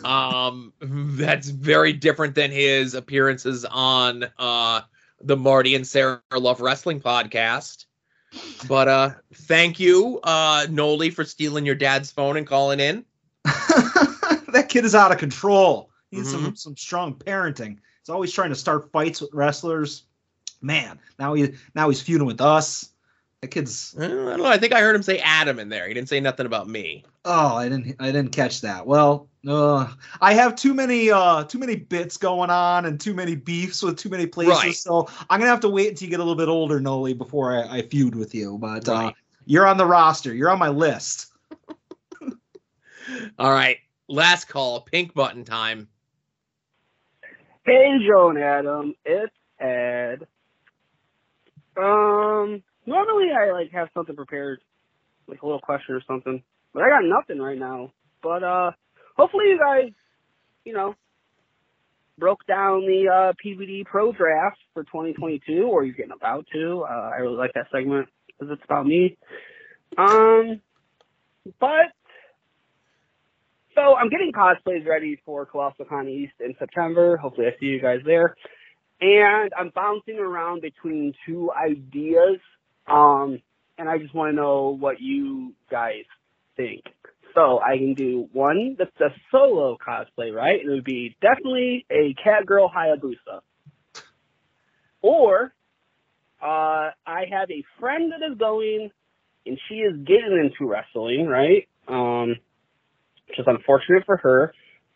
Um, 0.04 0.72
that's 0.80 1.48
very 1.48 1.92
different 1.94 2.34
than 2.34 2.50
his 2.50 2.94
appearances 2.94 3.64
on 3.64 4.26
uh, 4.38 4.82
the 5.22 5.36
Marty 5.36 5.74
and 5.74 5.86
Sarah 5.86 6.20
Love 6.32 6.60
Wrestling 6.60 7.00
podcast. 7.00 7.86
But 8.68 8.88
uh, 8.88 9.10
thank 9.32 9.80
you, 9.80 10.20
uh, 10.24 10.66
Noli, 10.68 11.10
for 11.10 11.24
stealing 11.24 11.64
your 11.64 11.74
dad's 11.74 12.10
phone 12.10 12.36
and 12.36 12.46
calling 12.46 12.80
in. 12.80 13.04
that 13.44 14.66
kid 14.68 14.84
is 14.84 14.94
out 14.94 15.12
of 15.12 15.18
control. 15.18 15.90
He 16.10 16.16
needs 16.18 16.32
Mm-hmm. 16.34 16.44
some 16.46 16.56
some 16.56 16.76
strong 16.76 17.14
parenting. 17.14 17.78
He's 18.02 18.08
always 18.08 18.32
trying 18.32 18.50
to 18.50 18.56
start 18.56 18.90
fights 18.92 19.20
with 19.20 19.30
wrestlers. 19.32 20.04
Man, 20.60 20.98
now 21.18 21.34
he 21.34 21.54
now 21.74 21.88
he's 21.88 22.02
feuding 22.02 22.26
with 22.26 22.40
us. 22.40 22.90
That 23.40 23.48
kid's 23.48 23.94
Uh, 23.98 24.04
I 24.04 24.08
don't 24.08 24.38
know. 24.38 24.44
I 24.46 24.58
think 24.58 24.74
I 24.74 24.80
heard 24.80 24.94
him 24.94 25.02
say 25.02 25.18
Adam 25.20 25.58
in 25.58 25.70
there. 25.70 25.88
He 25.88 25.94
didn't 25.94 26.08
say 26.10 26.20
nothing 26.20 26.44
about 26.46 26.68
me. 26.68 27.04
oh, 27.24 27.56
I 27.56 27.68
didn't 27.68 27.96
I 27.98 28.06
didn't 28.12 28.32
catch 28.32 28.60
that. 28.62 28.86
Well, 28.86 29.28
uh, 29.48 29.88
I 30.20 30.34
have 30.34 30.56
too 30.56 30.74
many 30.74 31.10
uh 31.10 31.44
too 31.44 31.58
many 31.58 31.76
bits 31.76 32.16
going 32.18 32.50
on 32.50 32.84
and 32.84 33.00
too 33.00 33.14
many 33.14 33.36
beefs 33.36 33.82
with 33.82 33.96
too 33.96 34.10
many 34.10 34.26
places. 34.26 34.54
Right. 34.62 34.74
So 34.74 35.08
I'm 35.30 35.40
gonna 35.40 35.50
have 35.50 35.60
to 35.60 35.70
wait 35.70 35.88
until 35.88 36.06
you 36.06 36.10
get 36.10 36.20
a 36.20 36.24
little 36.24 36.34
bit 36.36 36.48
older, 36.48 36.80
Noli, 36.80 37.14
before 37.14 37.56
I, 37.56 37.78
I 37.78 37.82
feud 37.82 38.14
with 38.14 38.34
you. 38.34 38.58
But 38.58 38.86
uh, 38.88 39.12
you're 39.46 39.66
on 39.66 39.78
the 39.78 39.86
roster. 39.86 40.34
You're 40.34 40.50
on 40.50 40.58
my 40.58 40.68
list. 40.68 41.29
All 43.38 43.50
right. 43.50 43.78
Last 44.08 44.46
call. 44.46 44.80
Pink 44.80 45.14
button 45.14 45.44
time. 45.44 45.88
Hey, 47.64 47.98
Joan 48.06 48.38
Adam, 48.38 48.94
it's 49.04 49.34
Ed. 49.60 50.26
Um, 51.76 52.62
normally 52.86 53.28
I 53.30 53.52
like 53.52 53.70
have 53.72 53.88
something 53.94 54.16
prepared, 54.16 54.60
like 55.28 55.42
a 55.42 55.46
little 55.46 55.60
question 55.60 55.94
or 55.94 56.02
something, 56.06 56.42
but 56.72 56.82
I 56.82 56.88
got 56.88 57.04
nothing 57.04 57.38
right 57.38 57.58
now. 57.58 57.92
But 58.22 58.42
uh, 58.42 58.72
hopefully 59.16 59.50
you 59.50 59.58
guys, 59.58 59.92
you 60.64 60.72
know, 60.72 60.94
broke 62.18 62.46
down 62.46 62.80
the 62.86 63.08
uh, 63.08 63.32
PVD 63.44 63.84
Pro 63.84 64.12
Draft 64.12 64.58
for 64.74 64.82
2022, 64.84 65.62
or 65.62 65.84
you're 65.84 65.94
getting 65.94 66.12
about 66.12 66.46
to. 66.52 66.84
Uh, 66.88 67.10
I 67.14 67.18
really 67.18 67.36
like 67.36 67.52
that 67.54 67.66
segment 67.70 68.08
because 68.26 68.52
it's 68.52 68.64
about 68.64 68.86
me. 68.86 69.16
Um, 69.98 70.60
but 71.58 71.92
so 73.80 73.96
I'm 73.96 74.08
getting 74.08 74.32
cosplays 74.32 74.86
ready 74.86 75.20
for 75.24 75.46
Colossal 75.46 75.86
Con 75.86 76.08
East 76.08 76.34
in 76.40 76.54
September. 76.58 77.16
Hopefully, 77.16 77.46
I 77.46 77.58
see 77.58 77.66
you 77.66 77.80
guys 77.80 78.00
there. 78.04 78.36
And 79.00 79.50
I'm 79.58 79.70
bouncing 79.74 80.18
around 80.18 80.60
between 80.60 81.14
two 81.26 81.50
ideas, 81.52 82.38
um, 82.86 83.40
and 83.78 83.88
I 83.88 83.96
just 83.96 84.14
want 84.14 84.32
to 84.32 84.36
know 84.36 84.76
what 84.78 85.00
you 85.00 85.54
guys 85.70 86.04
think. 86.56 86.82
So 87.34 87.60
I 87.60 87.78
can 87.78 87.94
do 87.94 88.28
one 88.32 88.76
that's 88.78 88.90
a 89.00 89.14
solo 89.30 89.78
cosplay, 89.78 90.34
right? 90.34 90.60
It 90.62 90.68
would 90.68 90.84
be 90.84 91.16
definitely 91.22 91.86
a 91.90 92.14
Catgirl 92.22 92.70
Hayabusa. 92.70 93.40
Or 95.00 95.54
uh, 96.42 96.90
I 97.06 97.24
have 97.30 97.50
a 97.50 97.64
friend 97.78 98.12
that 98.12 98.30
is 98.30 98.36
going, 98.36 98.90
and 99.46 99.58
she 99.68 99.76
is 99.76 99.96
getting 100.04 100.50
into 100.50 100.70
wrestling, 100.70 101.26
right? 101.26 101.66
Um, 101.88 102.36
which 103.30 103.38
is 103.38 103.46
unfortunate 103.46 104.04
for 104.04 104.16
her. 104.18 104.52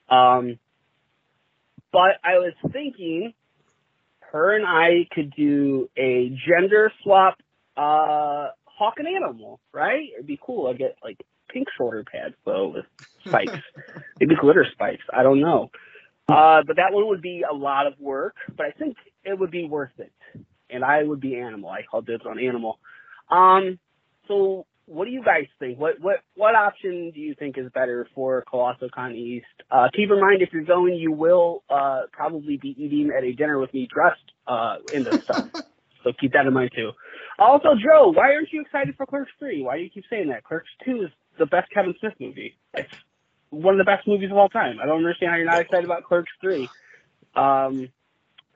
Um, 0.09 0.59
but 1.93 2.19
I 2.25 2.39
was 2.39 2.53
thinking 2.73 3.33
her 4.33 4.57
and 4.57 4.67
I 4.67 5.07
could 5.13 5.33
do 5.35 5.89
a 5.97 6.37
gender 6.47 6.93
swap 7.03 7.39
uh, 7.77 8.49
hawk 8.65 8.95
and 8.99 9.09
animal, 9.09 9.61
right? 9.73 10.09
It'd 10.15 10.27
be 10.27 10.39
cool. 10.45 10.67
I'd 10.69 10.79
get 10.79 10.97
like 11.03 11.25
pink 11.49 11.69
shoulder 11.77 12.05
pads 12.05 12.35
though 12.45 12.69
with 12.69 12.87
spikes, 13.27 13.53
maybe 14.21 14.35
glitter 14.35 14.67
spikes. 14.73 15.05
I 15.13 15.23
don't 15.23 15.41
know. 15.41 15.71
Uh, 16.29 16.63
but 16.67 16.77
that 16.77 16.93
one 16.93 17.07
would 17.07 17.23
be 17.23 17.45
a 17.49 17.55
lot 17.55 17.87
of 17.87 17.95
work, 18.01 18.35
but 18.57 18.67
I 18.67 18.71
think 18.71 18.97
it 19.25 19.39
would 19.39 19.51
be 19.51 19.67
worth 19.67 19.93
it. 19.99 20.13
And 20.71 20.83
I 20.83 21.03
would 21.03 21.21
be 21.21 21.37
animal. 21.37 21.71
I 21.71 21.83
call 21.83 22.01
dibs 22.01 22.25
on 22.27 22.39
animal. 22.39 22.79
Um, 23.31 23.79
so 24.27 24.67
what 24.87 25.07
do 25.07 25.11
you 25.11 25.23
guys 25.23 25.47
think? 25.59 25.79
What 25.79 26.01
what 26.01 26.17
what 26.35 26.55
option 26.55 27.11
do 27.11 27.21
you 27.21 27.35
think 27.35 27.57
is 27.57 27.71
better 27.73 28.07
for 28.15 28.45
Colossal 28.49 28.89
Con 28.95 29.15
East? 29.15 29.47
Uh, 29.71 29.89
keep 29.95 30.11
in 30.11 30.21
mind 30.21 30.43
if 30.43 30.53
you're 30.53 30.63
going, 30.63 30.95
you 30.95 31.13
will 31.13 31.63
uh, 31.71 32.03
probably 32.13 32.57
be 32.57 32.75
eating 32.79 33.11
at 33.17 33.25
a 33.25 33.33
dinner 33.33 33.59
with 33.59 33.73
me 33.73 33.89
dressed 33.93 34.33
uh, 34.47 34.77
in 34.93 35.05
this 35.05 35.25
stuff. 35.25 35.49
so 36.05 36.13
keep 36.21 36.33
that 36.33 36.47
in 36.47 36.53
mind 36.53 36.73
too. 36.75 36.93
Also, 37.39 37.71
Joe, 37.75 38.13
why 38.15 38.35
aren't 38.35 38.53
you 38.53 38.61
excited 38.61 38.95
for 38.97 39.07
Clerks 39.07 39.33
Three? 39.39 39.63
Why 39.63 39.79
do 39.79 39.83
you 39.83 39.91
keep 39.91 40.05
saying 40.11 40.29
that? 40.29 40.45
Clerks 40.45 40.71
Two 40.85 41.05
is 41.05 41.11
the 41.39 41.47
best 41.47 41.71
Kevin 41.71 41.95
Smith 42.01 42.15
movie. 42.21 42.57
It's 42.75 42.93
one 43.51 43.75
of 43.75 43.79
the 43.79 43.85
best 43.85 44.07
movies 44.07 44.31
of 44.31 44.37
all 44.37 44.49
time. 44.49 44.79
I 44.83 44.87
don't 44.87 44.99
understand 44.99 45.31
how 45.31 45.37
you're 45.37 45.47
not 45.47 45.61
excited 45.61 45.85
about 45.85 46.05
Clerks 46.05 46.33
Three. 46.41 46.69
Um, 47.35 47.89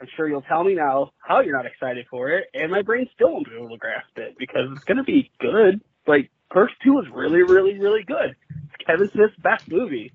I'm 0.00 0.06
sure 0.14 0.28
you'll 0.28 0.42
tell 0.42 0.62
me 0.62 0.74
now 0.74 1.12
how 1.18 1.40
you're 1.40 1.56
not 1.56 1.66
excited 1.66 2.06
for 2.10 2.30
it, 2.30 2.48
and 2.54 2.70
my 2.70 2.82
brain 2.82 3.08
still 3.14 3.32
won't 3.32 3.48
be 3.48 3.56
able 3.56 3.70
to 3.70 3.78
grasp 3.78 4.16
it 4.16 4.36
because 4.38 4.70
it's 4.72 4.84
gonna 4.84 5.04
be 5.04 5.30
good. 5.40 5.80
Like 6.08 6.30
Clerks 6.50 6.72
Two 6.82 6.98
is 7.00 7.06
really, 7.12 7.42
really, 7.42 7.78
really 7.78 8.02
good. 8.02 8.34
It's 8.50 8.84
Kevin 8.86 9.10
Smith's 9.10 9.36
best 9.36 9.70
movie. 9.70 10.10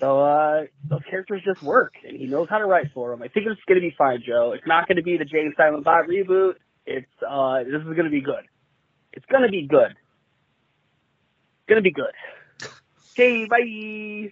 So 0.00 0.20
uh, 0.20 0.66
those 0.84 1.00
characters 1.08 1.42
just 1.44 1.62
work, 1.62 1.94
and 2.06 2.16
he 2.16 2.26
knows 2.26 2.48
how 2.50 2.58
to 2.58 2.66
write 2.66 2.90
for 2.92 3.10
them. 3.10 3.22
I 3.22 3.28
think 3.28 3.46
it's 3.46 3.60
gonna 3.66 3.80
be 3.80 3.94
fine, 3.96 4.22
Joe. 4.26 4.52
It's 4.52 4.66
not 4.66 4.88
gonna 4.88 5.02
be 5.02 5.16
the 5.16 5.24
Jay 5.24 5.40
and 5.40 5.54
Silent 5.56 5.84
Bob 5.84 6.06
reboot. 6.06 6.56
It's 6.84 7.06
uh, 7.26 7.62
this 7.64 7.82
is 7.82 7.96
gonna 7.96 8.10
be 8.10 8.20
good. 8.20 8.44
It's 9.12 9.24
gonna 9.26 9.48
be 9.48 9.66
good. 9.66 9.94
Gonna 11.68 11.82
be 11.82 11.92
good. 11.92 12.12
Okay, 13.18 13.46
bye. 13.46 14.30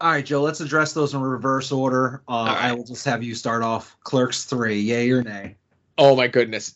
All 0.00 0.10
right, 0.12 0.24
Joe. 0.24 0.40
Let's 0.40 0.62
address 0.62 0.94
those 0.94 1.12
in 1.12 1.20
reverse 1.20 1.70
order. 1.70 2.22
Uh, 2.26 2.46
right. 2.48 2.70
I 2.70 2.72
will 2.72 2.84
just 2.84 3.04
have 3.04 3.22
you 3.22 3.34
start 3.34 3.62
off. 3.62 3.98
Clerks 4.02 4.44
three, 4.46 4.80
yay 4.80 5.10
or 5.10 5.22
nay? 5.22 5.56
Oh 5.98 6.16
my 6.16 6.26
goodness. 6.26 6.74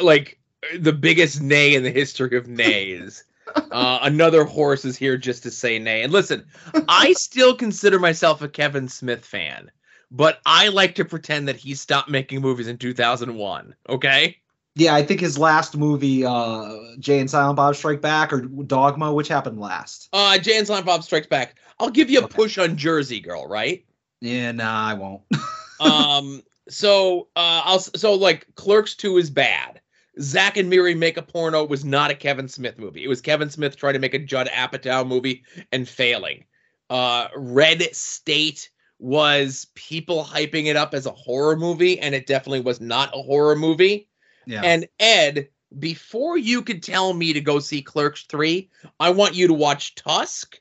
Like 0.00 0.39
the 0.78 0.92
biggest 0.92 1.40
nay 1.40 1.74
in 1.74 1.82
the 1.82 1.90
history 1.90 2.36
of 2.36 2.48
nays. 2.48 3.24
Uh, 3.72 3.98
another 4.02 4.44
horse 4.44 4.84
is 4.84 4.96
here 4.96 5.16
just 5.16 5.42
to 5.42 5.50
say 5.50 5.78
nay. 5.78 6.02
And 6.02 6.12
listen, 6.12 6.46
I 6.88 7.12
still 7.16 7.54
consider 7.54 7.98
myself 7.98 8.42
a 8.42 8.48
Kevin 8.48 8.86
Smith 8.86 9.24
fan, 9.24 9.72
but 10.12 10.40
I 10.46 10.68
like 10.68 10.94
to 10.96 11.04
pretend 11.04 11.48
that 11.48 11.56
he 11.56 11.74
stopped 11.74 12.08
making 12.08 12.40
movies 12.42 12.68
in 12.68 12.78
2001. 12.78 13.74
Okay? 13.88 14.36
Yeah, 14.76 14.94
I 14.94 15.02
think 15.02 15.20
his 15.20 15.36
last 15.36 15.76
movie, 15.76 16.24
uh, 16.24 16.76
Jay 17.00 17.18
and 17.18 17.28
Silent 17.28 17.56
Bob 17.56 17.74
Strike 17.74 18.00
Back 18.00 18.32
or 18.32 18.40
Dogma, 18.42 19.12
which 19.12 19.26
happened 19.28 19.58
last. 19.58 20.08
Uh, 20.12 20.38
Jay 20.38 20.56
and 20.58 20.66
Silent 20.66 20.86
Bob 20.86 21.02
Strikes 21.02 21.26
Back. 21.26 21.56
I'll 21.80 21.90
give 21.90 22.08
you 22.08 22.20
a 22.20 22.24
Okay. 22.24 22.34
push 22.36 22.56
on 22.58 22.76
Jersey 22.76 23.18
Girl, 23.20 23.48
right? 23.48 23.84
Yeah, 24.20 24.52
nah, 24.52 24.88
I 24.90 24.94
won't. 24.94 25.22
um 25.80 26.42
so 26.68 27.28
uh 27.34 27.62
i'll 27.64 27.78
so 27.80 28.14
like 28.14 28.46
clerks 28.54 28.94
2 28.94 29.16
is 29.18 29.30
bad 29.30 29.79
zack 30.20 30.56
and 30.56 30.68
miri 30.70 30.94
make 30.94 31.16
a 31.16 31.22
porno 31.22 31.64
was 31.64 31.84
not 31.84 32.10
a 32.10 32.14
kevin 32.14 32.48
smith 32.48 32.78
movie. 32.78 33.04
It 33.04 33.08
was 33.08 33.20
kevin 33.20 33.50
smith 33.50 33.76
trying 33.76 33.94
to 33.94 33.98
make 34.00 34.14
a 34.14 34.18
judd 34.18 34.48
apatow 34.48 35.06
movie 35.06 35.44
and 35.72 35.88
failing. 35.88 36.44
Uh 36.88 37.28
red 37.36 37.94
state 37.94 38.70
was 38.98 39.66
people 39.74 40.24
hyping 40.24 40.66
it 40.66 40.76
up 40.76 40.92
as 40.94 41.06
a 41.06 41.12
horror 41.12 41.56
movie 41.56 41.98
and 42.00 42.14
it 42.14 42.26
definitely 42.26 42.60
was 42.60 42.80
not 42.80 43.14
a 43.14 43.22
horror 43.22 43.56
movie. 43.56 44.08
Yeah. 44.46 44.62
and 44.64 44.88
ed 44.98 45.48
before 45.78 46.36
you 46.36 46.62
could 46.62 46.82
tell 46.82 47.12
me 47.12 47.32
to 47.32 47.40
go 47.40 47.60
see 47.60 47.82
clerks 47.82 48.24
3 48.24 48.68
i 48.98 49.10
want 49.10 49.34
you 49.34 49.46
to 49.46 49.54
watch 49.54 49.94
tusk. 49.94 50.58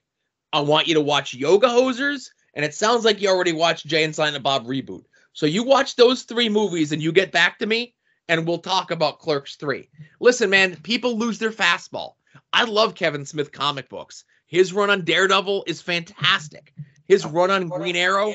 I 0.53 0.61
want 0.61 0.87
you 0.87 0.93
to 0.95 1.01
watch 1.01 1.33
yoga 1.33 1.67
hosers. 1.67 2.29
And 2.53 2.65
it 2.65 2.73
sounds 2.73 3.05
like 3.05 3.21
you 3.21 3.29
already 3.29 3.51
watched 3.53 3.85
jay 3.87 4.03
and 4.03 4.15
silent 4.15 4.43
bob 4.43 4.65
reboot. 4.65 5.05
So 5.33 5.45
you 5.45 5.63
watch 5.63 5.95
those 5.95 6.23
three 6.23 6.49
movies 6.49 6.91
and 6.91 7.01
you 7.01 7.11
get 7.11 7.31
back 7.31 7.59
to 7.59 7.65
me 7.65 7.95
and 8.29 8.47
we'll 8.47 8.59
talk 8.59 8.91
about 8.91 9.19
Clerks 9.19 9.55
3. 9.55 9.89
Listen, 10.21 10.49
man, 10.49 10.77
people 10.77 11.17
lose 11.17 11.39
their 11.39 11.51
fastball. 11.51 12.13
I 12.53 12.63
love 12.63 12.95
Kevin 12.95 13.25
Smith 13.25 13.51
comic 13.51 13.89
books. 13.89 14.23
His 14.45 14.71
run 14.71 14.89
on 14.89 15.03
Daredevil 15.03 15.65
is 15.67 15.81
fantastic. 15.81 16.73
His 17.07 17.25
run 17.25 17.51
on 17.51 17.67
Green 17.67 17.95
Arrow, 17.95 18.33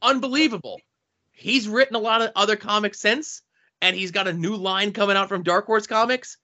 unbelievable. 0.00 0.80
He's 1.32 1.68
written 1.68 1.96
a 1.96 2.00
lot 2.00 2.22
of 2.22 2.30
other 2.36 2.56
comics 2.56 3.00
since, 3.00 3.42
and 3.82 3.96
he's 3.96 4.12
got 4.12 4.28
a 4.28 4.32
new 4.32 4.56
line 4.56 4.92
coming 4.92 5.16
out 5.16 5.28
from 5.28 5.42
Dark 5.42 5.66
Horse 5.66 5.88
Comics. 5.88 6.38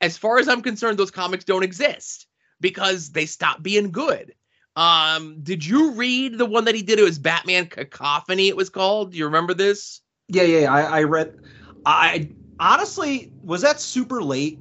As 0.00 0.18
far 0.18 0.38
as 0.38 0.48
I'm 0.48 0.62
concerned, 0.62 0.98
those 0.98 1.10
comics 1.10 1.44
don't 1.44 1.62
exist 1.62 2.26
because 2.60 3.10
they 3.10 3.26
stopped 3.26 3.62
being 3.62 3.92
good. 3.92 4.34
Um, 4.74 5.38
did 5.42 5.64
you 5.64 5.92
read 5.92 6.36
the 6.36 6.46
one 6.46 6.64
that 6.64 6.74
he 6.74 6.82
did? 6.82 6.98
It 6.98 7.04
was 7.04 7.18
Batman 7.18 7.66
Cacophony. 7.66 8.48
It 8.48 8.56
was 8.56 8.70
called. 8.70 9.12
Do 9.12 9.18
you 9.18 9.24
remember 9.24 9.54
this? 9.54 10.00
Yeah, 10.28 10.42
yeah. 10.42 10.60
yeah, 10.60 10.74
I, 10.74 10.82
I 10.82 11.02
read. 11.04 11.38
I 11.86 12.30
honestly 12.60 13.32
was 13.42 13.62
that 13.62 13.80
super 13.80 14.22
late 14.22 14.58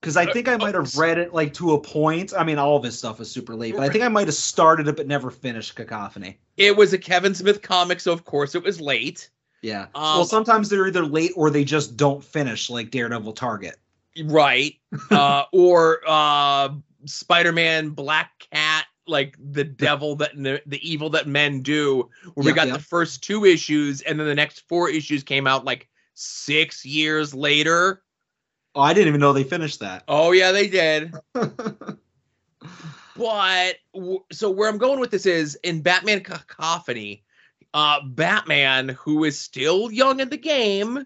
because 0.00 0.16
I 0.16 0.30
think 0.32 0.48
I 0.48 0.56
might 0.56 0.74
have 0.74 0.96
read 0.96 1.18
it 1.18 1.34
like 1.34 1.54
to 1.54 1.72
a 1.72 1.80
point. 1.80 2.32
I 2.36 2.44
mean, 2.44 2.58
all 2.58 2.76
of 2.76 2.84
his 2.84 2.96
stuff 2.96 3.20
is 3.20 3.30
super 3.30 3.54
late, 3.54 3.74
but 3.74 3.82
I 3.82 3.88
think 3.88 4.04
I 4.04 4.08
might 4.08 4.28
have 4.28 4.34
started 4.34 4.88
it 4.88 4.96
but 4.96 5.06
never 5.06 5.30
finished 5.30 5.74
Cacophony. 5.74 6.38
It 6.56 6.76
was 6.76 6.92
a 6.92 6.98
Kevin 6.98 7.34
Smith 7.34 7.62
comic, 7.62 8.00
so 8.00 8.12
of 8.12 8.24
course 8.24 8.54
it 8.54 8.62
was 8.62 8.80
late. 8.80 9.30
Yeah. 9.62 9.86
Um, 9.94 10.18
well, 10.18 10.24
sometimes 10.24 10.68
they're 10.68 10.86
either 10.86 11.04
late 11.04 11.32
or 11.34 11.50
they 11.50 11.64
just 11.64 11.96
don't 11.96 12.22
finish, 12.22 12.70
like 12.70 12.90
Daredevil 12.90 13.32
Target. 13.32 13.76
Right. 14.24 14.76
uh, 15.10 15.44
or 15.52 16.00
uh, 16.06 16.70
Spider-Man 17.04 17.90
Black 17.90 18.46
Cat, 18.52 18.86
like 19.08 19.36
the 19.52 19.64
devil 19.64 20.14
that 20.16 20.32
the 20.36 20.88
evil 20.88 21.10
that 21.10 21.26
men 21.26 21.62
do, 21.62 22.08
where 22.34 22.44
we 22.44 22.52
got 22.52 22.68
yep. 22.68 22.76
the 22.76 22.82
first 22.82 23.22
two 23.24 23.44
issues, 23.44 24.00
and 24.02 24.20
then 24.20 24.26
the 24.26 24.34
next 24.34 24.68
four 24.68 24.88
issues 24.88 25.24
came 25.24 25.46
out 25.46 25.64
like 25.64 25.88
six 26.18 26.84
years 26.84 27.34
later. 27.34 28.02
Oh, 28.74 28.82
I 28.82 28.92
didn't 28.92 29.08
even 29.08 29.20
know 29.20 29.32
they 29.32 29.44
finished 29.44 29.80
that. 29.80 30.04
Oh 30.08 30.32
yeah, 30.32 30.52
they 30.52 30.68
did. 30.68 31.14
But 33.18 33.78
so 34.30 34.48
where 34.48 34.68
I'm 34.68 34.78
going 34.78 35.00
with 35.00 35.10
this 35.10 35.26
is 35.26 35.56
in 35.64 35.82
Batman 35.82 36.20
Cacophony, 36.20 37.24
uh, 37.74 38.00
Batman, 38.04 38.90
who 38.90 39.24
is 39.24 39.36
still 39.36 39.90
young 39.90 40.20
in 40.20 40.28
the 40.28 40.38
game, 40.38 41.04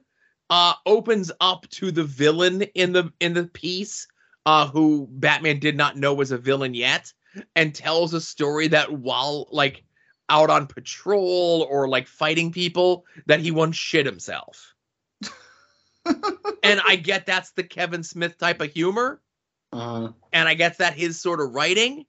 uh, 0.50 0.74
opens 0.84 1.32
up 1.40 1.66
to 1.70 1.90
the 1.90 2.04
villain 2.04 2.62
in 2.74 2.92
the 2.92 3.10
in 3.20 3.32
the 3.32 3.44
piece, 3.46 4.06
uh, 4.44 4.68
who 4.68 5.08
Batman 5.10 5.58
did 5.58 5.74
not 5.74 5.96
know 5.96 6.12
was 6.12 6.32
a 6.32 6.38
villain 6.38 6.74
yet, 6.74 7.10
and 7.56 7.74
tells 7.74 8.12
a 8.12 8.20
story 8.20 8.68
that 8.68 8.92
while 8.92 9.48
like 9.50 9.82
out 10.28 10.50
on 10.50 10.66
patrol 10.66 11.66
or 11.70 11.88
like 11.88 12.06
fighting 12.06 12.52
people, 12.52 13.06
that 13.24 13.40
he 13.40 13.50
once 13.50 13.76
shit 13.76 14.04
himself. 14.04 14.71
And 16.06 16.80
I 16.86 16.96
get 16.96 17.26
that's 17.26 17.52
the 17.52 17.62
Kevin 17.62 18.02
Smith 18.02 18.38
type 18.38 18.60
of 18.60 18.70
humor 18.72 19.20
Uh, 19.72 20.08
and 20.32 20.48
I 20.48 20.54
guess 20.54 20.78
that 20.78 20.94
his 20.94 21.20
sort 21.20 21.40
of 21.40 21.54
writing, 21.54 22.06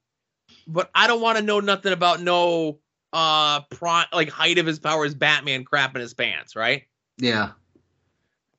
but 0.68 0.90
I 0.95 1.07
don't 1.07 1.22
want 1.22 1.38
to 1.38 1.44
know 1.44 1.60
nothing 1.60 1.94
about 1.94 2.22
no 2.22 2.80
uh 3.14 3.61
pro- 3.70 4.03
like 4.11 4.30
height 4.30 4.57
of 4.57 4.65
his 4.65 4.80
powers 4.80 5.14
Batman 5.14 5.64
crap 5.64 5.95
in 5.95 6.02
his 6.02 6.14
pants, 6.14 6.56
right? 6.56 6.84
yeah. 7.18 7.52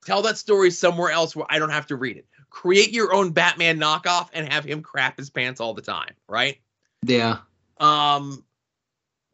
Tell 0.07 0.21
that 0.23 0.37
story 0.37 0.71
somewhere 0.71 1.11
else 1.11 1.35
where 1.35 1.47
I 1.49 1.59
don't 1.59 1.71
have 1.71 1.87
to 1.87 1.97
read 1.97 2.19
it. 2.19 2.27
Create 2.51 2.93
your 2.93 3.15
own 3.15 3.33
Batman 3.33 3.81
knockoff 3.81 4.29
and 4.35 4.47
have 4.53 4.65
him 4.65 4.83
crap 4.83 5.17
his 5.17 5.31
pants 5.31 5.61
all 5.61 5.73
the 5.75 5.83
time, 5.83 6.13
right? 6.29 6.59
Yeah. 7.05 7.39
Um 7.79 8.45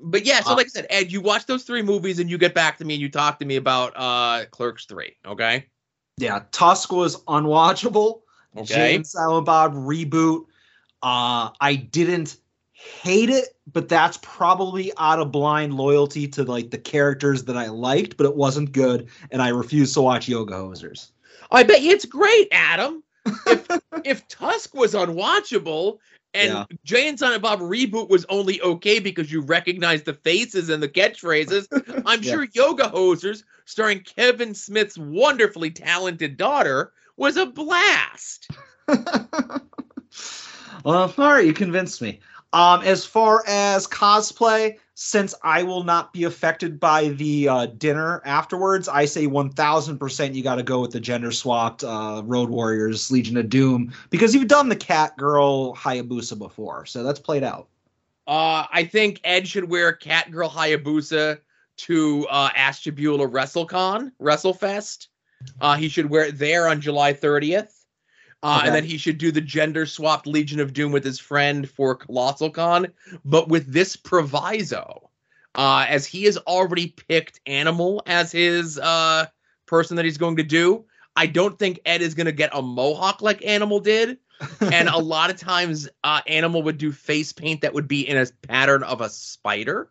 but 0.02 0.24
yeah, 0.24 0.40
so 0.40 0.52
Uh, 0.52 0.56
like 0.56 0.66
I 0.66 0.70
said, 0.70 0.86
Ed, 0.88 1.12
you 1.12 1.20
watch 1.20 1.44
those 1.44 1.64
three 1.64 1.82
movies 1.82 2.18
and 2.20 2.30
you 2.30 2.38
get 2.38 2.54
back 2.54 2.78
to 2.78 2.84
me 2.86 2.94
and 2.94 3.02
you 3.02 3.10
talk 3.10 3.38
to 3.40 3.44
me 3.44 3.56
about 3.56 3.92
uh 3.96 4.46
Clerks 4.50 4.86
3, 4.86 5.14
okay? 5.26 5.66
Yeah. 6.20 6.42
Tusk 6.52 6.92
was 6.92 7.22
unwatchable. 7.24 8.20
Okay. 8.56 8.96
and 8.96 9.06
Silent 9.06 9.46
Bob 9.46 9.74
reboot. 9.74 10.44
Uh, 11.02 11.50
I 11.60 11.76
didn't 11.90 12.36
hate 12.72 13.30
it, 13.30 13.56
but 13.72 13.88
that's 13.88 14.18
probably 14.22 14.92
out 14.98 15.18
of 15.18 15.30
blind 15.30 15.74
loyalty 15.74 16.26
to 16.28 16.44
like 16.44 16.70
the 16.70 16.78
characters 16.78 17.44
that 17.44 17.56
I 17.56 17.68
liked, 17.68 18.16
but 18.16 18.26
it 18.26 18.36
wasn't 18.36 18.72
good, 18.72 19.08
and 19.30 19.40
I 19.40 19.48
refuse 19.48 19.92
to 19.94 20.02
watch 20.02 20.28
Yoga 20.28 20.54
Hosers. 20.54 21.10
I 21.50 21.62
bet 21.62 21.82
you 21.82 21.92
it's 21.92 22.04
great, 22.04 22.48
Adam. 22.52 23.02
If 23.46 23.66
if 24.04 24.28
Tusk 24.28 24.74
was 24.74 24.94
unwatchable 24.94 25.98
and 26.34 26.50
Yeah. 26.50 26.64
Jay 26.84 27.08
and 27.08 27.18
Silent 27.18 27.42
Bob 27.42 27.60
reboot 27.60 28.08
was 28.08 28.24
only 28.28 28.60
okay 28.62 28.98
because 28.98 29.32
you 29.32 29.40
recognize 29.40 30.02
the 30.02 30.14
faces 30.14 30.68
and 30.68 30.82
the 30.82 30.88
catchphrases, 30.88 31.66
I'm 32.06 32.22
sure 32.22 32.46
Yoga 32.52 32.84
Hosers, 32.90 33.44
starring 33.64 34.00
Kevin 34.00 34.54
Smith's 34.54 34.98
wonderfully 34.98 35.70
talented 35.70 36.36
daughter, 36.36 36.92
was 37.16 37.36
a 37.36 37.46
blast. 37.46 38.48
well, 38.88 39.60
all 40.84 41.10
right, 41.16 41.46
you 41.46 41.52
convinced 41.52 42.00
me. 42.00 42.20
Um, 42.52 42.82
as 42.82 43.06
far 43.06 43.44
as 43.46 43.86
cosplay, 43.86 44.76
since 44.94 45.34
I 45.42 45.62
will 45.62 45.84
not 45.84 46.12
be 46.12 46.24
affected 46.24 46.80
by 46.80 47.08
the 47.08 47.48
uh, 47.48 47.66
dinner 47.66 48.20
afterwards, 48.24 48.88
I 48.88 49.04
say 49.04 49.26
1000% 49.26 50.34
you 50.34 50.42
got 50.42 50.56
to 50.56 50.62
go 50.64 50.80
with 50.80 50.90
the 50.90 51.00
gender 51.00 51.30
swapped 51.30 51.84
uh, 51.84 52.22
Road 52.24 52.50
Warriors 52.50 53.10
Legion 53.10 53.36
of 53.36 53.48
Doom 53.48 53.92
because 54.10 54.34
you've 54.34 54.48
done 54.48 54.68
the 54.68 54.76
Cat 54.76 55.16
Girl 55.16 55.74
Hayabusa 55.76 56.36
before, 56.36 56.86
so 56.86 57.04
that's 57.04 57.20
played 57.20 57.44
out. 57.44 57.68
Uh, 58.30 58.66
I 58.70 58.84
think 58.84 59.20
Ed 59.24 59.48
should 59.48 59.68
wear 59.68 59.92
cat 59.92 60.30
girl 60.30 60.48
Hayabusa 60.48 61.38
to 61.78 62.26
uh, 62.30 62.50
Ashtabula 62.54 63.26
WrestleCon, 63.26 64.12
WrestleFest. 64.20 65.08
Uh, 65.60 65.76
he 65.76 65.88
should 65.88 66.10
wear 66.10 66.26
it 66.26 66.38
there 66.38 66.68
on 66.68 66.80
July 66.80 67.12
30th. 67.12 67.79
Uh, 68.42 68.58
Okay. 68.58 68.66
And 68.66 68.74
then 68.74 68.84
he 68.84 68.96
should 68.96 69.18
do 69.18 69.30
the 69.30 69.40
gender 69.40 69.84
swapped 69.86 70.26
Legion 70.26 70.60
of 70.60 70.72
Doom 70.72 70.92
with 70.92 71.04
his 71.04 71.20
friend 71.20 71.68
for 71.68 71.94
Colossal 71.94 72.50
Con, 72.50 72.88
but 73.24 73.48
with 73.48 73.70
this 73.70 73.96
proviso. 73.96 75.10
Uh, 75.54 75.84
as 75.88 76.06
he 76.06 76.24
has 76.24 76.36
already 76.38 76.88
picked 77.08 77.40
Animal 77.44 78.02
as 78.06 78.30
his 78.32 78.78
uh, 78.78 79.26
person 79.66 79.96
that 79.96 80.04
he's 80.04 80.16
going 80.16 80.36
to 80.36 80.42
do, 80.42 80.84
I 81.16 81.26
don't 81.26 81.58
think 81.58 81.80
Ed 81.84 82.02
is 82.02 82.14
going 82.14 82.26
to 82.26 82.32
get 82.32 82.50
a 82.54 82.62
mohawk 82.62 83.20
like 83.20 83.44
Animal 83.44 83.80
did. 83.80 84.18
and 84.60 84.88
a 84.88 84.96
lot 84.96 85.28
of 85.28 85.36
times, 85.36 85.88
uh, 86.02 86.22
Animal 86.26 86.62
would 86.62 86.78
do 86.78 86.92
face 86.92 87.32
paint 87.32 87.60
that 87.60 87.74
would 87.74 87.88
be 87.88 88.08
in 88.08 88.16
a 88.16 88.26
pattern 88.46 88.82
of 88.82 89.02
a 89.02 89.10
spider. 89.10 89.90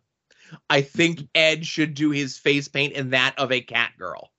I 0.69 0.81
think 0.81 1.27
Ed 1.35 1.65
should 1.65 1.93
do 1.93 2.09
his 2.09 2.37
face 2.39 2.67
paint 2.67 2.93
in 2.93 3.11
that 3.11 3.37
of 3.37 3.51
a 3.51 3.61
cat 3.61 3.91
girl. 3.99 4.31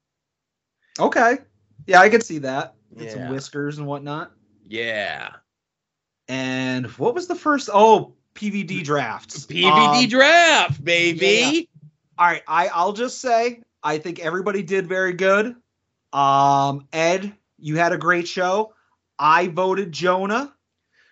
Okay. 0.99 1.39
Yeah, 1.87 2.01
I 2.01 2.09
could 2.09 2.24
see 2.24 2.39
that. 2.39 2.74
Get 2.97 3.07
Yeah. 3.07 3.12
some 3.15 3.29
whiskers 3.31 3.79
and 3.79 3.87
whatnot. 3.87 4.33
Yeah. 4.69 5.31
And 6.29 6.87
what 6.99 7.15
was 7.15 7.27
the 7.27 7.35
first? 7.35 7.69
Oh, 7.73 8.15
PVD 8.35 8.83
drafts. 8.85 9.47
PVD 9.47 10.05
Um, 10.05 10.09
draft, 10.09 10.85
baby. 10.85 11.69
All 12.19 12.27
right, 12.27 12.43
I 12.47 12.69
I'll 12.69 12.93
just 12.93 13.21
say 13.21 13.62
I 13.83 13.99
think 13.99 14.19
everybody 14.21 14.62
did 14.62 14.87
very 14.87 15.12
good. 15.12 15.57
Um, 16.12 16.87
Ed, 16.93 17.35
you 17.59 17.77
had 17.77 17.93
a 17.93 17.99
great 17.99 18.29
show. 18.29 18.75
I 19.19 19.49
voted 19.49 19.93
Jonah. 19.93 20.55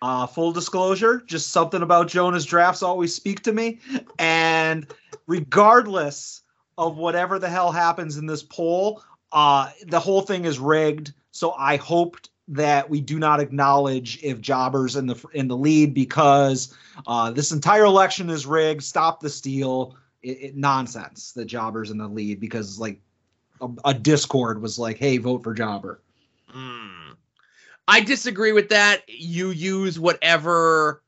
Uh, 0.00 0.28
full 0.28 0.52
disclosure, 0.52 1.22
just 1.26 1.48
something 1.48 1.82
about 1.82 2.06
Jonah's 2.06 2.46
drafts 2.46 2.84
always 2.84 3.12
speak 3.12 3.42
to 3.42 3.52
me. 3.52 3.80
And 4.20 4.86
regardless 5.26 6.42
of 6.76 6.96
whatever 6.96 7.40
the 7.40 7.48
hell 7.48 7.72
happens 7.72 8.16
in 8.16 8.24
this 8.26 8.44
poll, 8.44 9.02
uh, 9.32 9.70
the 9.88 9.98
whole 9.98 10.20
thing 10.20 10.44
is 10.44 10.60
rigged. 10.60 11.12
So 11.38 11.52
I 11.52 11.76
hoped 11.76 12.30
that 12.48 12.90
we 12.90 13.00
do 13.00 13.20
not 13.20 13.38
acknowledge 13.38 14.18
if 14.24 14.40
Jobbers 14.40 14.96
in 14.96 15.06
the 15.06 15.24
in 15.34 15.46
the 15.46 15.56
lead 15.56 15.94
because 15.94 16.74
uh, 17.06 17.30
this 17.30 17.52
entire 17.52 17.84
election 17.84 18.28
is 18.28 18.44
rigged. 18.44 18.82
Stop 18.82 19.20
the 19.20 19.30
steal. 19.30 19.94
It, 20.20 20.38
it, 20.40 20.56
nonsense 20.56 21.30
that 21.34 21.44
Jobbers 21.44 21.92
in 21.92 21.98
the 21.98 22.08
lead 22.08 22.40
because 22.40 22.80
like 22.80 23.00
a, 23.60 23.68
a 23.84 23.94
Discord 23.94 24.60
was 24.60 24.80
like, 24.80 24.98
"Hey, 24.98 25.18
vote 25.18 25.44
for 25.44 25.54
Jobber." 25.54 26.02
Hmm. 26.48 27.12
I 27.86 28.00
disagree 28.00 28.50
with 28.50 28.70
that. 28.70 29.02
You 29.06 29.50
use 29.50 30.00
whatever 30.00 31.04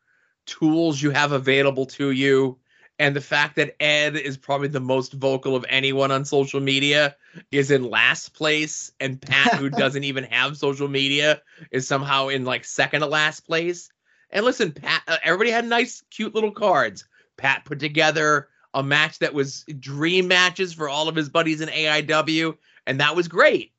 tools 0.47 1.02
you 1.02 1.11
have 1.11 1.32
available 1.32 1.86
to 1.86 2.12
you. 2.12 2.57
And 3.01 3.17
the 3.17 3.23
fact 3.23 3.57
that 3.57 3.83
Ed 3.83 4.15
is 4.15 4.37
probably 4.37 4.69
the 4.69 4.79
most 4.79 5.15
vocal 5.15 5.57
of 5.57 5.65
anyone 5.71 6.11
on 6.11 6.27
social 6.27 6.61
media 6.61 7.17
is 7.51 7.71
in 7.71 7.89
last 7.89 8.35
place, 8.35 8.93
and 9.01 9.19
Pat, 9.19 9.55
who 9.55 9.71
doesn't 9.71 10.05
even 10.05 10.25
have 10.25 10.59
social 10.59 10.87
media, 10.87 11.41
is 11.71 11.89
somehow 11.89 12.29
in 12.29 12.45
like 12.45 12.63
second 12.67 13.01
to 13.01 13.07
last 13.07 13.41
place. 13.41 13.91
And 14.29 14.45
listen, 14.45 14.73
Pat, 14.73 15.01
uh, 15.09 15.17
everybody 15.23 15.51
had 15.51 15.65
nice, 15.65 16.05
cute 16.11 16.35
little 16.35 16.53
cards. 16.53 17.07
Pat 17.39 17.65
put 17.65 17.81
together 17.81 18.49
a 18.75 18.83
match 18.83 19.19
that 19.21 19.33
was 19.33 19.65
dream 19.79 20.29
matches 20.29 20.75
for 20.75 20.87
all 20.87 21.09
of 21.09 21.17
his 21.17 21.31
buddies 21.31 21.63
in 21.63 21.71
AIW, 21.71 22.59
and 22.87 23.01
that 23.01 23.17
was 23.17 23.29
great. 23.29 23.73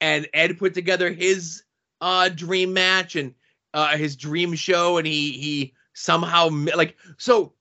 And 0.00 0.26
Ed 0.32 0.58
put 0.58 0.72
together 0.72 1.12
his 1.12 1.62
uh, 2.00 2.30
dream 2.30 2.72
match 2.72 3.16
and 3.16 3.34
uh, 3.74 3.98
his 3.98 4.16
dream 4.16 4.54
show, 4.54 4.96
and 4.96 5.06
he 5.06 5.32
he 5.32 5.74
somehow 5.92 6.48
like 6.74 6.96
so. 7.18 7.52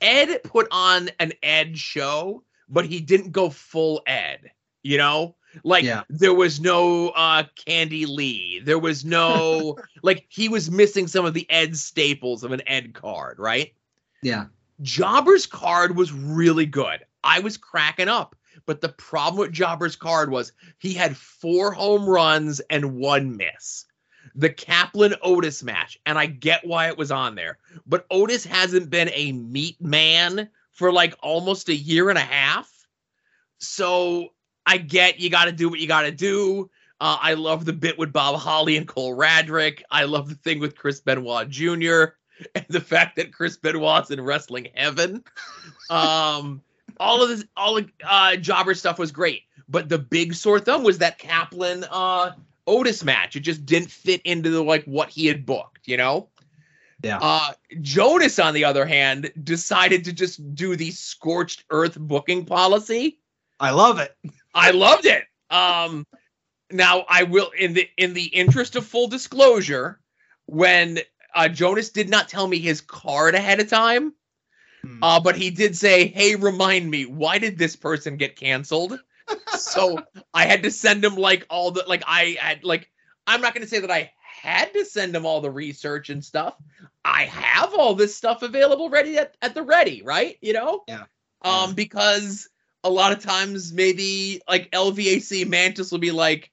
Ed 0.00 0.42
put 0.44 0.68
on 0.70 1.10
an 1.18 1.32
Ed 1.42 1.78
show, 1.78 2.42
but 2.68 2.86
he 2.86 3.00
didn't 3.00 3.32
go 3.32 3.50
full 3.50 4.02
Ed. 4.06 4.50
You 4.82 4.98
know, 4.98 5.34
like 5.64 5.84
Yeah. 5.84 6.02
there 6.08 6.34
was 6.34 6.60
no 6.60 7.08
uh, 7.10 7.44
Candy 7.64 8.06
Lee. 8.06 8.60
There 8.64 8.78
was 8.78 9.04
no 9.04 9.76
like 10.02 10.26
he 10.28 10.48
was 10.48 10.70
missing 10.70 11.06
some 11.08 11.24
of 11.24 11.34
the 11.34 11.50
Ed 11.50 11.76
staples 11.76 12.44
of 12.44 12.52
an 12.52 12.62
Ed 12.66 12.94
card, 12.94 13.38
right? 13.38 13.72
Yeah, 14.22 14.46
Jobber's 14.82 15.46
card 15.46 15.96
was 15.96 16.12
really 16.12 16.66
good. 16.66 17.04
I 17.24 17.40
was 17.40 17.56
cracking 17.56 18.08
up. 18.08 18.36
But 18.64 18.80
the 18.80 18.88
problem 18.88 19.38
with 19.38 19.52
Jobber's 19.52 19.94
card 19.96 20.30
was 20.30 20.52
he 20.78 20.92
had 20.92 21.16
four 21.16 21.70
home 21.72 22.04
runs 22.08 22.60
and 22.70 22.96
one 22.96 23.36
miss. 23.36 23.84
The 24.36 24.50
Kaplan 24.50 25.14
Otis 25.22 25.62
match, 25.62 25.98
and 26.06 26.18
I 26.18 26.26
get 26.26 26.66
why 26.66 26.88
it 26.88 26.98
was 26.98 27.10
on 27.10 27.34
there, 27.34 27.58
but 27.86 28.06
Otis 28.10 28.44
hasn't 28.44 28.90
been 28.90 29.10
a 29.12 29.32
meat 29.32 29.80
man 29.80 30.50
for 30.72 30.92
like 30.92 31.14
almost 31.22 31.68
a 31.68 31.74
year 31.74 32.10
and 32.10 32.18
a 32.18 32.22
half. 32.22 32.70
So 33.58 34.28
I 34.66 34.76
get 34.76 35.18
you 35.18 35.30
got 35.30 35.46
to 35.46 35.52
do 35.52 35.68
what 35.68 35.80
you 35.80 35.88
got 35.88 36.02
to 36.02 36.12
do. 36.12 36.70
Uh, 37.00 37.18
I 37.20 37.34
love 37.34 37.64
the 37.64 37.72
bit 37.72 37.98
with 37.98 38.12
Bob 38.12 38.38
Holly 38.38 38.76
and 38.76 38.86
Cole 38.86 39.16
Radrick. 39.16 39.82
I 39.90 40.04
love 40.04 40.28
the 40.28 40.34
thing 40.34 40.60
with 40.60 40.76
Chris 40.76 41.00
Benoit 41.00 41.48
Jr. 41.48 42.04
and 42.54 42.64
the 42.68 42.80
fact 42.80 43.16
that 43.16 43.32
Chris 43.32 43.56
Benoit's 43.56 44.10
in 44.10 44.20
wrestling 44.20 44.68
heaven. 44.74 45.24
Um, 45.88 46.62
all 46.98 47.22
of 47.22 47.28
this, 47.28 47.44
all 47.56 47.78
of 47.78 47.88
uh, 48.02 48.34
Jobber 48.34 48.74
stuff 48.74 48.98
was 48.98 49.12
great, 49.12 49.42
but 49.68 49.88
the 49.88 49.98
big 49.98 50.34
sore 50.34 50.58
thumb 50.58 50.82
was 50.82 50.98
that 50.98 51.16
Kaplan 51.16 51.84
uh, 51.92 52.32
Otis 52.66 53.04
match. 53.04 53.36
It 53.36 53.40
just 53.40 53.64
didn't 53.66 53.90
fit 53.90 54.20
into 54.24 54.50
the 54.50 54.62
like 54.62 54.84
what 54.84 55.08
he 55.08 55.26
had 55.26 55.46
booked, 55.46 55.86
you 55.86 55.96
know. 55.96 56.28
Yeah. 57.02 57.18
Uh, 57.20 57.52
Jonas, 57.82 58.38
on 58.38 58.54
the 58.54 58.64
other 58.64 58.86
hand, 58.86 59.30
decided 59.44 60.04
to 60.04 60.12
just 60.12 60.54
do 60.54 60.76
the 60.76 60.90
scorched 60.90 61.64
earth 61.70 61.98
booking 61.98 62.44
policy. 62.44 63.18
I 63.60 63.70
love 63.70 63.98
it. 63.98 64.16
I 64.54 64.70
loved 64.70 65.06
it. 65.06 65.24
Um, 65.50 66.06
now 66.70 67.04
I 67.08 67.22
will, 67.22 67.50
in 67.58 67.74
the 67.74 67.88
in 67.96 68.14
the 68.14 68.24
interest 68.24 68.76
of 68.76 68.86
full 68.86 69.08
disclosure, 69.08 70.00
when 70.46 70.98
uh, 71.34 71.48
Jonas 71.48 71.90
did 71.90 72.08
not 72.08 72.28
tell 72.28 72.48
me 72.48 72.58
his 72.58 72.80
card 72.80 73.34
ahead 73.34 73.60
of 73.60 73.68
time, 73.68 74.12
Hmm. 74.82 75.02
uh, 75.02 75.20
but 75.20 75.36
he 75.36 75.50
did 75.50 75.76
say, 75.76 76.06
"Hey, 76.06 76.34
remind 76.34 76.90
me, 76.90 77.06
why 77.06 77.38
did 77.38 77.58
this 77.58 77.76
person 77.76 78.16
get 78.16 78.36
canceled?" 78.36 78.98
So 79.58 79.98
I 80.34 80.44
had 80.44 80.62
to 80.64 80.70
send 80.70 81.04
him 81.04 81.16
like 81.16 81.46
all 81.50 81.70
the 81.70 81.84
like 81.86 82.02
I 82.06 82.36
had 82.40 82.64
like 82.64 82.90
I'm 83.26 83.40
not 83.40 83.54
going 83.54 83.64
to 83.64 83.68
say 83.68 83.80
that 83.80 83.90
I 83.90 84.12
had 84.20 84.72
to 84.74 84.84
send 84.84 85.14
him 85.14 85.26
all 85.26 85.40
the 85.40 85.50
research 85.50 86.10
and 86.10 86.24
stuff. 86.24 86.54
I 87.04 87.24
have 87.24 87.74
all 87.74 87.94
this 87.94 88.14
stuff 88.14 88.42
available 88.42 88.88
ready 88.88 89.18
at, 89.18 89.36
at 89.42 89.54
the 89.54 89.62
ready, 89.62 90.02
right? 90.02 90.36
You 90.40 90.52
know? 90.52 90.84
Yeah. 90.86 91.04
Um, 91.42 91.74
because 91.74 92.48
a 92.84 92.90
lot 92.90 93.12
of 93.12 93.22
times 93.22 93.72
maybe 93.72 94.40
like 94.48 94.70
LVAC 94.70 95.46
Mantis 95.48 95.90
will 95.90 95.98
be 95.98 96.12
like, 96.12 96.50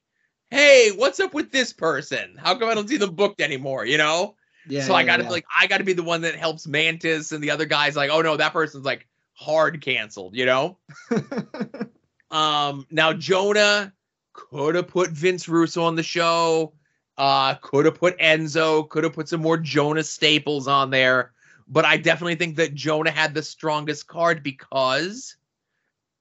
"Hey, 0.49 0.91
what's 0.91 1.19
up 1.19 1.33
with 1.33 1.51
this 1.51 1.73
person? 1.73 2.35
How 2.37 2.55
come 2.55 2.69
I 2.69 2.73
don't 2.73 2.87
see 2.87 2.97
them 2.97 3.15
booked 3.15 3.41
anymore?" 3.41 3.85
You 3.85 3.97
know? 3.97 4.35
Yeah. 4.67 4.83
so 4.83 4.93
I 4.93 5.03
got 5.03 5.17
to 5.17 5.23
yeah. 5.23 5.29
like 5.29 5.45
I 5.55 5.67
got 5.67 5.79
to 5.79 5.83
be 5.83 5.93
the 5.93 6.03
one 6.03 6.21
that 6.21 6.35
helps 6.35 6.67
Mantis, 6.67 7.31
and 7.31 7.43
the 7.43 7.51
other 7.51 7.65
guy's 7.65 7.95
like, 7.95 8.09
"Oh 8.11 8.21
no, 8.21 8.37
that 8.37 8.53
person's 8.53 8.85
like 8.85 9.07
hard 9.33 9.81
canceled," 9.81 10.35
you 10.35 10.45
know? 10.45 10.77
Um, 12.33 12.87
now 12.89 13.13
Jonah 13.13 13.93
could 14.33 14.75
have 14.75 14.87
put 14.87 15.11
Vince 15.11 15.47
Russo 15.47 15.83
on 15.83 15.95
the 15.95 16.03
show. 16.03 16.73
Uh, 17.15 17.53
could 17.55 17.85
have 17.85 17.95
put 17.95 18.17
Enzo. 18.17 18.89
Could 18.89 19.03
have 19.03 19.13
put 19.13 19.29
some 19.29 19.41
more 19.41 19.57
Jonah 19.57 20.03
staples 20.03 20.67
on 20.67 20.89
there. 20.89 21.31
But 21.67 21.85
I 21.85 21.97
definitely 21.97 22.35
think 22.35 22.57
that 22.57 22.73
Jonah 22.73 23.11
had 23.11 23.35
the 23.35 23.43
strongest 23.43 24.07
card 24.07 24.41
because 24.41 25.37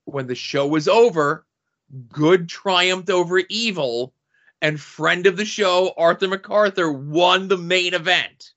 when 0.04 0.26
the 0.26 0.34
show 0.34 0.66
was 0.66 0.86
over, 0.86 1.46
good 2.10 2.48
triumphed 2.48 3.10
over 3.10 3.40
evil, 3.48 4.12
and 4.60 4.78
friend 4.78 5.26
of 5.26 5.36
the 5.36 5.44
show 5.46 5.94
Arthur 5.96 6.28
MacArthur 6.28 6.92
won 6.92 7.48
the 7.48 7.56
main 7.56 7.94
event. 7.94 8.52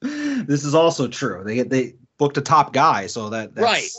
this 0.00 0.64
is 0.64 0.74
also 0.74 1.06
true. 1.06 1.44
They 1.44 1.62
they 1.62 1.94
booked 2.18 2.36
a 2.36 2.42
top 2.42 2.72
guy, 2.72 3.06
so 3.06 3.30
that 3.30 3.54
that's, 3.54 3.64
Right. 3.64 3.90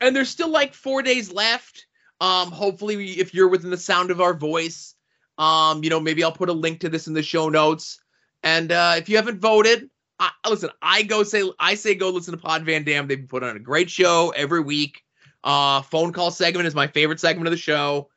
And 0.00 0.14
there's 0.14 0.28
still 0.30 0.48
like 0.50 0.74
four 0.74 1.02
days 1.02 1.32
left. 1.32 1.86
Um, 2.20 2.50
hopefully, 2.50 2.96
we- 2.96 3.12
if 3.18 3.34
you're 3.34 3.48
within 3.48 3.70
the 3.70 3.76
sound 3.76 4.10
of 4.10 4.20
our 4.20 4.34
voice, 4.34 4.94
um, 5.38 5.82
you 5.82 5.90
know, 5.90 6.00
maybe 6.00 6.22
I'll 6.22 6.32
put 6.32 6.48
a 6.48 6.52
link 6.52 6.80
to 6.80 6.88
this 6.88 7.06
in 7.08 7.14
the 7.14 7.22
show 7.22 7.48
notes. 7.48 8.00
And 8.42 8.70
uh, 8.70 8.94
if 8.98 9.08
you 9.08 9.16
haven't 9.16 9.40
voted, 9.40 9.90
I, 10.20 10.30
listen, 10.48 10.70
I 10.80 11.02
go 11.02 11.22
say 11.24 11.42
I 11.58 11.74
say 11.74 11.94
go 11.94 12.10
listen 12.10 12.32
to 12.32 12.38
Pod 12.40 12.64
Van 12.64 12.84
Dam. 12.84 13.08
They've 13.08 13.26
put 13.26 13.42
on 13.42 13.56
a 13.56 13.60
great 13.60 13.90
show 13.90 14.32
every 14.36 14.60
week. 14.60 15.02
Uh, 15.42 15.82
phone 15.82 16.12
call 16.12 16.30
segment 16.30 16.66
is 16.66 16.74
my 16.74 16.86
favorite 16.86 17.20
segment 17.20 17.46
of 17.48 17.50
the 17.50 17.56
show. 17.56 18.08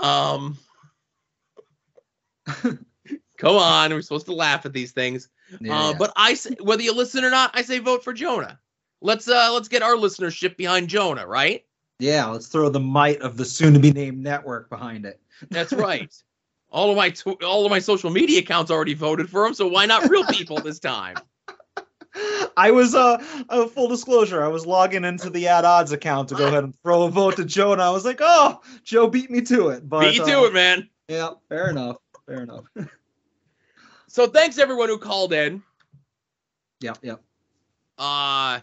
Um, 0.00 0.58
come 2.46 3.56
on, 3.56 3.90
we're 3.90 4.02
supposed 4.02 4.26
to 4.26 4.34
laugh 4.34 4.66
at 4.66 4.72
these 4.72 4.92
things. 4.92 5.28
Yeah, 5.60 5.78
Uh, 5.78 5.90
yeah. 5.92 5.98
but 5.98 6.12
I 6.16 6.34
say, 6.34 6.56
whether 6.60 6.82
you 6.82 6.92
listen 6.94 7.24
or 7.24 7.30
not, 7.30 7.50
I 7.54 7.62
say 7.62 7.78
vote 7.78 8.04
for 8.04 8.12
Jonah. 8.12 8.58
Let's 9.00 9.28
uh 9.28 9.50
let's 9.52 9.68
get 9.68 9.82
our 9.82 9.94
listenership 9.94 10.56
behind 10.56 10.88
Jonah, 10.88 11.26
right? 11.26 11.64
yeah, 12.00 12.26
let's 12.26 12.46
throw 12.46 12.68
the 12.68 12.80
might 12.80 13.20
of 13.22 13.36
the 13.36 13.44
soon-to-be 13.44 13.92
named 13.92 14.22
network 14.22 14.70
behind 14.70 15.04
it. 15.04 15.20
That's 15.50 15.72
right. 15.76 16.12
all 16.70 16.90
of 16.90 16.96
my 16.96 17.10
tw- 17.10 17.42
all 17.42 17.64
of 17.64 17.70
my 17.70 17.78
social 17.80 18.10
media 18.10 18.40
accounts 18.40 18.70
already 18.70 18.94
voted 18.94 19.28
for 19.28 19.44
him, 19.46 19.54
so 19.54 19.66
why 19.68 19.86
not 19.86 20.08
real 20.08 20.24
people 20.24 20.60
this 20.60 20.78
time? 20.78 21.16
I 22.56 22.70
was 22.70 22.94
uh, 22.94 23.22
uh 23.48 23.66
full 23.66 23.88
disclosure, 23.88 24.44
I 24.44 24.48
was 24.48 24.66
logging 24.66 25.04
into 25.04 25.30
the 25.30 25.48
ad 25.48 25.64
odds 25.64 25.92
account 25.92 26.28
to 26.30 26.34
go 26.34 26.46
ahead 26.46 26.64
and 26.64 26.74
throw 26.82 27.02
a 27.02 27.10
vote 27.10 27.36
to 27.36 27.44
Joe, 27.44 27.72
and 27.72 27.82
I 27.82 27.90
was 27.90 28.04
like, 28.04 28.18
oh, 28.20 28.60
Joe 28.84 29.08
beat 29.08 29.30
me 29.30 29.40
to 29.42 29.68
it. 29.68 29.88
But 29.88 30.00
Beat 30.00 30.16
you 30.16 30.24
to 30.24 30.40
uh, 30.40 30.44
it, 30.44 30.54
man. 30.54 30.88
Yeah, 31.08 31.30
fair 31.48 31.70
enough. 31.70 31.96
Fair 32.26 32.42
enough. 32.42 32.64
So 34.10 34.26
thanks 34.26 34.56
everyone 34.58 34.88
who 34.88 34.96
called 34.96 35.34
in. 35.34 35.62
yeah, 36.80 36.94
yeah. 37.02 37.16
Uh 37.98 38.60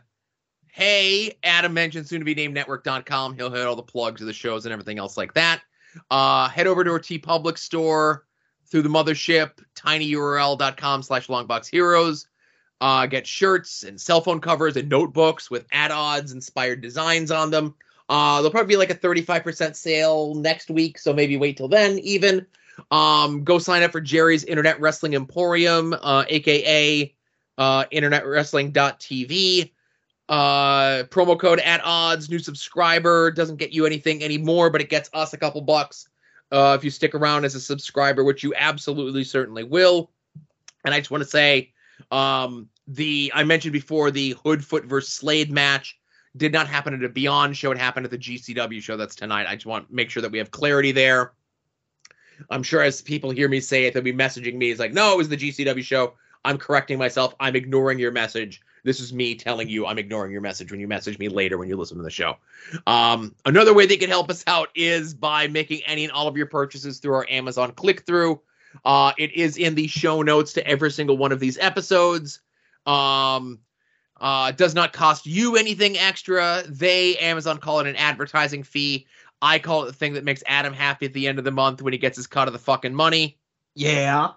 hey, 0.76 1.32
Adam 1.42 1.74
mentioned 1.74 2.06
soon 2.06 2.20
to 2.20 2.26
be 2.26 2.36
named 2.36 2.54
network.com. 2.54 3.34
He'll 3.34 3.50
hit 3.50 3.66
all 3.66 3.78
the 3.78 3.82
plugs 3.82 4.20
of 4.20 4.28
the 4.28 4.34
shows 4.34 4.66
and 4.66 4.74
everything 4.74 5.00
else 5.00 5.16
like 5.16 5.34
that. 5.34 5.62
Uh 6.12 6.50
head 6.50 6.68
over 6.68 6.84
to 6.84 6.92
our 6.92 7.00
TeePublic 7.00 7.58
store 7.58 8.26
through 8.66 8.82
the 8.82 8.90
mothership, 8.90 9.52
tinyurl.com 9.76 11.02
slash 11.02 11.28
longbox 11.28 11.70
heroes. 11.70 12.28
Uh 12.82 13.06
get 13.06 13.26
shirts 13.26 13.84
and 13.84 14.00
cell 14.00 14.20
phone 14.20 14.42
covers 14.42 14.76
and 14.76 14.90
notebooks 14.90 15.50
with 15.50 15.66
ad 15.72 15.92
odds 15.92 16.34
inspired 16.34 16.82
designs 16.82 17.32
on 17.32 17.52
them. 17.52 17.74
Uh 18.10 18.42
there'll 18.42 18.52
probably 18.52 18.74
be 18.74 18.78
like 18.78 18.92
a 18.92 18.96
35% 18.96 19.78
sale 19.78 20.36
next 20.36 20.70
week, 20.70 21.00
so 21.00 21.14
maybe 21.14 21.38
wait 21.38 21.56
till 21.56 21.70
then 21.70 22.00
even. 22.00 22.46
Um 22.92 23.46
go 23.46 23.60
sign 23.60 23.82
up 23.82 23.94
for 23.94 24.02
Jerry's 24.02 24.44
Internet 24.44 24.82
Wrestling 24.82 25.16
Emporium, 25.16 25.94
uh 25.94 26.26
aka 26.28 27.16
uh, 27.58 27.86
internetwrestling.tv. 27.86 29.72
Uh, 30.28 31.04
promo 31.04 31.40
code 31.40 31.60
at 31.60 31.82
odds, 31.84 32.30
new 32.30 32.40
subscriber 32.40 33.30
doesn't 33.32 33.58
get 33.58 33.72
you 33.72 33.86
anything 33.86 34.24
anymore, 34.24 34.70
but 34.70 34.82
it 34.82 34.90
gets 34.90 35.10
us 35.14 35.34
a 35.34 35.38
couple 35.38 35.62
bucks 35.62 36.10
uh, 36.52 36.76
if 36.78 36.84
you 36.84 36.90
stick 36.90 37.14
around 37.14 37.46
as 37.46 37.54
a 37.56 37.60
subscriber, 37.60 38.24
which 38.24 38.44
you 38.44 38.54
absolutely 38.56 39.24
certainly 39.24 39.64
will. 39.64 40.12
And 40.84 40.94
I 40.94 41.00
just 41.00 41.12
want 41.12 41.24
to 41.24 41.30
say, 41.30 41.74
um, 42.12 42.70
the 42.88 43.32
I 43.34 43.44
mentioned 43.44 43.74
before 43.74 44.12
the 44.12 44.36
Hoodfoot 44.36 44.86
versus 44.86 45.14
Slade 45.14 45.52
match 45.52 46.00
did 46.38 46.52
not 46.52 46.68
happen 46.68 46.94
at 46.94 47.04
a 47.04 47.10
Beyond 47.10 47.56
show. 47.56 47.72
It 47.72 47.78
happened 47.78 48.06
at 48.06 48.12
the 48.12 48.18
GCW 48.18 48.82
show. 48.82 48.98
That's 48.98 49.16
tonight. 49.16 49.48
I 49.48 49.56
just 49.56 49.66
want 49.66 49.88
to 49.88 49.96
make 49.96 50.10
sure 50.10 50.22
that 50.22 50.32
we 50.32 50.38
have 50.38 50.52
clarity 50.52 50.92
there. 50.92 51.34
I'm 52.50 52.64
sure 52.64 52.82
as 52.82 53.02
people 53.02 53.32
hear 53.32 53.48
me 53.48 53.60
say 53.60 53.86
it, 53.86 53.94
they'll 53.94 54.04
be 54.04 54.14
messaging 54.14 54.56
me. 54.56 54.70
It's 54.70 54.80
like, 54.80 54.94
no, 54.94 55.14
it 55.14 55.18
was 55.18 55.30
the 55.30 55.38
GCW 55.38 55.84
show. 55.84 56.16
I'm 56.44 56.58
correcting 56.58 57.00
myself. 57.00 57.34
I'm 57.40 57.56
ignoring 57.56 57.98
your 57.98 58.12
message. 58.12 58.62
This 58.86 59.00
is 59.00 59.12
me 59.12 59.34
telling 59.34 59.68
you 59.68 59.88
I'm 59.88 59.98
ignoring 59.98 60.32
your 60.32 60.42
message 60.42 60.70
when 60.70 60.80
you 60.80 60.88
message 60.88 61.18
me 61.18 61.28
later 61.28 61.58
when 61.58 61.68
you 61.68 61.76
listen 61.76 61.98
to 61.98 62.04
the 62.04 62.12
show. 62.12 62.38
Um, 62.86 63.34
another 63.44 63.74
way 63.74 63.88
they 63.88 63.98
can 63.98 64.12
help 64.12 64.30
us 64.30 64.44
out 64.46 64.70
is 64.76 65.16
by 65.16 65.48
making 65.48 65.82
any 65.88 66.04
and 66.04 66.14
all 66.14 66.28
of 66.28 66.38
your 66.38 66.46
purchases 66.46 67.00
through 67.00 67.16
our 67.16 67.26
Amazon 67.28 67.72
click 67.72 68.06
through. 68.06 68.40
Uh, 68.86 69.12
it 69.18 69.34
is 69.34 69.58
in 69.58 69.74
the 69.74 69.88
show 69.88 70.22
notes 70.22 70.54
to 70.54 70.68
every 70.68 70.92
single 70.92 71.18
one 71.18 71.32
of 71.32 71.40
these 71.40 71.58
episodes. 71.58 72.42
Um, 72.86 73.60
uh, 74.22 74.52
does 74.52 74.76
not 74.76 74.94
cost 74.94 75.26
you 75.26 75.56
anything 75.56 75.98
extra. 75.98 76.64
They, 76.70 77.18
Amazon, 77.18 77.58
call 77.58 77.80
it 77.80 77.88
an 77.88 77.96
advertising 77.96 78.62
fee. 78.62 79.08
I 79.42 79.58
call 79.58 79.84
it 79.84 79.88
the 79.88 79.94
thing 79.94 80.14
that 80.14 80.24
makes 80.24 80.44
Adam 80.46 80.74
happy 80.74 81.08
at 81.08 81.14
the 81.14 81.28
end 81.28 81.40
of 81.40 81.44
the 81.44 81.52
month 81.52 81.82
when 81.82 81.92
he 81.92 82.00
gets 82.00 82.18
his 82.18 82.28
cut 82.28 82.48
of 82.48 82.54
the 82.54 82.60
fucking 82.60 82.94
money. 82.94 83.40
Yeah. 83.74 84.34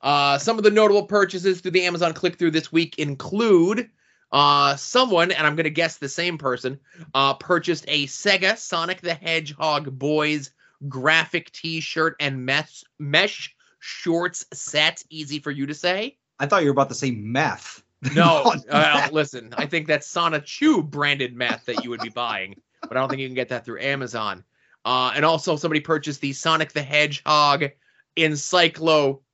Uh, 0.00 0.38
some 0.38 0.56
of 0.56 0.64
the 0.64 0.70
notable 0.70 1.04
purchases 1.04 1.60
through 1.60 1.72
the 1.72 1.84
Amazon 1.84 2.14
click 2.14 2.38
through 2.38 2.52
this 2.52 2.72
week 2.72 2.98
include 2.98 3.90
uh, 4.32 4.76
someone, 4.76 5.32
and 5.32 5.46
I'm 5.46 5.56
going 5.56 5.64
to 5.64 5.70
guess 5.70 5.98
the 5.98 6.08
same 6.08 6.38
person, 6.38 6.78
uh, 7.14 7.34
purchased 7.34 7.84
a 7.88 8.06
Sega 8.06 8.56
Sonic 8.56 9.00
the 9.00 9.14
Hedgehog 9.14 9.98
Boys 9.98 10.50
graphic 10.88 11.50
t 11.52 11.80
shirt 11.80 12.16
and 12.20 12.46
mesh, 12.46 12.84
mesh 12.98 13.54
shorts 13.80 14.46
set. 14.52 15.02
Easy 15.10 15.38
for 15.38 15.50
you 15.50 15.66
to 15.66 15.74
say. 15.74 16.16
I 16.38 16.46
thought 16.46 16.62
you 16.62 16.68
were 16.68 16.72
about 16.72 16.88
to 16.90 16.94
say 16.94 17.10
meth. 17.10 17.82
No, 18.14 18.54
uh, 18.70 19.08
listen, 19.12 19.52
I 19.58 19.66
think 19.66 19.86
that's 19.86 20.06
Sana 20.06 20.40
Chew 20.40 20.82
branded 20.82 21.36
meth 21.36 21.66
that 21.66 21.84
you 21.84 21.90
would 21.90 22.00
be 22.00 22.08
buying, 22.08 22.58
but 22.80 22.92
I 22.96 23.00
don't 23.00 23.10
think 23.10 23.20
you 23.20 23.28
can 23.28 23.34
get 23.34 23.50
that 23.50 23.66
through 23.66 23.82
Amazon. 23.82 24.42
Uh, 24.86 25.12
and 25.14 25.22
also, 25.22 25.54
somebody 25.56 25.80
purchased 25.80 26.22
the 26.22 26.32
Sonic 26.32 26.72
the 26.72 26.82
Hedgehog 26.82 27.72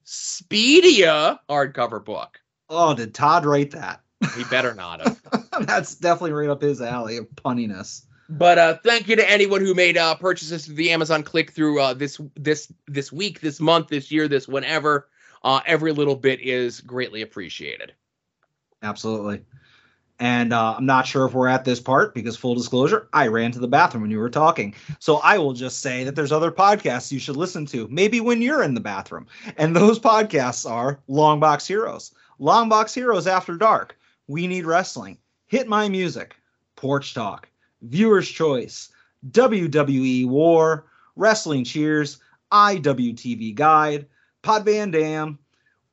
Encyclopedia 0.06 1.40
hardcover 1.50 2.04
book. 2.04 2.40
Oh, 2.68 2.94
did 2.94 3.12
Todd 3.12 3.44
write 3.44 3.72
that? 3.72 4.02
He 4.36 4.44
better 4.44 4.72
not 4.72 5.00
have. 5.00 5.20
That's 5.66 5.96
definitely 5.96 6.32
right 6.32 6.48
up 6.48 6.62
his 6.62 6.80
alley 6.80 7.16
of 7.16 7.28
punniness. 7.30 8.06
But 8.28 8.58
uh, 8.58 8.78
thank 8.84 9.08
you 9.08 9.16
to 9.16 9.30
anyone 9.30 9.60
who 9.60 9.74
made 9.74 9.96
uh, 9.96 10.14
purchases 10.14 10.66
through 10.66 10.76
the 10.76 10.90
Amazon 10.90 11.22
click 11.22 11.50
through 11.50 11.80
uh, 11.80 11.94
this 11.94 12.20
this 12.34 12.72
this 12.86 13.12
week, 13.12 13.40
this 13.40 13.60
month, 13.60 13.88
this 13.88 14.10
year, 14.10 14.28
this 14.28 14.48
whenever. 14.48 15.08
Uh, 15.42 15.60
every 15.66 15.92
little 15.92 16.16
bit 16.16 16.40
is 16.40 16.80
greatly 16.80 17.22
appreciated. 17.22 17.92
Absolutely. 18.82 19.42
And 20.18 20.52
uh, 20.52 20.76
I'm 20.78 20.86
not 20.86 21.06
sure 21.06 21.26
if 21.26 21.34
we're 21.34 21.48
at 21.48 21.64
this 21.64 21.80
part 21.80 22.14
because, 22.14 22.36
full 22.36 22.54
disclosure, 22.54 23.08
I 23.12 23.26
ran 23.26 23.52
to 23.52 23.58
the 23.58 23.68
bathroom 23.68 24.02
when 24.02 24.10
you 24.10 24.18
were 24.18 24.30
talking. 24.30 24.74
So 24.98 25.16
I 25.16 25.36
will 25.38 25.52
just 25.52 25.80
say 25.80 26.04
that 26.04 26.16
there's 26.16 26.32
other 26.32 26.50
podcasts 26.50 27.12
you 27.12 27.18
should 27.18 27.36
listen 27.36 27.66
to, 27.66 27.86
maybe 27.90 28.20
when 28.20 28.40
you're 28.40 28.62
in 28.62 28.74
the 28.74 28.80
bathroom. 28.80 29.26
And 29.58 29.76
those 29.76 29.98
podcasts 29.98 30.68
are 30.68 31.00
Long 31.06 31.38
Box 31.38 31.66
Heroes, 31.66 32.14
Long 32.38 32.68
Box 32.68 32.94
Heroes 32.94 33.26
After 33.26 33.56
Dark, 33.56 33.98
We 34.26 34.46
Need 34.46 34.64
Wrestling, 34.64 35.18
Hit 35.46 35.68
My 35.68 35.88
Music, 35.88 36.34
Porch 36.76 37.12
Talk, 37.12 37.48
Viewer's 37.82 38.28
Choice, 38.28 38.90
WWE 39.30 40.26
War, 40.28 40.86
Wrestling 41.14 41.64
Cheers, 41.64 42.20
IWTV 42.52 43.54
Guide, 43.54 44.06
Pod 44.42 44.64
Van 44.64 44.90
Dam, 44.90 45.38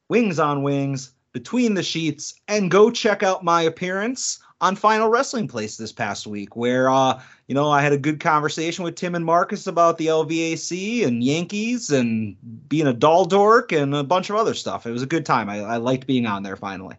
Wings 0.07 0.39
on 0.39 0.63
Wings, 0.63 1.11
Between 1.33 1.73
the 1.73 1.83
Sheets, 1.83 2.35
and 2.47 2.71
go 2.71 2.89
check 2.91 3.23
out 3.23 3.43
my 3.43 3.63
appearance 3.63 4.39
on 4.61 4.77
Final 4.77 5.09
Wrestling 5.09 5.47
Place 5.47 5.75
this 5.75 5.91
past 5.91 6.25
week, 6.25 6.55
where 6.55 6.89
uh, 6.89 7.21
you 7.47 7.55
know 7.55 7.69
I 7.69 7.81
had 7.81 7.91
a 7.91 7.97
good 7.97 8.21
conversation 8.21 8.85
with 8.85 8.95
Tim 8.95 9.13
and 9.13 9.25
Marcus 9.25 9.67
about 9.67 9.97
the 9.97 10.07
LVAC 10.07 11.05
and 11.05 11.21
Yankees 11.21 11.91
and 11.91 12.37
being 12.69 12.87
a 12.87 12.93
doll 12.93 13.25
dork 13.25 13.73
and 13.73 13.93
a 13.93 14.03
bunch 14.03 14.29
of 14.29 14.37
other 14.37 14.53
stuff. 14.53 14.85
It 14.85 14.91
was 14.91 15.01
a 15.01 15.07
good 15.07 15.25
time. 15.25 15.49
I, 15.49 15.59
I 15.59 15.77
liked 15.77 16.07
being 16.07 16.25
on 16.25 16.43
there 16.43 16.55
finally. 16.55 16.95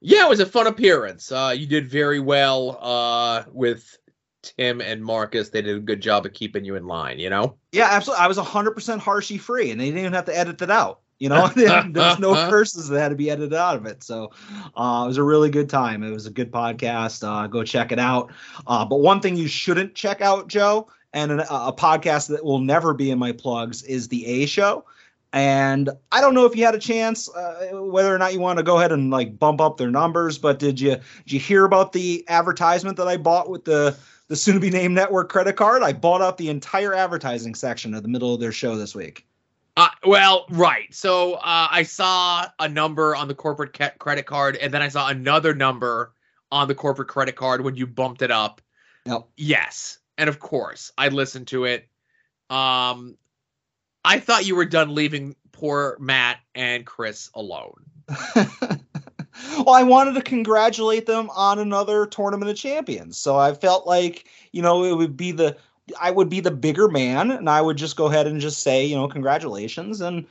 Yeah, 0.00 0.26
it 0.26 0.28
was 0.28 0.40
a 0.40 0.46
fun 0.46 0.66
appearance. 0.66 1.32
Uh, 1.32 1.54
you 1.56 1.66
did 1.66 1.88
very 1.88 2.20
well 2.20 2.78
uh, 2.82 3.44
with 3.50 3.96
Tim 4.42 4.82
and 4.82 5.02
Marcus. 5.02 5.48
They 5.48 5.62
did 5.62 5.76
a 5.78 5.80
good 5.80 6.02
job 6.02 6.26
of 6.26 6.34
keeping 6.34 6.66
you 6.66 6.76
in 6.76 6.86
line. 6.86 7.18
You 7.18 7.30
know. 7.30 7.56
Yeah, 7.72 7.88
absolutely. 7.90 8.22
I 8.22 8.28
was 8.28 8.36
100% 8.36 9.00
Harshy 9.00 9.40
free, 9.40 9.70
and 9.70 9.80
they 9.80 9.86
didn't 9.86 10.00
even 10.00 10.12
have 10.12 10.26
to 10.26 10.38
edit 10.38 10.58
that 10.58 10.70
out. 10.70 11.00
You 11.18 11.28
know, 11.28 11.48
there's 11.56 12.18
no 12.18 12.34
curses 12.50 12.88
that 12.88 13.00
had 13.00 13.08
to 13.10 13.16
be 13.16 13.30
edited 13.30 13.54
out 13.54 13.76
of 13.76 13.86
it. 13.86 14.02
So 14.02 14.32
uh, 14.76 15.02
it 15.04 15.08
was 15.08 15.16
a 15.16 15.22
really 15.22 15.50
good 15.50 15.68
time. 15.68 16.02
It 16.02 16.10
was 16.10 16.26
a 16.26 16.30
good 16.30 16.50
podcast. 16.50 17.26
Uh, 17.26 17.46
go 17.46 17.62
check 17.64 17.92
it 17.92 17.98
out. 17.98 18.32
Uh, 18.66 18.84
but 18.84 19.00
one 19.00 19.20
thing 19.20 19.36
you 19.36 19.48
shouldn't 19.48 19.94
check 19.94 20.20
out, 20.20 20.48
Joe, 20.48 20.88
and 21.12 21.30
an, 21.30 21.40
a 21.40 21.72
podcast 21.72 22.28
that 22.28 22.44
will 22.44 22.58
never 22.58 22.92
be 22.94 23.10
in 23.10 23.18
my 23.18 23.32
plugs 23.32 23.82
is 23.82 24.08
the 24.08 24.26
A 24.26 24.46
Show. 24.46 24.84
And 25.32 25.90
I 26.12 26.20
don't 26.20 26.34
know 26.34 26.44
if 26.44 26.54
you 26.54 26.64
had 26.64 26.76
a 26.76 26.78
chance, 26.78 27.28
uh, 27.28 27.70
whether 27.72 28.14
or 28.14 28.18
not 28.18 28.32
you 28.32 28.38
want 28.38 28.58
to 28.58 28.62
go 28.62 28.78
ahead 28.78 28.92
and 28.92 29.10
like 29.10 29.36
bump 29.36 29.60
up 29.60 29.78
their 29.78 29.90
numbers. 29.90 30.38
But 30.38 30.60
did 30.60 30.80
you 30.80 30.90
did 31.24 31.32
you 31.32 31.40
hear 31.40 31.64
about 31.64 31.92
the 31.92 32.24
advertisement 32.28 32.96
that 32.98 33.08
I 33.08 33.16
bought 33.16 33.50
with 33.50 33.64
the 33.64 33.96
the 34.28 34.36
soon 34.36 34.54
to 34.54 34.60
be 34.60 34.70
named 34.70 34.94
network 34.94 35.28
credit 35.30 35.56
card? 35.56 35.82
I 35.82 35.92
bought 35.92 36.22
out 36.22 36.38
the 36.38 36.50
entire 36.50 36.94
advertising 36.94 37.56
section 37.56 37.94
of 37.94 38.02
the 38.02 38.08
middle 38.08 38.32
of 38.32 38.38
their 38.38 38.52
show 38.52 38.76
this 38.76 38.94
week. 38.94 39.26
Uh, 39.76 39.88
well, 40.04 40.46
right. 40.50 40.92
So 40.94 41.34
uh, 41.34 41.68
I 41.70 41.82
saw 41.82 42.48
a 42.60 42.68
number 42.68 43.16
on 43.16 43.26
the 43.26 43.34
corporate 43.34 43.76
ca- 43.76 43.92
credit 43.98 44.24
card, 44.26 44.56
and 44.56 44.72
then 44.72 44.82
I 44.82 44.88
saw 44.88 45.08
another 45.08 45.54
number 45.54 46.12
on 46.52 46.68
the 46.68 46.74
corporate 46.74 47.08
credit 47.08 47.34
card 47.34 47.64
when 47.64 47.74
you 47.74 47.86
bumped 47.86 48.22
it 48.22 48.30
up. 48.30 48.60
Yep. 49.06 49.26
Yes, 49.36 49.98
and 50.16 50.28
of 50.28 50.38
course 50.38 50.92
I 50.96 51.08
listened 51.08 51.48
to 51.48 51.64
it. 51.64 51.88
Um, 52.50 53.16
I 54.04 54.20
thought 54.20 54.46
you 54.46 54.54
were 54.54 54.64
done 54.64 54.94
leaving 54.94 55.34
poor 55.50 55.96
Matt 55.98 56.38
and 56.54 56.86
Chris 56.86 57.30
alone. 57.34 57.84
well, 58.36 59.70
I 59.70 59.82
wanted 59.82 60.14
to 60.14 60.22
congratulate 60.22 61.06
them 61.06 61.30
on 61.30 61.58
another 61.58 62.06
tournament 62.06 62.50
of 62.50 62.56
champions. 62.56 63.16
So 63.18 63.36
I 63.36 63.54
felt 63.54 63.86
like, 63.86 64.26
you 64.52 64.62
know, 64.62 64.84
it 64.84 64.94
would 64.94 65.16
be 65.16 65.32
the 65.32 65.56
I 66.00 66.10
would 66.10 66.28
be 66.28 66.40
the 66.40 66.50
bigger 66.50 66.88
man 66.88 67.30
and 67.30 67.48
I 67.48 67.60
would 67.60 67.76
just 67.76 67.96
go 67.96 68.06
ahead 68.06 68.26
and 68.26 68.40
just 68.40 68.62
say, 68.62 68.84
you 68.84 68.96
know, 68.96 69.08
congratulations 69.08 70.00
and 70.00 70.26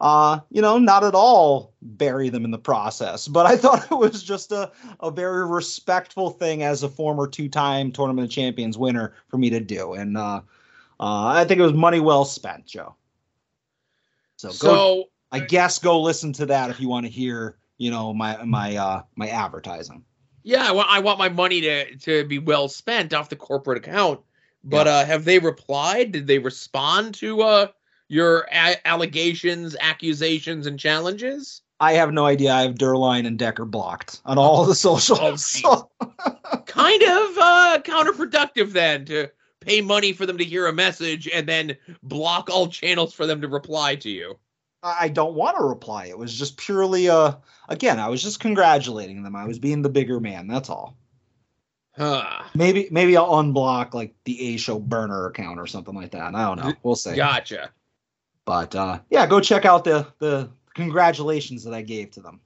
uh, 0.00 0.38
you 0.50 0.62
know, 0.62 0.78
not 0.78 1.02
at 1.02 1.14
all 1.14 1.74
bury 1.82 2.28
them 2.28 2.44
in 2.44 2.52
the 2.52 2.58
process. 2.58 3.26
But 3.26 3.46
I 3.46 3.56
thought 3.58 3.90
it 3.90 3.94
was 3.94 4.22
just 4.22 4.52
a, 4.52 4.70
a 5.00 5.10
very 5.10 5.46
respectful 5.46 6.30
thing 6.30 6.62
as 6.62 6.82
a 6.82 6.88
former 6.88 7.26
two 7.26 7.48
time 7.48 7.92
tournament 7.92 8.26
of 8.26 8.30
champions 8.30 8.78
winner 8.78 9.14
for 9.28 9.38
me 9.38 9.50
to 9.50 9.60
do. 9.60 9.94
And 9.94 10.16
uh, 10.16 10.40
uh, 11.00 11.26
I 11.26 11.44
think 11.44 11.58
it 11.58 11.64
was 11.64 11.72
money 11.72 12.00
well 12.00 12.24
spent, 12.24 12.66
Joe. 12.66 12.94
So, 14.36 14.48
go, 14.48 14.54
So 14.54 15.04
I 15.32 15.40
guess 15.40 15.78
go 15.78 16.00
listen 16.00 16.32
to 16.34 16.46
that 16.46 16.70
if 16.70 16.80
you 16.80 16.88
want 16.88 17.06
to 17.06 17.12
hear, 17.12 17.56
you 17.76 17.90
know, 17.90 18.14
my 18.14 18.44
my 18.44 18.76
uh 18.76 19.02
my 19.16 19.28
advertising. 19.28 20.04
yeah, 20.44 20.68
I 20.68 20.72
want 20.72 20.88
I 20.90 21.00
want 21.00 21.18
my 21.18 21.28
money 21.28 21.60
to 21.62 21.96
to 21.96 22.24
be 22.24 22.38
well 22.38 22.68
spent 22.68 23.12
off 23.12 23.28
the 23.28 23.36
corporate 23.36 23.78
account. 23.78 24.20
But 24.64 24.88
uh, 24.88 25.04
have 25.04 25.24
they 25.24 25.38
replied? 25.38 26.12
Did 26.12 26.26
they 26.26 26.38
respond 26.38 27.14
to 27.14 27.42
uh, 27.42 27.66
your 28.08 28.46
a- 28.52 28.86
allegations, 28.86 29.76
accusations, 29.80 30.66
and 30.66 30.78
challenges? 30.78 31.62
I 31.80 31.92
have 31.92 32.12
no 32.12 32.26
idea. 32.26 32.52
I 32.52 32.62
have 32.62 32.74
Durline 32.74 33.26
and 33.26 33.38
Decker 33.38 33.64
blocked 33.64 34.20
on 34.24 34.36
all 34.36 34.64
the 34.64 34.74
socials. 34.74 35.20
Oh, 35.22 35.36
so- 35.36 35.90
kind 36.66 37.02
of 37.02 37.38
uh, 37.38 37.78
counterproductive 37.84 38.72
then 38.72 39.04
to 39.06 39.28
pay 39.60 39.80
money 39.80 40.12
for 40.12 40.26
them 40.26 40.38
to 40.38 40.44
hear 40.44 40.66
a 40.66 40.72
message 40.72 41.28
and 41.28 41.48
then 41.48 41.76
block 42.02 42.50
all 42.50 42.68
channels 42.68 43.14
for 43.14 43.26
them 43.26 43.40
to 43.40 43.48
reply 43.48 43.94
to 43.96 44.10
you. 44.10 44.38
I 44.82 44.96
I 45.02 45.08
don't 45.08 45.34
want 45.34 45.56
to 45.56 45.64
reply. 45.64 46.06
It 46.06 46.18
was 46.18 46.36
just 46.36 46.56
purely 46.56 47.08
uh 47.08 47.32
again, 47.68 47.98
I 47.98 48.08
was 48.08 48.22
just 48.22 48.40
congratulating 48.40 49.22
them. 49.22 49.34
I 49.36 49.44
was 49.46 49.58
being 49.58 49.82
the 49.82 49.88
bigger 49.88 50.20
man, 50.20 50.46
that's 50.46 50.70
all. 50.70 50.96
Huh. 51.98 52.44
Maybe 52.54 52.88
maybe 52.92 53.16
I'll 53.16 53.42
unblock 53.42 53.92
like 53.92 54.14
the 54.22 54.54
A 54.54 54.56
show 54.56 54.78
burner 54.78 55.26
account 55.26 55.58
or 55.58 55.66
something 55.66 55.96
like 55.96 56.12
that. 56.12 56.34
I 56.34 56.46
don't 56.46 56.64
know. 56.64 56.72
We'll 56.84 56.94
see. 56.94 57.16
Gotcha. 57.16 57.70
But 58.44 58.74
uh 58.76 59.00
yeah, 59.10 59.26
go 59.26 59.40
check 59.40 59.64
out 59.64 59.82
the 59.82 60.06
the 60.20 60.48
congratulations 60.74 61.64
that 61.64 61.74
I 61.74 61.82
gave 61.82 62.12
to 62.12 62.20
them. 62.20 62.40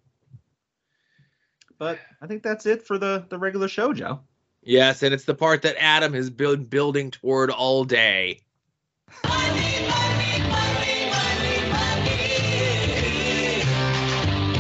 But 1.77 1.99
I 2.23 2.27
think 2.27 2.43
that's 2.43 2.65
it 2.65 2.87
for 2.87 2.97
the 2.97 3.27
the 3.29 3.39
regular 3.39 3.69
show, 3.69 3.93
Joe. 3.93 4.21
Yes, 4.63 5.03
and 5.03 5.13
it's 5.13 5.25
the 5.25 5.35
part 5.35 5.63
that 5.63 5.77
Adam 5.79 6.15
has 6.15 6.31
been 6.31 6.65
building 6.65 7.11
toward 7.11 7.51
all 7.51 7.85
day. 7.85 8.41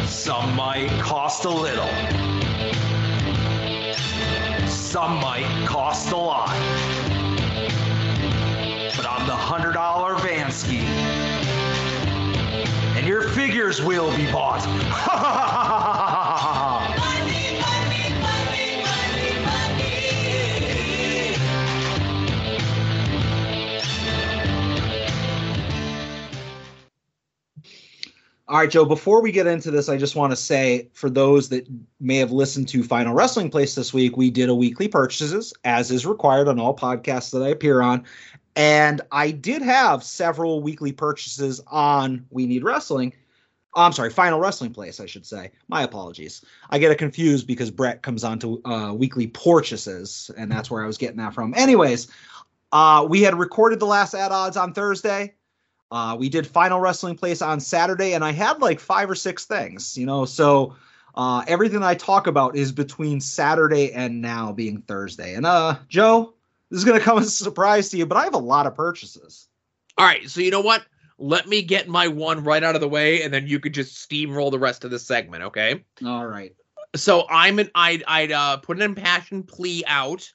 Some 0.07 0.55
might 0.55 0.91
cost 1.01 1.45
a 1.45 1.51
little. 1.51 2.22
Some 4.93 5.23
might 5.23 5.67
cost 5.67 6.13
a 6.13 6.17
lot. 6.19 6.49
But 8.95 9.07
I'm 9.09 9.27
the 9.27 9.35
hundred 9.35 9.73
dollar 9.73 10.17
Vansky. 10.17 10.81
And 12.95 13.07
your 13.07 13.27
figures 13.31 13.81
will 13.81 14.15
be 14.15 14.31
bought. 14.31 14.61
All 28.53 28.59
right, 28.59 28.69
Joe, 28.69 28.85
before 28.85 29.23
we 29.23 29.33
get 29.33 29.47
into 29.47 29.71
this, 29.71 29.89
I 29.89 29.97
just 29.97 30.15
want 30.15 30.31
to 30.31 30.37
say 30.37 30.91
for 30.93 31.09
those 31.09 31.49
that 31.49 31.67
may 32.01 32.19
have 32.19 32.33
listened 32.33 32.69
to 32.69 32.83
Final 32.83 33.15
Wrestling 33.15 33.49
Place 33.49 33.75
this 33.75 33.95
week, 33.95 34.19
we 34.19 34.31
did 34.31 34.51
a 34.51 34.55
weekly 34.55 34.89
purchases 34.89 35.55
as 35.65 35.91
is 35.91 36.05
required 36.05 36.49
on 36.49 36.61
all 36.61 36.77
podcasts 36.77 37.31
that 37.31 37.43
I 37.43 37.49
appear 37.49 37.81
on. 37.81 38.05
And 38.55 39.01
I 39.11 39.31
did 39.31 39.63
have 39.63 40.05
several 40.05 40.63
weekly 40.63 40.93
purchases 40.93 41.63
on 41.69 42.27
We 42.29 42.45
Need 42.45 42.63
Wrestling. 42.63 43.15
I'm 43.75 43.93
sorry, 43.93 44.11
Final 44.11 44.39
Wrestling 44.39 44.75
Place, 44.75 45.01
I 45.01 45.07
should 45.07 45.25
say. 45.25 45.51
My 45.69 45.83
apologies. 45.83 46.45
I 46.69 46.79
get 46.79 46.93
it 46.93 46.99
confused 46.99 47.47
because 47.47 47.71
Brett 47.71 48.03
comes 48.03 48.23
on 48.23 48.39
to 48.41 48.61
uh, 48.67 48.93
weekly 48.93 49.29
purchases, 49.29 50.31
and 50.37 50.53
that's 50.53 50.71
where 50.71 50.85
I 50.85 50.87
was 50.87 50.99
getting 50.99 51.17
that 51.17 51.33
from. 51.33 51.55
Anyways, 51.57 52.09
uh, 52.73 53.07
we 53.09 53.23
had 53.23 53.35
recorded 53.39 53.81
the 53.81 53.87
last 53.87 54.13
ad 54.13 54.31
odds 54.31 54.59
on 54.59 54.75
Thursday. 54.75 55.33
Uh, 55.93 56.17
we 56.17 56.31
did 56.31 56.47
Final 56.47 56.81
Wrestling 56.81 57.17
Place 57.17 57.43
on 57.43 57.61
Saturday, 57.61 58.15
and 58.15 58.25
I 58.25 58.33
had 58.33 58.63
like 58.63 58.81
five 58.81 59.11
or 59.11 59.15
six 59.15 59.45
things, 59.45 59.97
you 59.99 60.07
know. 60.07 60.25
So 60.25 60.75
uh, 61.15 61.45
everything 61.47 61.83
I 61.83 61.95
talk 61.95 62.27
about 62.27 62.57
is 62.57 62.73
between 62.73 63.21
Saturday 63.21 63.93
and 63.93 64.23
now 64.23 64.53
being 64.53 64.81
Thursday. 64.81 65.35
And 65.35 65.45
uh, 65.45 65.77
Joe, 65.91 66.33
this 66.71 66.79
is 66.79 66.87
gonna 66.87 66.99
come 66.99 67.19
as 67.19 67.27
a 67.27 67.31
surprise 67.31 67.91
to 67.91 67.99
you, 67.99 68.07
but 68.07 68.17
I 68.17 68.25
have 68.25 68.33
a 68.33 68.39
lot 68.39 68.67
of 68.67 68.75
purchases. 68.75 69.49
All 69.99 70.07
right, 70.07 70.31
so 70.31 70.41
you 70.41 70.51
know 70.51 70.63
what? 70.63 70.87
Let 71.19 71.47
me 71.47 71.61
get 71.61 71.89
my 71.89 72.09
one 72.09 72.43
right 72.43 72.63
out 72.63 72.75
of 72.75 72.81
the 72.81 72.89
way, 72.89 73.23
and 73.23 73.33
then 73.33 73.47
you 73.47 73.61
could 73.61 73.75
just 73.75 74.09
steamroll 74.09 74.51
the 74.51 74.59
rest 74.59 74.85
of 74.85 74.91
the 74.91 74.99
segment, 74.99 75.43
okay? 75.43 75.85
All 76.07 76.27
right. 76.27 76.55
So 76.97 77.27
I'm 77.29 77.59
an 77.59 77.71
I'd 77.75 78.03
I'd 78.07 78.33
uh, 78.33 78.57
put 78.57 78.79
an 78.79 78.83
impassioned 78.83 79.47
plea 79.47 79.85
out 79.87 80.33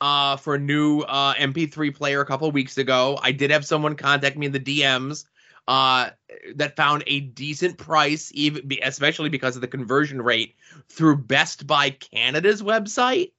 uh 0.00 0.36
for 0.36 0.54
a 0.54 0.58
new 0.58 1.00
uh 1.00 1.34
MP3 1.34 1.94
player 1.94 2.20
a 2.20 2.26
couple 2.26 2.50
weeks 2.50 2.78
ago. 2.78 3.18
I 3.22 3.32
did 3.32 3.50
have 3.50 3.64
someone 3.64 3.94
contact 3.96 4.36
me 4.36 4.46
in 4.46 4.52
the 4.52 4.60
DMs 4.60 5.24
uh 5.66 6.10
that 6.56 6.76
found 6.76 7.04
a 7.06 7.20
decent 7.20 7.76
price 7.78 8.30
even 8.34 8.70
especially 8.82 9.28
because 9.28 9.56
of 9.56 9.62
the 9.62 9.68
conversion 9.68 10.22
rate 10.22 10.54
through 10.88 11.16
Best 11.18 11.66
Buy 11.66 11.90
Canada's 11.90 12.62
website 12.62 13.32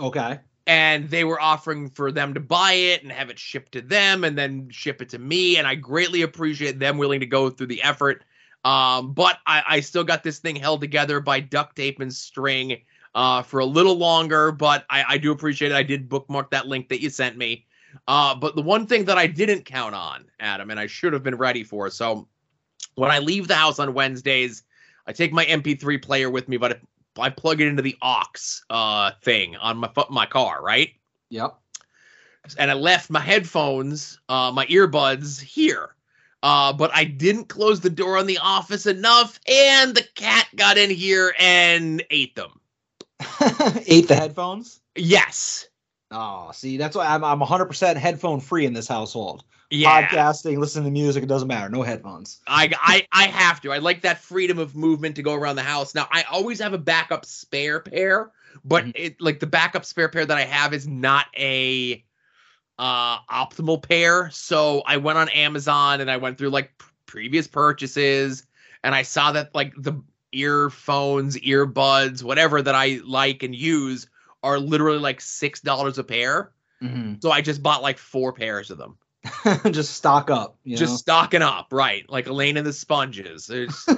Okay. 0.00 0.40
and 0.66 1.08
they 1.10 1.24
were 1.24 1.40
offering 1.40 1.90
for 1.90 2.12
them 2.12 2.34
to 2.34 2.40
buy 2.40 2.72
it 2.72 3.02
and 3.02 3.10
have 3.10 3.30
it 3.30 3.38
shipped 3.38 3.72
to 3.72 3.80
them 3.80 4.24
and 4.24 4.36
then 4.38 4.68
ship 4.70 5.02
it 5.02 5.08
to 5.10 5.18
me. 5.18 5.56
And 5.56 5.66
I 5.66 5.74
greatly 5.74 6.22
appreciate 6.22 6.78
them 6.78 6.98
willing 6.98 7.20
to 7.20 7.26
go 7.26 7.50
through 7.50 7.68
the 7.68 7.82
effort. 7.82 8.24
Um, 8.64 9.12
but 9.14 9.38
I, 9.46 9.62
I 9.66 9.80
still 9.80 10.04
got 10.04 10.22
this 10.22 10.38
thing 10.38 10.54
held 10.56 10.80
together 10.80 11.20
by 11.20 11.40
duct 11.40 11.76
tape 11.76 12.00
and 12.00 12.12
string 12.12 12.82
uh, 13.14 13.42
for 13.42 13.60
a 13.60 13.66
little 13.66 13.96
longer. 13.96 14.52
But 14.52 14.84
I, 14.90 15.04
I 15.08 15.18
do 15.18 15.32
appreciate 15.32 15.72
it. 15.72 15.74
I 15.74 15.82
did 15.82 16.08
bookmark 16.08 16.50
that 16.50 16.66
link 16.66 16.88
that 16.88 17.00
you 17.00 17.10
sent 17.10 17.36
me. 17.36 17.66
Uh, 18.06 18.34
but 18.34 18.54
the 18.54 18.62
one 18.62 18.86
thing 18.86 19.04
that 19.06 19.18
I 19.18 19.26
didn't 19.26 19.64
count 19.64 19.94
on, 19.94 20.24
Adam, 20.38 20.70
and 20.70 20.78
I 20.78 20.86
should 20.86 21.12
have 21.12 21.22
been 21.22 21.34
ready 21.34 21.64
for. 21.64 21.90
So 21.90 22.28
when 22.94 23.10
I 23.10 23.18
leave 23.18 23.48
the 23.48 23.54
house 23.54 23.78
on 23.78 23.94
Wednesdays, 23.94 24.62
I 25.06 25.12
take 25.12 25.32
my 25.32 25.44
MP3 25.44 26.00
player 26.02 26.30
with 26.30 26.48
me, 26.48 26.56
but 26.56 26.72
if 26.72 26.78
I 27.18 27.30
plug 27.30 27.60
it 27.60 27.66
into 27.66 27.82
the 27.82 27.96
aux 28.02 28.22
uh, 28.70 29.12
thing 29.22 29.56
on 29.56 29.78
my 29.78 29.90
my 30.08 30.26
car, 30.26 30.62
right? 30.62 30.90
Yep. 31.30 31.56
And 32.58 32.70
I 32.70 32.74
left 32.74 33.10
my 33.10 33.20
headphones, 33.20 34.18
uh, 34.28 34.50
my 34.52 34.66
earbuds 34.66 35.40
here. 35.40 35.94
Uh, 36.42 36.72
but 36.72 36.90
I 36.94 37.04
didn't 37.04 37.48
close 37.48 37.80
the 37.80 37.90
door 37.90 38.16
on 38.16 38.26
the 38.26 38.38
office 38.38 38.86
enough, 38.86 39.38
and 39.46 39.94
the 39.94 40.04
cat 40.14 40.46
got 40.56 40.78
in 40.78 40.88
here 40.88 41.34
and 41.38 42.02
ate 42.10 42.34
them. 42.34 42.59
Ate 43.86 44.08
the 44.08 44.16
headphones. 44.16 44.80
Yes. 44.96 45.68
Oh, 46.10 46.50
see, 46.52 46.76
that's 46.76 46.96
why 46.96 47.06
I'm 47.06 47.22
I'm 47.22 47.40
100% 47.40 47.96
headphone 47.96 48.40
free 48.40 48.66
in 48.66 48.72
this 48.72 48.88
household. 48.88 49.44
Yeah. 49.70 50.08
Podcasting, 50.08 50.58
listening 50.58 50.86
to 50.86 50.90
music, 50.90 51.22
it 51.22 51.28
doesn't 51.28 51.46
matter. 51.46 51.68
No 51.68 51.82
headphones. 51.82 52.40
I, 52.48 52.72
I 52.80 53.06
I 53.12 53.28
have 53.28 53.60
to. 53.60 53.72
I 53.72 53.78
like 53.78 54.02
that 54.02 54.18
freedom 54.18 54.58
of 54.58 54.74
movement 54.74 55.14
to 55.16 55.22
go 55.22 55.34
around 55.34 55.56
the 55.56 55.62
house. 55.62 55.94
Now 55.94 56.08
I 56.10 56.24
always 56.24 56.58
have 56.60 56.72
a 56.72 56.78
backup 56.78 57.24
spare 57.24 57.78
pair, 57.78 58.32
but 58.64 58.84
Mhm. 58.86 58.92
it 58.96 59.20
like 59.20 59.38
the 59.38 59.46
backup 59.46 59.84
spare 59.84 60.08
pair 60.08 60.26
that 60.26 60.36
I 60.36 60.44
have 60.44 60.74
is 60.74 60.88
not 60.88 61.26
a 61.38 62.04
uh 62.80 63.18
optimal 63.30 63.80
pair. 63.80 64.30
So 64.30 64.82
I 64.86 64.96
went 64.96 65.18
on 65.18 65.28
Amazon 65.28 66.00
and 66.00 66.10
I 66.10 66.16
went 66.16 66.38
through 66.38 66.50
like 66.50 66.76
p- 66.78 66.86
previous 67.06 67.46
purchases 67.46 68.44
and 68.82 68.92
I 68.92 69.02
saw 69.02 69.30
that 69.32 69.54
like 69.54 69.72
the 69.76 70.02
earphones, 70.32 71.36
earbuds, 71.38 72.22
whatever 72.22 72.62
that 72.62 72.74
I 72.74 73.00
like 73.04 73.42
and 73.42 73.54
use 73.54 74.08
are 74.42 74.58
literally 74.58 74.98
like 74.98 75.20
six 75.20 75.60
dollars 75.60 75.98
a 75.98 76.04
pair. 76.04 76.52
So 77.20 77.30
I 77.30 77.42
just 77.42 77.62
bought 77.62 77.82
like 77.82 77.98
four 77.98 78.32
pairs 78.32 78.70
of 78.70 78.78
them. 78.78 78.96
Just 79.70 79.96
stock 79.96 80.30
up. 80.30 80.56
You 80.64 80.78
just 80.78 80.92
know? 80.92 80.96
stocking 80.96 81.42
up, 81.42 81.66
right? 81.72 82.08
Like 82.08 82.26
Elaine 82.26 82.56
and 82.56 82.66
the 82.66 82.72
Sponges. 82.72 83.50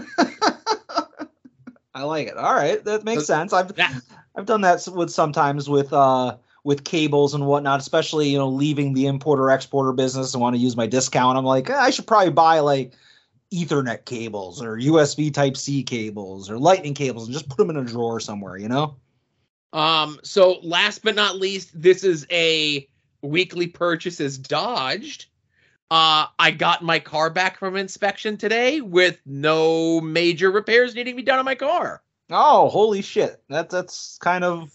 I 1.95 2.03
like 2.03 2.27
it. 2.29 2.37
All 2.37 2.55
right, 2.55 2.83
that 2.85 3.05
makes 3.05 3.27
So- 3.27 3.35
sense. 3.35 3.53
I've 3.53 3.73
that, 3.77 4.01
I've 4.35 4.47
done 4.47 4.63
that 4.63 4.87
with 4.93 5.11
sometimes 5.11 5.69
with 5.69 5.93
uh 5.93 6.37
with 6.65 6.85
cables 6.85 7.35
and 7.35 7.47
whatnot, 7.47 7.81
especially 7.81 8.31
you 8.31 8.39
know 8.39 8.49
leaving 8.49 8.95
the 8.95 9.07
importer 9.07 9.51
exporter 9.51 9.93
business 9.93 10.35
and 10.35 10.41
want 10.41 10.57
to 10.57 10.61
use 10.61 10.77
my 10.77 10.87
discount. 10.87 11.37
I'm 11.39 11.45
like, 11.45 11.69
eh, 11.71 11.77
I 11.79 11.91
should 11.91 12.07
probably 12.07 12.33
buy 12.33 12.61
like 12.61 12.93
Ethernet 13.53 14.05
cables 14.05 14.63
or 14.63 14.77
USB 14.77 15.33
Type 15.33 15.57
C 15.57 15.83
cables 15.83 16.51
or 16.51 16.59
Lightning 16.59 16.95
cables 16.95 17.27
and 17.27 17.33
just 17.33 17.49
put 17.49 17.59
them 17.59 17.71
in 17.71 17.77
a 17.77 17.85
drawer 17.85 18.21
somewhere. 18.21 18.57
You 18.57 18.69
know. 18.69 18.97
Um, 19.73 20.21
so 20.23 20.59
last 20.63 21.03
but 21.03 21.15
not 21.15 21.37
least, 21.37 21.71
this 21.81 22.05
is 22.05 22.27
a 22.31 22.87
weekly 23.23 23.67
purchases 23.67 24.37
dodged. 24.37 25.27
Uh, 25.91 26.27
I 26.39 26.51
got 26.51 26.83
my 26.83 26.99
car 26.99 27.31
back 27.31 27.59
from 27.59 27.77
inspection 27.77 28.37
today 28.37 28.81
with 28.81 29.21
no 29.27 30.01
major 30.01 30.51
repairs 30.51 30.95
needing 30.95 31.15
to 31.15 31.17
be 31.17 31.23
done 31.23 31.39
on 31.39 31.45
my 31.45 31.55
car. 31.55 32.03
Oh, 32.31 32.71
holy 32.71 33.03
shit! 33.03 33.43
That 33.51 33.69
that's 33.69 34.17
kind 34.19 34.43
of 34.43 34.73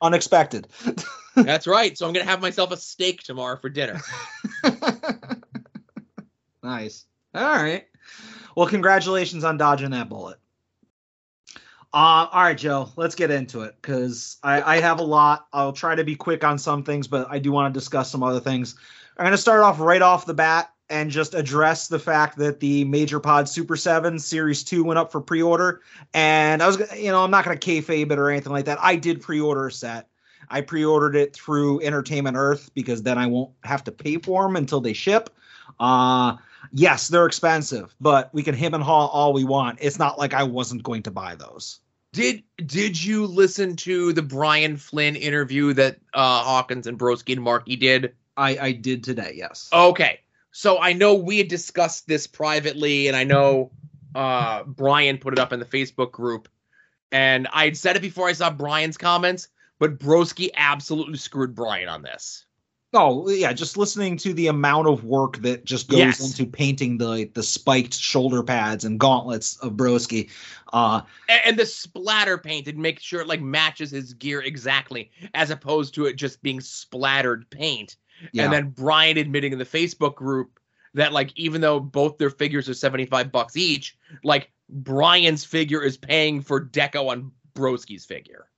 unexpected. 0.00 0.68
That's 1.34 1.66
right. 1.66 1.96
So 1.96 2.06
I'm 2.06 2.12
gonna 2.12 2.26
have 2.26 2.40
myself 2.40 2.72
a 2.72 2.76
steak 2.76 3.22
tomorrow 3.22 3.56
for 3.56 3.68
dinner. 3.68 4.00
nice. 6.62 7.06
All 7.34 7.62
right. 7.62 7.86
Well, 8.56 8.66
congratulations 8.66 9.44
on 9.44 9.56
dodging 9.56 9.90
that 9.90 10.08
bullet. 10.08 10.38
Uh, 11.92 12.28
all 12.30 12.42
right, 12.42 12.58
Joe, 12.58 12.90
let's 12.96 13.16
get 13.16 13.32
into 13.32 13.62
it 13.62 13.74
because 13.82 14.36
I, 14.44 14.76
I 14.76 14.80
have 14.80 15.00
a 15.00 15.04
lot. 15.04 15.46
I'll 15.52 15.72
try 15.72 15.96
to 15.96 16.04
be 16.04 16.14
quick 16.14 16.44
on 16.44 16.56
some 16.56 16.84
things, 16.84 17.08
but 17.08 17.26
I 17.30 17.40
do 17.40 17.50
want 17.50 17.72
to 17.72 17.78
discuss 17.78 18.10
some 18.10 18.22
other 18.22 18.38
things. 18.38 18.76
I'm 19.16 19.24
going 19.24 19.32
to 19.32 19.38
start 19.38 19.62
off 19.62 19.80
right 19.80 20.02
off 20.02 20.24
the 20.24 20.34
bat 20.34 20.70
and 20.88 21.10
just 21.10 21.34
address 21.34 21.88
the 21.88 21.98
fact 21.98 22.36
that 22.38 22.60
the 22.60 22.84
Major 22.84 23.18
Pod 23.18 23.48
Super 23.48 23.76
7 23.76 24.18
Series 24.18 24.62
2 24.62 24.84
went 24.84 24.98
up 24.98 25.10
for 25.10 25.20
pre 25.20 25.42
order. 25.42 25.82
And 26.14 26.62
I 26.62 26.66
was, 26.66 26.78
you 26.96 27.10
know, 27.10 27.24
I'm 27.24 27.30
not 27.30 27.44
going 27.44 27.58
to 27.58 27.70
kayfabe 27.70 28.10
it 28.10 28.18
or 28.18 28.30
anything 28.30 28.52
like 28.52 28.66
that. 28.66 28.78
I 28.80 28.96
did 28.96 29.20
pre 29.20 29.40
order 29.40 29.66
a 29.66 29.72
set. 29.72 30.08
I 30.48 30.60
pre 30.60 30.84
ordered 30.84 31.16
it 31.16 31.34
through 31.34 31.80
Entertainment 31.82 32.36
Earth 32.36 32.70
because 32.74 33.02
then 33.02 33.18
I 33.18 33.26
won't 33.26 33.50
have 33.64 33.84
to 33.84 33.92
pay 33.92 34.18
for 34.18 34.44
them 34.44 34.56
until 34.56 34.80
they 34.80 34.92
ship. 34.92 35.30
Uh, 35.78 36.36
yes, 36.72 37.08
they're 37.08 37.26
expensive, 37.26 37.94
but 38.00 38.32
we 38.32 38.42
can 38.42 38.54
him 38.54 38.74
and 38.74 38.82
haw 38.82 39.06
all 39.06 39.32
we 39.32 39.44
want. 39.44 39.78
It's 39.80 39.98
not 39.98 40.18
like 40.18 40.34
I 40.34 40.44
wasn't 40.44 40.82
going 40.82 41.02
to 41.04 41.10
buy 41.10 41.34
those. 41.34 41.80
Did 42.12 42.42
did 42.56 43.02
you 43.02 43.26
listen 43.26 43.76
to 43.76 44.12
the 44.12 44.22
Brian 44.22 44.76
Flynn 44.76 45.14
interview 45.16 45.72
that 45.74 45.98
uh, 46.12 46.42
Hawkins 46.42 46.86
and 46.86 46.98
Broski 46.98 47.34
and 47.34 47.42
Markey 47.42 47.76
did? 47.76 48.14
I, 48.36 48.58
I 48.58 48.72
did 48.72 49.04
today, 49.04 49.34
yes. 49.36 49.68
Okay. 49.72 50.20
So 50.50 50.80
I 50.80 50.94
know 50.94 51.14
we 51.14 51.38
had 51.38 51.48
discussed 51.48 52.08
this 52.08 52.26
privately, 52.26 53.06
and 53.06 53.16
I 53.16 53.24
know 53.24 53.70
uh, 54.14 54.64
Brian 54.64 55.18
put 55.18 55.34
it 55.34 55.38
up 55.38 55.52
in 55.52 55.60
the 55.60 55.66
Facebook 55.66 56.10
group. 56.10 56.48
And 57.12 57.48
I 57.52 57.64
had 57.66 57.76
said 57.76 57.96
it 57.96 58.02
before 58.02 58.28
I 58.28 58.32
saw 58.32 58.50
Brian's 58.50 58.96
comments, 58.96 59.48
but 59.78 59.98
Broski 59.98 60.50
absolutely 60.54 61.18
screwed 61.18 61.54
Brian 61.54 61.88
on 61.88 62.02
this. 62.02 62.46
Oh 62.92 63.28
yeah, 63.30 63.52
just 63.52 63.76
listening 63.76 64.16
to 64.18 64.32
the 64.34 64.48
amount 64.48 64.88
of 64.88 65.04
work 65.04 65.36
that 65.42 65.64
just 65.64 65.88
goes 65.88 65.98
Yes. 66.00 66.20
into 66.38 66.50
painting 66.50 66.98
the 66.98 67.30
the 67.34 67.42
spiked 67.42 67.94
shoulder 67.94 68.42
pads 68.42 68.84
and 68.84 68.98
gauntlets 68.98 69.56
of 69.58 69.74
Broski. 69.74 70.28
Uh, 70.72 71.02
A- 71.28 71.46
And 71.46 71.56
the 71.56 71.66
splatter 71.66 72.36
painted, 72.36 72.76
make 72.76 72.98
sure 72.98 73.20
it 73.20 73.28
like 73.28 73.40
matches 73.40 73.92
his 73.92 74.12
gear 74.14 74.40
exactly, 74.42 75.10
as 75.34 75.50
opposed 75.50 75.94
to 75.94 76.06
it 76.06 76.14
just 76.16 76.42
being 76.42 76.60
splattered 76.60 77.48
paint. 77.50 77.94
yeah, 78.32 78.44
And 78.44 78.52
then 78.52 78.70
Brian 78.70 79.18
admitting 79.18 79.52
in 79.52 79.58
the 79.60 79.64
Facebook 79.64 80.16
group 80.16 80.58
that 80.94 81.12
like 81.12 81.30
even 81.36 81.60
though 81.60 81.78
both 81.78 82.18
their 82.18 82.30
figures 82.30 82.68
are 82.68 82.74
75 82.74 83.30
bucks 83.30 83.56
each, 83.56 83.96
like 84.24 84.50
Brian's 84.68 85.44
figure 85.44 85.82
is 85.82 85.96
paying 85.96 86.40
for 86.42 86.60
deco 86.66 87.08
on 87.10 87.30
Broski's 87.54 88.04
figure. 88.04 88.48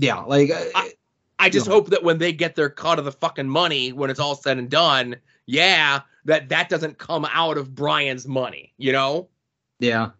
yeah, 0.00 0.22
like 0.22 0.50
uh, 0.50 0.64
I- 0.74 0.92
I 1.38 1.50
just 1.50 1.66
Yeah. 1.66 1.72
hope 1.72 1.90
that 1.90 2.02
when 2.02 2.18
they 2.18 2.32
get 2.32 2.54
their 2.56 2.70
cut 2.70 2.98
of 2.98 3.04
the 3.04 3.12
fucking 3.12 3.48
money 3.48 3.92
when 3.92 4.10
it's 4.10 4.20
all 4.20 4.34
said 4.36 4.58
and 4.58 4.70
done, 4.70 5.16
yeah, 5.46 6.00
that 6.24 6.48
that 6.48 6.68
doesn't 6.68 6.98
come 6.98 7.26
out 7.30 7.58
of 7.58 7.74
Brian's 7.74 8.26
money, 8.26 8.72
you 8.78 8.92
know? 8.92 9.28
yeah, 9.78 10.10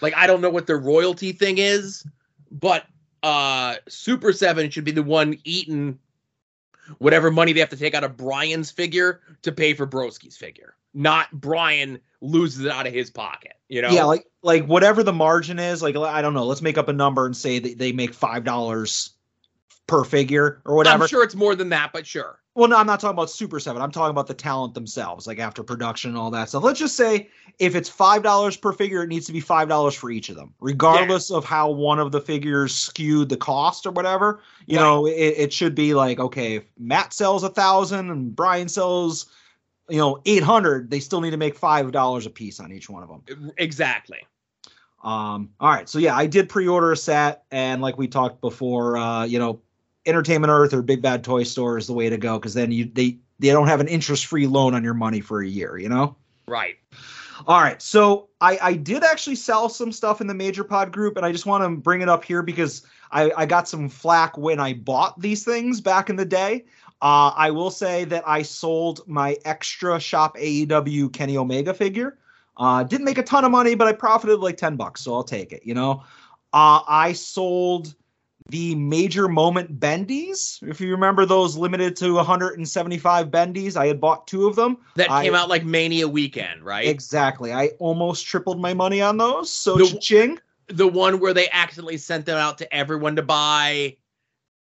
Like 0.00 0.14
I 0.16 0.26
don't 0.26 0.40
know 0.40 0.50
what 0.50 0.66
their 0.66 0.78
royalty 0.78 1.32
thing 1.32 1.58
is, 1.58 2.04
but 2.50 2.84
uh 3.22 3.76
Super 3.88 4.32
7 4.32 4.68
should 4.70 4.84
be 4.84 4.90
the 4.90 5.02
one 5.02 5.38
eating 5.44 5.98
whatever 6.98 7.30
money 7.30 7.52
they 7.52 7.60
have 7.60 7.70
to 7.70 7.76
take 7.76 7.94
out 7.94 8.04
of 8.04 8.16
Brian's 8.16 8.70
figure 8.70 9.20
to 9.42 9.52
pay 9.52 9.72
for 9.72 9.86
Broski's 9.86 10.36
figure. 10.36 10.76
Not 10.92 11.30
Brian 11.32 11.98
loses 12.20 12.64
it 12.66 12.70
out 12.70 12.86
of 12.86 12.92
his 12.92 13.10
pocket, 13.10 13.54
you 13.68 13.80
know? 13.80 13.90
yeah, 13.90 14.04
like 14.04 14.26
like 14.42 14.66
whatever 14.66 15.02
the 15.02 15.12
margin 15.12 15.58
is, 15.58 15.82
like 15.82 15.96
I 15.96 16.20
don't 16.20 16.34
know, 16.34 16.44
let's 16.44 16.60
make 16.62 16.76
up 16.76 16.88
a 16.88 16.92
number 16.92 17.24
and 17.24 17.36
say 17.36 17.58
that 17.60 17.78
they 17.78 17.92
make 17.92 18.12
five 18.12 18.44
dollars 18.44 19.13
per 19.86 20.04
figure 20.04 20.62
or 20.64 20.76
whatever. 20.76 21.04
I'm 21.04 21.08
sure 21.08 21.22
it's 21.22 21.34
more 21.34 21.54
than 21.54 21.68
that, 21.70 21.92
but 21.92 22.06
sure. 22.06 22.40
Well, 22.54 22.68
no, 22.68 22.76
I'm 22.76 22.86
not 22.86 23.00
talking 23.00 23.14
about 23.16 23.30
Super 23.30 23.58
Seven. 23.58 23.82
I'm 23.82 23.90
talking 23.90 24.12
about 24.12 24.28
the 24.28 24.34
talent 24.34 24.74
themselves, 24.74 25.26
like 25.26 25.40
after 25.40 25.64
production 25.64 26.10
and 26.10 26.18
all 26.18 26.30
that 26.30 26.48
stuff. 26.48 26.62
Let's 26.62 26.78
just 26.78 26.96
say 26.96 27.28
if 27.58 27.74
it's 27.74 27.88
five 27.88 28.22
dollars 28.22 28.56
per 28.56 28.72
figure, 28.72 29.02
it 29.02 29.08
needs 29.08 29.26
to 29.26 29.32
be 29.32 29.40
five 29.40 29.68
dollars 29.68 29.94
for 29.94 30.08
each 30.10 30.28
of 30.28 30.36
them, 30.36 30.54
regardless 30.60 31.32
of 31.32 31.44
how 31.44 31.70
one 31.70 31.98
of 31.98 32.12
the 32.12 32.20
figures 32.20 32.72
skewed 32.72 33.28
the 33.28 33.36
cost 33.36 33.86
or 33.86 33.90
whatever. 33.90 34.40
You 34.66 34.76
Right. 34.76 34.84
know, 34.84 35.06
it, 35.06 35.10
it 35.12 35.52
should 35.52 35.74
be 35.74 35.94
like 35.94 36.20
okay, 36.20 36.54
if 36.56 36.64
Matt 36.78 37.12
sells 37.12 37.42
a 37.42 37.48
thousand 37.48 38.10
and 38.10 38.34
Brian 38.34 38.68
sells, 38.68 39.26
you 39.88 39.98
know, 39.98 40.22
eight 40.24 40.44
hundred, 40.44 40.90
they 40.90 41.00
still 41.00 41.20
need 41.20 41.32
to 41.32 41.36
make 41.36 41.56
five 41.56 41.90
dollars 41.90 42.24
a 42.24 42.30
piece 42.30 42.60
on 42.60 42.70
each 42.70 42.88
one 42.88 43.02
of 43.02 43.08
them. 43.08 43.52
Exactly. 43.58 44.20
Um, 45.02 45.50
all 45.60 45.70
right, 45.70 45.88
so 45.88 45.98
yeah, 45.98 46.16
I 46.16 46.26
did 46.26 46.48
pre-order 46.48 46.92
a 46.92 46.96
set, 46.96 47.44
and 47.50 47.82
like 47.82 47.98
we 47.98 48.08
talked 48.08 48.40
before, 48.40 48.96
uh, 48.96 49.24
you 49.24 49.38
know, 49.38 49.60
Entertainment 50.06 50.50
Earth 50.50 50.74
or 50.74 50.82
Big 50.82 51.02
Bad 51.02 51.24
Toy 51.24 51.42
Store 51.44 51.78
is 51.78 51.86
the 51.86 51.92
way 51.92 52.08
to 52.08 52.16
go 52.16 52.38
because 52.38 52.54
then 52.54 52.70
you 52.70 52.84
they 52.92 53.18
they 53.38 53.48
don't 53.48 53.68
have 53.68 53.80
an 53.80 53.88
interest-free 53.88 54.46
loan 54.46 54.74
on 54.74 54.84
your 54.84 54.94
money 54.94 55.20
for 55.20 55.42
a 55.42 55.46
year, 55.46 55.76
you 55.76 55.88
know. 55.88 56.16
Right. 56.46 56.76
All 57.46 57.60
right, 57.60 57.82
so 57.82 58.28
I 58.40 58.58
I 58.62 58.74
did 58.74 59.02
actually 59.02 59.36
sell 59.36 59.68
some 59.68 59.90
stuff 59.90 60.20
in 60.20 60.26
the 60.26 60.34
Major 60.34 60.62
Pod 60.62 60.92
group, 60.92 61.16
and 61.16 61.26
I 61.26 61.32
just 61.32 61.46
want 61.46 61.64
to 61.64 61.70
bring 61.70 62.00
it 62.00 62.08
up 62.08 62.24
here 62.24 62.42
because 62.42 62.86
I 63.10 63.32
I 63.36 63.46
got 63.46 63.68
some 63.68 63.88
flack 63.88 64.38
when 64.38 64.60
I 64.60 64.74
bought 64.74 65.20
these 65.20 65.44
things 65.44 65.80
back 65.80 66.10
in 66.10 66.16
the 66.16 66.24
day. 66.24 66.64
Uh, 67.02 67.32
I 67.34 67.50
will 67.50 67.70
say 67.70 68.04
that 68.04 68.22
I 68.26 68.42
sold 68.42 69.06
my 69.06 69.36
extra 69.44 69.98
shop 69.98 70.36
AEW 70.36 71.12
Kenny 71.12 71.36
Omega 71.36 71.74
figure. 71.74 72.18
Uh, 72.56 72.84
didn't 72.84 73.04
make 73.04 73.18
a 73.18 73.22
ton 73.22 73.44
of 73.44 73.50
money, 73.50 73.74
but 73.74 73.88
I 73.88 73.92
profited 73.92 74.38
like 74.38 74.56
ten 74.56 74.76
bucks, 74.76 75.00
so 75.00 75.12
I'll 75.12 75.24
take 75.24 75.52
it. 75.52 75.62
You 75.64 75.74
know, 75.74 76.04
uh, 76.52 76.80
I 76.86 77.12
sold 77.14 77.94
the 78.50 78.74
major 78.74 79.26
moment 79.26 79.80
bendies. 79.80 80.62
If 80.68 80.80
you 80.80 80.90
remember 80.90 81.24
those 81.24 81.56
limited 81.56 81.96
to 81.96 82.14
175 82.14 83.28
bendies, 83.30 83.76
I 83.76 83.86
had 83.86 84.00
bought 84.00 84.26
two 84.26 84.46
of 84.46 84.54
them. 84.56 84.78
That 84.96 85.10
I- 85.10 85.24
came 85.24 85.34
out 85.34 85.48
like 85.48 85.64
Mania 85.64 86.08
weekend, 86.08 86.62
right? 86.62 86.86
Exactly. 86.86 87.52
I 87.52 87.68
almost 87.78 88.26
tripled 88.26 88.60
my 88.60 88.74
money 88.74 89.00
on 89.00 89.16
those. 89.16 89.50
So 89.50 89.76
The- 89.76 89.98
ching. 89.98 90.38
the 90.68 90.86
one 90.88 91.20
where 91.20 91.32
they 91.32 91.48
accidentally 91.50 91.96
sent 91.96 92.26
them 92.26 92.38
out 92.38 92.58
to 92.58 92.74
everyone 92.74 93.16
to 93.16 93.22
buy 93.22 93.96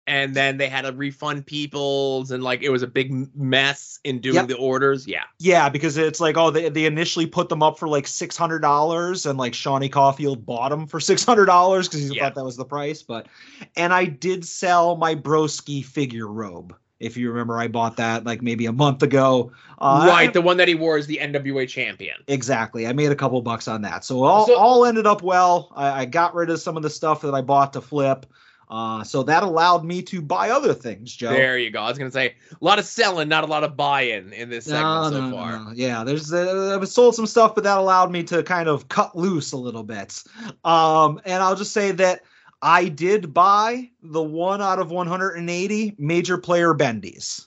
and 0.06 0.34
then 0.34 0.56
they 0.56 0.68
had 0.68 0.82
to 0.82 0.92
refund 0.92 1.46
people's 1.46 2.30
and 2.32 2.42
like 2.42 2.62
it 2.62 2.70
was 2.70 2.82
a 2.82 2.86
big 2.88 3.12
mess 3.36 4.00
in 4.04 4.18
doing 4.20 4.34
Yep. 4.34 4.48
the 4.48 4.56
orders 4.56 5.06
yeah 5.06 5.22
Yeah, 5.38 5.68
because 5.68 5.96
it's 5.96 6.20
like, 6.20 6.36
oh, 6.36 6.50
they, 6.50 6.68
they 6.68 6.86
initially 6.86 7.26
put 7.26 7.48
them 7.48 7.62
up 7.62 7.78
for 7.78 7.86
like 7.88 8.06
six 8.08 8.36
hundred 8.36 8.60
dollars, 8.60 9.26
and 9.26 9.38
like 9.38 9.54
Shawnee 9.54 9.88
Caulfield 9.88 10.44
bought 10.44 10.70
them 10.70 10.86
for 10.86 10.98
six 11.10 11.24
hundred 11.24 11.46
dollars 11.46 11.88
because 11.88 12.08
he 12.08 12.16
Yeah. 12.16 12.24
thought 12.24 12.34
that 12.34 12.44
was 12.44 12.56
the 12.56 12.64
price. 12.64 13.02
But, 13.02 13.28
and 13.76 13.92
I 13.94 14.06
did 14.06 14.44
sell 14.44 14.96
my 14.96 15.14
Broski 15.14 15.84
figure 15.84 16.26
robe. 16.26 16.74
If 16.98 17.16
you 17.16 17.30
remember, 17.30 17.58
I 17.58 17.66
bought 17.68 17.96
that 17.96 18.24
like 18.24 18.42
maybe 18.42 18.66
a 18.66 18.72
month 18.72 19.02
ago. 19.02 19.50
Uh, 19.78 20.04
right 20.08 20.28
I- 20.28 20.32
the 20.32 20.40
one 20.40 20.56
that 20.58 20.68
he 20.68 20.74
wore 20.76 20.96
as 20.96 21.06
the 21.06 21.18
nwa 21.22 21.68
champion 21.68 22.16
exactly. 22.28 22.86
I 22.86 22.92
made 22.92 23.10
a 23.12 23.16
couple 23.16 23.40
bucks 23.42 23.66
on 23.68 23.82
that, 23.82 24.04
so 24.04 24.22
all 24.24 24.46
So- 24.46 24.56
all 24.56 24.84
ended 24.84 25.06
up 25.06 25.22
well. 25.22 25.72
I, 25.76 26.02
I 26.02 26.04
got 26.06 26.34
rid 26.34 26.50
of 26.50 26.60
some 26.60 26.76
of 26.76 26.82
the 26.82 26.90
stuff 26.90 27.20
that 27.22 27.34
I 27.34 27.40
bought 27.40 27.72
to 27.74 27.80
flip. 27.80 28.26
Uh, 28.72 29.04
so 29.04 29.22
that 29.22 29.42
allowed 29.42 29.84
me 29.84 30.00
to 30.00 30.22
buy 30.22 30.48
other 30.48 30.72
things, 30.72 31.14
Joe. 31.14 31.28
there 31.28 31.58
you 31.58 31.70
go 31.70 31.82
i 31.82 31.90
was 31.90 31.98
gonna 31.98 32.10
say 32.10 32.34
a 32.50 32.64
lot 32.64 32.78
of 32.78 32.86
selling 32.86 33.28
not 33.28 33.44
a 33.44 33.46
lot 33.46 33.64
of 33.64 33.76
buy-in 33.76 34.32
in 34.32 34.48
this 34.48 34.64
segment 34.64 34.84
No, 34.84 35.10
so 35.10 35.28
no, 35.28 35.36
far 35.36 35.58
no. 35.58 35.72
Yeah, 35.74 36.04
there's 36.04 36.32
uh, 36.32 36.78
I've 36.80 36.88
sold 36.88 37.14
some 37.14 37.26
stuff, 37.26 37.54
but 37.54 37.64
that 37.64 37.76
allowed 37.76 38.10
me 38.10 38.22
to 38.24 38.42
kind 38.42 38.70
of 38.70 38.88
cut 38.88 39.14
loose 39.14 39.52
a 39.52 39.58
little 39.58 39.82
bit. 39.82 40.24
Um, 40.64 41.20
and 41.26 41.42
I'll 41.42 41.54
just 41.54 41.72
say 41.72 41.90
that 41.92 42.22
I 42.62 42.88
did 42.88 43.34
buy 43.34 43.90
the 44.02 44.22
one 44.22 44.62
out 44.62 44.78
of 44.78 44.90
180 44.90 45.94
major 45.98 46.38
player 46.38 46.72
bendies. 46.72 47.46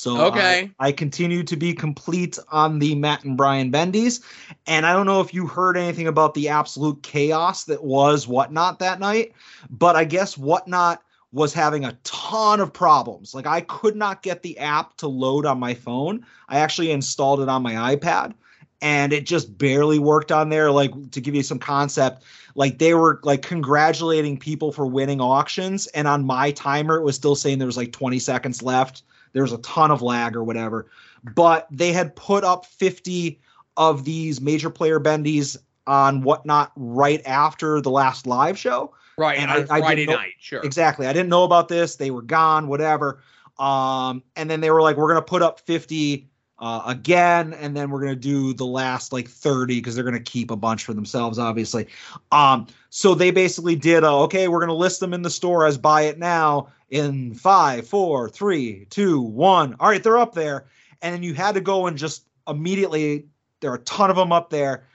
So 0.00 0.28
Okay. 0.28 0.70
I, 0.80 0.88
I 0.88 0.92
continue 0.92 1.42
to 1.42 1.56
be 1.58 1.74
complete 1.74 2.38
on 2.50 2.78
the 2.78 2.94
Matt 2.94 3.24
and 3.24 3.36
Brian 3.36 3.70
bendies, 3.70 4.22
and 4.66 4.86
I 4.86 4.94
don't 4.94 5.04
know 5.04 5.20
if 5.20 5.34
you 5.34 5.46
heard 5.46 5.76
anything 5.76 6.06
about 6.06 6.32
the 6.32 6.48
absolute 6.48 7.02
chaos 7.02 7.64
that 7.64 7.84
was 7.84 8.26
whatnot 8.26 8.78
that 8.78 8.98
night, 8.98 9.34
but 9.68 9.96
I 9.96 10.04
guess 10.04 10.38
whatnot 10.38 11.02
was 11.32 11.52
having 11.52 11.84
a 11.84 11.98
ton 12.02 12.60
of 12.60 12.72
problems. 12.72 13.34
Like 13.34 13.46
I 13.46 13.60
could 13.60 13.94
not 13.94 14.22
get 14.22 14.42
the 14.42 14.58
app 14.58 14.96
to 14.96 15.06
load 15.06 15.44
on 15.44 15.60
my 15.60 15.74
phone. 15.74 16.24
I 16.48 16.60
actually 16.60 16.92
installed 16.92 17.42
it 17.42 17.50
on 17.50 17.62
my 17.62 17.94
iPad 17.94 18.32
and 18.80 19.12
it 19.12 19.26
just 19.26 19.58
barely 19.58 19.98
worked 19.98 20.32
on 20.32 20.48
there 20.48 20.70
like 20.70 21.10
to 21.10 21.20
give 21.20 21.34
you 21.34 21.42
some 21.42 21.58
concept 21.58 22.24
like 22.54 22.78
they 22.78 22.94
were 22.94 23.20
like 23.22 23.42
congratulating 23.42 24.38
people 24.38 24.72
for 24.72 24.86
winning 24.86 25.20
auctions 25.20 25.86
and 25.88 26.08
on 26.08 26.24
my 26.24 26.50
timer 26.52 26.96
it 26.96 27.04
was 27.04 27.14
still 27.14 27.36
saying 27.36 27.58
there 27.58 27.66
was 27.66 27.76
like 27.76 27.92
20 27.92 28.18
seconds 28.18 28.62
left 28.62 29.02
there 29.32 29.42
was 29.42 29.52
a 29.52 29.58
ton 29.58 29.90
of 29.90 30.02
lag 30.02 30.36
or 30.36 30.44
whatever 30.44 30.86
but 31.34 31.66
they 31.70 31.92
had 31.92 32.14
put 32.16 32.44
up 32.44 32.64
50 32.66 33.40
of 33.76 34.04
these 34.04 34.40
major 34.40 34.70
player 34.70 34.98
bendies 35.00 35.56
on 35.86 36.22
whatnot 36.22 36.72
right 36.76 37.24
after 37.26 37.80
the 37.80 37.90
last 37.90 38.26
live 38.26 38.58
show 38.58 38.92
right 39.16 39.38
and 39.38 39.50
I- 39.50 39.62
I 39.76 39.80
friday 39.80 39.96
didn't 40.06 40.10
know- 40.10 40.16
night 40.22 40.32
sure 40.38 40.60
Exactly. 40.62 41.06
I 41.06 41.12
didn't 41.12 41.28
know 41.28 41.44
about 41.44 41.68
this. 41.68 41.96
They 41.96 42.10
were 42.10 42.22
gone, 42.22 42.68
whatever. 42.68 43.20
Um, 43.58 44.22
and 44.36 44.50
then 44.50 44.60
they 44.60 44.70
were 44.70 44.80
like, 44.80 44.96
we're 44.96 45.08
gonna 45.08 45.20
put 45.22 45.42
up 45.42 45.60
50 45.60 46.26
uh, 46.58 46.82
again, 46.86 47.54
and 47.54 47.74
then 47.76 47.90
we're 47.90 48.00
gonna 48.00 48.14
do 48.14 48.52
the 48.54 48.64
last 48.66 49.12
like 49.12 49.28
30 49.28 49.76
because 49.80 49.94
they're 49.94 50.04
gonna 50.04 50.20
keep 50.20 50.50
a 50.50 50.56
bunch 50.56 50.84
for 50.84 50.94
themselves, 50.94 51.38
obviously. 51.38 51.86
Um, 52.32 52.66
so 52.90 53.14
they 53.14 53.30
basically 53.30 53.76
did 53.76 54.04
a, 54.04 54.10
okay, 54.10 54.48
we're 54.48 54.60
gonna 54.60 54.72
list 54.74 55.00
them 55.00 55.12
in 55.14 55.22
the 55.22 55.30
store 55.30 55.66
as 55.66 55.76
buy 55.78 56.02
it 56.02 56.18
now 56.18 56.68
in 56.90 57.34
five, 57.34 57.86
four, 57.86 58.28
three, 58.28 58.86
two, 58.90 59.20
one. 59.20 59.76
All 59.80 59.88
right, 59.88 60.02
they're 60.02 60.18
up 60.18 60.34
there. 60.34 60.66
And 61.02 61.24
you 61.24 61.34
had 61.34 61.54
to 61.54 61.60
go 61.60 61.86
and 61.86 61.96
just 61.96 62.26
immediately 62.46 63.26
there 63.60 63.70
are 63.70 63.76
a 63.76 63.80
ton 63.80 64.10
of 64.10 64.16
them 64.16 64.32
up 64.32 64.50
there. 64.50 64.86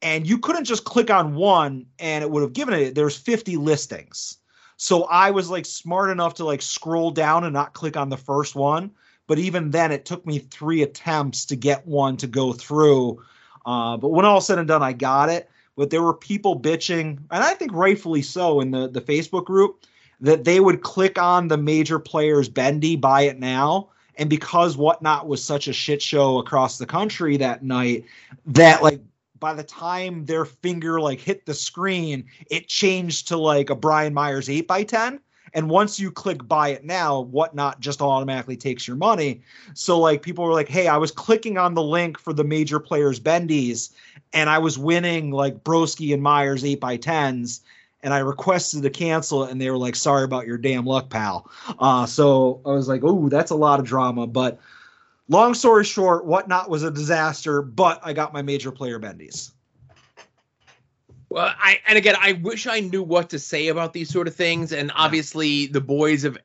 And 0.00 0.26
you 0.26 0.38
couldn't 0.38 0.64
just 0.64 0.84
click 0.84 1.10
on 1.10 1.34
one 1.34 1.86
and 1.98 2.24
it 2.24 2.30
would 2.30 2.42
have 2.42 2.54
given 2.54 2.74
it 2.74 2.94
there's 2.94 3.16
50 3.16 3.56
listings. 3.56 4.38
So 4.76 5.04
i 5.04 5.30
was 5.30 5.50
like 5.50 5.66
smart 5.66 6.08
enough 6.08 6.34
to 6.34 6.44
like 6.44 6.62
scroll 6.62 7.10
down 7.10 7.44
and 7.44 7.52
not 7.52 7.74
click 7.74 7.96
on 7.96 8.08
the 8.08 8.16
first 8.16 8.54
one. 8.54 8.92
But 9.26 9.38
even 9.38 9.70
then 9.70 9.92
it 9.92 10.06
took 10.06 10.24
me 10.24 10.38
three 10.38 10.82
attempts 10.82 11.44
to 11.46 11.56
get 11.56 11.86
one 11.86 12.16
to 12.16 12.26
go 12.26 12.52
through. 12.52 13.22
Uh, 13.66 13.96
but 13.96 14.08
when 14.08 14.24
all 14.24 14.40
said 14.40 14.58
and 14.58 14.68
done 14.68 14.82
i 14.82 14.92
got 14.92 15.28
it. 15.28 15.50
But 15.76 15.90
there 15.90 16.02
were 16.02 16.14
people 16.14 16.60
bitching 16.60 17.18
and 17.30 17.44
i 17.44 17.54
think 17.54 17.72
rightfully 17.74 18.22
so 18.22 18.60
in 18.60 18.70
the 18.70 18.88
the 18.88 19.00
facebook 19.00 19.44
group 19.44 19.84
that 20.20 20.44
they 20.44 20.60
would 20.60 20.82
click 20.82 21.18
on 21.18 21.48
the 21.48 21.56
major 21.56 21.98
players 21.98 22.48
bendy 22.48 22.96
buy 22.96 23.22
it 23.22 23.38
now 23.38 23.88
and 24.16 24.28
because 24.28 24.76
whatnot 24.76 25.26
was 25.26 25.42
such 25.42 25.66
a 25.66 25.72
shit 25.72 26.02
show 26.02 26.38
across 26.38 26.78
the 26.78 26.86
country 26.86 27.36
that 27.38 27.62
night 27.62 28.04
that 28.46 28.82
like 28.82 29.00
by 29.40 29.54
the 29.54 29.64
time 29.64 30.26
their 30.26 30.44
finger 30.44 31.00
like 31.00 31.18
hit 31.18 31.46
the 31.46 31.54
screen, 31.54 32.26
it 32.50 32.68
changed 32.68 33.28
to 33.28 33.38
like 33.38 33.70
a 33.70 33.74
Brian 33.74 34.14
Myers 34.14 34.48
8 34.48 34.68
by 34.68 34.84
10 34.84 35.18
And 35.54 35.70
once 35.70 35.98
you 35.98 36.12
click 36.12 36.46
buy 36.46 36.68
it 36.68 36.84
now, 36.84 37.22
whatnot 37.22 37.80
just 37.80 38.02
automatically 38.02 38.58
takes 38.58 38.86
your 38.86 38.96
money. 38.98 39.42
So 39.74 39.98
like 39.98 40.22
people 40.22 40.44
were 40.44 40.52
like, 40.52 40.68
hey, 40.68 40.86
I 40.86 40.98
was 40.98 41.10
clicking 41.10 41.56
on 41.58 41.74
the 41.74 41.82
link 41.82 42.18
for 42.18 42.32
the 42.32 42.44
major 42.44 42.78
players 42.78 43.18
bendies 43.18 43.90
and 44.32 44.48
I 44.48 44.58
was 44.58 44.78
winning 44.78 45.32
like 45.32 45.64
Broski 45.64 46.12
and 46.12 46.22
Myers 46.22 46.64
8 46.64 46.78
by 46.78 46.98
10s 46.98 47.60
and 48.02 48.14
I 48.14 48.18
requested 48.18 48.82
to 48.82 48.90
cancel 48.90 49.44
it, 49.44 49.50
and 49.50 49.60
they 49.60 49.70
were 49.70 49.78
like, 49.78 49.96
"Sorry 49.96 50.24
about 50.24 50.46
your 50.46 50.58
damn 50.58 50.86
luck, 50.86 51.10
pal." 51.10 51.50
Uh, 51.78 52.06
so 52.06 52.60
I 52.64 52.70
was 52.70 52.88
like, 52.88 53.02
"Oh, 53.04 53.28
that's 53.28 53.50
a 53.50 53.56
lot 53.56 53.80
of 53.80 53.86
drama." 53.86 54.26
But 54.26 54.58
long 55.28 55.54
story 55.54 55.84
short, 55.84 56.24
whatnot 56.24 56.70
was 56.70 56.82
a 56.82 56.90
disaster, 56.90 57.62
but 57.62 58.00
I 58.02 58.12
got 58.12 58.32
my 58.32 58.42
major 58.42 58.72
player 58.72 58.98
bendies. 58.98 59.52
Well, 61.30 61.54
I 61.58 61.78
and 61.86 61.96
again, 61.96 62.16
I 62.20 62.32
wish 62.32 62.66
I 62.66 62.80
knew 62.80 63.02
what 63.02 63.30
to 63.30 63.38
say 63.38 63.68
about 63.68 63.92
these 63.92 64.10
sort 64.10 64.26
of 64.26 64.34
things. 64.34 64.72
And 64.72 64.90
obviously, 64.96 65.66
the 65.66 65.80
boys 65.80 66.24
have 66.24 66.36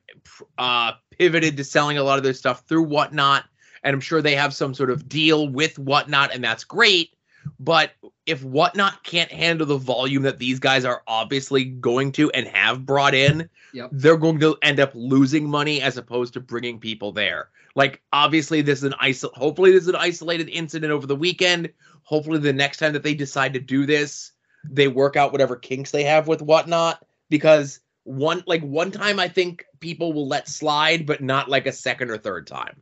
uh, 0.58 0.92
pivoted 1.10 1.56
to 1.56 1.64
selling 1.64 1.98
a 1.98 2.04
lot 2.04 2.18
of 2.18 2.24
their 2.24 2.34
stuff 2.34 2.62
through 2.68 2.84
whatnot, 2.84 3.44
and 3.82 3.94
I'm 3.94 4.00
sure 4.00 4.22
they 4.22 4.36
have 4.36 4.54
some 4.54 4.74
sort 4.74 4.90
of 4.90 5.08
deal 5.08 5.48
with 5.48 5.78
whatnot, 5.78 6.32
and 6.32 6.42
that's 6.42 6.62
great. 6.62 7.15
But 7.60 7.92
if 8.26 8.42
whatnot 8.44 9.02
can't 9.04 9.30
handle 9.30 9.66
the 9.66 9.76
volume 9.78 10.22
that 10.22 10.38
these 10.38 10.58
guys 10.58 10.84
are 10.84 11.02
obviously 11.06 11.64
going 11.64 12.12
to 12.12 12.30
and 12.32 12.46
have 12.48 12.84
brought 12.86 13.14
in, 13.14 13.48
Yep. 13.72 13.90
they're 13.92 14.16
going 14.16 14.40
to 14.40 14.56
end 14.62 14.80
up 14.80 14.90
losing 14.94 15.48
money 15.48 15.82
as 15.82 15.96
opposed 15.96 16.32
to 16.34 16.40
bringing 16.40 16.78
people 16.80 17.12
there. 17.12 17.50
Like 17.74 18.02
obviously, 18.12 18.62
this 18.62 18.78
is 18.78 18.84
an 18.84 18.94
isol- 19.02 19.34
Hopefully, 19.34 19.70
this 19.72 19.82
is 19.82 19.88
an 19.88 19.96
isolated 19.96 20.48
incident 20.48 20.92
over 20.92 21.06
the 21.06 21.16
weekend. 21.16 21.70
Hopefully, 22.02 22.38
the 22.38 22.52
next 22.52 22.78
time 22.78 22.92
that 22.94 23.02
they 23.02 23.14
decide 23.14 23.52
to 23.54 23.60
do 23.60 23.84
this, 23.86 24.32
they 24.68 24.88
work 24.88 25.16
out 25.16 25.32
whatever 25.32 25.56
kinks 25.56 25.90
they 25.90 26.04
have 26.04 26.26
with 26.26 26.40
whatnot. 26.42 27.04
Because 27.28 27.80
one 28.04 28.42
like 28.46 28.62
one 28.62 28.90
time, 28.90 29.18
I 29.20 29.28
think 29.28 29.64
people 29.80 30.12
will 30.12 30.26
let 30.26 30.48
slide, 30.48 31.04
but 31.06 31.20
not 31.22 31.48
like 31.50 31.66
a 31.66 31.72
second 31.72 32.10
or 32.10 32.16
third 32.18 32.46
time. 32.46 32.80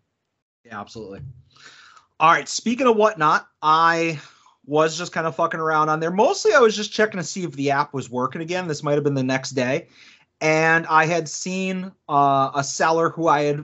Yeah, 0.64 0.80
absolutely. 0.80 1.20
All 2.20 2.30
right. 2.30 2.48
Speaking 2.48 2.86
of 2.86 2.96
whatnot, 2.96 3.48
I 3.60 4.20
was 4.66 4.96
just 4.96 5.12
kind 5.12 5.26
of 5.26 5.36
fucking 5.36 5.60
around 5.60 5.88
on 5.88 6.00
there. 6.00 6.10
Mostly, 6.10 6.52
I 6.52 6.60
was 6.60 6.76
just 6.76 6.92
checking 6.92 7.18
to 7.18 7.24
see 7.24 7.44
if 7.44 7.52
the 7.52 7.70
app 7.70 7.92
was 7.92 8.10
working 8.10 8.42
again. 8.42 8.68
This 8.68 8.82
might 8.82 8.94
have 8.94 9.04
been 9.04 9.14
the 9.14 9.22
next 9.22 9.50
day, 9.50 9.88
and 10.40 10.86
I 10.86 11.06
had 11.06 11.28
seen 11.28 11.92
uh, 12.08 12.50
a 12.54 12.64
seller 12.64 13.10
who 13.10 13.28
I 13.28 13.42
had. 13.42 13.60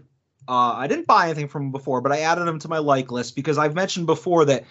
Uh, 0.49 0.75
I 0.75 0.87
didn't 0.87 1.07
buy 1.07 1.27
anything 1.27 1.49
from 1.49 1.71
before, 1.71 2.01
but 2.01 2.13
I 2.13 2.21
added 2.21 2.49
him 2.49 2.59
to 2.61 2.69
my 2.69 2.79
like 2.79 3.13
list 3.13 3.37
because 3.37 3.59
I've 3.59 3.75
mentioned 3.75 4.07
before 4.07 4.45
that 4.47 4.65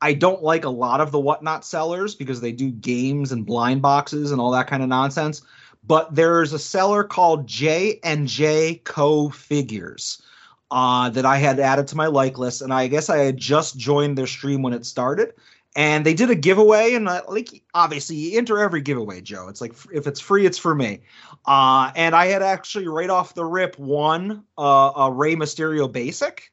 I 0.00 0.14
don't 0.14 0.42
like 0.42 0.64
a 0.64 0.70
lot 0.70 1.00
of 1.00 1.10
the 1.10 1.18
whatnot 1.18 1.64
sellers 1.64 2.14
because 2.14 2.40
they 2.40 2.52
do 2.52 2.70
games 2.70 3.32
and 3.32 3.44
blind 3.44 3.82
boxes 3.82 4.30
and 4.30 4.40
all 4.40 4.52
that 4.52 4.68
kind 4.68 4.82
of 4.82 4.88
nonsense. 4.88 5.42
But 5.84 6.14
there's 6.14 6.52
a 6.52 6.58
seller 6.58 7.02
called 7.04 7.46
J 7.46 7.98
and 8.04 8.28
J 8.28 8.76
Co 8.84 9.28
Figures 9.28 10.22
uh, 10.70 11.10
that 11.10 11.24
I 11.24 11.38
had 11.38 11.58
added 11.60 11.88
to 11.88 11.96
my 11.96 12.06
like 12.06 12.38
list, 12.38 12.62
and 12.62 12.72
I 12.72 12.86
guess 12.88 13.08
I 13.08 13.18
had 13.18 13.36
just 13.36 13.76
joined 13.78 14.16
their 14.16 14.26
stream 14.26 14.62
when 14.62 14.72
it 14.72 14.86
started. 14.86 15.34
And 15.78 16.04
they 16.04 16.12
did 16.12 16.28
a 16.28 16.34
giveaway, 16.34 16.94
and 16.94 17.08
uh, 17.08 17.22
like 17.28 17.62
obviously 17.72 18.16
you 18.16 18.36
enter 18.36 18.58
every 18.58 18.80
giveaway, 18.80 19.20
Joe. 19.20 19.46
It's 19.46 19.60
like 19.60 19.74
if 19.92 20.08
it's 20.08 20.18
free, 20.18 20.44
it's 20.44 20.58
for 20.58 20.74
me. 20.74 21.02
Uh, 21.46 21.92
and 21.94 22.16
I 22.16 22.26
had 22.26 22.42
actually 22.42 22.88
right 22.88 23.08
off 23.08 23.34
the 23.34 23.44
rip 23.44 23.78
won 23.78 24.42
uh, 24.58 24.90
a 24.96 25.12
Rey 25.12 25.36
Mysterio 25.36 25.90
basic, 25.90 26.50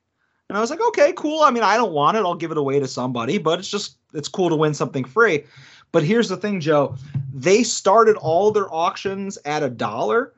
and 0.48 0.56
I 0.56 0.62
was 0.62 0.70
like, 0.70 0.80
okay, 0.80 1.12
cool. 1.18 1.42
I 1.42 1.50
mean, 1.50 1.64
I 1.64 1.76
don't 1.76 1.92
want 1.92 2.18
it. 2.18 2.20
I'll 2.20 2.36
give 2.36 2.52
it 2.52 2.58
away 2.60 2.80
to 2.80 2.88
somebody, 2.88 3.40
but 3.40 3.58
it's 3.58 3.68
just 3.68 3.98
it's 4.14 4.28
cool 4.28 4.50
to 4.50 4.56
win 4.56 4.76
something 4.76 5.04
free. 5.04 5.46
But 5.92 6.04
here's 6.04 6.30
the 6.30 6.38
thing, 6.38 6.60
Joe. 6.60 6.96
They 7.34 7.64
started 7.64 8.18
all 8.18 8.52
their 8.52 8.72
auctions 8.72 9.40
at 9.44 9.64
a 9.64 9.72
dollar, 9.72 10.34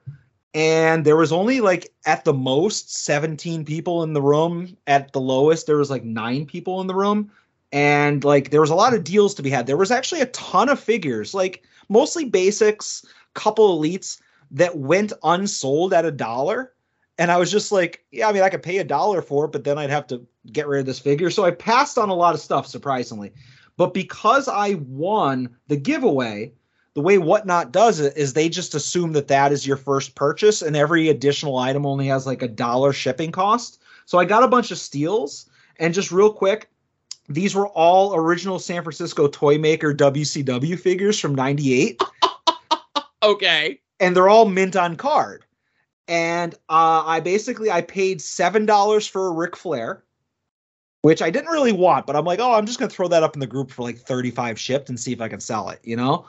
and 0.53 1.03
there 1.03 1.17
was 1.17 1.33
only 1.33 1.59
like 1.59 1.91
at 2.05 2.23
the 2.23 2.33
most 2.33 3.03
17 3.03 3.65
people 3.65 4.03
in 4.03 4.13
the 4.13 4.21
room. 4.21 4.77
At 4.87 5.11
the 5.11 5.19
lowest, 5.19 5.67
there 5.67 5.75
was 5.75 5.89
like 5.89 6.05
nine 6.05 6.45
people 6.45 6.79
in 6.79 6.87
the 6.87 6.95
room, 6.95 7.31
and 7.71 8.23
like 8.23 8.49
there 8.49 8.61
was 8.61 8.69
a 8.69 8.75
lot 8.75 8.93
of 8.93 9.03
deals 9.03 9.33
to 9.35 9.43
be 9.43 9.49
had. 9.49 9.67
There 9.67 9.77
was 9.77 9.91
actually 9.91 10.21
a 10.21 10.27
ton 10.27 10.69
of 10.69 10.79
figures, 10.79 11.33
like 11.33 11.63
mostly 11.89 12.25
basics, 12.25 13.05
couple 13.33 13.79
elites. 13.79 14.19
that 14.51 14.77
went 14.77 15.13
unsold 15.23 15.93
at 15.93 16.05
a 16.05 16.11
dollar. 16.11 16.73
And 17.17 17.31
I 17.31 17.37
was 17.37 17.51
just 17.51 17.71
like, 17.71 18.05
yeah, 18.11 18.29
I 18.29 18.31
mean, 18.31 18.43
I 18.43 18.49
could 18.49 18.61
pay 18.61 18.77
a 18.77 18.83
dollar 18.83 19.21
for 19.21 19.45
it, 19.45 19.51
but 19.51 19.63
then 19.63 19.77
I'd 19.77 19.89
have 19.89 20.07
to 20.07 20.25
get 20.51 20.67
rid 20.67 20.79
of 20.79 20.85
this 20.85 20.99
figure. 20.99 21.29
So 21.29 21.43
I 21.45 21.51
passed 21.51 21.97
on 21.97 22.09
a 22.09 22.15
lot 22.15 22.35
of 22.35 22.41
stuff, 22.41 22.67
surprisingly. 22.67 23.33
But 23.75 23.93
because 23.93 24.47
I 24.47 24.75
won 24.87 25.55
the 25.67 25.77
giveaway, 25.77 26.53
the 26.93 27.01
way 27.01 27.17
Whatnot 27.17 27.71
does 27.71 27.99
it 27.99 28.15
is 28.17 28.33
they 28.33 28.49
just 28.49 28.75
assume 28.75 29.13
that 29.13 29.27
that 29.27 29.51
is 29.51 29.67
your 29.67 29.77
first 29.77 30.15
purchase, 30.15 30.61
and 30.61 30.75
every 30.75 31.09
additional 31.09 31.57
item 31.57 31.85
only 31.85 32.07
has 32.07 32.25
like 32.25 32.41
a 32.41 32.47
dollar 32.47 32.93
shipping 32.93 33.31
cost. 33.31 33.81
So 34.05 34.17
I 34.17 34.25
got 34.25 34.43
a 34.43 34.47
bunch 34.47 34.71
of 34.71 34.79
steals, 34.79 35.49
and 35.77 35.93
just 35.93 36.11
real 36.11 36.31
quick, 36.31 36.69
these 37.29 37.55
were 37.55 37.67
all 37.69 38.15
original 38.15 38.59
San 38.59 38.83
Francisco 38.83 39.27
toy 39.27 39.57
maker 39.57 39.93
WCW 39.93 40.79
figures 40.79 41.19
from 41.19 41.35
98 41.35 42.01
Okay. 43.23 43.79
and 43.99 44.15
they're 44.15 44.29
all 44.29 44.45
mint 44.47 44.75
on 44.75 44.95
card. 44.95 45.43
And 46.07 46.53
uh, 46.69 47.03
I 47.05 47.19
basically 47.19 47.69
I 47.69 47.81
paid 47.81 48.21
seven 48.21 48.65
dollars 48.65 49.05
for 49.07 49.27
a 49.27 49.31
Ric 49.31 49.57
Flair, 49.57 50.03
which 51.01 51.21
I 51.21 51.29
didn't 51.29 51.49
really 51.51 51.73
want, 51.73 52.05
but 52.07 52.15
I'm 52.15 52.23
like, 52.23 52.39
oh, 52.39 52.53
I'm 52.53 52.65
just 52.65 52.79
gonna 52.79 52.89
throw 52.89 53.09
that 53.09 53.23
up 53.23 53.35
in 53.35 53.41
the 53.41 53.47
group 53.47 53.71
for 53.71 53.81
like 53.81 53.97
35 53.97 54.57
shipped 54.57 54.87
and 54.89 54.97
see 54.99 55.11
if 55.11 55.19
I 55.19 55.27
can 55.27 55.41
sell 55.41 55.69
it. 55.69 55.79
You 55.83 55.97
know, 55.97 56.25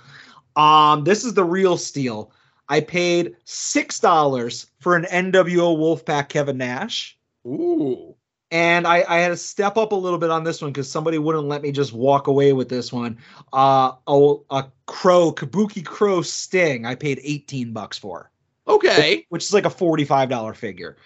um, 0.56 1.04
this 1.04 1.24
is 1.24 1.34
the 1.34 1.44
real 1.44 1.76
steal. 1.76 2.32
I 2.68 2.80
paid 2.80 3.36
six 3.44 4.00
dollars 4.00 4.66
for 4.80 4.96
an 4.96 5.04
NWO 5.04 5.76
Wolfpack 5.78 6.28
Kevin 6.28 6.58
Nash. 6.58 7.16
Ooh. 7.46 8.16
And 8.50 8.86
I, 8.86 9.04
I 9.06 9.18
had 9.18 9.28
to 9.28 9.36
step 9.36 9.76
up 9.76 9.92
a 9.92 9.94
little 9.94 10.18
bit 10.18 10.30
on 10.30 10.42
this 10.42 10.62
one 10.62 10.72
because 10.72 10.90
somebody 10.90 11.18
wouldn't 11.18 11.48
let 11.48 11.60
me 11.60 11.70
just 11.70 11.92
walk 11.92 12.28
away 12.28 12.54
with 12.54 12.68
this 12.68 12.92
one. 12.92 13.18
Uh, 13.52 13.92
a, 14.06 14.34
a 14.50 14.66
crow, 14.86 15.32
Kabuki 15.32 15.84
Crow 15.84 16.22
Sting, 16.22 16.86
I 16.86 16.94
paid 16.94 17.20
18 17.22 17.72
bucks 17.72 17.98
for 17.98 18.30
Okay. 18.66 19.26
which 19.30 19.44
is 19.44 19.54
like 19.54 19.64
a 19.64 19.70
$45 19.70 20.54
figure. 20.56 20.96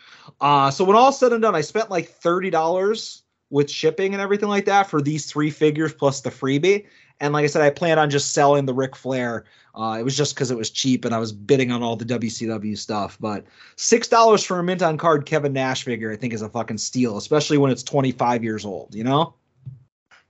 Uh, 0.40 0.70
so 0.70 0.84
when 0.84 0.96
all 0.96 1.12
said 1.12 1.32
and 1.32 1.42
done, 1.42 1.54
I 1.54 1.60
spent 1.60 1.90
like 1.90 2.20
$30 2.20 3.22
with 3.50 3.70
shipping 3.70 4.14
and 4.14 4.22
everything 4.22 4.48
like 4.48 4.64
that 4.64 4.88
for 4.88 5.00
these 5.00 5.26
three 5.26 5.50
figures 5.50 5.92
plus 5.92 6.20
the 6.20 6.30
freebie. 6.30 6.86
And 7.22 7.32
like 7.32 7.44
I 7.44 7.46
said, 7.46 7.62
I 7.62 7.70
planned 7.70 8.00
on 8.00 8.10
just 8.10 8.32
selling 8.32 8.66
the 8.66 8.74
Ric 8.74 8.96
Flair. 8.96 9.44
Uh, 9.76 9.96
it 9.98 10.02
was 10.02 10.16
just 10.16 10.34
because 10.34 10.50
it 10.50 10.56
was 10.56 10.70
cheap 10.70 11.04
and 11.04 11.14
I 11.14 11.18
was 11.18 11.32
bidding 11.32 11.70
on 11.70 11.80
all 11.80 11.94
the 11.94 12.04
WCW 12.04 12.76
stuff. 12.76 13.16
But 13.20 13.44
six 13.76 14.08
dollars 14.08 14.42
for 14.42 14.58
a 14.58 14.62
mint 14.64 14.82
on 14.82 14.98
card 14.98 15.24
Kevin 15.24 15.52
Nash 15.52 15.84
figure, 15.84 16.10
I 16.10 16.16
think, 16.16 16.34
is 16.34 16.42
a 16.42 16.48
fucking 16.48 16.78
steal, 16.78 17.16
especially 17.16 17.58
when 17.58 17.70
it's 17.70 17.84
25 17.84 18.42
years 18.42 18.64
old. 18.64 18.92
You 18.92 19.04
know? 19.04 19.34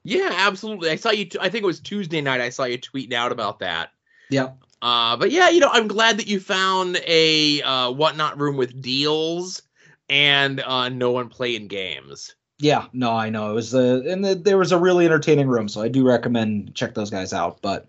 Yeah, 0.04 0.30
absolutely. 0.32 0.90
I 0.90 0.96
saw 0.96 1.10
you. 1.10 1.24
T- 1.24 1.38
I 1.40 1.48
think 1.48 1.62
it 1.62 1.66
was 1.66 1.80
Tuesday 1.80 2.20
night. 2.20 2.42
I 2.42 2.50
saw 2.50 2.64
you 2.64 2.76
tweeting 2.76 3.14
out 3.14 3.32
about 3.32 3.60
that. 3.60 3.92
Yep. 4.28 4.58
Uh, 4.82 5.16
but 5.16 5.30
yeah, 5.30 5.48
you 5.48 5.60
know, 5.60 5.70
I'm 5.72 5.88
glad 5.88 6.18
that 6.18 6.26
you 6.26 6.40
found 6.40 7.00
a 7.06 7.62
uh, 7.62 7.90
whatnot 7.90 8.38
room 8.38 8.58
with 8.58 8.82
deals 8.82 9.62
and 10.10 10.60
uh, 10.60 10.90
no 10.90 11.10
one 11.12 11.30
playing 11.30 11.68
games. 11.68 12.34
Yeah, 12.58 12.86
no, 12.92 13.12
I 13.12 13.28
know 13.28 13.50
it 13.50 13.54
was 13.54 13.74
uh, 13.74 14.02
and 14.06 14.24
the, 14.24 14.34
there 14.34 14.58
was 14.58 14.72
a 14.72 14.78
really 14.78 15.04
entertaining 15.04 15.48
room, 15.48 15.68
so 15.68 15.82
I 15.82 15.88
do 15.88 16.06
recommend 16.06 16.74
check 16.74 16.94
those 16.94 17.10
guys 17.10 17.32
out. 17.32 17.60
But 17.60 17.86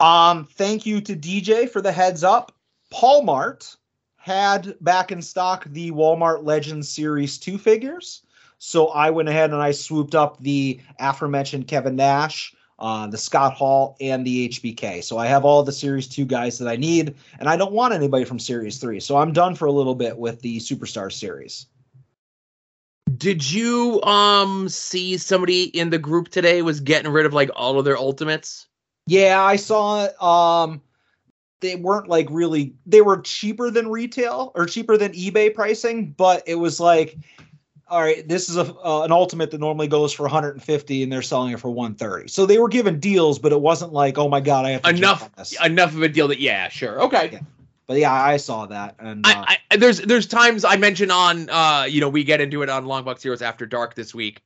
um, 0.00 0.44
thank 0.44 0.86
you 0.86 1.00
to 1.02 1.14
DJ 1.14 1.68
for 1.68 1.82
the 1.82 1.92
heads 1.92 2.24
up. 2.24 2.52
Walmart 2.92 3.76
had 4.16 4.74
back 4.80 5.12
in 5.12 5.20
stock 5.20 5.64
the 5.66 5.90
Walmart 5.90 6.44
Legends 6.44 6.88
Series 6.88 7.36
two 7.36 7.58
figures, 7.58 8.22
so 8.58 8.88
I 8.88 9.10
went 9.10 9.28
ahead 9.28 9.50
and 9.50 9.60
I 9.60 9.72
swooped 9.72 10.14
up 10.14 10.40
the 10.40 10.80
aforementioned 10.98 11.68
Kevin 11.68 11.96
Nash, 11.96 12.54
uh, 12.78 13.06
the 13.08 13.18
Scott 13.18 13.52
Hall, 13.52 13.96
and 14.00 14.24
the 14.24 14.48
HBK. 14.48 15.04
So 15.04 15.18
I 15.18 15.26
have 15.26 15.44
all 15.44 15.62
the 15.62 15.72
Series 15.72 16.08
two 16.08 16.24
guys 16.24 16.58
that 16.58 16.68
I 16.68 16.76
need, 16.76 17.14
and 17.38 17.48
I 17.50 17.56
don't 17.56 17.72
want 17.72 17.92
anybody 17.92 18.24
from 18.24 18.38
Series 18.38 18.78
three, 18.78 19.00
so 19.00 19.18
I'm 19.18 19.32
done 19.32 19.54
for 19.54 19.66
a 19.66 19.72
little 19.72 19.94
bit 19.94 20.16
with 20.16 20.40
the 20.40 20.58
Superstar 20.58 21.12
Series. 21.12 21.66
Did 23.16 23.50
you 23.50 24.02
um 24.02 24.68
see 24.68 25.16
somebody 25.18 25.64
in 25.64 25.90
the 25.90 25.98
group 25.98 26.28
today 26.28 26.62
was 26.62 26.80
getting 26.80 27.12
rid 27.12 27.26
of 27.26 27.32
like 27.32 27.50
all 27.54 27.78
of 27.78 27.84
their 27.84 27.98
ultimates? 27.98 28.66
Yeah, 29.06 29.42
I 29.42 29.56
saw 29.56 30.04
it. 30.04 30.22
Um, 30.22 30.80
they 31.60 31.76
weren't 31.76 32.08
like 32.08 32.28
really. 32.30 32.74
They 32.86 33.02
were 33.02 33.20
cheaper 33.20 33.70
than 33.70 33.88
retail 33.88 34.52
or 34.54 34.66
cheaper 34.66 34.96
than 34.96 35.12
eBay 35.12 35.54
pricing, 35.54 36.12
but 36.12 36.42
it 36.46 36.54
was 36.54 36.80
like, 36.80 37.18
all 37.88 38.00
right, 38.00 38.26
this 38.26 38.48
is 38.48 38.56
a 38.56 38.74
uh, 38.74 39.02
an 39.02 39.12
ultimate 39.12 39.50
that 39.50 39.60
normally 39.60 39.88
goes 39.88 40.12
for 40.12 40.22
150, 40.22 41.02
and 41.02 41.12
they're 41.12 41.22
selling 41.22 41.52
it 41.52 41.60
for 41.60 41.70
130. 41.70 42.28
So 42.28 42.46
they 42.46 42.58
were 42.58 42.68
given 42.68 43.00
deals, 43.00 43.38
but 43.38 43.52
it 43.52 43.60
wasn't 43.60 43.92
like, 43.92 44.16
oh 44.18 44.28
my 44.28 44.40
god, 44.40 44.64
I 44.64 44.70
have 44.70 44.86
Enough, 44.86 45.30
enough 45.62 45.94
of 45.94 46.02
a 46.02 46.08
deal 46.08 46.28
that 46.28 46.40
yeah, 46.40 46.68
sure, 46.68 47.02
okay. 47.02 47.30
Yeah. 47.32 47.40
But 47.86 47.98
yeah, 47.98 48.12
I 48.12 48.38
saw 48.38 48.66
that, 48.66 48.96
and 48.98 49.26
uh, 49.26 49.44
I, 49.46 49.58
I 49.70 49.76
there's 49.76 50.00
there's 50.00 50.26
times 50.26 50.64
I 50.64 50.76
mention 50.76 51.10
on 51.10 51.50
uh 51.50 51.86
you 51.88 52.00
know 52.00 52.08
we 52.08 52.24
get 52.24 52.40
into 52.40 52.62
it 52.62 52.70
on 52.70 52.86
Long 52.86 53.04
Bucks 53.04 53.22
Heroes 53.22 53.42
After 53.42 53.66
Dark 53.66 53.94
this 53.94 54.14
week, 54.14 54.42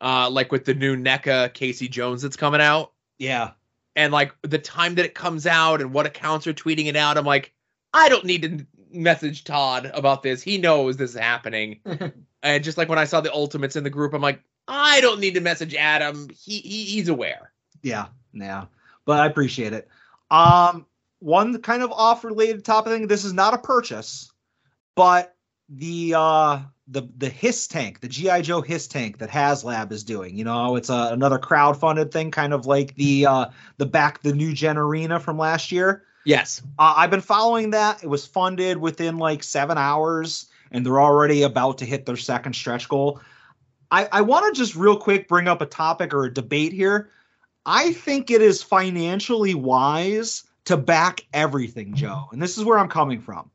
uh 0.00 0.30
like 0.30 0.52
with 0.52 0.64
the 0.64 0.74
new 0.74 0.96
NECA 0.96 1.52
Casey 1.52 1.88
Jones 1.88 2.22
that's 2.22 2.36
coming 2.36 2.60
out, 2.60 2.92
yeah, 3.18 3.52
and 3.96 4.12
like 4.12 4.32
the 4.42 4.58
time 4.58 4.94
that 4.96 5.04
it 5.04 5.14
comes 5.14 5.46
out 5.46 5.80
and 5.80 5.92
what 5.92 6.06
accounts 6.06 6.46
are 6.46 6.52
tweeting 6.52 6.86
it 6.86 6.96
out, 6.96 7.18
I'm 7.18 7.24
like, 7.24 7.52
I 7.92 8.08
don't 8.08 8.24
need 8.24 8.42
to 8.42 8.66
message 8.92 9.44
Todd 9.44 9.90
about 9.94 10.22
this. 10.22 10.42
He 10.42 10.58
knows 10.58 10.96
this 10.96 11.10
is 11.10 11.20
happening. 11.20 11.80
and 12.42 12.64
just 12.64 12.78
like 12.78 12.88
when 12.88 12.98
I 12.98 13.04
saw 13.04 13.20
the 13.20 13.32
Ultimates 13.32 13.76
in 13.76 13.84
the 13.84 13.90
group, 13.90 14.12
I'm 14.14 14.22
like, 14.22 14.40
I 14.68 15.00
don't 15.00 15.20
need 15.20 15.34
to 15.34 15.40
message 15.40 15.74
Adam. 15.74 16.28
He, 16.30 16.58
he 16.58 16.84
he's 16.84 17.08
aware. 17.08 17.52
Yeah, 17.82 18.06
yeah. 18.32 18.66
But 19.04 19.20
I 19.20 19.26
appreciate 19.26 19.72
it. 19.72 19.88
Um, 20.30 20.86
one 21.26 21.60
kind 21.60 21.82
of 21.82 21.90
off 21.90 22.22
related 22.22 22.64
topic 22.64 22.92
thing. 22.92 23.08
This 23.08 23.24
is 23.24 23.32
not 23.32 23.52
a 23.52 23.58
purchase, 23.58 24.30
but 24.94 25.34
the 25.68 26.14
uh 26.16 26.60
the 26.86 27.02
the 27.16 27.28
hiss 27.28 27.66
tank, 27.66 28.00
the 28.00 28.06
GI 28.06 28.42
Joe 28.42 28.60
hiss 28.60 28.86
tank 28.86 29.18
that 29.18 29.28
HasLab 29.28 29.90
is 29.90 30.04
doing. 30.04 30.38
You 30.38 30.44
know, 30.44 30.76
it's 30.76 30.88
a, 30.88 31.08
another 31.10 31.40
crowdfunded 31.40 32.12
thing, 32.12 32.30
kind 32.30 32.52
of 32.52 32.66
like 32.66 32.94
the 32.94 33.26
uh 33.26 33.46
the 33.78 33.86
back 33.86 34.22
the 34.22 34.32
new 34.32 34.52
gen 34.52 34.78
arena 34.78 35.18
from 35.18 35.36
last 35.36 35.72
year. 35.72 36.04
Yes. 36.24 36.62
Uh, 36.78 36.94
I've 36.96 37.10
been 37.10 37.20
following 37.20 37.70
that. 37.70 38.04
It 38.04 38.08
was 38.08 38.24
funded 38.24 38.78
within 38.78 39.18
like 39.18 39.42
seven 39.42 39.78
hours, 39.78 40.46
and 40.70 40.86
they're 40.86 41.00
already 41.00 41.42
about 41.42 41.78
to 41.78 41.84
hit 41.84 42.06
their 42.06 42.16
second 42.16 42.54
stretch 42.54 42.88
goal. 42.88 43.20
I, 43.90 44.08
I 44.12 44.20
want 44.20 44.54
to 44.54 44.60
just 44.60 44.76
real 44.76 44.96
quick 44.96 45.26
bring 45.26 45.48
up 45.48 45.60
a 45.60 45.66
topic 45.66 46.14
or 46.14 46.26
a 46.26 46.32
debate 46.32 46.72
here. 46.72 47.10
I 47.64 47.92
think 47.94 48.30
it 48.30 48.42
is 48.42 48.62
financially 48.62 49.54
wise 49.54 50.44
to 50.66 50.76
back 50.76 51.26
everything, 51.32 51.94
Joe. 51.94 52.08
Mm-hmm. 52.08 52.34
And 52.34 52.42
this 52.42 52.56
is 52.56 52.64
where 52.64 52.78
I'm 52.78 52.88
coming 52.88 53.20
from. 53.20 53.50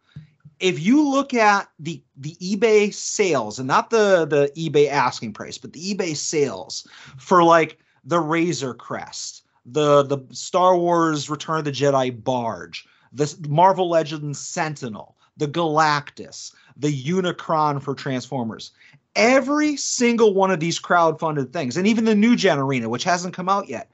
If 0.59 0.79
you 0.79 1.07
look 1.07 1.33
at 1.33 1.69
the 1.79 2.03
the 2.17 2.35
eBay 2.35 2.93
sales 2.93 3.59
and 3.59 3.67
not 3.67 3.89
the 3.89 4.25
the 4.25 4.51
eBay 4.55 4.89
asking 4.89 5.33
price, 5.33 5.57
but 5.57 5.73
the 5.73 5.93
eBay 5.93 6.15
sales 6.15 6.87
for 7.17 7.43
like 7.43 7.79
the 8.03 8.19
Razor 8.19 8.73
Crest, 8.75 9.43
the 9.65 10.03
the 10.03 10.19
Star 10.31 10.77
Wars 10.77 11.29
Return 11.29 11.59
of 11.59 11.65
the 11.65 11.71
Jedi 11.71 12.23
barge, 12.23 12.85
the 13.11 13.33
Marvel 13.49 13.89
Legends 13.89 14.39
Sentinel, 14.39 15.15
the 15.37 15.47
Galactus, 15.47 16.53
the 16.77 17.03
Unicron 17.03 17.81
for 17.81 17.95
Transformers. 17.95 18.71
Every 19.15 19.75
single 19.75 20.33
one 20.33 20.51
of 20.51 20.61
these 20.61 20.79
crowd-funded 20.79 21.51
things, 21.51 21.75
and 21.75 21.85
even 21.85 22.05
the 22.05 22.15
new 22.15 22.35
gen 22.35 22.59
arena, 22.59 22.87
which 22.87 23.03
hasn't 23.03 23.33
come 23.33 23.49
out 23.49 23.67
yet, 23.67 23.91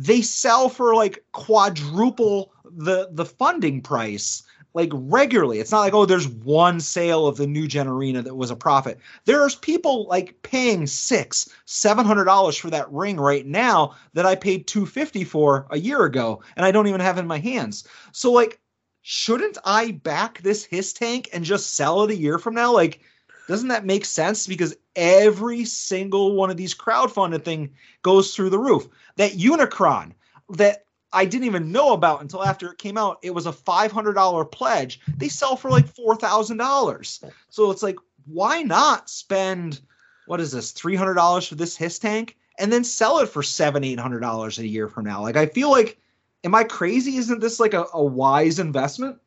they 0.00 0.22
sell 0.22 0.70
for 0.70 0.94
like 0.94 1.22
quadruple 1.32 2.52
the 2.64 3.08
the 3.12 3.26
funding 3.26 3.82
price 3.82 4.42
like 4.72 4.88
regularly. 4.94 5.58
It's 5.58 5.72
not 5.72 5.80
like 5.80 5.92
oh, 5.92 6.06
there's 6.06 6.28
one 6.28 6.80
sale 6.80 7.26
of 7.26 7.36
the 7.36 7.46
new 7.46 7.68
gen 7.68 7.86
arena 7.86 8.22
that 8.22 8.34
was 8.34 8.50
a 8.50 8.56
profit. 8.56 8.98
There's 9.26 9.56
people 9.56 10.06
like 10.06 10.40
paying 10.42 10.86
six, 10.86 11.50
seven 11.66 12.06
hundred 12.06 12.24
dollars 12.24 12.56
for 12.56 12.70
that 12.70 12.90
ring 12.90 13.18
right 13.20 13.44
now 13.44 13.94
that 14.14 14.24
I 14.24 14.36
paid 14.36 14.66
two 14.66 14.86
fifty 14.86 15.22
for 15.22 15.66
a 15.70 15.78
year 15.78 16.04
ago, 16.04 16.42
and 16.56 16.64
I 16.64 16.70
don't 16.70 16.86
even 16.86 17.00
have 17.02 17.18
in 17.18 17.26
my 17.26 17.38
hands. 17.38 17.86
So 18.12 18.32
like, 18.32 18.58
shouldn't 19.02 19.58
I 19.66 19.92
back 19.92 20.40
this 20.40 20.64
HISS 20.64 20.94
tank 20.94 21.28
and 21.34 21.44
just 21.44 21.74
sell 21.74 22.04
it 22.04 22.10
a 22.10 22.16
year 22.16 22.38
from 22.38 22.54
now? 22.54 22.72
Like, 22.72 23.00
doesn't 23.48 23.68
that 23.68 23.84
make 23.84 24.06
sense? 24.06 24.46
Because 24.46 24.74
every 24.96 25.64
single 25.64 26.34
one 26.34 26.50
of 26.50 26.56
these 26.56 26.74
crowdfunded 26.74 27.44
thing 27.44 27.72
goes 28.02 28.34
through 28.34 28.50
the 28.50 28.58
roof. 28.58 28.88
That 29.16 29.32
Unicron 29.32 30.12
that 30.50 30.84
I 31.12 31.24
didn't 31.24 31.46
even 31.46 31.72
know 31.72 31.92
about 31.92 32.20
until 32.20 32.44
after 32.44 32.70
it 32.70 32.78
came 32.78 32.96
out. 32.96 33.18
It 33.22 33.34
was 33.34 33.46
a 33.46 33.52
$500 33.52 34.52
pledge. 34.52 35.00
They 35.16 35.28
sell 35.28 35.56
for 35.56 35.70
like 35.70 35.92
$4,000. 35.92 37.32
So 37.48 37.70
it's 37.70 37.82
like, 37.82 37.96
why 38.26 38.62
not 38.62 39.10
spend, 39.10 39.80
what 40.26 40.40
is 40.40 40.52
this, 40.52 40.72
$300 40.72 41.48
for 41.48 41.54
this 41.56 41.76
HISS 41.76 41.98
tank 41.98 42.36
and 42.58 42.72
then 42.72 42.84
sell 42.84 43.18
it 43.18 43.28
for 43.28 43.42
seven, 43.42 43.82
$800 43.82 44.58
a 44.58 44.66
year 44.66 44.88
from 44.88 45.04
now? 45.04 45.22
Like, 45.22 45.36
I 45.36 45.46
feel 45.46 45.70
like, 45.70 45.98
am 46.44 46.54
I 46.54 46.64
crazy? 46.64 47.16
Isn't 47.16 47.40
this 47.40 47.58
like 47.58 47.74
a, 47.74 47.86
a 47.92 48.04
wise 48.04 48.58
investment? 48.58 49.18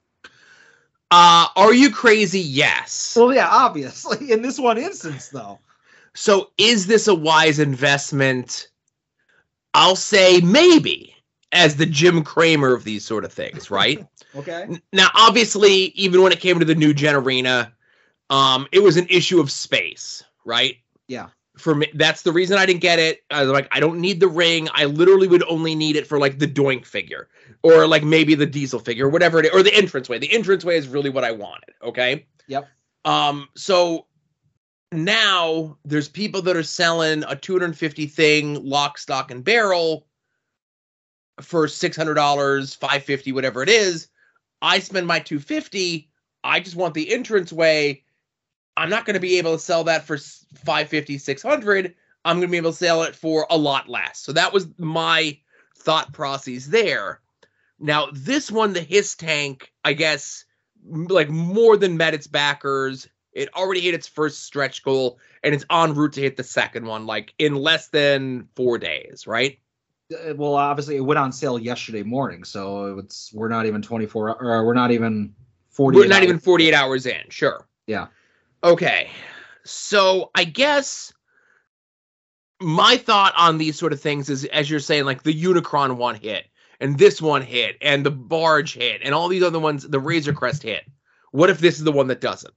Uh, 1.15 1.45
are 1.56 1.73
you 1.76 1.91
crazy? 1.91 2.40
Yes. 2.40 3.15
Well, 3.15 3.31
yeah, 3.31 3.48
obviously. 3.48 4.31
In 4.31 4.41
this 4.41 4.57
one 4.60 4.80
instance, 4.80 5.27
though. 5.30 5.60
So 6.15 6.49
is 6.57 6.88
this 6.88 7.07
a 7.07 7.14
wise 7.14 7.60
investment? 7.60 8.69
I'll 9.76 9.95
say 9.95 10.41
maybe. 10.41 11.15
as 11.52 11.76
the 11.76 11.85
Jim 11.85 12.23
Cramer 12.23 12.73
of 12.73 12.84
these 12.84 13.06
sort 13.06 13.26
of 13.26 13.31
things, 13.31 13.69
right? 13.72 14.06
Okay. 14.35 14.80
Now, 14.91 15.10
obviously, 15.14 15.91
even 15.94 16.23
when 16.23 16.31
it 16.31 16.40
came 16.40 16.57
to 16.57 16.65
the 16.65 16.73
new 16.73 16.91
gen 16.91 17.14
arena, 17.14 17.72
um, 18.31 18.68
it 18.72 18.81
was 18.81 18.98
an 18.98 19.06
issue 19.07 19.40
of 19.40 19.52
space, 19.52 20.23
right? 20.44 20.77
Yeah. 21.07 21.27
For 21.57 21.75
me, 21.75 21.88
that's 21.93 22.23
the 22.23 22.31
reason 22.31 22.57
I 22.57 22.65
didn't 22.65 22.81
get 22.81 22.97
it. 22.97 23.23
I 23.30 23.43
was 23.43 23.51
like, 23.51 23.67
I 23.71 23.80
don't 23.80 23.99
need 23.99 24.19
the 24.19 24.27
ring. 24.27 24.67
I 24.73 24.85
literally 24.85 25.27
would 25.27 25.43
only 25.43 25.75
need 25.75 25.95
it 25.95 26.07
for 26.07 26.17
like 26.17 26.39
the 26.39 26.47
Doink 26.47 26.85
figure, 26.85 27.30
or 27.61 27.85
like 27.85 28.03
maybe 28.03 28.34
the 28.34 28.45
Diesel 28.45 28.80
figure, 28.80 29.07
whatever 29.07 29.39
it 29.39 29.45
is, 29.45 29.51
or 29.51 29.61
the 29.61 29.73
entrance 29.73 30.09
way 30.09 30.17
The 30.17 30.34
entrance 30.34 30.65
way 30.65 30.77
is 30.77 30.88
really 30.88 31.11
what 31.11 31.23
I 31.23 31.31
wanted. 31.31 31.75
Okay. 31.84 32.25
Yep. 32.47 32.67
Um. 33.05 33.49
So 33.55 34.07
now 34.91 35.77
there's 35.85 36.09
people 36.09 36.41
that 36.43 36.55
are 36.55 36.63
selling 36.63 37.23
a 37.27 37.35
250 37.35 38.07
thing 38.07 38.63
lock, 38.63 38.97
stock, 38.97 39.30
and 39.30 39.43
barrel 39.43 40.07
for 41.41 41.67
six 41.67 41.95
hundred 41.95 42.15
dollars, 42.15 42.73
five 42.73 43.03
fifty, 43.03 43.31
whatever 43.31 43.61
it 43.61 43.69
is. 43.69 44.07
I 44.61 44.80
spend 44.80 45.07
my 45.07 45.19
250. 45.19 46.09
I 46.43 46.59
just 46.59 46.75
want 46.75 46.93
the 46.93 47.13
entranceway. 47.13 48.03
I'm 48.76 48.90
not 48.90 49.06
going 49.06 49.16
to 49.16 49.20
be 49.20 49.38
able 49.38 49.54
to 49.54 49.60
sell 49.60 49.84
that 49.86 50.06
for 50.06 50.18
550, 50.18 51.18
600. 51.18 51.95
I'm 52.26 52.38
going 52.38 52.48
to 52.48 52.52
be 52.52 52.58
able 52.58 52.72
to 52.72 52.78
sell 52.78 53.04
it 53.04 53.16
for 53.16 53.45
a 53.50 53.58
lot 53.58 53.90
less. 53.90 54.20
So 54.20 54.34
that 54.34 54.54
was 54.54 54.68
my 54.78 55.38
thought 55.78 56.14
process 56.14 56.66
there. 56.66 57.20
Now, 57.80 58.08
this 58.14 58.52
one, 58.52 58.74
the 58.74 58.82
Hiss 58.82 59.16
tank, 59.16 59.72
I 59.84 59.94
guess, 59.94 60.45
like 60.86 61.30
more 61.30 61.78
than 61.78 61.98
met 61.98 62.14
its 62.14 62.28
backers. 62.28 63.08
It 63.34 63.54
already 63.56 63.82
hit 63.82 63.94
its 63.94 64.08
first 64.08 64.44
stretch 64.44 64.84
goal, 64.84 65.20
and 65.44 65.54
it's 65.54 65.66
en 65.70 65.94
route 65.94 66.14
to 66.14 66.22
hit 66.22 66.38
the 66.38 66.44
second 66.44 66.86
one, 66.86 67.06
like 67.06 67.34
in 67.40 67.56
less 67.56 67.90
than 67.90 68.48
four 68.56 68.78
days, 68.78 69.26
right? 69.28 69.60
Uh, 70.14 70.36
Well, 70.36 70.56
obviously, 70.56 70.98
it 70.98 71.02
went 71.02 71.18
on 71.18 71.32
sale 71.32 71.58
yesterday 71.60 72.04
morning, 72.04 72.44
so 72.44 73.00
it's 73.00 73.34
we're 73.34 73.50
not 73.50 73.66
even 73.66 73.82
24, 73.82 74.41
or 74.41 74.66
we're 74.66 74.74
not 74.74 74.91
even 74.91 75.34
40. 75.72 75.98
We're 75.98 76.08
not 76.08 76.24
even 76.24 76.40
48 76.40 76.74
hours 76.74 77.06
in, 77.06 77.24
sure. 77.30 77.68
Yeah. 77.88 78.08
Okay. 78.64 79.10
So 79.65 80.31
I 80.35 80.45
guess 80.45 81.14
my 82.61 82.98
thought 82.98 83.34
on 83.38 83.57
these 83.57 83.77
sort 83.77 83.94
of 83.94 83.99
things 83.99 84.30
is 84.30 84.45
as 84.45 84.69
you're 84.69 84.80
saying, 84.80 85.06
like 85.06 85.23
the 85.23 85.44
Unicron 85.44 85.98
one 85.98 86.15
hit, 86.15 86.45
and 86.80 86.98
this 86.98 87.22
one 87.22 87.41
hit, 87.41 87.77
and 87.81 88.06
the 88.06 88.11
barge 88.11 88.73
hit, 88.73 89.02
and 89.03 89.14
all 89.14 89.27
these 89.27 89.44
other 89.44 89.60
ones, 89.60 89.88
the 89.88 89.99
Razor 89.99 90.34
Crest 90.34 90.64
hit. 90.64 90.84
What 91.31 91.49
if 91.49 91.60
this 91.60 91.77
is 91.77 91.84
the 91.84 91.91
one 91.91 92.07
that 92.07 92.22
doesn't? 92.22 92.53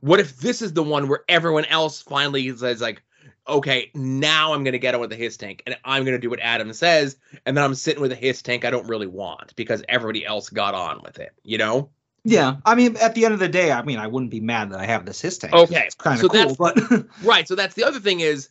What 0.00 0.20
if 0.20 0.38
this 0.38 0.62
is 0.62 0.72
the 0.72 0.82
one 0.82 1.08
where 1.08 1.24
everyone 1.28 1.64
else 1.66 2.00
finally 2.00 2.54
says, 2.56 2.80
like, 2.80 3.02
okay, 3.48 3.90
now 3.94 4.52
I'm 4.52 4.62
gonna 4.62 4.78
get 4.78 4.94
on 4.94 5.00
with 5.00 5.10
the 5.10 5.16
HISS 5.16 5.36
tank, 5.36 5.62
and 5.66 5.76
I'm 5.84 6.04
gonna 6.04 6.18
do 6.18 6.30
what 6.30 6.40
Adam 6.40 6.72
says, 6.72 7.16
and 7.44 7.56
then 7.56 7.64
I'm 7.64 7.74
sitting 7.74 8.00
with 8.00 8.12
a 8.12 8.16
HISS 8.16 8.42
tank 8.42 8.64
I 8.64 8.70
don't 8.70 8.88
really 8.88 9.06
want 9.06 9.54
because 9.56 9.82
everybody 9.88 10.24
else 10.24 10.48
got 10.48 10.74
on 10.74 11.00
with 11.02 11.18
it, 11.18 11.32
you 11.42 11.58
know? 11.58 11.90
Yeah, 12.24 12.56
I 12.66 12.74
mean, 12.74 12.96
at 12.96 13.14
the 13.14 13.24
end 13.24 13.34
of 13.34 13.40
the 13.40 13.48
day, 13.48 13.72
I 13.72 13.82
mean, 13.82 13.98
I 13.98 14.06
wouldn't 14.06 14.30
be 14.30 14.40
mad 14.40 14.70
that 14.70 14.80
I 14.80 14.86
have 14.86 15.06
this 15.06 15.20
HISS 15.20 15.38
tank. 15.38 15.54
Okay, 15.54 15.84
it's 15.86 15.94
kind 15.94 16.22
of 16.22 16.30
so 16.30 16.46
cool, 16.46 16.54
but 16.54 17.06
Right. 17.22 17.48
So 17.48 17.54
that's 17.54 17.74
the 17.74 17.84
other 17.84 18.00
thing 18.00 18.20
is 18.20 18.50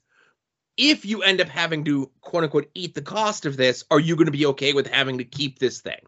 if 0.78 1.06
you 1.06 1.22
end 1.22 1.40
up 1.40 1.50
having 1.50 1.84
to 1.86 2.10
quote 2.22 2.44
unquote 2.44 2.70
eat 2.74 2.96
the 2.96 3.02
cost 3.02 3.46
of 3.46 3.58
this, 3.58 3.84
are 3.92 4.00
you 4.00 4.16
going 4.16 4.26
to 4.26 4.32
be 4.32 4.46
okay 4.48 4.74
with 4.74 4.88
having 4.88 5.20
to 5.20 5.24
keep 5.24 5.60
this 5.60 5.82
thing? 5.82 6.00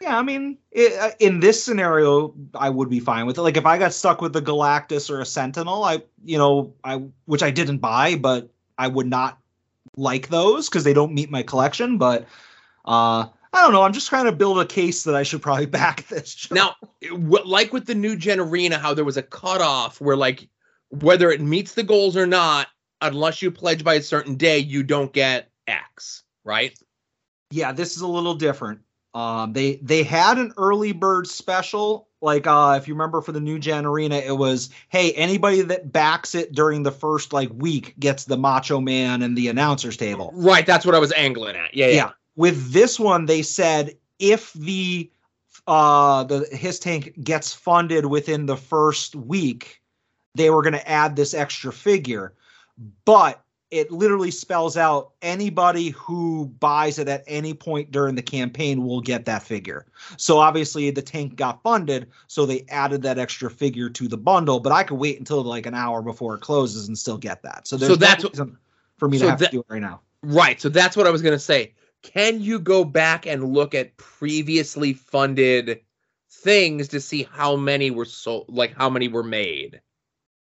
yeah, 0.00 0.18
I 0.18 0.22
mean, 0.22 0.58
it, 0.70 0.98
uh, 0.98 1.10
in 1.18 1.40
this 1.40 1.62
scenario, 1.62 2.34
I 2.54 2.68
would 2.68 2.90
be 2.90 3.00
fine 3.00 3.26
with 3.26 3.38
it. 3.38 3.42
Like 3.42 3.56
if 3.56 3.66
I 3.66 3.78
got 3.78 3.94
stuck 3.94 4.20
with 4.20 4.32
the 4.32 4.42
Galactus 4.42 5.10
or 5.10 5.20
a 5.20 5.26
Sentinel, 5.26 5.84
I, 5.84 6.02
you 6.24 6.38
know, 6.38 6.74
I 6.84 7.02
which 7.24 7.42
I 7.42 7.50
didn't 7.50 7.78
buy, 7.78 8.16
but 8.16 8.50
I 8.76 8.88
would 8.88 9.06
not 9.06 9.38
like 9.96 10.28
those 10.28 10.68
because 10.68 10.84
they 10.84 10.92
don't 10.92 11.14
meet 11.14 11.30
my 11.30 11.42
collection. 11.42 11.98
But 11.98 12.26
uh 12.84 13.26
I 13.56 13.62
don't 13.62 13.72
know. 13.72 13.82
I'm 13.82 13.92
just 13.92 14.08
trying 14.08 14.26
to 14.26 14.32
build 14.32 14.58
a 14.58 14.66
case 14.66 15.04
that 15.04 15.14
I 15.14 15.22
should 15.22 15.40
probably 15.42 15.66
back 15.80 16.06
this. 16.08 16.50
Now, 16.50 16.74
like 17.10 17.72
with 17.72 17.86
the 17.86 17.94
new 17.94 18.16
gen 18.16 18.38
arena, 18.38 18.78
how 18.78 18.94
there 18.94 19.04
was 19.04 19.16
a 19.16 19.22
cutoff 19.22 20.00
where 20.00 20.16
like 20.16 20.48
whether 20.90 21.30
it 21.30 21.40
meets 21.40 21.74
the 21.74 21.82
goals 21.82 22.16
or 22.16 22.26
not, 22.26 22.68
unless 23.00 23.42
you 23.42 23.50
pledge 23.50 23.82
by 23.82 23.94
a 23.94 24.02
certain 24.02 24.36
day, 24.36 24.58
you 24.58 24.82
don't 24.82 25.12
get 25.12 25.50
X, 25.66 26.22
right? 26.44 26.78
yeah, 27.50 27.72
this 27.72 27.96
is 27.96 28.02
a 28.02 28.08
little 28.08 28.34
different. 28.34 28.80
Um, 29.14 29.52
they 29.52 29.76
they 29.76 30.02
had 30.02 30.36
an 30.36 30.52
early 30.58 30.92
bird 30.92 31.26
special, 31.26 32.08
like 32.20 32.46
uh, 32.46 32.74
if 32.78 32.86
you 32.86 32.94
remember 32.94 33.22
for 33.22 33.32
the 33.32 33.40
new 33.40 33.58
gen 33.58 33.86
arena, 33.86 34.16
it 34.16 34.36
was 34.36 34.68
hey 34.88 35.12
anybody 35.12 35.62
that 35.62 35.90
backs 35.90 36.34
it 36.34 36.52
during 36.52 36.82
the 36.82 36.92
first 36.92 37.32
like 37.32 37.50
week 37.52 37.94
gets 37.98 38.24
the 38.24 38.36
Macho 38.36 38.80
Man 38.80 39.22
and 39.22 39.36
the 39.36 39.48
announcers 39.48 39.96
table. 39.96 40.32
Right. 40.34 40.66
That's 40.66 40.84
what 40.84 40.94
I 40.94 40.98
was 40.98 41.12
angling 41.12 41.56
at. 41.56 41.74
Yeah. 41.74 41.86
Yeah. 41.86 41.94
Yeah. 41.94 42.10
With 42.36 42.72
this 42.72 43.00
one, 43.00 43.26
they 43.26 43.42
said 43.42 43.96
if 44.18 44.52
the 44.52 45.10
uh 45.66 46.22
the 46.24 46.46
HISS 46.52 46.78
tank 46.78 47.12
gets 47.24 47.52
funded 47.52 48.06
within 48.06 48.46
the 48.46 48.56
first 48.56 49.16
week, 49.16 49.82
they 50.34 50.50
were 50.50 50.62
going 50.62 50.74
to 50.74 50.88
add 50.88 51.16
this 51.16 51.34
extra 51.34 51.72
figure, 51.72 52.34
but 53.04 53.42
it 53.72 53.90
literally 53.90 54.30
spells 54.30 54.76
out 54.76 55.10
anybody 55.22 55.88
who 55.90 56.46
buys 56.60 57.00
it 57.00 57.08
at 57.08 57.24
any 57.26 57.52
point 57.52 57.90
during 57.90 58.14
the 58.14 58.22
campaign 58.22 58.84
will 58.84 59.00
get 59.00 59.24
that 59.24 59.42
figure. 59.42 59.86
So 60.18 60.38
obviously 60.38 60.90
the 60.92 61.02
tank 61.02 61.34
got 61.34 61.60
funded, 61.64 62.06
so 62.28 62.46
they 62.46 62.64
added 62.68 63.02
that 63.02 63.18
extra 63.18 63.50
figure 63.50 63.88
to 63.90 64.06
the 64.06 64.16
bundle. 64.16 64.60
But 64.60 64.70
I 64.72 64.84
could 64.84 64.98
wait 64.98 65.18
until 65.18 65.42
like 65.42 65.66
an 65.66 65.74
hour 65.74 66.00
before 66.00 66.36
it 66.36 66.42
closes 66.42 66.86
and 66.86 66.96
still 66.96 67.18
get 67.18 67.42
that. 67.42 67.66
So 67.66 67.76
there's 67.76 67.88
So 67.88 67.94
no 67.94 67.98
that's 68.06 68.22
what- 68.24 68.50
for 68.98 69.08
me 69.08 69.18
so 69.18 69.24
to 69.24 69.30
have 69.30 69.38
that- 69.40 69.46
to 69.46 69.56
do 69.56 69.60
it 69.60 69.66
right 69.68 69.82
now. 69.82 70.00
Right. 70.22 70.60
So 70.60 70.68
that's 70.68 70.96
what 70.96 71.06
I 71.06 71.10
was 71.10 71.22
going 71.22 71.34
to 71.34 71.38
say. 71.38 71.74
Can 72.12 72.40
you 72.40 72.58
go 72.58 72.84
back 72.84 73.26
and 73.26 73.52
look 73.52 73.74
at 73.74 73.96
previously 73.96 74.92
funded 74.92 75.80
things 76.30 76.88
to 76.88 77.00
see 77.00 77.28
how 77.30 77.56
many 77.56 77.90
were 77.90 78.04
sold, 78.04 78.46
like 78.48 78.74
how 78.74 78.88
many 78.88 79.08
were 79.08 79.22
made? 79.22 79.80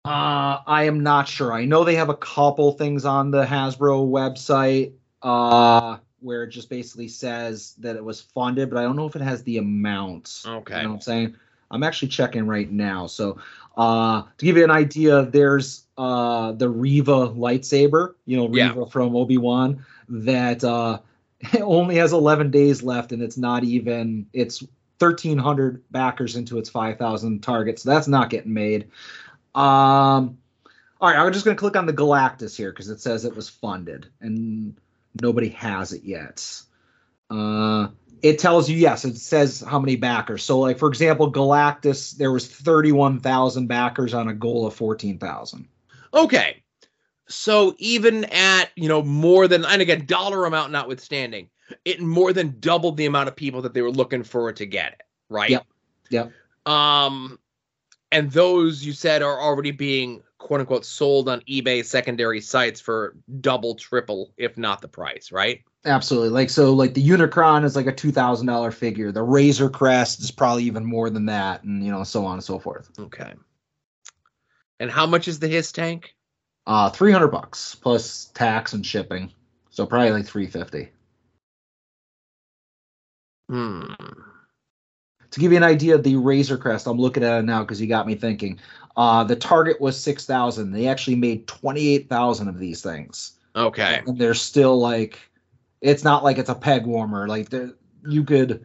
Uh, 0.04 0.58
I 0.66 0.84
am 0.84 1.02
not 1.02 1.28
sure. 1.28 1.52
I 1.52 1.66
know 1.66 1.84
they 1.84 1.96
have 1.96 2.08
a 2.08 2.16
couple 2.16 2.72
things 2.72 3.04
on 3.04 3.30
the 3.30 3.44
Hasbro 3.44 4.08
website 4.08 4.92
uh, 5.22 5.98
where 6.20 6.44
it 6.44 6.48
just 6.48 6.70
basically 6.70 7.08
says 7.08 7.74
that 7.78 7.96
it 7.96 8.04
was 8.04 8.20
funded, 8.20 8.70
but 8.70 8.78
I 8.78 8.82
don't 8.82 8.96
know 8.96 9.06
if 9.06 9.14
it 9.14 9.22
has 9.22 9.42
the 9.42 9.58
amounts. 9.58 10.46
Okay. 10.46 10.76
You 10.78 10.82
know 10.84 10.88
what 10.88 10.94
I'm 10.94 11.00
saying? 11.02 11.36
I'm 11.70 11.82
actually 11.82 12.08
checking 12.08 12.46
right 12.46 12.70
now. 12.70 13.06
So, 13.06 13.38
uh, 13.76 14.22
to 14.38 14.44
give 14.44 14.56
you 14.56 14.64
an 14.64 14.70
idea, 14.70 15.24
there's 15.26 15.84
uh, 15.98 16.52
the 16.52 16.68
Reva 16.68 17.28
lightsaber, 17.28 18.14
you 18.24 18.38
know, 18.38 18.48
Yeah. 18.52 18.68
Reva 18.68 18.86
from 18.86 19.14
Obi 19.14 19.36
Wan, 19.36 19.84
that 20.08 20.64
uh, 20.64 21.00
only 21.60 21.96
has 21.96 22.12
11 22.12 22.50
days 22.50 22.82
left, 22.82 23.12
and 23.12 23.22
it's 23.22 23.36
not 23.36 23.64
even 23.64 24.26
it's 24.32 24.62
1,300 24.98 25.82
backers 25.90 26.36
into 26.36 26.58
its 26.58 26.68
5,000 26.68 27.42
targets. 27.42 27.82
So 27.82 27.90
that's 27.90 28.08
not 28.08 28.30
getting 28.30 28.52
made. 28.52 28.90
Um, 29.54 30.38
all 31.00 31.08
right, 31.08 31.16
I'm 31.16 31.32
just 31.32 31.44
gonna 31.44 31.56
click 31.56 31.76
on 31.76 31.86
the 31.86 31.92
Galactus 31.92 32.56
here 32.56 32.70
because 32.70 32.90
it 32.90 33.00
says 33.00 33.24
it 33.24 33.34
was 33.34 33.48
funded 33.48 34.06
and 34.20 34.76
nobody 35.20 35.48
has 35.50 35.92
it 35.92 36.04
yet. 36.04 36.62
Uh, 37.30 37.88
it 38.22 38.38
tells 38.38 38.68
you 38.68 38.76
yes, 38.76 39.04
it 39.04 39.16
says 39.16 39.64
how 39.66 39.78
many 39.78 39.96
backers. 39.96 40.42
So, 40.42 40.58
like 40.58 40.78
for 40.78 40.88
example, 40.88 41.32
Galactus, 41.32 42.16
there 42.16 42.32
was 42.32 42.46
31,000 42.46 43.66
backers 43.66 44.12
on 44.12 44.28
a 44.28 44.34
goal 44.34 44.66
of 44.66 44.74
14,000. 44.74 45.66
Okay. 46.12 46.62
So 47.30 47.74
even 47.78 48.24
at, 48.26 48.70
you 48.76 48.88
know, 48.88 49.02
more 49.02 49.48
than 49.48 49.64
and 49.64 49.80
again, 49.80 50.04
dollar 50.06 50.44
amount 50.44 50.72
notwithstanding, 50.72 51.48
it 51.84 52.00
more 52.00 52.32
than 52.32 52.56
doubled 52.60 52.96
the 52.96 53.06
amount 53.06 53.28
of 53.28 53.36
people 53.36 53.62
that 53.62 53.72
they 53.72 53.82
were 53.82 53.90
looking 53.90 54.24
for 54.24 54.52
to 54.52 54.66
get 54.66 54.92
it, 54.92 55.02
right? 55.28 55.50
Yep. 55.50 55.66
Yep. 56.10 56.32
Um 56.66 57.38
and 58.12 58.30
those 58.32 58.84
you 58.84 58.92
said 58.92 59.22
are 59.22 59.40
already 59.40 59.70
being 59.70 60.22
quote 60.38 60.60
unquote 60.60 60.84
sold 60.84 61.28
on 61.28 61.40
eBay 61.42 61.84
secondary 61.84 62.40
sites 62.40 62.80
for 62.80 63.16
double, 63.40 63.76
triple, 63.76 64.32
if 64.36 64.58
not 64.58 64.80
the 64.80 64.88
price, 64.88 65.30
right? 65.30 65.62
Absolutely. 65.84 66.30
Like 66.30 66.50
so, 66.50 66.74
like 66.74 66.94
the 66.94 67.06
Unicron 67.06 67.64
is 67.64 67.76
like 67.76 67.86
a 67.86 67.92
two 67.92 68.10
thousand 68.10 68.48
dollar 68.48 68.70
figure. 68.70 69.12
The 69.12 69.22
Razor 69.22 69.70
Crest 69.70 70.20
is 70.20 70.30
probably 70.30 70.64
even 70.64 70.84
more 70.84 71.08
than 71.08 71.26
that, 71.26 71.62
and 71.62 71.84
you 71.84 71.90
know, 71.90 72.02
so 72.04 72.26
on 72.26 72.34
and 72.34 72.44
so 72.44 72.58
forth. 72.58 72.90
Okay. 72.98 73.32
And 74.80 74.90
how 74.90 75.06
much 75.06 75.28
is 75.28 75.38
the 75.38 75.48
HISS 75.48 75.72
tank? 75.72 76.14
Uh, 76.66 76.90
three 76.90 77.10
hundred 77.10 77.28
bucks 77.28 77.74
plus 77.74 78.26
tax 78.34 78.72
and 78.72 78.84
shipping, 78.84 79.32
so 79.70 79.86
probably 79.86 80.12
like 80.12 80.26
three 80.26 80.46
fifty. 80.46 80.90
Hmm. 83.48 83.92
To 85.30 85.40
give 85.40 85.52
you 85.52 85.56
an 85.56 85.64
idea 85.64 85.94
of 85.94 86.02
the 86.02 86.16
Razor 86.16 86.58
Crest, 86.58 86.86
I'm 86.86 86.98
looking 86.98 87.22
at 87.24 87.38
it 87.38 87.44
now 87.44 87.62
because 87.62 87.80
you 87.80 87.86
got 87.86 88.06
me 88.06 88.14
thinking. 88.14 88.58
Uh, 88.96 89.24
the 89.24 89.36
target 89.36 89.80
was 89.80 90.00
six 90.00 90.26
thousand. 90.26 90.72
They 90.72 90.86
actually 90.86 91.16
made 91.16 91.46
twenty 91.46 91.88
eight 91.94 92.08
thousand 92.08 92.48
of 92.48 92.58
these 92.58 92.82
things, 92.82 93.38
Okay. 93.56 94.02
and 94.06 94.18
they're 94.18 94.34
still 94.34 94.78
like, 94.78 95.18
it's 95.80 96.04
not 96.04 96.22
like 96.24 96.38
it's 96.38 96.50
a 96.50 96.54
peg 96.54 96.84
warmer. 96.86 97.26
Like 97.26 97.52
you 98.06 98.24
could, 98.24 98.64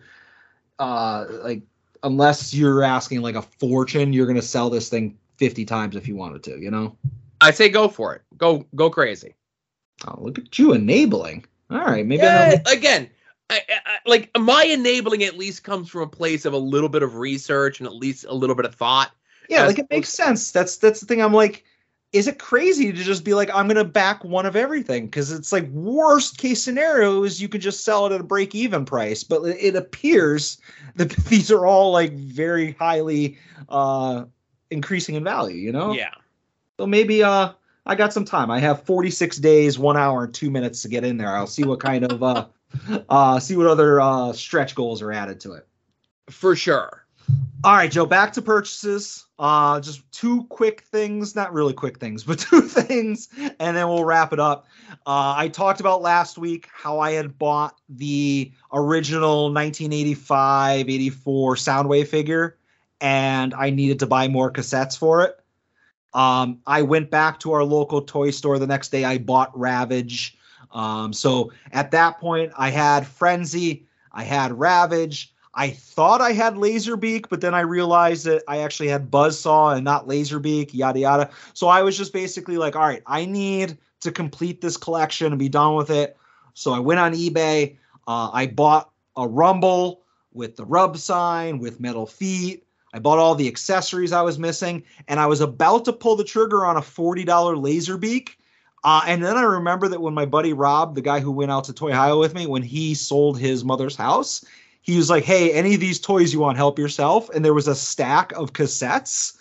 uh, 0.80 1.26
like 1.44 1.64
unless 2.04 2.54
you're 2.54 2.84
asking 2.84 3.22
like 3.22 3.36
a 3.36 3.42
fortune, 3.42 4.12
you're 4.14 4.28
gonna 4.28 4.42
sell 4.42 4.70
this 4.70 4.90
thing 4.90 5.18
fifty 5.38 5.66
times 5.66 5.96
if 5.96 6.08
you 6.08 6.16
wanted 6.16 6.44
to. 6.44 6.60
You 6.60 6.72
know. 6.72 6.98
I 7.46 7.52
say 7.52 7.70
go 7.70 7.88
for 7.88 8.16
it. 8.16 8.22
Go 8.38 8.66
go 8.76 8.90
crazy. 8.90 9.36
Oh, 10.08 10.18
look 10.22 10.38
at 10.38 10.60
you 10.60 10.74
enabling. 10.74 11.46
All 11.70 11.80
right, 11.80 12.06
maybe. 12.06 12.24
Yeah, 12.24 12.40
I 12.40 12.50
don't, 12.50 12.78
again, 12.78 13.10
I, 13.50 13.62
I, 13.70 13.98
like 14.06 14.30
my 14.38 14.64
enabling 14.64 15.24
at 15.24 15.38
least 15.38 15.64
comes 15.64 15.90
from 15.90 16.02
a 16.02 16.08
place 16.08 16.46
of 16.46 16.54
a 16.54 16.58
little 16.58 16.90
bit 16.90 17.04
of 17.04 17.16
research 17.16 17.80
and 17.80 17.88
at 17.88 17.96
least 17.96 18.26
a 18.28 18.34
little 18.34 18.56
bit 18.56 18.66
of 18.66 18.76
thought. 18.76 19.12
Yeah, 19.50 19.66
like 19.66 19.80
it 19.80 19.88
makes 19.90 20.10
sense. 20.10 20.52
That's 20.52 20.78
that's 20.78 21.00
the 21.00 21.06
thing. 21.06 21.22
I'm 21.22 21.34
like, 21.34 21.64
is 22.12 22.28
it 22.28 22.40
crazy 22.40 22.92
to 22.92 23.04
just 23.04 23.24
be 23.24 23.34
like, 23.34 23.50
I'm 23.54 23.68
gonna 23.68 23.84
back 23.84 24.24
one 24.24 24.46
of 24.46 24.56
everything? 24.56 25.06
Because 25.06 25.32
it's 25.32 25.52
like 25.52 25.68
worst 25.70 26.38
case 26.38 26.64
scenario 26.64 27.24
is 27.24 27.42
you 27.42 27.50
could 27.50 27.62
just 27.62 27.84
sell 27.84 28.06
it 28.08 28.14
at 28.14 28.22
a 28.22 28.24
break 28.24 28.56
even 28.56 28.86
price. 28.86 29.24
But 29.24 29.44
it 29.44 29.58
it 29.60 29.76
appears 29.76 30.58
that 30.96 31.12
these 31.12 31.52
are 31.52 31.66
all 31.66 31.92
like 31.92 32.14
very 32.14 32.74
highly 32.74 33.38
uh 33.70 34.26
increasing 34.72 35.16
in 35.16 35.24
value. 35.24 35.58
You 35.58 35.72
know. 35.72 35.94
Yeah. 35.94 36.14
So 36.80 36.86
maybe 36.86 37.24
uh 37.24 37.54
I 37.88 37.96
got 37.96 38.14
some 38.14 38.26
time. 38.26 38.50
I 38.50 38.60
have 38.60 38.84
46 38.84 39.38
days, 39.38 39.78
one 39.78 39.96
hour, 39.96 40.24
and 40.24 40.34
two 40.34 40.50
minutes 40.50 40.82
to 40.82 40.90
get 40.90 41.04
in 41.04 41.18
there. 41.18 41.36
I'll 41.36 41.48
see 41.48 41.64
what 41.64 41.80
kind 41.80 42.12
of 42.12 42.24
uh 42.24 42.46
uh 43.10 43.40
see 43.40 43.56
what 43.56 43.68
other 43.68 44.02
uh 44.02 44.34
stretch 44.34 44.76
goals 44.76 45.02
are 45.02 45.12
added 45.12 45.40
to 45.42 45.54
it. 45.54 45.68
For 46.30 46.56
sure. 46.56 47.06
All 47.64 47.74
right, 47.74 47.90
Joe, 47.90 48.06
back 48.06 48.34
to 48.34 48.42
purchases. 48.42 49.26
Uh 49.40 49.80
just 49.80 50.10
two 50.12 50.44
quick 50.46 50.82
things, 50.82 51.36
not 51.36 51.54
really 51.54 51.74
quick 51.74 52.00
things, 52.00 52.24
but 52.24 52.40
two 52.52 52.62
things, 52.62 53.30
and 53.38 53.78
then 53.78 53.88
we'll 53.88 54.04
wrap 54.06 54.34
it 54.34 54.40
up. 54.40 54.66
Uh 55.06 55.34
I 55.38 55.48
talked 55.48 55.80
about 55.80 56.02
last 56.02 56.38
week 56.38 56.68
how 56.74 57.00
I 57.00 57.12
had 57.12 57.38
bought 57.38 57.80
the 57.88 58.52
original 58.74 59.46
1985 59.46 60.90
84 60.90 61.56
Soundwave 61.56 62.08
figure 62.08 62.58
and 63.00 63.54
I 63.54 63.70
needed 63.70 64.00
to 64.00 64.08
buy 64.08 64.28
more 64.28 64.52
cassettes 64.52 64.98
for 64.98 65.22
it. 65.22 65.40
Um, 66.16 66.62
I 66.66 66.82
went 66.82 67.12
back 67.12 67.40
to 67.42 67.52
our 67.52 67.64
local 67.64 68.02
toy 68.02 68.32
store 68.32 68.58
the 68.58 68.66
next 68.66 68.90
day. 68.90 69.04
I 69.04 69.18
bought 69.18 69.56
Ravage. 69.58 70.38
Um, 70.72 71.12
so 71.12 71.52
at 71.74 71.92
that 71.92 72.20
point, 72.20 72.54
I 72.58 72.70
had 72.70 73.06
Frenzy, 73.06 73.86
I 74.14 74.24
had 74.24 74.58
Ravage. 74.58 75.34
I 75.54 75.70
thought 75.70 76.22
I 76.22 76.32
had 76.32 76.56
Laserbeak, 76.56 77.28
but 77.30 77.42
then 77.42 77.54
I 77.54 77.62
realized 77.62 78.26
that 78.26 78.44
I 78.48 78.60
actually 78.60 78.90
had 78.90 79.12
Buzzsaw 79.12 79.76
and 79.76 79.86
not 79.86 80.08
Laserbeak, 80.08 80.74
yada 80.74 81.00
yada. 81.00 81.30
So 81.54 81.68
I 81.68 81.82
was 81.82 81.98
just 81.98 82.12
basically 82.12 82.58
like, 82.58 82.76
all 82.76 82.82
right, 82.82 83.04
I 83.06 83.26
need 83.26 83.78
to 84.02 84.12
complete 84.12 84.62
this 84.62 84.78
collection 84.78 85.28
and 85.28 85.40
be 85.40 85.50
done 85.50 85.76
with 85.76 85.90
it. 85.90 86.18
So 86.54 86.74
I 86.74 86.80
went 86.80 87.00
on 87.00 87.14
eBay. 87.14 87.78
Uh, 88.08 88.30
I 88.32 88.48
bought 88.48 88.90
a 89.18 89.28
Rumble 89.28 90.04
with 90.34 90.58
the 90.58 90.66
rub 90.66 90.98
sign, 90.98 91.60
with 91.60 91.80
metal 91.80 92.06
feet. 92.06 92.65
I 92.96 93.00
bought 93.00 93.20
all 93.20 93.36
the 93.36 93.50
accessories 93.50 94.14
I 94.14 94.22
was 94.22 94.40
missing, 94.40 94.82
and 95.10 95.20
I 95.20 95.26
was 95.26 95.42
about 95.42 95.84
to 95.84 95.92
pull 95.92 96.16
the 96.16 96.24
trigger 96.24 96.66
on 96.66 96.78
a 96.78 96.82
$40 96.82 97.26
Laserbeak. 97.26 98.38
Uh, 98.86 99.02
and 99.06 99.22
then 99.22 99.36
I 99.36 99.42
remember 99.42 99.90
that 99.90 100.00
when 100.00 100.14
my 100.14 100.26
buddy 100.26 100.54
Rob, 100.54 100.96
the 100.96 101.02
guy 101.02 101.20
who 101.20 101.30
went 101.30 101.52
out 101.52 101.66
to 101.66 101.74
Toy 101.74 101.92
Hio 101.92 102.18
with 102.18 102.34
me, 102.34 102.48
when 102.48 102.64
he 102.64 102.94
sold 102.94 103.38
his 103.38 103.66
mother's 103.66 103.98
house, 103.98 104.46
he 104.86 104.98
was 104.98 105.10
like, 105.10 105.24
"Hey, 105.24 105.52
any 105.52 105.74
of 105.74 105.80
these 105.80 106.00
toys 106.00 106.32
you 106.32 106.40
want, 106.40 106.58
help 106.58 106.78
yourself." 106.78 107.28
And 107.32 107.44
there 107.44 107.56
was 107.56 107.68
a 107.68 107.74
stack 107.74 108.32
of 108.34 108.54
cassettes, 108.54 109.36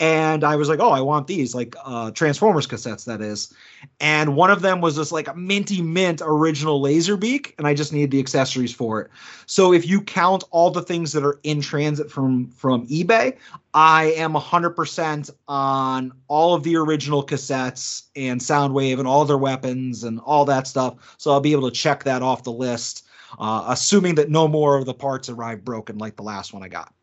and 0.00 0.42
I 0.42 0.56
was 0.56 0.68
like, 0.68 0.80
"Oh, 0.80 0.90
I 0.90 1.00
want 1.00 1.28
these, 1.28 1.54
like 1.54 1.76
uh, 1.84 2.10
Transformers 2.10 2.66
cassettes, 2.66 3.04
that 3.04 3.20
is." 3.20 3.54
And 4.00 4.34
one 4.34 4.50
of 4.50 4.60
them 4.60 4.80
was 4.80 4.96
just 4.96 5.12
like 5.12 5.34
minty 5.36 5.82
mint 5.82 6.20
original 6.24 6.82
Laserbeak, 6.82 7.54
and 7.58 7.66
I 7.66 7.74
just 7.74 7.92
needed 7.92 8.10
the 8.10 8.18
accessories 8.18 8.74
for 8.74 9.00
it. 9.00 9.10
So 9.46 9.72
if 9.72 9.86
you 9.86 10.00
count 10.00 10.42
all 10.50 10.72
the 10.72 10.82
things 10.82 11.12
that 11.12 11.24
are 11.24 11.38
in 11.44 11.60
transit 11.60 12.10
from 12.10 12.50
from 12.50 12.84
eBay, 12.88 13.36
I 13.74 14.06
am 14.16 14.32
100% 14.32 15.30
on 15.46 16.12
all 16.26 16.54
of 16.54 16.64
the 16.64 16.74
original 16.74 17.24
cassettes 17.24 18.02
and 18.16 18.40
Soundwave 18.40 18.98
and 18.98 19.06
all 19.06 19.24
their 19.24 19.38
weapons 19.38 20.02
and 20.02 20.18
all 20.24 20.44
that 20.46 20.66
stuff. 20.66 21.14
So 21.18 21.30
I'll 21.30 21.40
be 21.40 21.52
able 21.52 21.70
to 21.70 21.76
check 21.76 22.02
that 22.02 22.20
off 22.20 22.42
the 22.42 22.50
list, 22.50 23.06
uh, 23.38 23.64
assuming 23.68 24.14
that 24.16 24.30
no 24.30 24.48
more 24.48 24.76
of 24.76 24.86
the 24.86 24.94
parts 24.94 25.28
arrive 25.28 25.64
broken 25.64 25.98
like 25.98 26.16
the 26.16 26.22
last 26.22 26.52
one 26.52 26.62
I 26.62 26.68
got. 26.68 26.94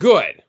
Good. 0.00 0.42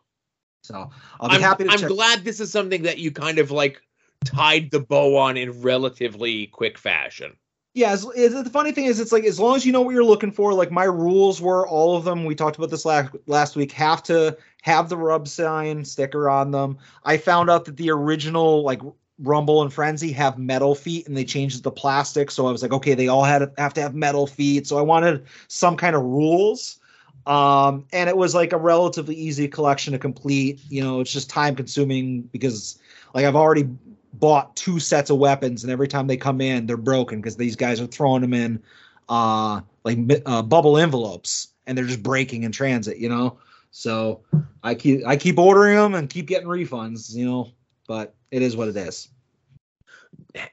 So 0.63 0.89
I'll 1.19 1.29
be 1.29 1.35
I'm, 1.35 1.41
happy 1.41 1.63
to 1.65 1.71
I'm 1.71 1.79
check. 1.79 1.89
glad 1.89 2.23
this 2.23 2.39
is 2.39 2.51
something 2.51 2.83
that 2.83 2.99
you 2.99 3.11
kind 3.11 3.39
of 3.39 3.51
like 3.51 3.81
tied 4.23 4.71
the 4.71 4.79
bow 4.79 5.17
on 5.17 5.35
in 5.35 5.61
relatively 5.61 6.47
quick 6.47 6.77
fashion. 6.77 7.35
yeah, 7.73 7.95
the 7.95 8.49
funny 8.51 8.71
thing 8.71 8.85
is, 8.85 8.99
it's 8.99 9.11
like 9.11 9.23
as 9.23 9.39
long 9.39 9.55
as 9.55 9.65
you 9.65 9.71
know 9.71 9.81
what 9.81 9.93
you're 9.93 10.03
looking 10.03 10.31
for. 10.31 10.53
Like 10.53 10.71
my 10.71 10.83
rules 10.83 11.41
were, 11.41 11.67
all 11.67 11.95
of 11.95 12.03
them. 12.03 12.25
We 12.25 12.35
talked 12.35 12.57
about 12.57 12.69
this 12.69 12.85
last 12.85 13.15
last 13.27 13.55
week. 13.55 13.71
Have 13.71 14.03
to 14.03 14.37
have 14.61 14.89
the 14.89 14.97
rub 14.97 15.27
sign 15.27 15.83
sticker 15.85 16.29
on 16.29 16.51
them. 16.51 16.77
I 17.03 17.17
found 17.17 17.49
out 17.49 17.65
that 17.65 17.77
the 17.77 17.89
original 17.89 18.63
like 18.63 18.81
Rumble 19.21 19.61
and 19.61 19.71
Frenzy 19.71 20.11
have 20.13 20.37
metal 20.37 20.75
feet, 20.75 21.07
and 21.07 21.15
they 21.15 21.23
changed 21.23 21.63
the 21.63 21.71
plastic. 21.71 22.31
So 22.31 22.47
I 22.47 22.51
was 22.51 22.61
like, 22.61 22.73
okay, 22.73 22.93
they 22.93 23.07
all 23.07 23.23
had 23.23 23.51
have 23.57 23.73
to 23.75 23.81
have 23.81 23.93
metal 23.95 24.27
feet. 24.27 24.67
So 24.67 24.77
I 24.77 24.81
wanted 24.81 25.25
some 25.47 25.77
kind 25.77 25.95
of 25.95 26.03
rules. 26.03 26.79
Um, 27.27 27.85
and 27.93 28.09
it 28.09 28.17
was 28.17 28.33
like 28.33 28.51
a 28.51 28.57
relatively 28.57 29.15
easy 29.15 29.47
collection 29.47 29.93
to 29.93 29.99
complete. 29.99 30.59
You 30.69 30.83
know, 30.83 31.01
it's 31.01 31.11
just 31.11 31.29
time 31.29 31.55
consuming 31.55 32.23
because 32.23 32.79
like 33.13 33.25
I've 33.25 33.35
already 33.35 33.69
bought 34.13 34.55
two 34.55 34.79
sets 34.79 35.09
of 35.09 35.17
weapons, 35.17 35.63
and 35.63 35.71
every 35.71 35.87
time 35.87 36.07
they 36.07 36.17
come 36.17 36.41
in, 36.41 36.65
they're 36.65 36.77
broken 36.77 37.21
because 37.21 37.37
these 37.37 37.55
guys 37.55 37.79
are 37.79 37.87
throwing 37.87 38.21
them 38.21 38.33
in 38.33 38.61
uh, 39.09 39.61
like 39.83 39.99
uh, 40.25 40.41
bubble 40.41 40.77
envelopes, 40.77 41.49
and 41.67 41.77
they're 41.77 41.85
just 41.85 42.03
breaking 42.03 42.43
in 42.43 42.51
transit. 42.51 42.97
You 42.97 43.09
know, 43.09 43.37
so 43.71 44.21
I 44.63 44.75
keep 44.75 45.05
I 45.05 45.15
keep 45.15 45.37
ordering 45.37 45.75
them 45.75 45.93
and 45.93 46.09
keep 46.09 46.25
getting 46.25 46.47
refunds. 46.47 47.13
You 47.13 47.25
know, 47.25 47.51
but 47.91 48.15
it 48.31 48.41
is 48.41 48.55
what 48.55 48.69
it 48.69 48.77
is. 48.77 49.09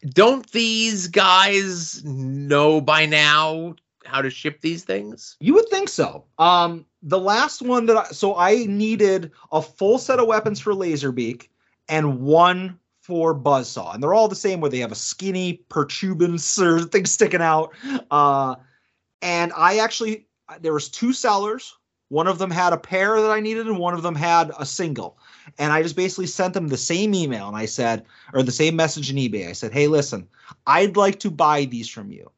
Don't 0.08 0.50
these 0.50 1.06
guys 1.06 2.04
know 2.04 2.80
by 2.80 3.06
now 3.06 3.76
how 4.04 4.20
to 4.22 4.28
ship 4.28 4.60
these 4.60 4.82
things? 4.82 5.36
You 5.38 5.54
would 5.54 5.68
think 5.68 5.88
so. 5.88 6.24
Um, 6.40 6.84
the 7.00 7.20
last 7.20 7.62
one 7.62 7.86
that 7.86 7.96
I 7.96 8.04
so 8.06 8.34
I 8.36 8.64
needed 8.64 9.30
a 9.52 9.62
full 9.62 9.98
set 9.98 10.18
of 10.18 10.26
weapons 10.26 10.58
for 10.58 10.72
Laserbeak 10.72 11.46
and 11.88 12.22
one 12.22 12.76
for 13.02 13.36
Buzzsaw, 13.36 13.94
and 13.94 14.02
they're 14.02 14.14
all 14.14 14.26
the 14.26 14.34
same. 14.34 14.60
Where 14.60 14.68
they 14.68 14.80
have 14.80 14.90
a 14.90 14.96
skinny 14.96 15.62
protuberance 15.68 16.58
or 16.58 16.80
thing 16.86 17.06
sticking 17.06 17.40
out. 17.40 17.72
Uh, 18.10 18.56
and 19.22 19.52
I 19.56 19.78
actually 19.78 20.26
there 20.60 20.72
was 20.72 20.88
two 20.88 21.12
sellers. 21.12 21.77
One 22.08 22.26
of 22.26 22.38
them 22.38 22.50
had 22.50 22.72
a 22.72 22.78
pair 22.78 23.20
that 23.20 23.30
I 23.30 23.40
needed, 23.40 23.66
and 23.66 23.78
one 23.78 23.94
of 23.94 24.02
them 24.02 24.14
had 24.14 24.50
a 24.58 24.64
single. 24.64 25.18
And 25.58 25.72
I 25.72 25.82
just 25.82 25.96
basically 25.96 26.26
sent 26.26 26.54
them 26.54 26.68
the 26.68 26.76
same 26.76 27.14
email, 27.14 27.48
and 27.48 27.56
I 27.56 27.66
said, 27.66 28.04
or 28.32 28.42
the 28.42 28.52
same 28.52 28.76
message 28.76 29.10
in 29.10 29.16
eBay. 29.16 29.48
I 29.48 29.52
said, 29.52 29.72
"Hey, 29.72 29.88
listen, 29.88 30.26
I'd 30.66 30.96
like 30.96 31.20
to 31.20 31.30
buy 31.30 31.64
these 31.64 31.88
from 31.88 32.10
you." 32.10 32.30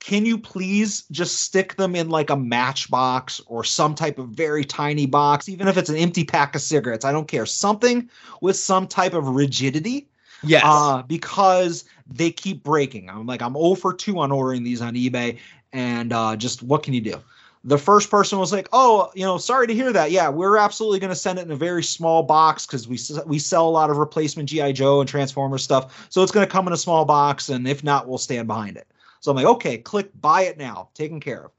can 0.00 0.24
you 0.24 0.38
please 0.38 1.04
just 1.10 1.40
stick 1.40 1.76
them 1.76 1.94
in 1.94 2.08
like 2.08 2.30
a 2.30 2.36
matchbox 2.36 3.40
or 3.46 3.62
some 3.62 3.94
type 3.94 4.18
of 4.18 4.30
very 4.30 4.64
tiny 4.64 5.06
box, 5.06 5.48
even 5.48 5.68
if 5.68 5.76
it's 5.76 5.90
an 5.90 5.96
empty 5.96 6.24
pack 6.24 6.54
of 6.54 6.62
cigarettes? 6.62 7.04
I 7.04 7.12
don't 7.12 7.28
care. 7.28 7.44
Something 7.44 8.10
with 8.40 8.56
some 8.56 8.86
type 8.86 9.12
of 9.12 9.28
rigidity. 9.28 10.08
Yes. 10.42 10.62
Uh, 10.64 11.02
because 11.02 11.84
they 12.06 12.30
keep 12.30 12.64
breaking. 12.64 13.10
I'm 13.10 13.26
like, 13.26 13.42
I'm 13.42 13.52
0 13.52 13.74
for 13.74 13.92
2 13.92 14.18
on 14.18 14.32
ordering 14.32 14.64
these 14.64 14.80
on 14.80 14.94
eBay. 14.94 15.38
And 15.74 16.14
uh, 16.14 16.34
just 16.34 16.62
what 16.62 16.82
can 16.82 16.94
you 16.94 17.02
do? 17.02 17.20
The 17.62 17.78
first 17.78 18.10
person 18.10 18.38
was 18.38 18.52
like, 18.52 18.68
"Oh, 18.72 19.10
you 19.14 19.24
know, 19.24 19.36
sorry 19.36 19.66
to 19.66 19.74
hear 19.74 19.92
that. 19.92 20.10
Yeah, 20.10 20.30
we're 20.30 20.56
absolutely 20.56 20.98
going 20.98 21.10
to 21.10 21.16
send 21.16 21.38
it 21.38 21.42
in 21.42 21.50
a 21.50 21.56
very 21.56 21.82
small 21.82 22.22
box 22.22 22.66
because 22.66 22.88
we 22.88 22.98
we 23.26 23.38
sell 23.38 23.68
a 23.68 23.70
lot 23.70 23.90
of 23.90 23.98
replacement 23.98 24.48
GI 24.48 24.72
Joe 24.72 25.00
and 25.00 25.08
Transformers 25.08 25.62
stuff. 25.62 26.08
So 26.10 26.22
it's 26.22 26.32
going 26.32 26.46
to 26.46 26.50
come 26.50 26.66
in 26.66 26.72
a 26.72 26.78
small 26.78 27.04
box, 27.04 27.48
and 27.48 27.68
if 27.68 27.84
not, 27.84 28.08
we'll 28.08 28.18
stand 28.18 28.46
behind 28.46 28.76
it." 28.76 28.86
So 29.20 29.30
I'm 29.30 29.36
like, 29.36 29.46
okay, 29.46 29.78
click 29.78 30.10
buy 30.20 30.42
it 30.42 30.58
now, 30.58 30.88
taken 30.94 31.20
care 31.20 31.44
of. 31.44 31.52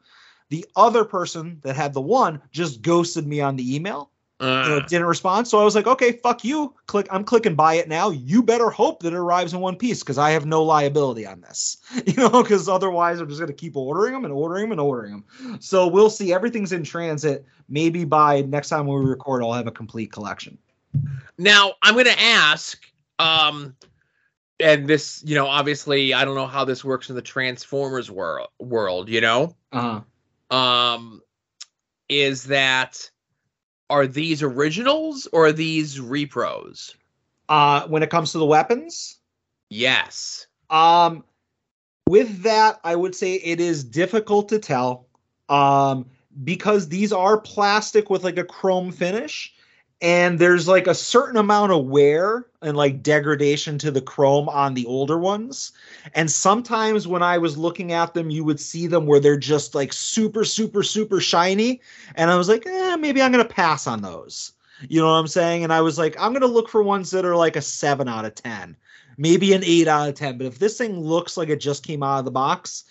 The 0.50 0.66
other 0.76 1.06
person 1.06 1.60
that 1.62 1.76
had 1.76 1.94
the 1.94 2.02
one 2.02 2.42
just 2.52 2.82
ghosted 2.82 3.26
me 3.26 3.40
on 3.40 3.56
the 3.56 3.76
email. 3.76 4.11
You 4.42 4.48
know, 4.48 4.78
Uh, 4.78 4.80
didn't 4.88 5.06
respond. 5.06 5.48
So 5.48 5.60
I 5.60 5.64
was 5.64 5.76
like, 5.76 5.86
okay, 5.86 6.14
fuck 6.14 6.44
you. 6.44 6.74
Click. 6.88 7.08
I'm 7.12 7.24
clicking 7.24 7.54
buy 7.54 7.76
it 7.76 7.88
now. 7.88 8.10
You 8.10 8.42
better 8.42 8.72
hope 8.72 9.04
that 9.04 9.14
it 9.14 9.18
arrives 9.18 9.54
in 9.54 9.60
one 9.60 9.76
piece 9.76 10.00
because 10.00 10.18
I 10.18 10.32
have 10.32 10.48
no 10.48 10.64
liability 10.64 11.28
on 11.28 11.42
this. 11.42 11.78
You 12.08 12.14
know, 12.16 12.42
because 12.42 12.68
otherwise 12.68 13.20
I'm 13.20 13.28
just 13.30 13.40
gonna 13.40 13.54
keep 13.54 13.78
ordering 13.78 14.14
them 14.14 14.26
and 14.26 14.34
ordering 14.34 14.64
them 14.64 14.72
and 14.72 14.82
ordering 14.82 15.12
them. 15.12 15.58
So 15.62 15.86
we'll 15.88 16.10
see. 16.10 16.34
Everything's 16.34 16.72
in 16.72 16.84
transit. 16.84 17.46
Maybe 17.70 18.04
by 18.04 18.42
next 18.42 18.70
time 18.70 18.88
we 18.88 18.96
record, 18.96 19.44
I'll 19.44 19.54
have 19.54 19.68
a 19.68 19.72
complete 19.72 20.12
collection. 20.12 20.58
now 21.38 21.74
I'm 21.84 21.94
going 21.94 22.06
to 22.06 22.20
ask, 22.20 22.82
um, 23.20 23.76
and 24.60 24.88
this, 24.88 25.24
you 25.26 25.36
know, 25.36 25.48
obviously 25.48 26.14
I 26.14 26.26
don't 26.26 26.36
know 26.36 26.48
how 26.48 26.66
this 26.66 26.84
works 26.84 27.10
in 27.10 27.16
the 27.16 27.22
Transformers 27.22 28.10
world. 28.12 28.50
World, 28.60 29.08
you 29.08 29.22
know, 29.22 29.56
Uh 29.72 30.02
um, 30.50 31.22
is 32.10 32.44
that 32.46 33.10
are 33.92 34.08
these 34.08 34.42
originals 34.42 35.28
or 35.32 35.48
are 35.48 35.52
these 35.52 36.00
repros? 36.00 36.96
uh 37.50 37.86
when 37.88 38.02
it 38.02 38.10
comes 38.10 38.32
to 38.32 38.38
the 38.40 38.46
weapons, 38.46 39.18
Yes. 39.72 40.48
Um, 40.70 41.24
with 42.08 42.44
that, 42.44 42.82
I 42.84 42.96
would 42.96 43.16
say 43.16 43.36
it 43.36 43.62
is 43.62 43.86
difficult 43.86 44.50
to 44.50 44.60
tell. 44.60 45.08
Um, 45.48 46.06
because 46.44 46.90
these 46.90 47.14
are 47.14 47.40
plastic 47.40 48.10
with 48.10 48.24
like 48.24 48.38
a 48.38 48.44
chrome 48.44 48.92
finish, 48.92 49.54
and 50.02 50.40
there's 50.40 50.68
like 50.68 50.88
a 50.88 50.96
certain 50.96 51.38
amount 51.38 51.72
of 51.72 51.86
wear 51.86 52.48
and 52.64 52.76
like 52.76 53.04
degradation 53.04 53.78
to 53.78 53.92
the 53.92 54.02
chrome 54.02 54.50
on 54.50 54.74
the 54.74 54.86
older 54.88 55.18
ones. 55.18 55.74
And 56.16 56.30
sometimes 56.30 57.08
when 57.08 57.22
I 57.22 57.38
was 57.38 57.58
looking 57.58 57.92
at 57.92 58.14
them, 58.14 58.32
you 58.32 58.44
would 58.44 58.60
see 58.60 58.88
them 58.88 59.06
where 59.06 59.20
they're 59.20 59.38
just 59.38 59.76
like 59.76 59.94
super, 59.94 60.44
super, 60.44 60.82
super 60.82 61.22
shiny. 61.22 61.82
And 62.16 62.32
I 62.32 62.36
was 62.36 62.50
like, 62.50 62.66
eh, 62.66 62.96
maybe 62.96 63.22
I'm 63.22 63.32
to 63.32 63.46
pass 63.46 63.86
on 63.86 64.02
those. 64.02 64.54
You 64.90 65.02
know 65.02 65.08
what 65.08 65.20
I'm 65.20 65.28
saying? 65.28 65.64
And 65.64 65.72
I 65.72 65.82
was 65.82 66.00
like, 66.00 66.16
I'm 66.20 66.34
to 66.34 66.48
look 66.48 66.68
for 66.68 66.82
ones 66.82 67.12
that 67.12 67.26
are 67.26 67.36
like 67.36 67.56
a 67.56 67.62
seven 67.62 68.08
out 68.08 68.26
of 68.26 68.34
10, 68.34 68.76
maybe 69.18 69.54
an 69.54 69.64
eight 69.64 69.88
out 69.88 70.10
of 70.10 70.16
10. 70.16 70.40
But 70.40 70.48
if 70.48 70.58
this 70.58 70.80
thing 70.80 71.00
looks 71.00 71.38
like 71.38 71.50
it 71.50 71.60
just 71.60 71.86
came 71.86 72.02
out 72.02 72.18
of 72.18 72.26
the 72.26 72.32
box, 72.32 72.86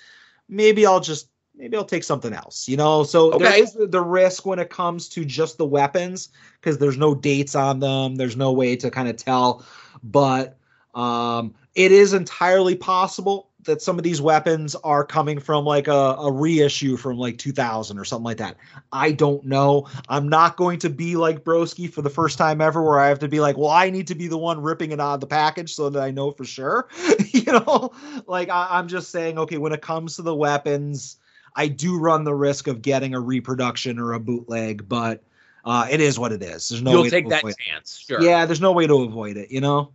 maybe 0.49 0.87
I'll 0.87 1.01
just 1.01 1.29
maybe 1.61 1.77
I'll 1.77 1.85
take 1.85 2.05
something 2.05 2.33
else, 2.33 2.69
you 2.69 2.77
know. 2.77 3.05
So 3.05 3.31
there 3.33 3.49
Okay. 3.49 3.61
is 3.61 3.75
the, 3.75 4.01
risk 4.01 4.47
when 4.47 4.59
it 4.59 4.71
comes 4.71 5.09
to 5.11 5.25
just 5.25 5.59
the 5.59 5.67
weapons 5.67 6.31
because 6.61 6.79
there's 6.79 6.97
no 6.97 7.15
dates 7.15 7.55
on 7.55 7.81
them. 7.81 8.17
There's 8.17 8.37
no 8.37 8.51
way 8.51 8.77
to 8.77 8.91
kind 8.91 9.09
of 9.09 9.17
tell, 9.17 9.65
but 10.03 10.57
um, 10.95 11.55
it 11.75 11.93
is 11.93 12.15
entirely 12.15 12.75
possible 12.75 13.51
that 13.65 13.83
some 13.83 13.99
of 13.99 14.05
these 14.05 14.23
weapons 14.23 14.75
are 14.77 15.05
coming 15.05 15.39
from 15.39 15.67
like 15.67 15.87
a, 15.87 15.93
a 15.93 16.33
reissue 16.33 16.97
from 16.97 17.19
like 17.19 17.37
2000 17.37 17.99
or 17.99 18.05
something 18.07 18.25
like 18.25 18.39
that. 18.39 18.57
I 18.91 19.13
don't 19.13 19.45
know. 19.45 19.87
I'm 20.09 20.31
not 20.31 20.57
going 20.57 20.79
to 20.81 20.89
be 20.89 21.15
like 21.17 21.45
Broski 21.45 21.93
for 21.93 22.01
the 22.01 22.09
first 22.09 22.39
time 22.39 22.63
ever, 22.63 22.83
where 22.83 22.99
I 22.99 23.09
have 23.09 23.19
to 23.19 23.29
be 23.29 23.39
like, 23.39 23.59
well, 23.59 23.71
I 23.71 23.91
need 23.91 24.07
to 24.07 24.15
be 24.15 24.29
the 24.29 24.39
one 24.39 24.63
ripping 24.63 24.93
it 24.93 25.01
out 25.01 25.15
of 25.15 25.21
the 25.21 25.27
package 25.27 25.75
so 25.75 25.91
that 25.91 26.03
I 26.03 26.11
know 26.11 26.31
for 26.31 26.47
sure. 26.47 26.89
you 27.33 27.45
know, 27.45 27.93
like 28.27 28.49
I, 28.49 28.69
I'm 28.71 28.89
just 28.89 29.11
saying, 29.11 29.39
okay, 29.39 29.59
when 29.59 29.73
it 29.73 29.83
comes 29.83 30.17
to 30.17 30.23
the 30.23 30.35
weapons, 30.35 31.19
I 31.57 31.69
do 31.69 31.99
run 31.99 32.25
the 32.25 32.35
risk 32.35 32.67
of 32.67 32.83
getting 32.83 33.15
a 33.15 33.21
reproduction 33.21 33.99
or 33.99 34.13
a 34.13 34.21
bootleg, 34.21 34.89
but 34.89 35.23
uh, 35.65 35.87
it 35.91 36.01
is 36.01 36.19
what 36.19 36.33
it 36.33 36.43
is. 36.43 36.69
There's 36.69 36.83
no 36.83 36.93
You'll 36.93 37.03
way 37.03 37.11
take 37.11 37.25
to 37.25 37.31
that 37.31 37.43
avoid 37.43 37.57
chance. 37.59 37.99
Sure. 37.99 38.23
Yeah, 38.23 38.47
there's 38.47 38.61
no 38.61 38.73
way 38.73 38.87
to 38.87 39.03
avoid 39.03 39.37
it, 39.37 39.51
you 39.51 39.61
know, 39.61 39.93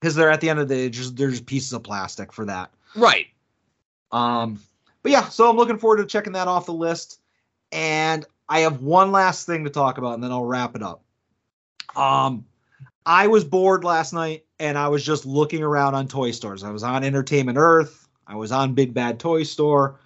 because 0.00 0.14
they're 0.14 0.30
at 0.30 0.40
the 0.40 0.50
end 0.50 0.58
of 0.58 0.68
the 0.68 0.74
day, 0.74 0.88
just 0.88 1.16
they're 1.16 1.30
just 1.30 1.46
pieces 1.46 1.72
of 1.72 1.82
plastic 1.82 2.32
for 2.32 2.44
that. 2.46 2.70
Right. 2.94 3.26
Um, 4.12 4.60
but 5.02 5.12
yeah, 5.12 5.28
so 5.28 5.48
I'm 5.48 5.56
looking 5.56 5.78
forward 5.78 5.98
to 5.98 6.06
checking 6.06 6.32
that 6.32 6.48
off 6.48 6.66
the 6.66 6.72
list. 6.72 7.20
And 7.72 8.24
I 8.48 8.60
have 8.60 8.80
one 8.80 9.12
last 9.12 9.46
thing 9.46 9.64
to 9.64 9.70
talk 9.70 9.98
about, 9.98 10.14
and 10.14 10.22
then 10.22 10.32
I'll 10.32 10.44
wrap 10.44 10.76
it 10.76 10.82
up. 10.82 11.02
Um, 11.96 12.44
I 13.04 13.26
was 13.26 13.44
bored 13.44 13.84
last 13.84 14.12
night, 14.12 14.44
and 14.58 14.76
I 14.76 14.88
was 14.88 15.04
just 15.04 15.26
looking 15.26 15.62
around 15.62 15.94
on 15.94 16.08
toy 16.08 16.30
stores. 16.30 16.62
I 16.64 16.70
was 16.70 16.82
on 16.82 17.04
Entertainment 17.04 17.58
Earth, 17.58 18.08
I 18.26 18.36
was 18.36 18.52
on 18.52 18.74
Big 18.74 18.94
Bad 18.94 19.20
Toy 19.20 19.42
Store, 19.42 19.98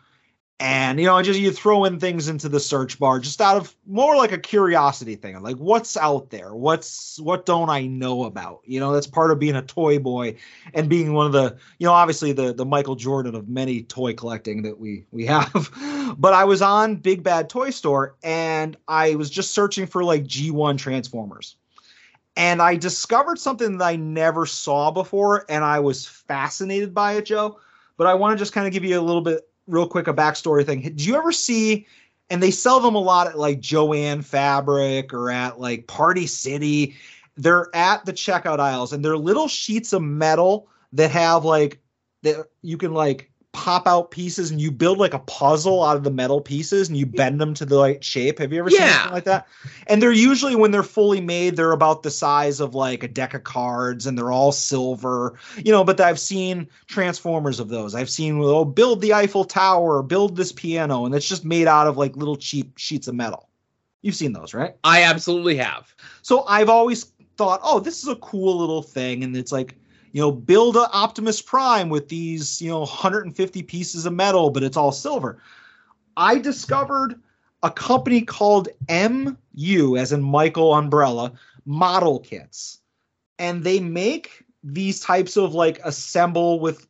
and 0.61 1.01
you 1.01 1.07
know, 1.07 1.21
just 1.23 1.41
you 1.41 1.51
throw 1.53 1.87
in 1.87 1.99
things 1.99 2.29
into 2.29 2.47
the 2.47 2.61
search 2.61 2.99
bar 2.99 3.19
just 3.19 3.41
out 3.41 3.57
of 3.57 3.75
more 3.87 4.15
like 4.15 4.31
a 4.31 4.39
curiosity 4.39 5.17
thing. 5.17 5.41
Like, 5.41 5.57
what's 5.57 5.97
out 5.97 6.29
there? 6.29 6.55
What's 6.55 7.19
what 7.19 7.47
don't 7.47 7.71
I 7.71 7.87
know 7.87 8.25
about? 8.25 8.61
You 8.67 8.79
know, 8.79 8.93
that's 8.93 9.07
part 9.07 9.31
of 9.31 9.39
being 9.39 9.57
a 9.57 9.63
toy 9.63 9.99
boy 9.99 10.37
and 10.75 10.87
being 10.87 11.15
one 11.15 11.25
of 11.25 11.33
the 11.33 11.57
you 11.79 11.87
know 11.87 11.95
obviously 11.95 12.33
the 12.33 12.53
the 12.53 12.67
Michael 12.67 12.95
Jordan 12.95 13.35
of 13.35 13.49
many 13.49 13.83
toy 13.83 14.13
collecting 14.13 14.61
that 14.63 14.79
we 14.79 15.07
we 15.11 15.25
have. 15.35 15.71
but 16.19 16.35
I 16.35 16.45
was 16.45 16.61
on 16.61 16.97
Big 16.97 17.23
Bad 17.23 17.49
Toy 17.49 17.71
Store 17.71 18.17
and 18.23 18.77
I 18.87 19.15
was 19.15 19.31
just 19.31 19.53
searching 19.53 19.87
for 19.87 20.05
like 20.05 20.25
G1 20.25 20.77
Transformers. 20.77 21.57
And 22.37 22.61
I 22.61 22.77
discovered 22.77 23.39
something 23.39 23.79
that 23.79 23.85
I 23.85 23.97
never 23.97 24.45
saw 24.45 24.91
before 24.91 25.47
and 25.49 25.65
I 25.65 25.81
was 25.81 26.07
fascinated 26.07 26.93
by 26.93 27.15
it, 27.15 27.25
Joe. 27.25 27.59
But 27.97 28.07
I 28.07 28.15
want 28.15 28.37
to 28.37 28.43
just 28.43 28.53
kind 28.53 28.67
of 28.67 28.73
give 28.73 28.85
you 28.85 28.99
a 28.99 29.03
little 29.03 29.21
bit 29.21 29.50
real 29.71 29.87
quick 29.87 30.09
a 30.09 30.15
backstory 30.15 30.65
thing. 30.65 30.83
Did 30.83 31.05
you 31.05 31.17
ever 31.17 31.33
see 31.33 31.87
and 32.31 32.41
they 32.43 32.53
sell 32.53 32.81
them 32.81 32.95
a 32.95 33.01
lot 33.01 33.27
at 33.27 33.39
like 33.39 33.61
Joann 33.61 34.25
Fabric 34.25 35.13
or 35.13 35.31
at 35.31 35.61
like 35.61 35.89
Party 35.89 36.27
City. 36.27 36.97
They're 37.37 37.69
at 37.75 38.05
the 38.05 38.13
checkout 38.13 38.61
aisles 38.61 38.93
and 38.93 39.05
they're 39.05 39.17
little 39.17 39.49
sheets 39.49 39.93
of 39.93 40.03
metal 40.03 40.69
that 40.93 41.11
have 41.11 41.45
like 41.45 41.81
that 42.23 42.47
you 42.63 42.79
can 42.79 42.95
like 42.95 43.30
pop 43.53 43.89
out 43.89 44.13
pieces 44.13 44.51
and 44.51 44.61
you 44.61 44.71
build 44.71 44.99
like 44.99 45.13
a 45.13 45.19
puzzle 45.19 45.83
out 45.83 45.97
of 45.97 46.05
the 46.05 46.11
metal 46.11 46.41
pieces 46.41 46.89
and 46.89 46.97
you 46.97 47.05
bend 47.05 47.41
them 47.41 47.53
to 47.55 47.67
the 47.67 47.79
right 47.79 48.03
shape. 48.03 48.39
Have 48.39 48.53
you 48.53 48.61
ever 48.61 48.71
seen 48.71 48.81
something 48.89 49.13
like 49.13 49.25
that? 49.25 49.49
And 49.89 50.01
they're 50.01 50.13
usually 50.13 50.55
when 50.55 50.71
they're 50.71 50.85
fully 50.85 51.21
made, 51.21 51.57
they're 51.57 51.73
about 51.73 52.03
the 52.05 52.11
size 52.11 52.61
of 52.61 52.77
like 52.77 53.03
a 53.03 53.09
deck 53.09 53.35
of 53.35 53.43
cards 53.43 54.07
and 54.07 54.17
they're 54.17 54.31
all 54.31 54.53
silver, 54.53 55.37
you 55.57 55.73
know. 55.73 55.83
But 55.83 56.01
I've 56.01 56.21
seen 56.21 56.69
transformers 56.87 57.59
of 57.59 57.69
those. 57.69 57.95
I've 57.95 58.11
seen 58.11 58.41
oh, 58.41 58.65
build 58.65 59.01
the 59.01 59.15
Eiffel 59.15 59.45
Tower, 59.45 60.03
build 60.03 60.37
this 60.37 60.53
piano, 60.53 61.05
and 61.05 61.15
it's 61.15 61.29
just 61.29 61.45
made 61.45 61.67
out 61.67 61.89
of 61.89 61.97
like 61.97 62.17
little 62.17 62.37
cheap 62.37 62.79
sheets 62.79 63.09
of 63.09 63.17
metal. 63.17 63.49
You've 64.03 64.15
seen 64.15 64.33
those, 64.33 64.55
right? 64.55 64.77
I 64.85 65.03
absolutely 65.03 65.57
have. 65.57 65.93
So 66.23 66.45
I've 66.47 66.69
always 66.69 67.13
thought, 67.37 67.61
oh, 67.63 67.81
this 67.81 68.03
is 68.03 68.09
a 68.09 68.17
cool 68.17 68.59
little 68.59 68.83
thing, 68.83 69.25
and 69.25 69.37
it's 69.37 69.53
like, 69.53 69.77
you 70.13 70.21
know, 70.21 70.33
build 70.33 70.77
a 70.77 70.91
Optimus 70.93 71.41
Prime 71.41 71.89
with 71.89 72.09
these, 72.09 72.61
you 72.61 72.69
know, 72.69 72.81
150 72.81 73.63
pieces 73.63 74.07
of 74.07 74.13
metal, 74.13 74.51
but 74.51 74.63
it's 74.63 74.77
all 74.77 74.93
silver. 74.93 75.39
I 76.17 76.39
discovered 76.39 77.21
a 77.63 77.71
company 77.71 78.23
called 78.23 78.69
MU, 78.89 79.97
as 79.97 80.13
in 80.13 80.23
Michael 80.23 80.75
Umbrella, 80.75 81.33
model 81.65 82.19
kits, 82.21 82.81
and 83.39 83.63
they 83.63 83.81
make 83.81 84.45
these 84.65 85.01
types 85.01 85.37
of 85.37 85.55
like 85.55 85.81
assemble 85.85 86.61
with 86.61 86.87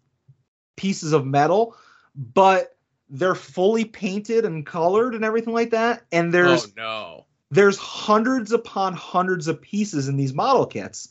pieces 0.76 1.12
of 1.12 1.26
metal, 1.26 1.76
but 2.14 2.76
they're 3.10 3.34
fully 3.34 3.84
painted 3.84 4.44
and 4.44 4.64
colored 4.64 5.14
and 5.14 5.24
everything 5.24 5.52
like 5.52 5.70
that. 5.70 6.02
And 6.10 6.32
there's 6.32 6.66
oh 6.66 6.70
no. 6.76 7.26
there's 7.50 7.76
hundreds 7.76 8.52
upon 8.52 8.94
hundreds 8.94 9.48
of 9.48 9.60
pieces 9.60 10.08
in 10.08 10.16
these 10.16 10.32
model 10.32 10.64
kits 10.64 11.10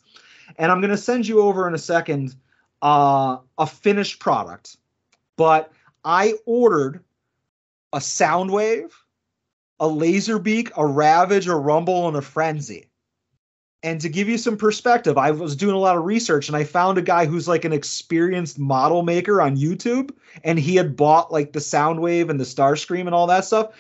and 0.59 0.71
i'm 0.71 0.81
going 0.81 0.91
to 0.91 0.97
send 0.97 1.27
you 1.27 1.41
over 1.41 1.67
in 1.67 1.73
a 1.73 1.79
second 1.79 2.35
uh, 2.81 3.37
a 3.57 3.67
finished 3.67 4.19
product. 4.19 4.77
But 5.37 5.71
i 6.05 6.35
ordered 6.45 7.03
a 7.91 7.97
soundwave 7.97 8.91
a 9.79 9.87
laserbeak 9.87 10.71
a 10.77 10.85
ravage 10.85 11.47
a 11.47 11.55
rumble 11.55 12.07
and 12.07 12.17
a 12.17 12.21
frenzy 12.21 12.88
and 13.81 14.01
to 14.01 14.09
give 14.09 14.27
you 14.27 14.37
some 14.37 14.57
perspective 14.57 15.17
i 15.17 15.31
was 15.31 15.55
doing 15.55 15.75
a 15.75 15.79
lot 15.79 15.95
of 15.95 16.03
research 16.03 16.47
and 16.47 16.57
i 16.57 16.63
found 16.63 16.97
a 16.97 17.01
guy 17.01 17.25
who's 17.25 17.47
like 17.47 17.65
an 17.65 17.73
experienced 17.73 18.59
model 18.59 19.03
maker 19.03 19.41
on 19.41 19.57
youtube 19.57 20.11
and 20.43 20.59
he 20.59 20.75
had 20.75 20.95
bought 20.95 21.31
like 21.31 21.53
the 21.53 21.59
soundwave 21.59 22.29
and 22.29 22.39
the 22.39 22.43
starscream 22.43 23.01
and 23.01 23.15
all 23.15 23.27
that 23.27 23.45
stuff 23.45 23.71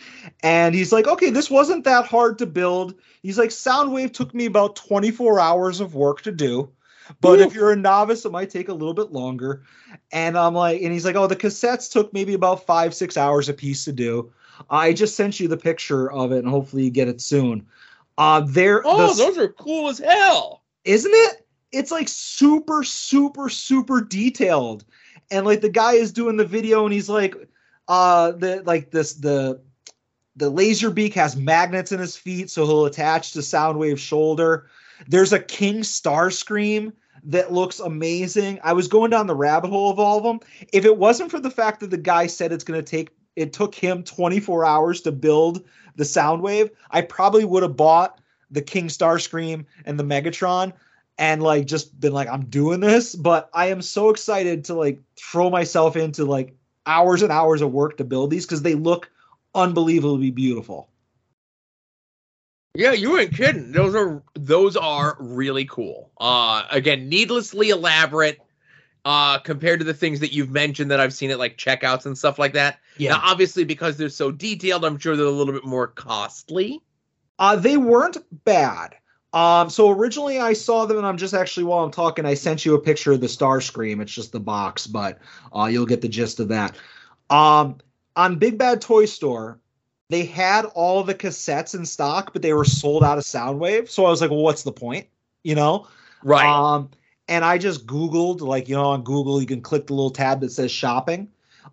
and 0.41 0.75
he's 0.75 0.91
like, 0.91 1.07
okay, 1.07 1.29
this 1.29 1.49
wasn't 1.49 1.83
that 1.85 2.05
hard 2.05 2.37
to 2.39 2.45
build. 2.45 2.95
He's 3.21 3.37
like, 3.37 3.49
Soundwave 3.49 4.13
took 4.13 4.33
me 4.33 4.45
about 4.45 4.75
24 4.75 5.39
hours 5.39 5.79
of 5.79 5.95
work 5.95 6.21
to 6.23 6.31
do. 6.31 6.69
But 7.21 7.39
if 7.39 7.55
you're 7.55 7.71
a 7.71 7.75
novice, 7.75 8.23
it 8.23 8.31
might 8.31 8.51
take 8.51 8.69
a 8.69 8.73
little 8.73 8.93
bit 8.93 9.11
longer. 9.11 9.63
And 10.11 10.37
I'm 10.37 10.53
like, 10.53 10.81
and 10.81 10.93
he's 10.93 11.05
like, 11.05 11.15
oh, 11.15 11.25
the 11.25 11.35
cassettes 11.35 11.91
took 11.91 12.13
maybe 12.13 12.35
about 12.35 12.67
five, 12.67 12.93
six 12.93 13.17
hours 13.17 13.49
a 13.49 13.53
piece 13.53 13.83
to 13.85 13.91
do. 13.91 14.31
I 14.69 14.93
just 14.93 15.15
sent 15.15 15.39
you 15.39 15.47
the 15.47 15.57
picture 15.57 16.11
of 16.11 16.31
it, 16.31 16.39
and 16.39 16.47
hopefully 16.47 16.83
you 16.83 16.91
get 16.91 17.07
it 17.07 17.19
soon. 17.19 17.65
Uh, 18.19 18.41
there, 18.41 18.81
Oh, 18.85 19.07
the- 19.07 19.23
those 19.23 19.37
are 19.37 19.47
cool 19.47 19.89
as 19.89 19.97
hell. 19.97 20.63
isn't 20.83 21.11
it? 21.13 21.47
It's 21.71 21.89
like 21.91 22.07
super, 22.09 22.83
super, 22.83 23.47
super 23.49 24.01
detailed. 24.01 24.83
And 25.31 25.45
like 25.45 25.61
the 25.61 25.69
guy 25.69 25.93
is 25.93 26.11
doing 26.11 26.35
the 26.37 26.45
video 26.45 26.83
and 26.85 26.93
he's 26.93 27.09
like, 27.09 27.35
uh, 27.87 28.31
the 28.33 28.61
like 28.65 28.91
this 28.91 29.13
the 29.13 29.61
the 30.35 30.51
Laserbeak 30.51 31.13
has 31.15 31.35
magnets 31.35 31.91
in 31.91 31.99
his 31.99 32.15
feet, 32.15 32.49
so 32.49 32.65
he'll 32.65 32.85
attach 32.85 33.31
to 33.33 33.39
Soundwave's 33.39 33.99
shoulder. 34.01 34.67
There's 35.07 35.33
a 35.33 35.39
King 35.39 35.79
Starscream 35.79 36.93
that 37.25 37.51
looks 37.51 37.79
amazing. 37.79 38.59
I 38.63 38.73
was 38.73 38.87
going 38.87 39.11
down 39.11 39.27
the 39.27 39.35
rabbit 39.35 39.69
hole 39.69 39.91
of 39.91 39.99
all 39.99 40.17
of 40.17 40.23
them. 40.23 40.39
If 40.73 40.85
it 40.85 40.97
wasn't 40.97 41.31
for 41.31 41.39
the 41.39 41.51
fact 41.51 41.79
that 41.81 41.89
the 41.91 41.97
guy 41.97 42.27
said 42.27 42.51
it's 42.51 42.63
going 42.63 42.79
to 42.79 42.85
take, 42.89 43.09
it 43.39 43.53
took 43.53 43.73
him 43.73 44.03
24 44.03 44.65
hours 44.65 44.99
to 45.01 45.13
build 45.13 45.63
the 45.95 46.03
Soundwave, 46.03 46.71
I 46.91 47.01
probably 47.01 47.45
would 47.45 47.63
have 47.63 47.77
bought 47.77 48.19
the 48.51 48.61
King 48.61 48.87
Starscream 48.87 49.65
and 49.85 49.97
the 49.97 50.03
Megatron 50.03 50.73
and 51.17 51.41
like 51.41 51.65
just 51.65 51.97
been 52.01 52.11
like, 52.11 52.27
I'm 52.27 52.45
doing 52.45 52.81
this. 52.81 53.15
But 53.15 53.49
I 53.53 53.67
am 53.67 53.81
so 53.81 54.09
excited 54.09 54.65
to 54.65 54.73
like 54.73 54.99
throw 55.15 55.49
myself 55.49 55.95
into 55.95 56.25
like 56.25 56.53
hours 56.85 57.21
and 57.21 57.31
hours 57.31 57.61
of 57.61 57.71
work 57.71 57.95
to 57.97 58.03
build 58.03 58.29
these 58.29 58.45
because 58.45 58.61
they 58.61 58.75
look 58.75 59.09
unbelievably 59.55 60.31
beautiful. 60.31 60.89
Yeah, 62.75 62.91
you 62.91 63.17
ain't 63.17 63.33
kidding. 63.33 63.71
Those 63.71 63.95
are 63.95 64.21
those 64.33 64.75
are 64.75 65.15
really 65.19 65.65
cool. 65.65 66.11
Uh 66.19 66.63
again, 66.71 67.07
needlessly 67.07 67.69
elaborate 67.69 68.41
uh 69.09 69.39
compared 69.39 69.79
to 69.79 69.83
the 69.83 69.93
things 69.93 70.19
that 70.19 70.31
you've 70.31 70.51
mentioned 70.51 70.91
that 70.91 70.99
I've 70.99 71.13
seen 71.13 71.31
at 71.31 71.39
like 71.39 71.57
checkouts 71.57 72.05
and 72.05 72.15
stuff 72.15 72.37
like 72.37 72.53
that. 72.53 72.79
Yeah. 72.97 73.13
Now 73.13 73.21
obviously 73.23 73.63
because 73.63 73.97
they're 73.97 74.09
so 74.09 74.31
detailed, 74.31 74.85
I'm 74.85 74.99
sure 74.99 75.17
they're 75.17 75.25
a 75.25 75.31
little 75.31 75.53
bit 75.53 75.65
more 75.65 75.87
costly. 75.87 76.79
Uh, 77.39 77.55
they 77.55 77.75
weren't 77.75 78.17
bad. 78.43 78.95
Um, 79.33 79.69
so 79.71 79.89
originally 79.89 80.39
I 80.39 80.53
saw 80.53 80.85
them, 80.85 80.97
and 80.97 81.07
I'm 81.07 81.17
just 81.17 81.33
actually 81.33 81.63
while 81.63 81.83
I'm 81.83 81.91
talking, 81.91 82.25
I 82.25 82.35
sent 82.35 82.65
you 82.65 82.75
a 82.75 82.79
picture 82.79 83.11
of 83.13 83.21
the 83.21 83.27
Starscream. 83.27 83.99
It's 84.01 84.13
just 84.13 84.31
the 84.31 84.39
box, 84.39 84.85
but 84.85 85.19
uh, 85.55 85.65
you'll 85.65 85.85
get 85.87 86.01
the 86.01 86.07
gist 86.07 86.39
of 86.39 86.49
that. 86.49 86.75
Um, 87.29 87.77
on 88.15 88.37
Big 88.37 88.57
Bad 88.57 88.81
Toy 88.81 89.05
Store, 89.05 89.59
they 90.09 90.25
had 90.25 90.65
all 90.65 91.03
the 91.03 91.15
cassettes 91.15 91.73
in 91.73 91.85
stock, 91.85 92.33
but 92.33 92.41
they 92.41 92.53
were 92.53 92.65
sold 92.65 93.03
out 93.03 93.17
of 93.17 93.23
Soundwave. 93.23 93.89
So 93.89 94.05
I 94.05 94.09
was 94.09 94.21
like, 94.21 94.31
well, 94.31 94.41
what's 94.41 94.63
the 94.63 94.71
point? 94.71 95.07
You 95.43 95.55
know? 95.55 95.87
Right. 96.23 96.45
Um, 96.45 96.89
and 97.29 97.45
I 97.45 97.59
just 97.59 97.85
Googled, 97.85 98.41
like, 98.41 98.67
you 98.67 98.75
know, 98.75 98.85
on 98.85 99.03
Google, 99.03 99.39
you 99.39 99.45
can 99.45 99.61
click 99.61 99.85
the 99.87 99.93
little 99.93 100.09
tab 100.09 100.41
that 100.41 100.51
says 100.51 100.71
shopping. 100.71 101.29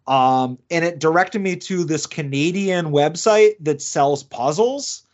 Um, 0.06 0.58
and 0.70 0.84
it 0.84 1.00
directed 1.00 1.40
me 1.40 1.56
to 1.56 1.82
this 1.82 2.06
Canadian 2.06 2.86
website 2.86 3.54
that 3.60 3.80
sells 3.80 4.22
puzzles, 4.22 5.04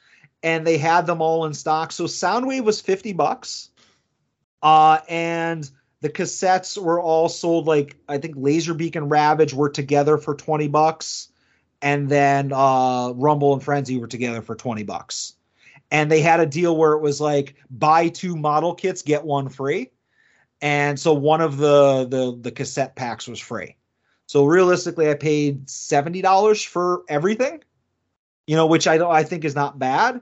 and 0.43 0.66
they 0.66 0.78
had 0.78 1.06
them 1.06 1.23
all 1.23 1.47
in 1.47 1.55
stock. 1.55 1.93
So 1.93 2.05
Soundwave 2.05 2.64
was 2.64 2.81
50 2.81 3.12
bucks. 3.12 3.70
Uh, 4.62 4.98
and 5.09 5.70
the 6.01 6.10
cassettes 6.10 6.77
were 6.77 7.01
all 7.01 7.28
sold 7.28 7.66
like 7.66 7.97
I 8.09 8.19
think 8.19 8.36
Laserbeak 8.36 8.97
and 8.97 9.09
Ravage 9.09 9.55
were 9.55 9.70
together 9.70 10.19
for 10.19 10.35
20 10.35 10.66
bucks. 10.69 11.28
And 11.81 12.09
then 12.09 12.52
uh, 12.52 13.12
Rumble 13.14 13.52
and 13.52 13.62
Frenzy 13.62 13.98
were 13.98 14.09
together 14.09 14.43
for 14.43 14.56
20 14.56 14.82
bucks. 14.82 15.35
And 15.93 16.10
they 16.10 16.20
had 16.20 16.40
a 16.40 16.47
deal 16.47 16.77
where 16.77 16.93
it 16.93 17.01
was 17.01 17.20
like 17.20 17.55
buy 17.70 18.09
two 18.09 18.35
model 18.35 18.74
kits, 18.74 19.02
get 19.02 19.24
one 19.24 19.48
free. 19.48 19.90
And 20.63 20.99
so 20.99 21.13
one 21.13 21.41
of 21.41 21.57
the 21.57 22.07
the 22.09 22.39
the 22.41 22.53
cassette 22.53 22.95
packs 22.95 23.27
was 23.27 23.41
free. 23.41 23.77
So 24.27 24.45
realistically, 24.45 25.11
I 25.11 25.15
paid 25.15 25.69
seventy 25.69 26.23
dollars 26.23 26.63
for 26.63 27.03
everything, 27.09 27.63
you 28.47 28.55
know, 28.55 28.67
which 28.67 28.87
I 28.87 28.97
don't 28.97 29.13
I 29.13 29.25
think 29.25 29.45
is 29.45 29.57
not 29.57 29.81
bad. 29.81 30.21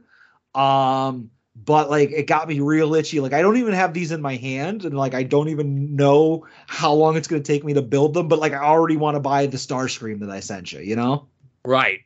Um, 0.55 1.31
but 1.55 1.91
like 1.91 2.11
it 2.11 2.27
got 2.27 2.49
me 2.49 2.61
real 2.61 2.95
itchy. 2.95 3.21
Like 3.21 3.35
I 3.35 3.43
don't 3.43 3.59
even 3.59 3.75
have 3.75 3.93
these 3.93 4.12
in 4.12 4.23
my 4.23 4.37
hand, 4.37 4.87
and 4.87 4.97
like 4.97 5.12
I 5.12 5.25
don't 5.25 5.51
even 5.51 5.95
know 5.95 6.47
how 6.67 6.95
long 6.95 7.17
it's 7.19 7.29
gonna 7.29 7.43
take 7.43 7.62
me 7.62 7.75
to 7.75 7.83
build 7.83 8.15
them. 8.15 8.29
But 8.29 8.39
like 8.39 8.55
I 8.55 8.65
already 8.65 8.97
want 8.97 9.17
to 9.17 9.21
buy 9.21 9.45
the 9.45 9.59
Starscream 9.59 10.21
that 10.21 10.31
I 10.31 10.41
sent 10.41 10.73
you. 10.73 10.81
You 10.81 10.97
know? 10.97 11.29
Right. 11.67 12.01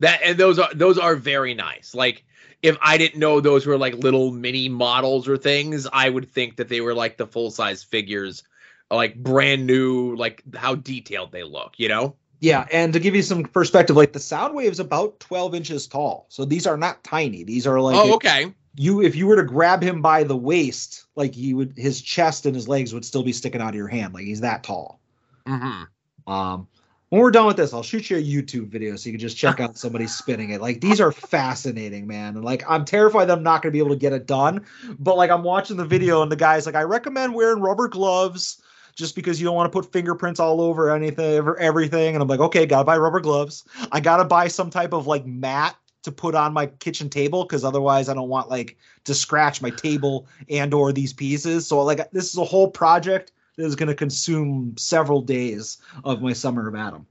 That 0.00 0.20
and 0.22 0.36
those 0.36 0.58
are 0.58 0.72
those 0.74 0.98
are 0.98 1.16
very 1.16 1.54
nice. 1.54 1.94
Like 1.94 2.24
if 2.62 2.76
I 2.80 2.98
didn't 2.98 3.20
know 3.20 3.40
those 3.40 3.66
were 3.66 3.78
like 3.78 3.94
little 3.94 4.32
mini 4.32 4.68
models 4.68 5.28
or 5.28 5.36
things, 5.36 5.86
I 5.92 6.08
would 6.08 6.30
think 6.30 6.56
that 6.56 6.68
they 6.68 6.80
were 6.80 6.94
like 6.94 7.16
the 7.16 7.26
full 7.26 7.50
size 7.50 7.82
figures, 7.82 8.42
like 8.90 9.16
brand 9.16 9.66
new, 9.66 10.16
like 10.16 10.42
how 10.54 10.74
detailed 10.74 11.32
they 11.32 11.44
look, 11.44 11.74
you 11.76 11.88
know? 11.88 12.14
Yeah, 12.40 12.66
and 12.72 12.92
to 12.92 13.00
give 13.00 13.16
you 13.16 13.22
some 13.22 13.44
perspective, 13.44 13.96
like 13.96 14.12
the 14.12 14.20
Soundwave 14.20 14.70
is 14.70 14.80
about 14.80 15.18
twelve 15.18 15.54
inches 15.54 15.88
tall, 15.88 16.26
so 16.28 16.44
these 16.44 16.66
are 16.68 16.76
not 16.76 17.02
tiny. 17.02 17.42
These 17.42 17.66
are 17.66 17.80
like 17.80 17.96
oh, 17.96 18.14
okay. 18.14 18.54
you 18.76 19.02
if 19.02 19.16
you 19.16 19.26
were 19.26 19.34
to 19.36 19.42
grab 19.42 19.82
him 19.82 20.02
by 20.02 20.22
the 20.22 20.36
waist, 20.36 21.06
like 21.16 21.34
he 21.34 21.52
would 21.52 21.74
his 21.76 22.00
chest 22.00 22.46
and 22.46 22.54
his 22.54 22.68
legs 22.68 22.94
would 22.94 23.04
still 23.04 23.24
be 23.24 23.32
sticking 23.32 23.60
out 23.60 23.70
of 23.70 23.74
your 23.74 23.88
hand. 23.88 24.14
Like 24.14 24.24
he's 24.24 24.42
that 24.42 24.62
tall. 24.62 25.00
Mm-hmm. 25.48 26.32
Um 26.32 26.68
when 27.10 27.22
we're 27.22 27.30
done 27.30 27.46
with 27.46 27.56
this, 27.56 27.72
I'll 27.72 27.82
shoot 27.82 28.10
you 28.10 28.18
a 28.18 28.22
YouTube 28.22 28.68
video 28.68 28.94
so 28.96 29.08
you 29.08 29.14
can 29.14 29.20
just 29.20 29.36
check 29.36 29.60
out 29.60 29.78
somebody 29.78 30.06
spinning 30.08 30.50
it. 30.50 30.60
Like 30.60 30.80
these 30.80 31.00
are 31.00 31.12
fascinating, 31.12 32.06
man. 32.06 32.36
And 32.36 32.44
like 32.44 32.62
I'm 32.68 32.84
terrified 32.84 33.26
that 33.26 33.38
I'm 33.38 33.42
not 33.42 33.62
gonna 33.62 33.72
be 33.72 33.78
able 33.78 33.90
to 33.90 33.96
get 33.96 34.12
it 34.12 34.26
done. 34.26 34.64
But 34.98 35.16
like 35.16 35.30
I'm 35.30 35.42
watching 35.42 35.76
the 35.76 35.84
video 35.84 36.22
and 36.22 36.30
the 36.30 36.36
guy's 36.36 36.66
like, 36.66 36.74
I 36.74 36.82
recommend 36.82 37.34
wearing 37.34 37.62
rubber 37.62 37.88
gloves 37.88 38.60
just 38.94 39.14
because 39.14 39.40
you 39.40 39.46
don't 39.46 39.54
want 39.54 39.72
to 39.72 39.80
put 39.80 39.90
fingerprints 39.92 40.40
all 40.40 40.60
over 40.60 40.90
anything 40.90 41.36
ever 41.36 41.58
everything. 41.58 42.14
And 42.14 42.22
I'm 42.22 42.28
like, 42.28 42.40
okay, 42.40 42.66
gotta 42.66 42.84
buy 42.84 42.98
rubber 42.98 43.20
gloves. 43.20 43.64
I 43.90 44.00
gotta 44.00 44.24
buy 44.24 44.48
some 44.48 44.70
type 44.70 44.92
of 44.92 45.06
like 45.06 45.24
mat 45.24 45.76
to 46.02 46.12
put 46.12 46.34
on 46.34 46.52
my 46.52 46.66
kitchen 46.66 47.08
table 47.08 47.44
because 47.44 47.64
otherwise 47.64 48.08
I 48.08 48.14
don't 48.14 48.28
want 48.28 48.50
like 48.50 48.76
to 49.04 49.14
scratch 49.14 49.62
my 49.62 49.70
table 49.70 50.26
and 50.50 50.74
or 50.74 50.92
these 50.92 51.12
pieces. 51.14 51.66
So 51.66 51.82
like 51.82 52.10
this 52.10 52.30
is 52.30 52.36
a 52.36 52.44
whole 52.44 52.70
project 52.70 53.32
is 53.58 53.76
going 53.76 53.88
to 53.88 53.94
consume 53.94 54.74
several 54.78 55.20
days 55.20 55.78
of 56.04 56.22
my 56.22 56.32
summer 56.32 56.68
of 56.68 56.74
Adam. 56.74 57.06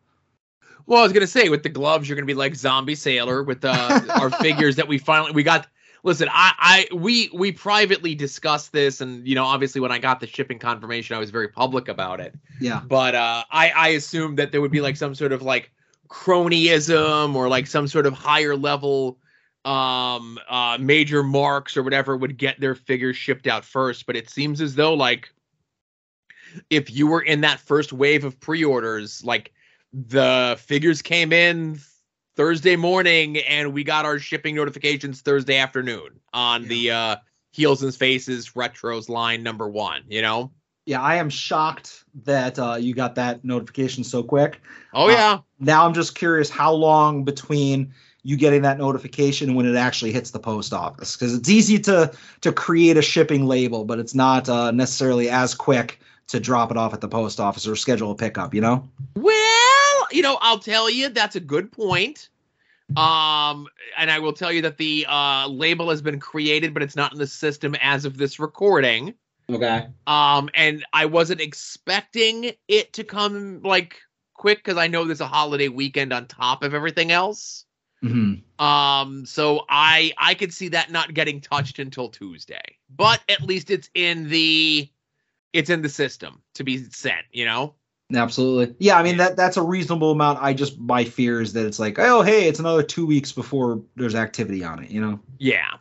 Well, 0.88 1.02
I 1.02 1.04
was 1.04 1.12
gonna 1.12 1.28
say 1.28 1.50
with 1.50 1.64
the 1.64 1.70
gloves, 1.70 2.08
you're 2.08 2.16
gonna 2.16 2.26
be 2.26 2.34
like 2.34 2.56
Zombie 2.56 2.96
Sailor 2.96 3.44
with 3.44 3.64
uh, 3.66 4.02
our 4.16 4.30
figures 4.42 4.78
that 4.78 4.88
we 4.88 4.98
finally 4.98 5.34
we 5.34 5.44
got. 5.44 5.68
Listen, 6.04 6.30
I, 6.32 6.54
I 6.92 6.96
we 6.96 7.30
we 7.34 7.52
privately 7.52 8.16
discussed 8.16 8.72
this, 8.72 9.02
and 9.02 9.28
you 9.28 9.36
know, 9.36 9.44
obviously, 9.44 9.82
when 9.82 9.92
I 9.92 10.00
got 10.00 10.22
the 10.22 10.28
shipping 10.28 10.60
confirmation, 10.60 11.18
I 11.18 11.20
was 11.20 11.30
very 11.30 11.50
public 11.50 11.90
about 11.90 12.22
it. 12.22 12.34
Yeah. 12.62 12.82
But 12.88 13.16
uh, 13.16 13.44
I 13.52 13.70
I 13.72 13.88
assumed 13.90 14.40
that 14.40 14.54
there 14.54 14.62
would 14.62 14.72
be 14.72 14.80
like 14.80 14.96
some 14.96 15.14
sort 15.14 15.34
of 15.34 15.42
like 15.42 15.72
cronyism 16.08 17.36
or 17.36 17.50
like 17.50 17.68
some 17.68 17.88
sort 17.90 18.06
of 18.06 18.14
higher 18.14 18.56
level 18.56 19.18
um 19.66 20.40
uh 20.48 20.78
major 20.80 21.22
marks 21.22 21.76
or 21.76 21.84
whatever 21.84 22.16
would 22.16 22.38
get 22.38 22.58
their 22.62 22.74
figures 22.74 23.18
shipped 23.18 23.48
out 23.48 23.66
first 23.66 24.06
but 24.06 24.16
it 24.16 24.30
seems 24.30 24.62
as 24.62 24.76
though 24.76 24.94
like 24.94 25.34
if 26.70 26.92
you 26.92 27.08
were 27.08 27.22
in 27.22 27.42
that 27.42 27.60
first 27.60 27.94
wave 27.94 28.24
of 28.24 28.40
pre-orders 28.40 29.24
like 29.24 29.52
the 29.94 30.58
figures 30.60 31.02
came 31.02 31.32
in 31.34 31.80
Thursday 32.36 32.76
morning 32.76 33.38
and 33.40 33.74
we 33.74 33.84
got 33.84 34.06
our 34.06 34.20
shipping 34.20 34.56
notifications 34.56 35.22
Thursday 35.22 35.58
afternoon 35.58 36.20
on 36.34 36.64
Yeah. 36.64 36.68
the 36.68 36.92
uh 36.92 37.16
Heels 37.52 37.82
and 37.82 37.96
Faces 37.96 38.50
Retros 38.52 39.10
line 39.10 39.42
number 39.42 39.68
1, 39.68 40.04
you 40.10 40.22
know? 40.22 40.52
Yeah, 40.86 41.02
I 41.02 41.16
am 41.16 41.30
shocked 41.30 42.04
that 42.24 42.60
uh, 42.60 42.76
you 42.76 42.94
got 42.94 43.16
that 43.16 43.44
notification 43.44 44.04
so 44.04 44.22
quick. 44.22 44.62
Oh 44.94 45.08
Uh, 45.08 45.12
yeah. 45.12 45.40
Now 45.60 45.86
I'm 45.86 45.94
just 45.94 46.14
curious 46.16 46.50
how 46.50 46.72
long 46.72 47.24
between 47.24 47.94
you 48.24 48.38
getting 48.38 48.62
that 48.62 48.78
notification 48.78 49.56
when 49.56 49.66
it 49.66 49.76
actually 49.76 50.12
hits 50.12 50.32
the 50.32 50.40
post 50.40 50.72
office 50.74 51.16
because 51.16 51.34
it's 51.34 51.50
easy 51.50 51.80
to 51.80 52.12
to 52.42 52.52
create 52.52 52.98
a 52.98 53.02
shipping 53.02 53.48
label, 53.48 53.86
but 53.86 53.98
it's 54.00 54.14
not 54.14 54.48
uh, 54.50 54.70
necessarily 54.72 55.30
as 55.30 55.56
quick 55.56 56.00
to 56.28 56.40
drop 56.40 56.72
it 56.72 56.78
off 56.78 56.94
at 56.94 57.02
the 57.02 57.08
post 57.08 57.40
office 57.40 57.68
or 57.68 57.76
schedule 57.76 58.12
a 58.12 58.16
pickup. 58.16 58.54
You 58.54 58.62
know? 58.62 58.90
Well, 59.16 60.08
you 60.12 60.22
know, 60.22 60.38
I'll 60.42 60.60
tell 60.60 60.90
you 60.90 61.10
that's 61.10 61.36
a 61.36 61.42
good 61.42 61.72
point. 61.72 62.30
Um, 62.96 63.68
and 63.98 64.10
I 64.10 64.20
will 64.20 64.32
tell 64.32 64.52
you 64.52 64.62
that 64.62 64.78
the 64.78 65.06
uh, 65.10 65.48
label 65.50 65.90
has 65.90 66.02
been 66.02 66.20
created, 66.20 66.74
but 66.74 66.82
it's 66.82 66.96
not 66.96 67.12
in 67.12 67.20
the 67.20 67.28
system 67.28 67.76
as 67.82 68.06
of 68.06 68.18
this 68.18 68.40
recording. 68.40 69.14
Okay. 69.50 69.88
Um, 70.08 70.50
and 70.54 70.86
I 70.94 71.06
wasn't 71.06 71.42
expecting 71.42 72.52
it 72.68 72.94
to 72.94 73.04
come 73.04 73.62
like 73.62 74.00
quick 74.34 74.60
because 74.60 74.78
I 74.78 74.88
know 74.88 75.04
there's 75.04 75.22
a 75.22 75.28
holiday 75.28 75.68
weekend 75.68 76.14
on 76.14 76.28
top 76.28 76.64
of 76.64 76.74
everything 76.74 77.12
else. 77.12 77.66
hmm 78.02 78.36
Um, 78.60 79.26
so 79.26 79.66
I 79.70 80.14
I 80.18 80.34
could 80.34 80.54
see 80.54 80.70
that 80.70 80.92
not 80.92 81.14
getting 81.14 81.42
touched 81.42 81.80
until 81.80 82.10
Tuesday, 82.10 82.78
but 82.96 83.22
at 83.28 83.42
least 83.42 83.70
it's 83.70 83.90
in 83.96 84.30
the 84.30 84.90
it's 85.54 85.70
in 85.70 85.82
the 85.82 85.90
system 85.90 86.42
to 86.56 86.64
be 86.64 86.84
sent. 86.90 87.26
You 87.32 87.46
know. 87.46 87.74
Absolutely. 88.14 88.74
Yeah, 88.80 88.98
I 88.98 89.04
mean 89.04 89.18
that 89.18 89.36
that's 89.36 89.58
a 89.58 89.62
reasonable 89.62 90.12
amount. 90.12 90.40
I 90.42 90.54
just 90.54 90.80
my 90.80 91.04
fear 91.04 91.42
is 91.42 91.54
that 91.54 91.66
it's 91.66 91.80
like, 91.80 92.00
oh 92.00 92.22
hey, 92.22 92.48
it's 92.48 92.60
another 92.60 92.84
two 92.84 93.06
weeks 93.06 93.32
before 93.32 93.82
there's 93.96 94.16
activity 94.16 94.64
on 94.64 94.84
it, 94.84 94.90
you 94.90 95.02
know. 95.02 95.20
Yeah. 95.40 95.76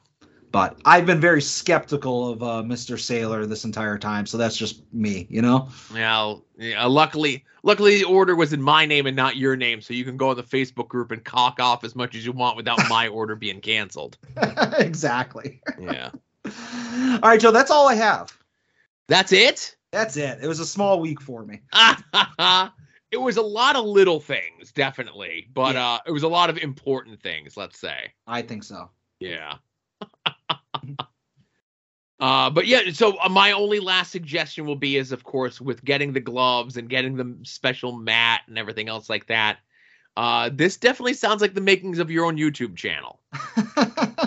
But 0.53 0.81
I've 0.87 1.05
been 1.05 1.21
very 1.21 1.43
skeptical 1.43 2.31
of 2.31 2.43
uh, 2.43 2.63
Mr. 2.63 2.99
Sailor 2.99 3.45
this 3.45 3.65
entire 3.65 3.99
time, 3.99 4.25
so 4.25 4.39
that's 4.39 4.57
just 4.57 4.83
me, 4.93 5.27
you 5.29 5.43
know. 5.43 5.69
Well, 5.93 6.45
yeah, 6.57 6.87
luckily, 6.87 7.45
luckily 7.63 7.99
the 7.99 8.05
order 8.05 8.35
was 8.35 8.55
in 8.55 8.63
my 8.63 8.87
name 8.87 9.07
and 9.07 9.15
not 9.15 9.37
your 9.37 9.55
name, 9.55 9.83
so 9.83 9.93
you 9.93 10.05
can 10.05 10.17
go 10.17 10.31
in 10.31 10.37
the 10.37 10.43
Facebook 10.43 10.89
group 10.89 11.11
and 11.11 11.23
cock 11.23 11.61
off 11.61 11.85
as 11.85 11.95
much 11.95 12.15
as 12.15 12.25
you 12.25 12.33
want 12.33 12.57
without 12.57 12.79
my 12.89 13.07
order 13.19 13.37
being 13.37 13.61
canceled. 13.61 14.17
exactly. 14.79 15.61
Yeah, 15.79 16.11
All 16.47 17.19
right, 17.29 17.41
Joe, 17.41 17.51
that's 17.51 17.71
all 17.71 17.89
I 17.89 17.95
have. 17.95 18.37
That's 19.09 19.33
it. 19.33 19.77
That's 19.93 20.17
it. 20.17 20.39
It 20.43 20.47
was 20.49 20.61
a 20.61 20.67
small 20.67 21.01
week 21.01 21.21
for 21.21 21.45
me. 21.45 21.61
it 23.11 23.17
was 23.21 23.37
a 23.37 23.43
lot 23.43 23.77
of 23.77 23.85
little 23.85 24.21
things, 24.21 24.73
definitely, 24.73 25.49
but 25.55 25.75
Yeah. 25.75 25.87
uh, 25.95 25.99
it 26.07 26.11
was 26.13 26.23
a 26.25 26.29
lot 26.29 26.51
of 26.51 26.59
important 26.59 27.23
things. 27.23 27.57
Let's 27.57 27.79
say, 27.79 28.13
I 28.27 28.43
think 28.43 28.65
so. 28.65 28.91
yeah. 29.21 29.55
Uh, 32.19 32.49
but 32.49 32.67
yeah, 32.67 32.81
so 32.93 33.19
uh, 33.21 33.29
my 33.29 33.53
only 33.53 33.79
last 33.79 34.11
suggestion 34.11 34.65
will 34.65 34.75
be 34.75 34.97
is, 34.97 35.13
of 35.13 35.23
course, 35.23 35.61
with 35.61 35.85
getting 35.85 36.15
the 36.15 36.21
gloves 36.21 36.79
and 36.79 36.89
getting 36.89 37.15
the 37.15 37.37
special 37.43 37.93
mat 37.93 38.41
and 38.47 38.57
everything 38.59 38.89
else 38.89 39.11
like 39.11 39.27
that. 39.27 39.59
Uh, 40.17 40.49
this 40.51 40.79
definitely 40.79 41.13
sounds 41.13 41.43
like 41.43 41.53
the 41.53 41.61
makings 41.61 41.99
of 41.99 42.11
your 42.11 42.25
own 42.25 42.39
YouTube 42.39 42.75
channel. 42.75 43.21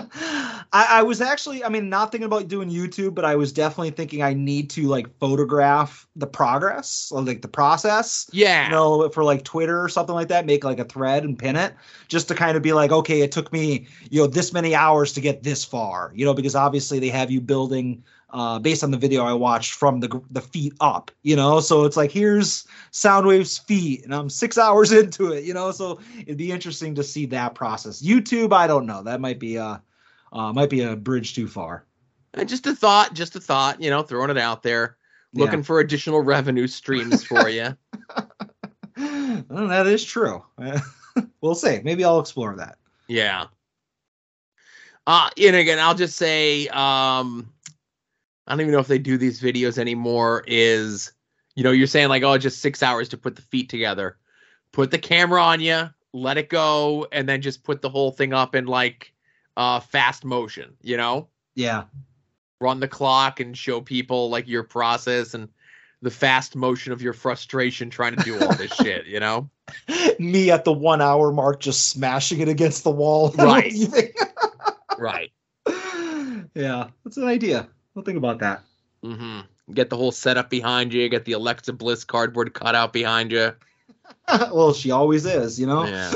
I, 0.72 1.00
I 1.00 1.02
was 1.02 1.20
actually, 1.20 1.64
I 1.64 1.68
mean, 1.68 1.88
not 1.88 2.12
thinking 2.12 2.26
about 2.26 2.46
doing 2.46 2.70
YouTube, 2.70 3.14
but 3.14 3.24
I 3.24 3.34
was 3.34 3.52
definitely 3.52 3.90
thinking 3.90 4.22
I 4.22 4.34
need 4.34 4.70
to 4.70 4.86
like 4.86 5.08
photograph 5.18 6.06
the 6.14 6.26
progress, 6.26 7.10
or, 7.12 7.22
like 7.22 7.42
the 7.42 7.48
process. 7.48 8.30
Yeah. 8.32 8.66
you 8.66 8.70
know, 8.70 9.08
for 9.08 9.24
like 9.24 9.42
Twitter 9.42 9.82
or 9.82 9.88
something 9.88 10.14
like 10.14 10.28
that, 10.28 10.46
make 10.46 10.62
like 10.62 10.78
a 10.78 10.84
thread 10.84 11.24
and 11.24 11.38
pin 11.38 11.56
it 11.56 11.74
just 12.08 12.28
to 12.28 12.34
kind 12.34 12.56
of 12.56 12.62
be 12.62 12.72
like, 12.72 12.92
okay, 12.92 13.22
it 13.22 13.32
took 13.32 13.52
me, 13.52 13.86
you 14.10 14.20
know, 14.20 14.26
this 14.28 14.52
many 14.52 14.74
hours 14.74 15.12
to 15.14 15.20
get 15.20 15.42
this 15.42 15.64
far, 15.64 16.12
you 16.14 16.24
know, 16.24 16.34
because 16.34 16.54
obviously 16.54 16.98
they 16.98 17.08
have 17.08 17.30
you 17.30 17.40
building 17.40 18.04
uh, 18.32 18.60
based 18.60 18.84
on 18.84 18.92
the 18.92 18.96
video 18.96 19.24
I 19.24 19.32
watched 19.32 19.74
from 19.74 19.98
the 19.98 20.20
the 20.30 20.40
feet 20.40 20.72
up, 20.80 21.10
you 21.22 21.34
know, 21.34 21.58
so 21.58 21.84
it's 21.84 21.96
like 21.96 22.12
here's 22.12 22.64
Soundwave's 22.92 23.58
feet, 23.58 24.04
and 24.04 24.14
I'm 24.14 24.30
six 24.30 24.56
hours 24.56 24.92
into 25.00 25.32
it, 25.32 25.42
you 25.42 25.52
know, 25.52 25.72
so 25.72 25.98
it'd 26.20 26.36
be 26.36 26.52
interesting 26.52 26.94
to 26.94 27.02
see 27.02 27.26
that 27.26 27.56
process. 27.56 28.00
YouTube, 28.00 28.52
I 28.52 28.68
don't 28.68 28.86
know, 28.86 29.02
that 29.02 29.20
might 29.20 29.40
be 29.40 29.56
a 29.56 29.82
uh, 30.32 30.52
might 30.52 30.70
be 30.70 30.82
a 30.82 30.96
bridge 30.96 31.34
too 31.34 31.48
far. 31.48 31.86
Uh, 32.34 32.44
just 32.44 32.66
a 32.66 32.74
thought, 32.74 33.14
just 33.14 33.36
a 33.36 33.40
thought, 33.40 33.80
you 33.82 33.90
know, 33.90 34.02
throwing 34.02 34.30
it 34.30 34.38
out 34.38 34.62
there, 34.62 34.96
Yeah. 35.32 35.44
looking 35.44 35.62
for 35.62 35.80
additional 35.80 36.20
revenue 36.20 36.66
streams 36.66 37.24
for 37.24 37.48
you. 37.48 37.76
Well, 39.48 39.68
that 39.68 39.86
is 39.86 40.04
true. 40.04 40.44
we'll 41.40 41.54
see. 41.54 41.80
Maybe 41.82 42.04
I'll 42.04 42.20
explore 42.20 42.54
that. 42.56 42.76
Yeah. 43.08 43.46
Uh 45.06 45.30
and 45.40 45.56
again, 45.56 45.78
I'll 45.78 45.94
just 45.94 46.16
say, 46.16 46.68
um 46.68 47.50
I 48.46 48.52
don't 48.52 48.60
even 48.60 48.72
know 48.72 48.80
if 48.80 48.88
they 48.88 48.98
do 48.98 49.16
these 49.16 49.40
videos 49.40 49.78
anymore. 49.78 50.44
Is 50.46 51.12
you 51.54 51.64
know, 51.64 51.70
you're 51.70 51.86
saying 51.86 52.08
like, 52.08 52.22
oh, 52.22 52.36
just 52.38 52.60
six 52.60 52.82
hours 52.82 53.08
to 53.10 53.16
put 53.16 53.36
the 53.36 53.42
feet 53.42 53.68
together. 53.70 54.18
Put 54.72 54.90
the 54.90 54.98
camera 54.98 55.42
on 55.42 55.60
you, 55.60 55.88
let 56.12 56.36
it 56.36 56.48
go, 56.48 57.06
and 57.10 57.28
then 57.28 57.40
just 57.42 57.64
put 57.64 57.80
the 57.82 57.88
whole 57.90 58.10
thing 58.12 58.32
up 58.34 58.54
in 58.54 58.66
like 58.66 59.12
uh 59.60 59.78
fast 59.78 60.24
motion, 60.24 60.72
you 60.82 60.96
know? 60.96 61.28
Yeah. 61.54 61.84
Run 62.62 62.80
the 62.80 62.88
clock 62.88 63.40
and 63.40 63.56
show 63.56 63.82
people 63.82 64.30
like 64.30 64.48
your 64.48 64.62
process 64.62 65.34
and 65.34 65.50
the 66.00 66.10
fast 66.10 66.56
motion 66.56 66.94
of 66.94 67.02
your 67.02 67.12
frustration 67.12 67.90
trying 67.90 68.16
to 68.16 68.24
do 68.24 68.40
all 68.40 68.54
this 68.54 68.72
shit, 68.82 69.04
you 69.06 69.20
know? 69.20 69.50
Me 70.18 70.50
at 70.50 70.64
the 70.64 70.72
one 70.72 71.02
hour 71.02 71.30
mark, 71.30 71.60
just 71.60 71.88
smashing 71.88 72.40
it 72.40 72.48
against 72.48 72.84
the 72.84 72.90
wall. 72.90 73.34
Right. 73.36 73.74
right. 74.98 75.30
yeah, 76.54 76.88
that's 77.04 77.18
an 77.18 77.24
idea. 77.24 77.68
We'll 77.94 78.04
think 78.04 78.16
about 78.16 78.38
that. 78.38 78.62
hmm 79.04 79.40
Get 79.74 79.90
the 79.90 79.96
whole 79.96 80.10
setup 80.10 80.48
behind 80.48 80.94
you. 80.94 81.06
Get 81.10 81.26
the 81.26 81.32
Alexa 81.32 81.74
Bliss 81.74 82.04
cardboard 82.04 82.54
cutout 82.54 82.94
behind 82.94 83.30
you. 83.30 83.52
well, 84.26 84.72
she 84.72 84.90
always 84.90 85.26
is, 85.26 85.60
you 85.60 85.66
know. 85.66 85.84
Yeah. 85.84 86.12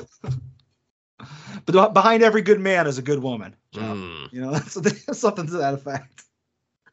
But 1.67 1.95
behind 1.95 2.23
every 2.23 2.43
good 2.43 2.61
man 2.61 2.87
is 2.87 2.99
a 2.99 3.03
good 3.03 3.23
woman. 3.23 3.55
Mm. 3.75 4.33
You 4.33 4.41
know, 4.41 4.53
that's 4.53 5.19
something 5.19 5.47
to 5.47 5.53
that 5.59 5.75
effect. 5.75 6.25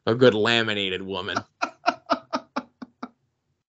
A 0.06 0.14
good 0.14 0.34
laminated 0.34 1.02
woman. 1.02 1.38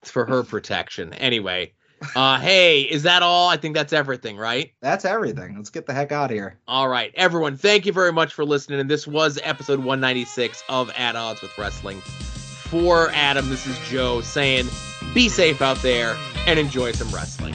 it's 0.03 0.11
for 0.11 0.27
her 0.27 0.43
protection. 0.43 1.13
Anyway, 1.15 1.73
uh, 2.15 2.39
hey, 2.39 2.83
is 2.83 3.05
that 3.05 3.23
all? 3.23 3.49
I 3.49 3.57
think 3.57 3.75
that's 3.75 3.93
everything, 3.93 4.37
right? 4.37 4.73
That's 4.81 5.05
everything. 5.05 5.57
Let's 5.57 5.71
get 5.71 5.87
the 5.87 5.95
heck 5.95 6.13
out 6.13 6.31
of 6.31 6.37
here. 6.37 6.59
All 6.69 6.89
right, 6.89 7.13
everyone, 7.15 7.57
thank 7.57 7.87
you 7.87 7.93
very 7.93 8.13
much 8.13 8.35
for 8.35 8.45
listening. 8.45 8.81
And 8.81 8.91
this 8.91 9.07
was 9.07 9.39
episode 9.43 9.79
196 9.79 10.63
of 10.69 10.91
At 10.97 11.17
Odds 11.17 11.43
with 11.43 11.57
Wrestling. 11.57 12.01
For 12.01 13.11
Adam, 13.11 13.49
this 13.49 13.67
is 13.67 13.79
Joe 13.89 14.21
saying, 14.21 14.67
be 15.15 15.29
safe 15.29 15.63
out 15.63 15.79
there 15.79 16.17
and 16.47 16.59
enjoy 16.59 16.93
some 16.93 17.09
wrestling. 17.11 17.55